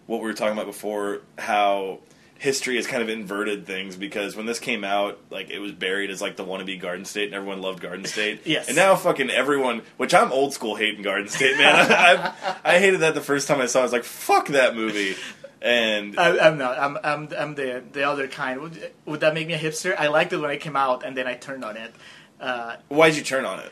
what 0.07 0.17
we 0.17 0.27
were 0.27 0.33
talking 0.33 0.53
about 0.53 0.67
before, 0.67 1.21
how 1.37 1.99
history 2.45 2.77
has 2.77 2.87
kind 2.87 3.03
of 3.03 3.09
inverted 3.09 3.65
things 3.67 3.97
because 3.97 4.35
when 4.35 4.45
this 4.45 4.59
came 4.59 4.85
out, 4.85 5.19
like 5.29 5.49
it 5.49 5.59
was 5.59 5.73
buried 5.73 6.09
as 6.09 6.21
like 6.21 6.37
the 6.37 6.45
wannabe 6.45 6.79
Garden 6.79 7.03
State, 7.03 7.25
and 7.25 7.33
everyone 7.33 7.61
loved 7.61 7.81
Garden 7.81 8.05
State. 8.05 8.41
Yes. 8.45 8.67
and 8.67 8.77
now 8.77 8.95
fucking 8.95 9.29
everyone, 9.29 9.81
which 9.97 10.13
I'm 10.13 10.31
old 10.31 10.53
school 10.53 10.75
hating 10.75 11.01
Garden 11.01 11.27
State, 11.27 11.57
man. 11.57 11.75
I, 11.91 12.33
I, 12.63 12.75
I 12.75 12.79
hated 12.79 13.01
that 13.01 13.15
the 13.15 13.21
first 13.21 13.47
time 13.47 13.59
I 13.59 13.65
saw. 13.65 13.79
it. 13.79 13.81
I 13.81 13.83
was 13.85 13.91
like, 13.91 14.03
fuck 14.05 14.47
that 14.49 14.75
movie. 14.75 15.15
And 15.61 16.17
I, 16.17 16.47
I'm 16.47 16.57
not. 16.57 16.77
I'm, 16.77 16.97
I'm, 17.03 17.29
I'm 17.37 17.55
the 17.55 17.83
the 17.91 18.03
other 18.03 18.27
kind. 18.27 18.61
Would, 18.61 18.91
would 19.05 19.19
that 19.21 19.33
make 19.33 19.47
me 19.47 19.53
a 19.55 19.59
hipster? 19.59 19.95
I 19.97 20.07
liked 20.07 20.31
it 20.31 20.37
when 20.37 20.51
it 20.51 20.61
came 20.61 20.75
out, 20.75 21.03
and 21.03 21.17
then 21.17 21.27
I 21.27 21.33
turned 21.33 21.65
on 21.65 21.75
it 21.75 21.91
uh, 22.39 22.75
why'd 22.89 23.15
you 23.15 23.23
turn 23.23 23.45
on 23.45 23.59
it? 23.59 23.71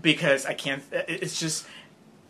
because 0.00 0.46
I 0.46 0.54
can't. 0.54 0.82
It's 0.92 1.40
just 1.40 1.66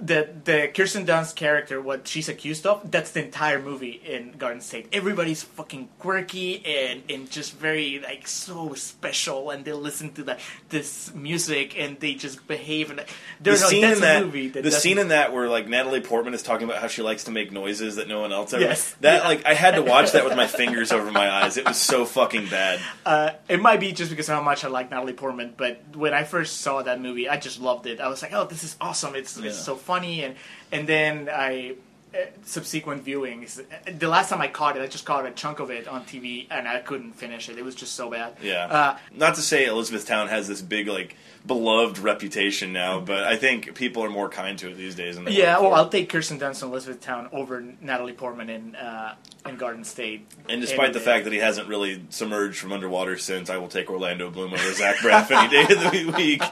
the 0.00 0.28
the 0.44 0.70
Kirsten 0.74 1.06
Dunst 1.06 1.36
character, 1.36 1.80
what 1.80 2.08
she's 2.08 2.28
accused 2.28 2.66
of. 2.66 2.90
That's 2.90 3.10
the 3.12 3.24
entire 3.24 3.60
movie 3.60 4.00
in 4.04 4.32
Garden 4.38 4.60
State. 4.60 4.88
Everybody's 4.92 5.42
fucking 5.42 5.88
quirky 5.98 6.64
and 6.64 7.02
and 7.08 7.30
just 7.30 7.56
very 7.56 7.98
like 8.00 8.26
so 8.26 8.74
special, 8.74 9.50
and 9.50 9.64
they 9.64 9.72
listen 9.72 10.12
to 10.14 10.22
the 10.22 10.38
this 10.70 11.12
music 11.14 11.78
and 11.78 11.98
they 12.00 12.14
just 12.14 12.46
behave. 12.48 12.90
And 12.90 13.04
The 13.40 13.56
scene 13.56 13.82
that's 13.82 13.98
in 13.98 14.04
a 14.04 14.06
that, 14.06 14.24
movie 14.24 14.48
that 14.48 14.62
the 14.62 14.70
scene 14.70 14.98
in 14.98 15.08
that 15.08 15.32
where 15.32 15.48
like 15.48 15.68
Natalie 15.68 16.00
Portman 16.00 16.34
is 16.34 16.42
talking 16.42 16.68
about 16.68 16.80
how 16.80 16.88
she 16.88 17.02
likes 17.02 17.24
to 17.24 17.30
make 17.30 17.52
noises 17.52 17.96
that 17.96 18.08
no 18.08 18.20
one 18.20 18.32
else 18.32 18.52
ever. 18.52 18.62
Yes. 18.62 18.94
That 19.00 19.22
Yeah. 19.22 19.28
like 19.28 19.46
I 19.46 19.54
had 19.54 19.74
to 19.74 19.82
watch 19.82 20.12
that 20.12 20.24
with 20.24 20.36
my 20.36 20.46
fingers 20.60 20.92
over 20.92 21.10
my 21.10 21.30
eyes. 21.30 21.56
It 21.56 21.66
was 21.66 21.76
so 21.76 22.04
fucking 22.04 22.46
bad. 22.48 22.80
Uh, 23.04 23.30
it 23.48 23.60
might 23.60 23.80
be 23.80 23.92
just 23.92 24.10
because 24.10 24.28
of 24.28 24.34
how 24.36 24.42
much 24.42 24.64
I 24.64 24.68
like 24.68 24.90
Natalie 24.90 25.12
Portman, 25.12 25.54
but 25.56 25.80
when 25.94 26.14
I 26.14 26.24
first 26.24 26.60
saw 26.62 26.82
that 26.82 27.00
movie, 27.00 27.28
I 27.28 27.36
just 27.36 27.60
loved 27.60 27.86
it. 27.86 28.00
I 28.00 28.08
was 28.08 28.22
like, 28.22 28.32
"Oh, 28.32 28.44
this 28.44 28.64
is 28.64 28.76
awesome! 28.80 29.14
It's 29.14 29.36
Yeah. 29.36 29.48
it's 29.48 29.58
so 29.58 29.76
funny." 29.90 30.16
And 30.24 30.34
and 30.72 30.82
then 30.94 31.28
I 31.48 31.74
uh, 32.12 32.18
subsequent 32.44 33.04
viewings. 33.04 33.60
uh, 33.60 33.64
The 33.98 34.08
last 34.08 34.30
time 34.30 34.40
I 34.40 34.48
caught 34.48 34.76
it, 34.76 34.82
I 34.82 34.88
just 34.88 35.04
caught 35.04 35.26
a 35.26 35.30
chunk 35.42 35.60
of 35.60 35.70
it 35.70 35.86
on 35.86 36.00
TV, 36.04 36.46
and 36.50 36.66
I 36.66 36.80
couldn't 36.80 37.12
finish 37.12 37.48
it. 37.48 37.56
It 37.58 37.64
was 37.64 37.74
just 37.74 37.94
so 37.94 38.10
bad. 38.10 38.30
Yeah. 38.42 38.66
Uh, 38.66 38.98
Not 39.14 39.34
to 39.36 39.42
say 39.42 39.66
Elizabethtown 39.66 40.28
has 40.28 40.48
this 40.48 40.60
big 40.60 40.88
like 40.88 41.16
beloved 41.46 41.98
reputation 41.98 42.72
now, 42.72 43.00
but 43.00 43.22
I 43.24 43.36
think 43.36 43.74
people 43.74 44.02
are 44.04 44.10
more 44.10 44.28
kind 44.28 44.58
to 44.58 44.70
it 44.70 44.74
these 44.76 44.94
days. 44.94 45.16
Than 45.16 45.26
yeah, 45.30 45.58
well. 45.60 45.74
I'll 45.74 45.88
take 45.88 46.08
Kirsten 46.08 46.38
Dunst 46.38 46.62
and 46.62 46.72
Elizabethtown 46.72 47.28
over 47.32 47.64
Natalie 47.80 48.12
Portman 48.12 48.50
in 48.50 48.74
uh, 48.76 49.14
in 49.46 49.56
Garden 49.56 49.84
State. 49.84 50.26
and 50.48 50.60
despite 50.60 50.92
the 50.92 51.00
fact 51.00 51.24
that 51.24 51.32
he 51.32 51.38
hasn't 51.38 51.68
really 51.68 52.02
submerged 52.10 52.58
from 52.58 52.72
underwater 52.72 53.16
since, 53.18 53.48
I 53.50 53.56
will 53.58 53.68
take 53.68 53.88
Orlando 53.90 54.30
Bloom 54.30 54.52
over 54.52 54.72
Zach 54.72 54.96
Braff 54.96 55.30
any 55.30 55.48
day 55.48 55.62
of 55.62 55.80
the 55.92 56.12
week. 56.16 56.42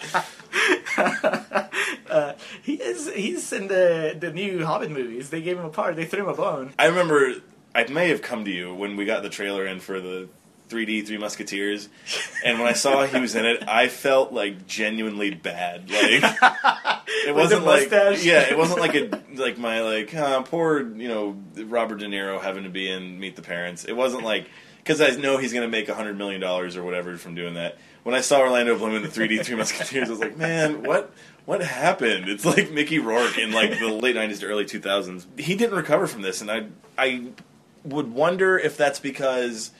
he 2.62 2.75
is 2.75 3.12
he's 3.12 3.53
in 3.53 3.69
the 3.69 4.16
the 4.19 4.33
new 4.33 4.65
Hobbit 4.65 4.91
movies. 4.91 5.31
They 5.31 5.43
gave 5.43 5.59
him 5.59 5.65
a 5.65 5.70
part. 5.70 5.97
They 5.97 6.05
threw 6.05 6.23
him 6.23 6.29
a 6.29 6.35
bone. 6.35 6.73
I 6.79 6.87
remember 6.87 7.35
I 7.75 7.85
may 7.85 8.09
have 8.09 8.23
come 8.23 8.45
to 8.45 8.51
you 8.51 8.75
when 8.75 8.97
we 8.97 9.05
got 9.05 9.23
the 9.23 9.29
trailer 9.29 9.66
in 9.66 9.81
for 9.81 10.01
the 10.01 10.29
3D 10.69 11.07
Three 11.07 11.19
Musketeers, 11.19 11.89
and 12.45 12.59
when 12.59 12.69
I 12.69 12.75
saw 12.75 13.07
he 13.07 13.20
was 13.20 13.35
in 13.35 13.47
it, 13.47 13.65
I 13.66 13.89
felt 13.89 14.33
like 14.33 14.66
genuinely 14.66 15.31
bad. 15.31 15.91
Like 15.91 16.23
it 17.27 17.35
wasn't 17.35 17.65
like 17.65 17.91
yeah, 17.91 18.51
it 18.51 18.57
wasn't 18.57 18.81
like 18.81 18.95
a 18.95 19.23
like 19.35 19.59
my 19.59 19.81
like 19.81 20.15
uh, 20.15 20.43
poor 20.43 20.81
you 20.81 21.09
know 21.09 21.37
Robert 21.65 22.01
De 22.01 22.07
Niro 22.07 22.41
having 22.41 22.65
to 22.65 22.70
be 22.70 22.91
in 22.91 23.19
Meet 23.19 23.37
the 23.37 23.43
Parents. 23.43 23.85
It 23.85 23.95
wasn't 23.95 24.25
like 24.25 24.49
because 24.79 25.01
I 25.01 25.11
know 25.20 25.39
he's 25.39 25.53
going 25.53 25.66
to 25.66 25.70
make 25.70 25.89
a 25.89 25.95
hundred 25.95 26.19
million 26.19 26.41
dollars 26.41 26.77
or 26.77 26.83
whatever 26.83 27.16
from 27.16 27.35
doing 27.35 27.55
that. 27.55 27.79
When 28.03 28.15
I 28.15 28.20
saw 28.20 28.41
Orlando 28.41 28.77
Bloom 28.79 28.95
in 28.95 29.03
the 29.03 29.09
3D 29.09 29.45
Three 29.45 29.57
Musketeers, 29.57 30.09
I 30.09 30.11
was 30.11 30.20
like, 30.20 30.37
man, 30.37 30.83
what? 30.83 31.12
What 31.45 31.62
happened? 31.62 32.29
It's 32.29 32.45
like 32.45 32.70
Mickey 32.70 32.99
Rourke 32.99 33.39
in 33.39 33.53
like 33.53 33.70
the 33.79 33.89
late 33.89 34.16
'90s 34.16 34.41
to 34.41 34.47
early 34.47 34.66
2000s. 34.66 35.41
He 35.41 35.55
didn't 35.55 35.77
recover 35.77 36.07
from 36.07 36.20
this, 36.20 36.43
and 36.43 36.51
I, 36.51 36.66
I 36.99 37.29
would 37.85 38.12
wonder 38.12 38.59
if 38.59 38.77
that's 38.77 39.01
because 39.01 39.70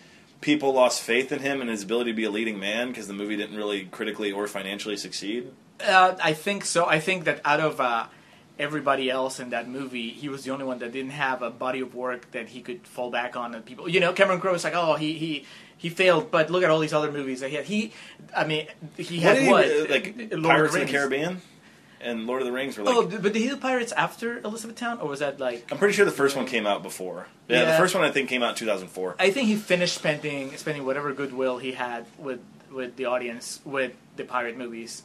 people 0.40 0.73
lost 0.73 1.03
faith 1.03 1.32
in 1.32 1.40
him 1.40 1.61
and 1.61 1.69
his 1.69 1.82
ability 1.82 2.12
to 2.12 2.16
be 2.16 2.24
a 2.24 2.31
leading 2.31 2.59
man 2.59 2.89
because 2.89 3.07
the 3.07 3.12
movie 3.12 3.36
didn't 3.36 3.57
really 3.57 3.85
critically 3.86 4.32
or 4.32 4.47
financially 4.47 4.97
succeed. 4.97 5.53
Uh, 5.81 6.16
I 6.23 6.32
think 6.32 6.65
so. 6.65 6.86
I 6.86 7.01
think 7.01 7.24
that 7.24 7.40
out 7.45 7.61
of 7.61 7.81
uh, 7.81 8.07
everybody 8.59 9.11
else 9.11 9.40
in 9.40 9.51
that 9.51 9.69
movie, 9.69 10.11
he 10.11 10.28
was 10.28 10.45
the 10.45 10.51
only 10.53 10.65
one 10.65 10.78
that 10.78 10.93
didn't 10.93 11.12
have 11.12 11.43
a 11.43 11.51
body 11.51 11.81
of 11.81 11.95
work 11.95 12.31
that 12.32 12.49
he 12.49 12.61
could 12.61 12.86
fall 12.86 13.11
back 13.11 13.36
on. 13.36 13.55
And 13.55 13.65
people, 13.65 13.89
you 13.89 14.01
know, 14.01 14.12
Cameron 14.12 14.40
Crowe 14.40 14.53
was 14.53 14.65
like, 14.65 14.74
oh, 14.74 14.95
he 14.95 15.15
he. 15.15 15.45
He 15.78 15.88
failed, 15.88 16.30
but 16.30 16.50
look 16.50 16.62
at 16.62 16.70
all 16.70 16.80
these 16.80 16.92
other 16.92 17.10
movies 17.10 17.40
that 17.40 17.50
he 17.50 17.56
had. 17.56 17.64
He, 17.64 17.92
I 18.36 18.44
mean, 18.44 18.66
he 18.96 19.20
had 19.20 19.34
did 19.34 19.44
he- 19.44 19.48
what? 19.50 19.64
uh, 19.66 19.86
like 19.88 20.16
Lord 20.32 20.42
Pirates 20.44 20.68
of 20.68 20.72
the 20.74 20.78
Rings. 20.80 20.90
Caribbean 20.90 21.40
and 22.00 22.26
Lord 22.26 22.42
of 22.42 22.46
the 22.46 22.52
Rings 22.52 22.76
were 22.76 22.84
like. 22.84 22.94
Oh, 22.96 23.06
but 23.06 23.22
did 23.32 23.36
he 23.36 23.48
do 23.48 23.56
Pirates 23.56 23.92
after 23.92 24.38
Elizabethtown, 24.40 25.00
or 25.00 25.09
was 25.09 25.20
that 25.20 25.40
like? 25.40 25.70
I'm 25.72 25.78
pretty 25.78 25.94
sure 25.94 26.05
the 26.05 26.10
first 26.10 26.36
one 26.36 26.46
came 26.46 26.66
out 26.66 26.82
before. 26.82 27.26
Yeah, 27.48 27.64
the 27.72 27.78
first 27.78 27.94
one 27.94 28.05
I 28.05 28.10
think 28.10 28.28
came 28.28 28.42
out 28.42 28.50
in 28.50 28.55
2004. 28.56 29.16
I 29.18 29.30
think 29.30 29.46
he 29.48 29.56
finished 29.56 29.94
spending 29.94 30.56
spending 30.56 30.84
whatever 30.84 31.12
goodwill 31.12 31.59
he 31.59 31.72
had 31.72 32.06
with 32.18 32.40
with 32.72 32.96
the 32.96 33.06
audience 33.06 33.60
with 33.64 33.92
the 34.16 34.24
pirate 34.24 34.56
movies. 34.59 35.02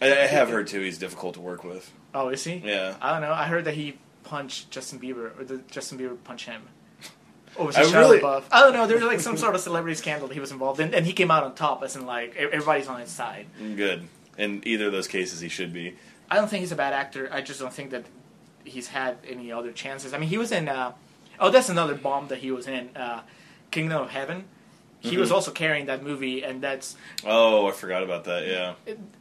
I, 0.00 0.06
I 0.06 0.26
have 0.26 0.48
heard 0.48 0.68
too. 0.68 0.80
He's 0.80 0.98
difficult 0.98 1.34
to 1.34 1.40
work 1.40 1.64
with. 1.64 1.92
Oh, 2.14 2.28
is 2.28 2.42
he? 2.44 2.62
Yeah. 2.64 2.96
I 3.00 3.12
don't 3.12 3.20
know. 3.22 3.32
I 3.32 3.44
heard 3.44 3.64
that 3.66 3.74
he 3.74 3.98
punched 4.24 4.70
Justin 4.70 4.98
Bieber, 5.00 5.38
or 5.38 5.44
did 5.44 5.68
Justin 5.70 5.98
Bieber 5.98 6.16
punch 6.24 6.46
him? 6.46 6.62
Or 7.56 7.66
was 7.66 7.76
I 7.76 7.82
Shia 7.82 7.94
really- 7.94 8.18
LaBeouf? 8.20 8.44
I 8.50 8.60
don't 8.60 8.72
know. 8.72 8.86
There 8.86 8.96
was 8.96 9.04
like 9.06 9.20
some 9.20 9.36
sort 9.36 9.54
of 9.54 9.60
celebrity 9.60 9.94
scandal 9.94 10.28
that 10.28 10.34
he 10.34 10.40
was 10.40 10.52
involved 10.52 10.80
in, 10.80 10.94
and 10.94 11.04
he 11.06 11.12
came 11.12 11.30
out 11.30 11.44
on 11.44 11.54
top, 11.54 11.82
as 11.82 11.96
in 11.96 12.06
like 12.06 12.34
e- 12.34 12.38
everybody's 12.38 12.88
on 12.88 13.00
his 13.00 13.10
side. 13.10 13.46
Good. 13.76 14.08
In 14.38 14.62
either 14.66 14.86
of 14.86 14.92
those 14.92 15.06
cases, 15.08 15.40
he 15.40 15.48
should 15.48 15.72
be. 15.72 15.96
I 16.30 16.36
don't 16.36 16.48
think 16.48 16.60
he's 16.60 16.72
a 16.72 16.76
bad 16.76 16.94
actor. 16.94 17.28
I 17.30 17.42
just 17.42 17.60
don't 17.60 17.72
think 17.72 17.90
that 17.90 18.06
he's 18.64 18.88
had 18.88 19.18
any 19.28 19.52
other 19.52 19.70
chances. 19.72 20.14
I 20.14 20.18
mean, 20.18 20.30
he 20.30 20.38
was 20.38 20.50
in. 20.52 20.68
Uh, 20.68 20.92
oh, 21.38 21.50
that's 21.50 21.68
another 21.68 21.94
bomb 21.94 22.28
that 22.28 22.38
he 22.38 22.50
was 22.50 22.66
in. 22.66 22.96
Uh, 22.96 23.22
Kingdom 23.70 24.02
of 24.02 24.10
Heaven. 24.10 24.44
He 25.04 25.16
was 25.16 25.30
Mhm. 25.30 25.34
also 25.34 25.50
carrying 25.50 25.86
that 25.86 26.02
movie, 26.02 26.42
and 26.44 26.62
that's 26.62 26.96
Oh, 27.26 27.66
I 27.68 27.72
forgot 27.72 28.02
about 28.04 28.24
that. 28.24 28.46
Yeah. 28.46 28.74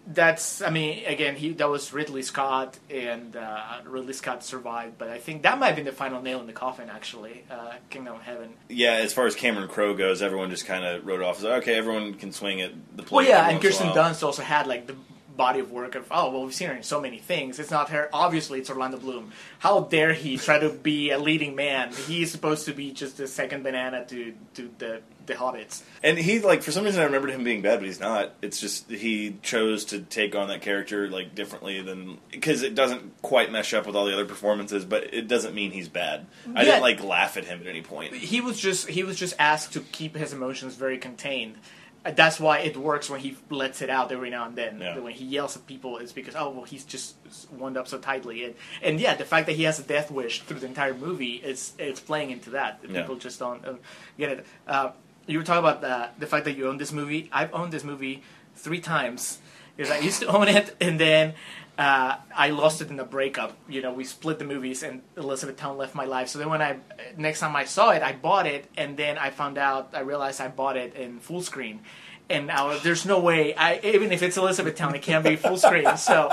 that's. 0.08 0.62
I 0.62 0.70
mean, 0.70 1.04
again, 1.06 1.36
he 1.36 1.54
that 1.54 1.70
was 1.70 1.92
Ridley 1.92 2.22
Scott, 2.22 2.78
and 2.90 3.36
uh, 3.36 3.62
Ridley 3.86 4.14
Scott 4.14 4.44
survived, 4.44 4.98
but 4.98 5.10
I 5.10 5.18
think 5.18 5.42
that 5.44 5.58
might 5.60 5.68
have 5.68 5.76
been 5.76 5.86
the 5.86 5.92
final 5.92 6.22
nail 6.22 6.40
in 6.40 6.48
the 6.48 6.54
coffin. 6.54 6.90
Actually, 6.90 7.44
uh, 7.50 7.74
Kingdom 7.90 8.16
of 8.16 8.22
Heaven. 8.22 8.54
Yeah, 8.70 8.94
as 8.94 9.12
far 9.14 9.26
as 9.26 9.36
Cameron 9.36 9.68
Crowe 9.70 9.94
goes, 9.96 10.22
everyone 10.22 10.50
just 10.52 10.66
kind 10.66 10.86
of 10.86 11.06
wrote 11.06 11.22
it 11.22 11.26
off 11.26 11.40
as 11.40 11.46
okay, 11.46 11.76
everyone 11.76 12.14
can 12.14 12.32
swing 12.32 12.62
at 12.62 12.72
the 12.96 13.04
plate. 13.04 13.12
Well, 13.12 13.26
yeah, 13.28 13.50
and 13.50 13.60
Kirsten. 13.62 13.88
Dunst 13.90 14.24
also 14.24 14.44
had 14.44 14.68
like 14.68 14.86
the 14.88 14.96
body 15.38 15.60
of 15.60 15.72
work 15.72 15.96
of 15.96 16.06
oh 16.12 16.32
well 16.32 16.44
we've 16.44 16.54
seen 16.54 16.68
her 16.68 16.76
in 16.76 16.84
so 16.84 17.00
many 17.02 17.18
things 17.18 17.58
it's 17.60 17.72
not 17.72 17.90
her 17.90 18.10
obviously 18.14 18.60
it's 18.60 18.70
Orlando 18.70 18.98
Bloom 18.98 19.32
how 19.60 19.82
dare 19.82 20.14
he 20.14 20.38
try 20.38 20.60
to 20.60 20.70
be 20.70 21.12
a 21.12 21.18
leading 21.20 21.56
man 21.56 21.92
he's 21.94 22.32
supposed 22.32 22.66
to 22.66 22.74
be 22.74 22.92
just 22.92 23.18
the 23.18 23.28
second 23.28 23.64
banana 23.64 24.06
to 24.06 24.34
to 24.56 24.70
the 24.78 25.02
the 25.28 25.34
hobbits 25.36 25.84
And 26.04 26.18
he 26.18 26.40
like 26.40 26.64
for 26.64 26.72
some 26.72 26.84
reason 26.84 27.00
I 27.02 27.06
remembered 27.06 27.30
him 27.30 27.44
being 27.44 27.62
bad, 27.62 27.78
but 27.80 27.86
he's 27.86 28.00
not. 28.00 28.34
It's 28.42 28.60
just 28.60 28.90
he 28.90 29.38
chose 29.44 29.86
to 29.86 30.00
take 30.02 30.36
on 30.36 30.48
that 30.48 30.62
character 30.62 31.08
like 31.10 31.36
differently 31.36 31.80
than 31.82 32.18
because 32.32 32.64
it 32.64 32.74
doesn't 32.74 33.22
quite 33.22 33.52
mesh 33.52 33.72
up 33.76 33.86
with 33.86 33.96
all 33.96 34.06
the 34.08 34.14
other 34.14 34.26
performances. 34.26 34.84
But 34.84 35.14
it 35.14 35.28
doesn't 35.28 35.54
mean 35.54 35.70
he's 35.72 35.88
bad. 35.90 36.26
I 36.56 36.62
Yeah. 36.62 36.66
didn't 36.66 36.82
like 36.82 37.04
laugh 37.04 37.38
at 37.38 37.46
him 37.46 37.62
at 37.62 37.68
any 37.68 37.84
point. 37.84 38.16
he 38.16 38.42
was 38.42 38.60
just 38.60 38.90
he 38.90 39.04
was 39.04 39.16
just 39.16 39.36
asked 39.38 39.74
to 39.74 39.82
keep 39.82 40.18
his 40.18 40.34
emotions 40.34 40.74
very 40.74 40.98
contained. 40.98 41.56
Uh, 42.04 42.12
That's 42.12 42.40
why 42.40 42.60
it 42.60 42.76
works 42.76 43.10
when 43.10 43.20
he 43.20 43.38
lets 43.50 43.82
it 43.82 43.90
out 43.90 44.12
every 44.12 44.30
now 44.30 44.46
and 44.48 44.56
then. 44.56 44.80
Yeah. 44.80 44.98
When 45.00 45.14
he 45.14 45.26
yells 45.26 45.56
at 45.56 45.68
people, 45.68 45.98
it's 45.98 46.12
because 46.12 46.36
oh 46.36 46.50
well, 46.50 46.64
he's 46.64 46.84
just 46.84 47.16
wound 47.52 47.78
up 47.78 47.88
so 47.88 48.00
tightly, 48.00 48.44
and 48.46 48.56
and 48.82 49.00
yeah, 49.00 49.16
the 49.16 49.26
fact 49.26 49.46
that 49.48 49.56
he 49.56 49.64
has 49.64 49.80
a 49.80 49.84
death 49.84 50.10
wish 50.10 50.42
through 50.42 50.60
the 50.60 50.68
entire 50.68 50.94
movie 50.94 51.34
is 51.34 51.74
it's 51.78 52.00
playing 52.00 52.32
into 52.32 52.52
that. 52.52 52.80
Yeah. 52.88 53.02
People 53.02 53.18
just 53.18 53.40
don't 53.40 53.64
uh, 53.66 53.74
get 54.18 54.32
it. 54.32 54.46
Uh, 54.68 54.92
you 55.28 55.38
were 55.38 55.44
talking 55.44 55.60
about 55.60 55.82
the 55.82 56.10
the 56.18 56.28
fact 56.28 56.46
that 56.46 56.58
you 56.58 56.68
own 56.68 56.78
this 56.78 56.92
movie. 56.92 57.30
I've 57.32 57.54
owned 57.54 57.72
this 57.72 57.84
movie 57.84 58.24
three 58.56 58.80
times 58.80 59.40
because 59.78 59.92
I 59.92 60.00
used 60.00 60.22
to 60.22 60.28
own 60.28 60.48
it, 60.48 60.76
and 60.82 61.00
then 61.00 61.36
uh, 61.78 62.18
I 62.36 62.50
lost 62.50 62.82
it 62.82 62.90
in 62.90 63.00
a 63.00 63.06
breakup. 63.06 63.58
You 63.68 63.82
know, 63.82 63.94
we 63.94 64.04
split 64.04 64.40
the 64.40 64.46
movies, 64.46 64.84
and 64.84 65.02
Elizabethtown 65.18 65.78
left 65.78 65.96
my 65.96 66.06
life. 66.06 66.28
So 66.30 66.40
then, 66.40 66.50
when 66.50 66.62
I 66.62 66.78
next 67.18 67.40
time 67.40 67.56
I 67.56 67.66
saw 67.66 67.92
it, 67.92 68.04
I 68.04 68.14
bought 68.14 68.48
it, 68.48 68.70
and 68.78 68.98
then 68.98 69.18
I 69.18 69.30
found 69.30 69.58
out, 69.58 69.90
I 69.94 70.02
realized 70.02 70.42
I 70.42 70.48
bought 70.48 70.78
it 70.78 70.96
in 70.96 71.20
full 71.20 71.42
screen. 71.42 71.82
And 72.30 72.48
was, 72.48 72.82
there's 72.82 73.06
no 73.06 73.20
way, 73.20 73.54
I, 73.56 73.82
even 73.84 74.14
if 74.14 74.24
it's 74.24 74.38
Elizabethtown, 74.38 74.96
it 74.96 75.02
can't 75.02 75.24
be 75.24 75.36
full 75.36 75.58
screen. 75.58 75.86
So, 75.98 76.32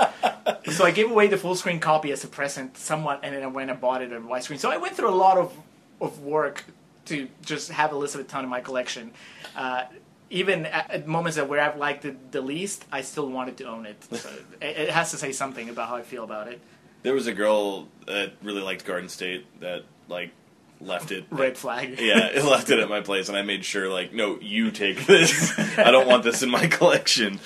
so 0.71 0.85
I 0.85 0.91
gave 0.91 1.11
away 1.11 1.27
the 1.27 1.37
full 1.37 1.55
screen 1.55 1.81
copy 1.81 2.11
as 2.11 2.23
a 2.23 2.27
present 2.27 2.77
someone, 2.77 3.19
and 3.21 3.35
then 3.35 3.43
I 3.43 3.47
went 3.47 3.69
and 3.69 3.81
bought 3.81 4.01
it 4.01 4.13
on 4.13 4.27
widescreen. 4.27 4.59
So 4.59 4.71
I 4.71 4.77
went 4.77 4.95
through 4.95 5.09
a 5.09 5.15
lot 5.15 5.37
of 5.37 5.53
of 6.01 6.21
work 6.21 6.63
to 7.05 7.27
just 7.41 7.71
have 7.71 7.91
Elizabethtown 7.91 8.43
in 8.43 8.49
my 8.49 8.61
collection. 8.61 9.11
Uh, 9.55 9.85
even 10.29 10.65
at, 10.65 10.91
at 10.91 11.07
moments 11.07 11.37
that 11.37 11.49
where 11.49 11.59
I've 11.59 11.77
liked 11.77 12.05
it 12.05 12.31
the 12.31 12.41
least, 12.41 12.85
I 12.91 13.01
still 13.01 13.29
wanted 13.29 13.57
to 13.57 13.65
own 13.65 13.85
it. 13.85 14.03
So 14.03 14.29
it, 14.61 14.77
it 14.77 14.89
has 14.89 15.11
to 15.11 15.17
say 15.17 15.31
something 15.31 15.69
about 15.69 15.89
how 15.89 15.95
I 15.95 16.01
feel 16.01 16.23
about 16.23 16.47
it. 16.47 16.59
There 17.03 17.13
was 17.13 17.27
a 17.27 17.33
girl 17.33 17.87
that 18.07 18.33
really 18.43 18.61
liked 18.61 18.85
Garden 18.85 19.09
State 19.09 19.45
that 19.61 19.83
like 20.07 20.31
left 20.81 21.11
it. 21.11 21.25
Red 21.29 21.57
flag. 21.57 21.99
Yeah, 21.99 22.27
it 22.33 22.43
left 22.43 22.69
it 22.69 22.79
at 22.79 22.89
my 22.89 23.01
place, 23.01 23.29
and 23.29 23.37
I 23.37 23.41
made 23.41 23.65
sure, 23.65 23.89
like, 23.89 24.13
no, 24.13 24.39
you 24.39 24.71
take 24.71 25.05
this. 25.05 25.57
I 25.77 25.91
don't 25.91 26.07
want 26.07 26.23
this 26.23 26.43
in 26.43 26.49
my 26.49 26.67
collection. 26.67 27.39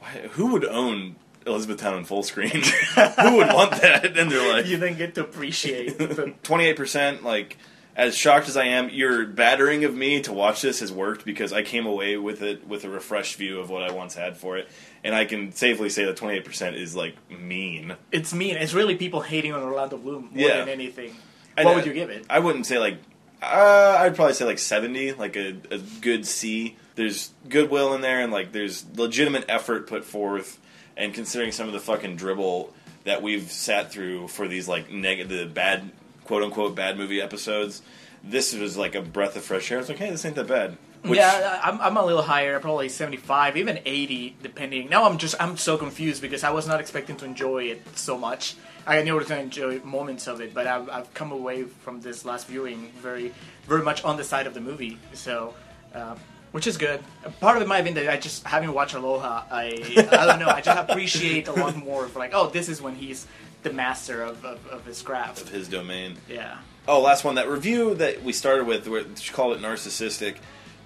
Why, 0.00 0.08
who 0.32 0.52
would 0.52 0.64
own 0.64 1.16
Elizabethtown 1.46 1.98
in 1.98 2.04
full 2.04 2.22
screen? 2.22 2.50
who 2.50 3.36
would 3.36 3.52
want 3.52 3.72
that? 3.82 4.16
And 4.16 4.30
they're 4.30 4.52
like, 4.52 4.66
you 4.66 4.76
then 4.76 4.96
get 4.96 5.14
to 5.16 5.22
appreciate 5.22 5.98
the 5.98 6.34
twenty-eight 6.42 6.76
percent. 6.76 7.22
Like, 7.22 7.56
as 8.00 8.16
shocked 8.16 8.48
as 8.48 8.56
I 8.56 8.64
am, 8.64 8.88
your 8.88 9.26
battering 9.26 9.84
of 9.84 9.94
me 9.94 10.20
to 10.22 10.32
watch 10.32 10.62
this 10.62 10.80
has 10.80 10.90
worked 10.90 11.24
because 11.24 11.52
I 11.52 11.62
came 11.62 11.86
away 11.86 12.16
with 12.16 12.42
it 12.42 12.66
with 12.66 12.84
a 12.84 12.88
refreshed 12.88 13.36
view 13.36 13.60
of 13.60 13.68
what 13.70 13.82
I 13.82 13.92
once 13.92 14.14
had 14.14 14.36
for 14.36 14.56
it, 14.56 14.68
and 15.04 15.14
I 15.14 15.24
can 15.26 15.52
safely 15.52 15.90
say 15.90 16.04
that 16.06 16.16
twenty-eight 16.16 16.44
percent 16.44 16.76
is 16.76 16.96
like 16.96 17.14
mean. 17.30 17.94
it's 18.10 18.32
mean. 18.32 18.56
It's 18.56 18.72
really 18.74 18.96
people 18.96 19.20
hating 19.20 19.52
on 19.52 19.62
Orlando 19.62 19.96
Bloom 19.98 20.30
more 20.32 20.48
Yeah. 20.48 20.58
than 20.60 20.68
anything. 20.70 21.14
What 21.56 21.74
would 21.76 21.86
you 21.86 21.92
give 21.92 22.10
it? 22.10 22.24
I 22.30 22.38
wouldn't 22.40 22.66
say 22.66 22.78
like. 22.78 22.98
Uh, 23.42 23.96
I'd 24.00 24.14
probably 24.16 24.34
say 24.34 24.44
like 24.44 24.58
seventy, 24.58 25.12
like 25.12 25.36
a, 25.36 25.56
a 25.70 25.78
good 26.00 26.26
C. 26.26 26.76
There's 26.94 27.32
goodwill 27.48 27.94
in 27.94 28.00
there, 28.02 28.20
and 28.20 28.32
like 28.32 28.52
there's 28.52 28.84
legitimate 28.96 29.44
effort 29.48 29.86
put 29.86 30.04
forth. 30.04 30.58
And 30.96 31.14
considering 31.14 31.52
some 31.52 31.66
of 31.66 31.72
the 31.72 31.80
fucking 31.80 32.16
dribble 32.16 32.74
that 33.04 33.22
we've 33.22 33.50
sat 33.50 33.90
through 33.90 34.28
for 34.28 34.46
these 34.46 34.68
like 34.68 34.90
neg- 34.90 35.28
the 35.28 35.46
bad 35.46 35.90
quote 36.30 36.44
unquote 36.44 36.76
bad 36.76 36.96
movie 36.96 37.20
episodes, 37.20 37.82
this 38.22 38.54
was 38.54 38.76
like 38.76 38.94
a 38.94 39.02
breath 39.02 39.34
of 39.34 39.42
fresh 39.42 39.72
air. 39.72 39.80
It's 39.80 39.88
like, 39.88 39.98
hey, 39.98 40.10
this 40.10 40.24
ain't 40.24 40.36
that 40.36 40.46
bad. 40.46 40.78
Which, 41.02 41.18
yeah, 41.18 41.60
I'm, 41.64 41.80
I'm 41.80 41.96
a 41.96 42.06
little 42.06 42.22
higher, 42.22 42.60
probably 42.60 42.88
75, 42.88 43.56
even 43.56 43.80
80, 43.84 44.36
depending. 44.40 44.88
Now 44.88 45.06
I'm 45.06 45.18
just 45.18 45.34
I'm 45.40 45.56
so 45.56 45.76
confused 45.76 46.22
because 46.22 46.44
I 46.44 46.50
was 46.50 46.68
not 46.68 46.78
expecting 46.78 47.16
to 47.16 47.24
enjoy 47.24 47.64
it 47.64 47.82
so 47.98 48.16
much. 48.16 48.54
I 48.86 49.02
knew 49.02 49.14
I 49.14 49.18
was 49.18 49.26
going 49.26 49.40
to 49.40 49.44
enjoy 49.44 49.84
moments 49.84 50.28
of 50.28 50.40
it, 50.40 50.54
but 50.54 50.68
I've, 50.68 50.88
I've 50.88 51.12
come 51.14 51.32
away 51.32 51.64
from 51.64 52.00
this 52.00 52.24
last 52.24 52.46
viewing 52.46 52.92
very 53.02 53.32
very 53.66 53.82
much 53.82 54.04
on 54.04 54.16
the 54.16 54.22
side 54.22 54.46
of 54.46 54.54
the 54.54 54.60
movie. 54.60 54.98
So, 55.14 55.54
uh, 55.92 56.14
which 56.52 56.68
is 56.68 56.76
good. 56.76 57.00
Part 57.40 57.56
of 57.56 57.62
it 57.64 57.66
might 57.66 57.76
have 57.76 57.84
been 57.86 57.94
that 57.94 58.08
I 58.08 58.18
just 58.18 58.46
having 58.46 58.72
watched 58.72 58.94
Aloha, 58.94 59.46
I 59.50 60.06
I 60.12 60.26
don't 60.26 60.38
know, 60.38 60.48
I 60.48 60.60
just 60.60 60.78
appreciate 60.88 61.48
a 61.48 61.52
lot 61.52 61.74
more 61.74 62.06
for 62.06 62.20
like, 62.20 62.34
oh, 62.34 62.50
this 62.50 62.68
is 62.68 62.80
when 62.80 62.94
he's 62.94 63.26
the 63.62 63.72
master 63.72 64.22
of, 64.22 64.44
of, 64.44 64.66
of 64.68 64.84
his 64.84 65.02
craft. 65.02 65.40
of 65.42 65.48
his 65.48 65.68
domain. 65.68 66.16
Yeah. 66.28 66.58
Oh, 66.88 67.00
last 67.00 67.24
one. 67.24 67.34
That 67.34 67.48
review 67.48 67.94
that 67.96 68.22
we 68.22 68.32
started 68.32 68.66
with, 68.66 68.88
where 68.88 69.04
she 69.16 69.32
called 69.32 69.56
it 69.56 69.62
narcissistic. 69.62 70.36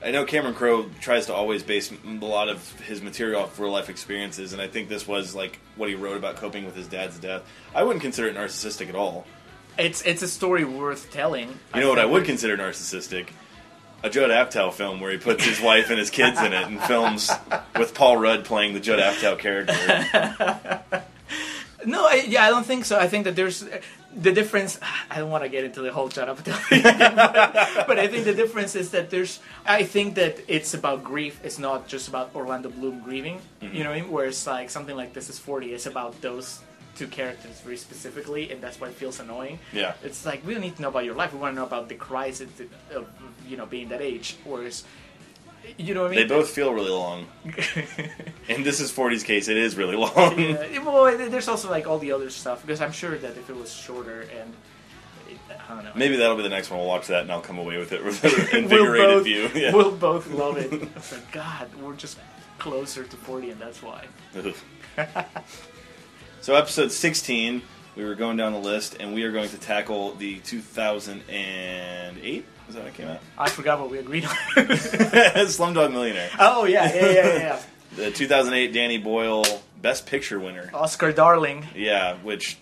I 0.04 0.10
know 0.10 0.24
Cameron 0.26 0.54
Crowe 0.54 0.90
tries 1.00 1.26
to 1.26 1.34
always 1.34 1.62
base 1.62 1.90
a 1.90 2.08
lot 2.24 2.50
of 2.50 2.78
his 2.80 3.00
material 3.00 3.42
off 3.42 3.58
real 3.58 3.70
life 3.70 3.88
experiences, 3.88 4.52
and 4.52 4.60
I 4.60 4.68
think 4.68 4.90
this 4.90 5.08
was 5.08 5.34
like 5.34 5.58
what 5.76 5.88
he 5.88 5.94
wrote 5.94 6.18
about 6.18 6.36
coping 6.36 6.66
with 6.66 6.76
his 6.76 6.86
dad's 6.86 7.18
death. 7.18 7.42
I 7.74 7.84
wouldn't 7.84 8.02
consider 8.02 8.28
it 8.28 8.36
narcissistic 8.36 8.90
at 8.90 8.94
all. 8.94 9.26
It's 9.78 10.02
it's 10.02 10.22
a 10.22 10.28
story 10.28 10.64
worth 10.64 11.10
telling. 11.10 11.58
You 11.74 11.80
know 11.80 11.88
what 11.88 11.98
I 11.98 12.04
would 12.04 12.24
consider 12.24 12.56
narcissistic? 12.56 13.28
A 14.02 14.10
Judd 14.10 14.28
Apatow 14.28 14.70
film 14.70 15.00
where 15.00 15.10
he 15.10 15.16
puts 15.16 15.42
his 15.42 15.58
wife 15.62 15.88
and 15.88 15.98
his 15.98 16.10
kids 16.10 16.38
in 16.38 16.52
it 16.52 16.66
and 16.66 16.78
films 16.82 17.30
with 17.78 17.94
Paul 17.94 18.18
Rudd 18.18 18.44
playing 18.44 18.74
the 18.74 18.80
Judd 18.80 18.98
Apatow 18.98 19.38
character. 19.38 21.04
No, 21.86 22.06
I, 22.06 22.24
yeah, 22.26 22.44
I 22.44 22.50
don't 22.50 22.66
think 22.66 22.84
so. 22.84 22.98
I 22.98 23.08
think 23.08 23.24
that 23.24 23.36
there's 23.36 23.64
the 24.16 24.32
difference. 24.32 24.78
I 25.10 25.18
don't 25.18 25.30
want 25.30 25.44
to 25.44 25.48
get 25.48 25.64
into 25.64 25.80
the 25.82 25.92
whole 25.92 26.08
Apatow 26.08 26.56
thing, 26.68 26.82
but, 26.82 27.86
but 27.86 27.98
I 27.98 28.06
think 28.06 28.24
the 28.24 28.34
difference 28.34 28.74
is 28.74 28.90
that 28.90 29.10
there's. 29.10 29.40
I 29.66 29.82
think 29.84 30.14
that 30.16 30.38
it's 30.48 30.74
about 30.74 31.04
grief. 31.04 31.40
It's 31.44 31.58
not 31.58 31.88
just 31.88 32.08
about 32.08 32.34
Orlando 32.34 32.70
Bloom 32.70 33.00
grieving. 33.00 33.40
You 33.60 33.84
know 33.84 33.90
what 33.90 33.98
I 33.98 34.00
mean? 34.02 34.10
Whereas 34.10 34.46
like 34.46 34.70
something 34.70 34.96
like 34.96 35.12
This 35.12 35.28
Is 35.28 35.38
Forty 35.38 35.72
is 35.72 35.86
about 35.86 36.20
those 36.20 36.60
two 36.94 37.06
characters 37.06 37.60
very 37.60 37.76
specifically, 37.76 38.50
and 38.50 38.60
that's 38.62 38.80
why 38.80 38.88
it 38.88 38.94
feels 38.94 39.20
annoying. 39.20 39.58
Yeah. 39.72 39.94
It's 40.02 40.24
like 40.24 40.46
we 40.46 40.54
don't 40.54 40.62
need 40.62 40.76
to 40.76 40.82
know 40.82 40.88
about 40.88 41.04
your 41.04 41.14
life. 41.14 41.32
We 41.32 41.38
want 41.38 41.54
to 41.54 41.60
know 41.60 41.66
about 41.66 41.88
the 41.88 41.96
crisis 41.96 42.48
of 42.92 43.06
you 43.48 43.56
know 43.56 43.66
being 43.66 43.88
that 43.88 44.00
age. 44.00 44.36
Whereas, 44.44 44.84
you 45.78 45.94
know 45.94 46.02
what 46.02 46.12
I 46.12 46.16
mean? 46.16 46.28
They 46.28 46.34
both 46.34 46.50
feel 46.50 46.72
really 46.72 46.90
long. 46.90 47.26
and 48.48 48.64
this 48.64 48.80
is 48.80 48.92
40's 48.92 49.22
case, 49.22 49.48
it 49.48 49.56
is 49.56 49.76
really 49.76 49.96
long. 49.96 50.38
Yeah, 50.38 50.78
well, 50.84 51.16
there's 51.16 51.48
also 51.48 51.70
like 51.70 51.86
all 51.86 51.98
the 51.98 52.12
other 52.12 52.30
stuff 52.30 52.62
because 52.62 52.80
I'm 52.80 52.92
sure 52.92 53.16
that 53.18 53.36
if 53.36 53.50
it 53.50 53.56
was 53.56 53.72
shorter 53.72 54.26
and 54.38 54.52
I 55.50 55.74
don't 55.74 55.84
know, 55.84 55.92
Maybe 55.94 56.16
that'll 56.16 56.36
be 56.36 56.42
the 56.42 56.48
next 56.48 56.70
one. 56.70 56.78
We'll 56.78 56.88
watch 56.88 57.06
that, 57.08 57.22
and 57.22 57.32
I'll 57.32 57.40
come 57.40 57.58
away 57.58 57.78
with 57.78 57.92
it 57.92 58.04
with 58.04 58.22
an 58.24 58.30
we'll 58.30 58.62
invigorated 58.62 59.08
both 59.08 59.24
view. 59.24 59.50
Yeah. 59.60 59.74
we'll 59.74 59.92
both 59.92 60.30
love 60.30 60.56
it. 60.58 60.72
It's 60.72 61.12
like 61.12 61.32
God, 61.32 61.74
we're 61.76 61.94
just 61.94 62.18
closer 62.58 63.04
to 63.04 63.16
40, 63.16 63.50
and 63.50 63.60
that's 63.60 63.82
why. 63.82 64.06
So 66.40 66.54
episode 66.54 66.92
16, 66.92 67.62
we 67.96 68.04
were 68.04 68.14
going 68.14 68.36
down 68.36 68.52
the 68.52 68.58
list, 68.58 68.96
and 69.00 69.14
we 69.14 69.22
are 69.22 69.32
going 69.32 69.48
to 69.48 69.58
tackle 69.58 70.14
the 70.14 70.40
2008. 70.40 72.44
Is 72.68 72.74
that 72.74 72.80
when 72.84 72.88
it 72.92 72.94
came 72.94 73.08
out? 73.08 73.20
I 73.38 73.50
forgot 73.50 73.80
what 73.80 73.90
we 73.90 73.98
agreed 73.98 74.24
on. 74.24 74.30
Slumdog 75.46 75.92
Millionaire. 75.92 76.30
oh 76.38 76.64
yeah, 76.64 76.92
yeah, 76.94 77.10
yeah, 77.10 77.36
yeah. 77.38 77.62
The 77.96 78.10
2008 78.10 78.72
Danny 78.72 78.98
Boyle 78.98 79.44
Best 79.80 80.06
Picture 80.06 80.40
winner. 80.40 80.68
Oscar 80.74 81.12
Darling. 81.12 81.64
Yeah, 81.76 82.16
which 82.16 82.58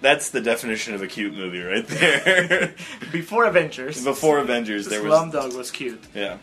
that's 0.00 0.30
the 0.30 0.40
definition 0.40 0.94
of 0.94 1.02
a 1.02 1.06
cute 1.06 1.34
movie 1.34 1.60
right 1.60 1.86
there. 1.86 2.74
Before 3.12 3.44
Avengers. 3.44 4.02
Before 4.02 4.38
Avengers, 4.38 4.86
there 4.86 5.02
was 5.02 5.12
Slumdog 5.12 5.54
was 5.56 5.70
cute. 5.70 6.02
yeah. 6.14 6.38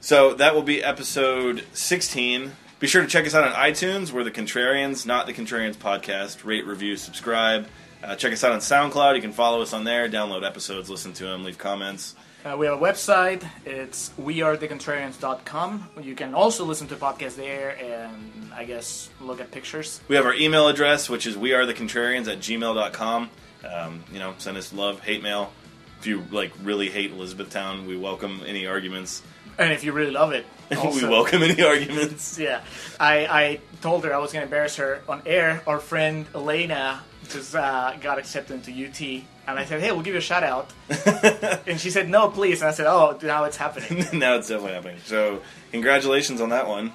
So 0.00 0.32
that 0.34 0.54
will 0.54 0.62
be 0.62 0.82
episode 0.82 1.64
16. 1.74 2.52
Be 2.78 2.86
sure 2.86 3.02
to 3.02 3.08
check 3.08 3.26
us 3.26 3.34
out 3.34 3.44
on 3.44 3.52
iTunes. 3.52 4.12
We're 4.12 4.24
the 4.24 4.30
Contrarians, 4.30 5.04
not 5.04 5.26
the 5.26 5.34
Contrarians 5.34 5.74
podcast. 5.76 6.44
Rate, 6.44 6.64
review, 6.66 6.96
subscribe. 6.96 7.66
Uh, 8.02 8.14
check 8.14 8.32
us 8.32 8.44
out 8.44 8.52
on 8.52 8.60
SoundCloud. 8.60 9.16
You 9.16 9.20
can 9.20 9.32
follow 9.32 9.60
us 9.60 9.72
on 9.72 9.82
there. 9.84 10.08
Download 10.08 10.46
episodes, 10.46 10.88
listen 10.88 11.12
to 11.14 11.24
them, 11.24 11.42
leave 11.44 11.58
comments. 11.58 12.14
Uh, 12.44 12.56
we 12.56 12.66
have 12.66 12.80
a 12.80 12.84
website. 12.84 13.46
It's 13.66 14.10
wearethecontrarians.com. 14.10 15.88
You 16.00 16.14
can 16.14 16.34
also 16.34 16.64
listen 16.64 16.86
to 16.88 16.96
podcasts 16.96 17.34
there 17.34 17.76
and 17.76 18.52
I 18.54 18.64
guess 18.64 19.10
look 19.20 19.40
at 19.40 19.50
pictures. 19.50 20.00
We 20.06 20.14
have 20.16 20.24
our 20.24 20.34
email 20.34 20.68
address, 20.68 21.10
which 21.10 21.26
is 21.26 21.36
wearethecontrarians 21.36 22.30
at 22.30 22.38
gmail.com. 22.38 23.30
Um, 23.68 24.04
you 24.12 24.20
know, 24.20 24.34
send 24.38 24.56
us 24.56 24.72
love, 24.72 25.00
hate 25.00 25.22
mail. 25.22 25.52
If 25.98 26.06
you 26.06 26.24
like 26.30 26.52
really 26.62 26.88
hate 26.90 27.10
Elizabethtown, 27.10 27.86
we 27.86 27.96
welcome 27.96 28.40
any 28.46 28.66
arguments. 28.66 29.22
And 29.58 29.72
if 29.72 29.82
you 29.82 29.90
really 29.90 30.12
love 30.12 30.32
it, 30.32 30.46
we 30.70 31.02
welcome 31.02 31.42
any 31.42 31.60
arguments. 31.60 32.38
Yeah, 32.38 32.62
I, 33.00 33.26
I 33.26 33.60
told 33.80 34.04
her 34.04 34.14
I 34.14 34.18
was 34.18 34.32
going 34.32 34.42
to 34.42 34.46
embarrass 34.46 34.76
her 34.76 35.02
on 35.08 35.22
air. 35.26 35.60
Our 35.66 35.80
friend 35.80 36.24
Elena 36.32 37.02
just 37.28 37.56
uh, 37.56 37.94
got 38.00 38.18
accepted 38.18 38.54
into 38.54 38.70
UT, 38.70 39.24
and 39.48 39.58
I 39.58 39.64
said, 39.64 39.80
"Hey, 39.80 39.90
we'll 39.92 40.02
give 40.02 40.14
you 40.14 40.18
a 40.18 40.22
shout 40.22 40.44
out." 40.44 40.70
and 41.66 41.80
she 41.80 41.90
said, 41.90 42.08
"No, 42.08 42.28
please." 42.28 42.60
And 42.60 42.68
I 42.68 42.72
said, 42.72 42.86
"Oh, 42.86 43.18
now 43.22 43.44
it's 43.44 43.56
happening." 43.56 44.06
now 44.18 44.36
it's 44.36 44.48
definitely 44.48 44.74
happening. 44.74 44.98
So, 45.04 45.40
congratulations 45.72 46.40
on 46.40 46.50
that 46.50 46.68
one. 46.68 46.92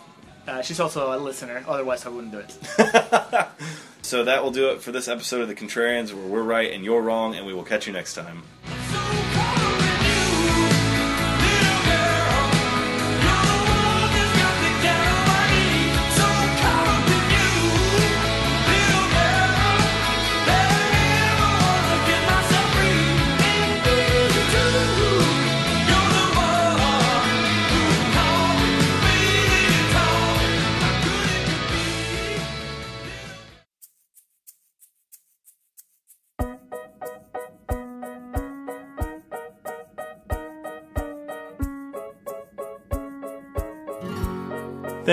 Uh, 0.47 0.61
she's 0.61 0.79
also 0.79 1.17
a 1.17 1.19
listener. 1.19 1.63
Otherwise, 1.67 2.05
I 2.05 2.09
wouldn't 2.09 2.31
do 2.31 2.39
it. 2.39 3.47
So 4.03 4.25
that 4.25 4.43
will 4.43 4.51
do 4.51 4.69
it 4.69 4.81
for 4.81 4.91
this 4.91 5.07
episode 5.07 5.41
of 5.41 5.47
The 5.47 5.55
Contrarians, 5.55 6.13
where 6.13 6.27
we're 6.27 6.43
right 6.43 6.71
and 6.73 6.83
you're 6.83 7.01
wrong, 7.01 7.35
and 7.35 7.45
we 7.45 7.53
will 7.53 7.63
catch 7.63 7.87
you 7.87 7.93
next 7.93 8.15
time. 8.15 8.43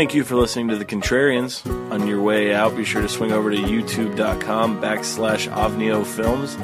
Thank 0.00 0.14
you 0.14 0.24
for 0.24 0.36
listening 0.36 0.68
to 0.68 0.76
The 0.76 0.86
Contrarians. 0.86 1.60
On 1.92 2.06
your 2.06 2.22
way 2.22 2.54
out, 2.54 2.74
be 2.74 2.86
sure 2.86 3.02
to 3.02 3.08
swing 3.08 3.32
over 3.32 3.50
to 3.50 3.56
youtube.com 3.58 4.80
backslash 4.80 5.46
Ovnio 5.52 6.06
Films. 6.06 6.56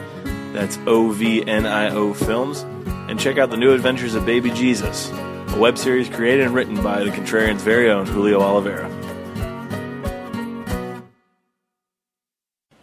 That's 0.55 0.79
O 0.87 1.11
V 1.11 1.47
N 1.47 1.67
I 1.67 1.91
O 1.91 2.15
Films. 2.15 2.63
And 3.11 3.21
check 3.21 3.37
out 3.37 3.51
the 3.51 3.59
new 3.59 3.75
adventures 3.75 4.15
of 4.15 4.25
Baby 4.25 4.53
Jesus, 4.53 5.11
a 5.11 5.59
web 5.59 5.77
series 5.77 6.09
created 6.09 6.47
and 6.47 6.55
written 6.55 6.83
by 6.83 7.05
The 7.05 7.11
Contrarians' 7.11 7.59
very 7.59 7.91
own 7.91 8.07
Julio 8.07 8.41
Oliveira. 8.41 8.89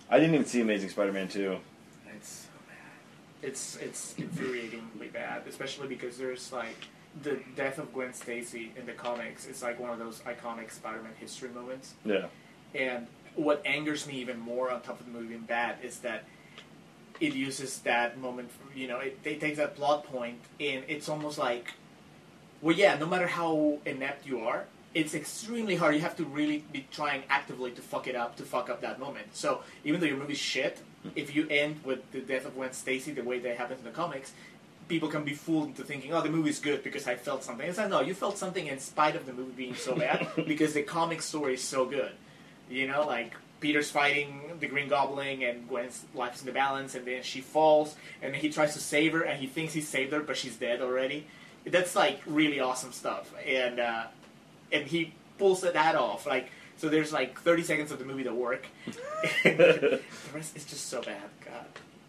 I 0.08 0.20
didn't 0.20 0.36
even 0.36 0.46
see 0.46 0.62
Amazing 0.62 0.90
Spider 0.90 1.14
Man 1.14 1.30
2. 1.30 1.58
It's 2.16 2.30
so 2.30 2.50
bad. 2.68 3.50
It's 3.50 3.78
it's 3.78 4.14
infuriatingly 4.20 5.12
bad, 5.12 5.48
especially 5.48 5.88
because 5.88 6.20
there's 6.20 6.52
like 6.54 6.90
the 7.22 7.40
death 7.56 7.78
of 7.78 7.94
Gwen 7.94 8.14
Stacy 8.14 8.72
in 8.76 8.86
the 8.86 8.94
comics. 8.94 9.46
is 9.46 9.62
like 9.62 9.80
one 9.80 9.92
of 9.92 10.00
those 10.00 10.20
iconic 10.22 10.72
Spider-Man 10.72 11.14
history 11.20 11.50
moments. 11.50 11.94
Yeah. 12.06 12.26
And 12.74 13.08
what 13.36 13.62
angers 13.66 14.08
me 14.08 14.16
even 14.16 14.40
more 14.40 14.72
on 14.72 14.82
top 14.82 15.00
of 15.00 15.06
the 15.06 15.12
movie 15.12 15.28
being 15.28 15.42
bad 15.42 15.78
is 15.84 16.00
that 16.00 16.24
it 17.20 17.34
uses 17.34 17.80
that 17.80 18.18
moment. 18.18 18.52
For, 18.52 18.78
you 18.78 18.88
know, 18.88 19.00
it, 19.00 19.20
it 19.24 19.40
takes 19.40 19.58
that 19.58 19.76
plot 19.76 20.06
point, 20.06 20.40
and 20.60 20.84
it's 20.88 21.08
almost 21.10 21.38
like, 21.38 21.74
well, 22.62 22.76
yeah, 22.76 22.98
no 22.98 23.06
matter 23.06 23.28
how 23.28 23.78
inept 23.86 24.26
you 24.26 24.40
are, 24.40 24.66
it's 24.94 25.14
extremely 25.14 25.76
hard. 25.76 25.96
You 25.96 26.02
have 26.02 26.16
to 26.18 26.26
really 26.26 26.64
be 26.72 26.86
trying 26.92 27.24
actively 27.30 27.72
to 27.72 27.82
fuck 27.82 28.08
it 28.08 28.16
up, 28.16 28.36
to 28.38 28.44
fuck 28.44 28.70
up 28.70 28.82
that 28.82 29.00
moment. 29.00 29.36
So 29.36 29.62
even 29.84 30.00
though 30.00 30.06
your 30.06 30.18
movie's 30.18 30.38
shit, 30.38 30.82
hmm. 31.02 31.10
if 31.16 31.36
you 31.36 31.48
end 31.50 31.82
with 31.84 32.12
the 32.12 32.22
death 32.22 32.46
of 32.46 32.56
Gwen 32.56 32.74
Stacy 32.74 33.12
the 33.12 33.24
way 33.24 33.40
that 33.40 33.58
happens 33.58 33.80
in 33.80 33.86
the 33.86 33.92
comics, 33.92 34.34
people 34.94 35.10
can 35.10 35.24
be 35.24 35.34
fooled 35.34 35.70
into 35.70 35.84
thinking, 35.84 36.14
oh, 36.14 36.22
the 36.22 36.30
movie's 36.30 36.60
good 36.60 36.84
because 36.84 37.08
I 37.08 37.16
felt 37.16 37.44
something. 37.44 37.68
It's 37.68 37.80
like, 37.80 37.90
no, 37.90 38.02
you 38.02 38.14
felt 38.14 38.38
something 38.38 38.68
in 38.68 38.78
spite 38.78 39.16
of 39.16 39.26
the 39.26 39.34
movie 39.34 39.54
being 39.54 39.74
so 39.74 39.96
bad 39.96 40.28
because 40.48 40.76
the 40.76 40.84
comic 40.84 41.24
story 41.24 41.56
is 41.56 41.64
so 41.64 41.84
good. 41.88 42.12
You 42.70 42.88
know, 42.88 43.08
like 43.08 43.34
Peter's 43.60 43.90
fighting 43.90 44.52
the 44.60 44.68
Green 44.68 44.88
Goblin 44.88 45.42
and 45.42 45.68
Gwen's 45.68 46.06
life's 46.14 46.42
in 46.42 46.46
the 46.46 46.52
balance, 46.52 46.94
and 46.94 47.08
then 47.08 47.24
she 47.24 47.42
falls, 47.42 47.96
and 48.22 48.36
he 48.36 48.52
tries 48.52 48.74
to 48.76 48.80
save 48.80 49.14
her, 49.14 49.24
and 49.24 49.40
he 49.40 49.48
thinks 49.48 49.74
he 49.74 49.82
saved 49.82 50.14
her, 50.14 50.20
but 50.20 50.38
she's 50.38 50.58
dead 50.58 50.80
already. 50.80 51.26
That's 51.66 51.96
like 51.96 52.22
really 52.28 52.60
awesome 52.60 52.92
stuff, 52.92 53.34
and 53.44 53.80
uh, 53.80 54.04
and 54.72 54.86
he 54.86 55.16
pulls 55.40 55.62
that 55.62 55.96
off. 55.96 56.28
Like, 56.28 56.52
so 56.78 56.88
there's 56.88 57.12
like 57.12 57.40
30 57.40 57.64
seconds 57.64 57.92
of 57.92 57.98
the 57.98 58.06
movie 58.06 58.24
that 58.24 58.36
work. 58.36 58.68
the 59.44 60.02
rest 60.36 60.56
is 60.56 60.66
just 60.66 60.86
so 60.86 61.02
bad. 61.02 61.30
God. 61.44 61.66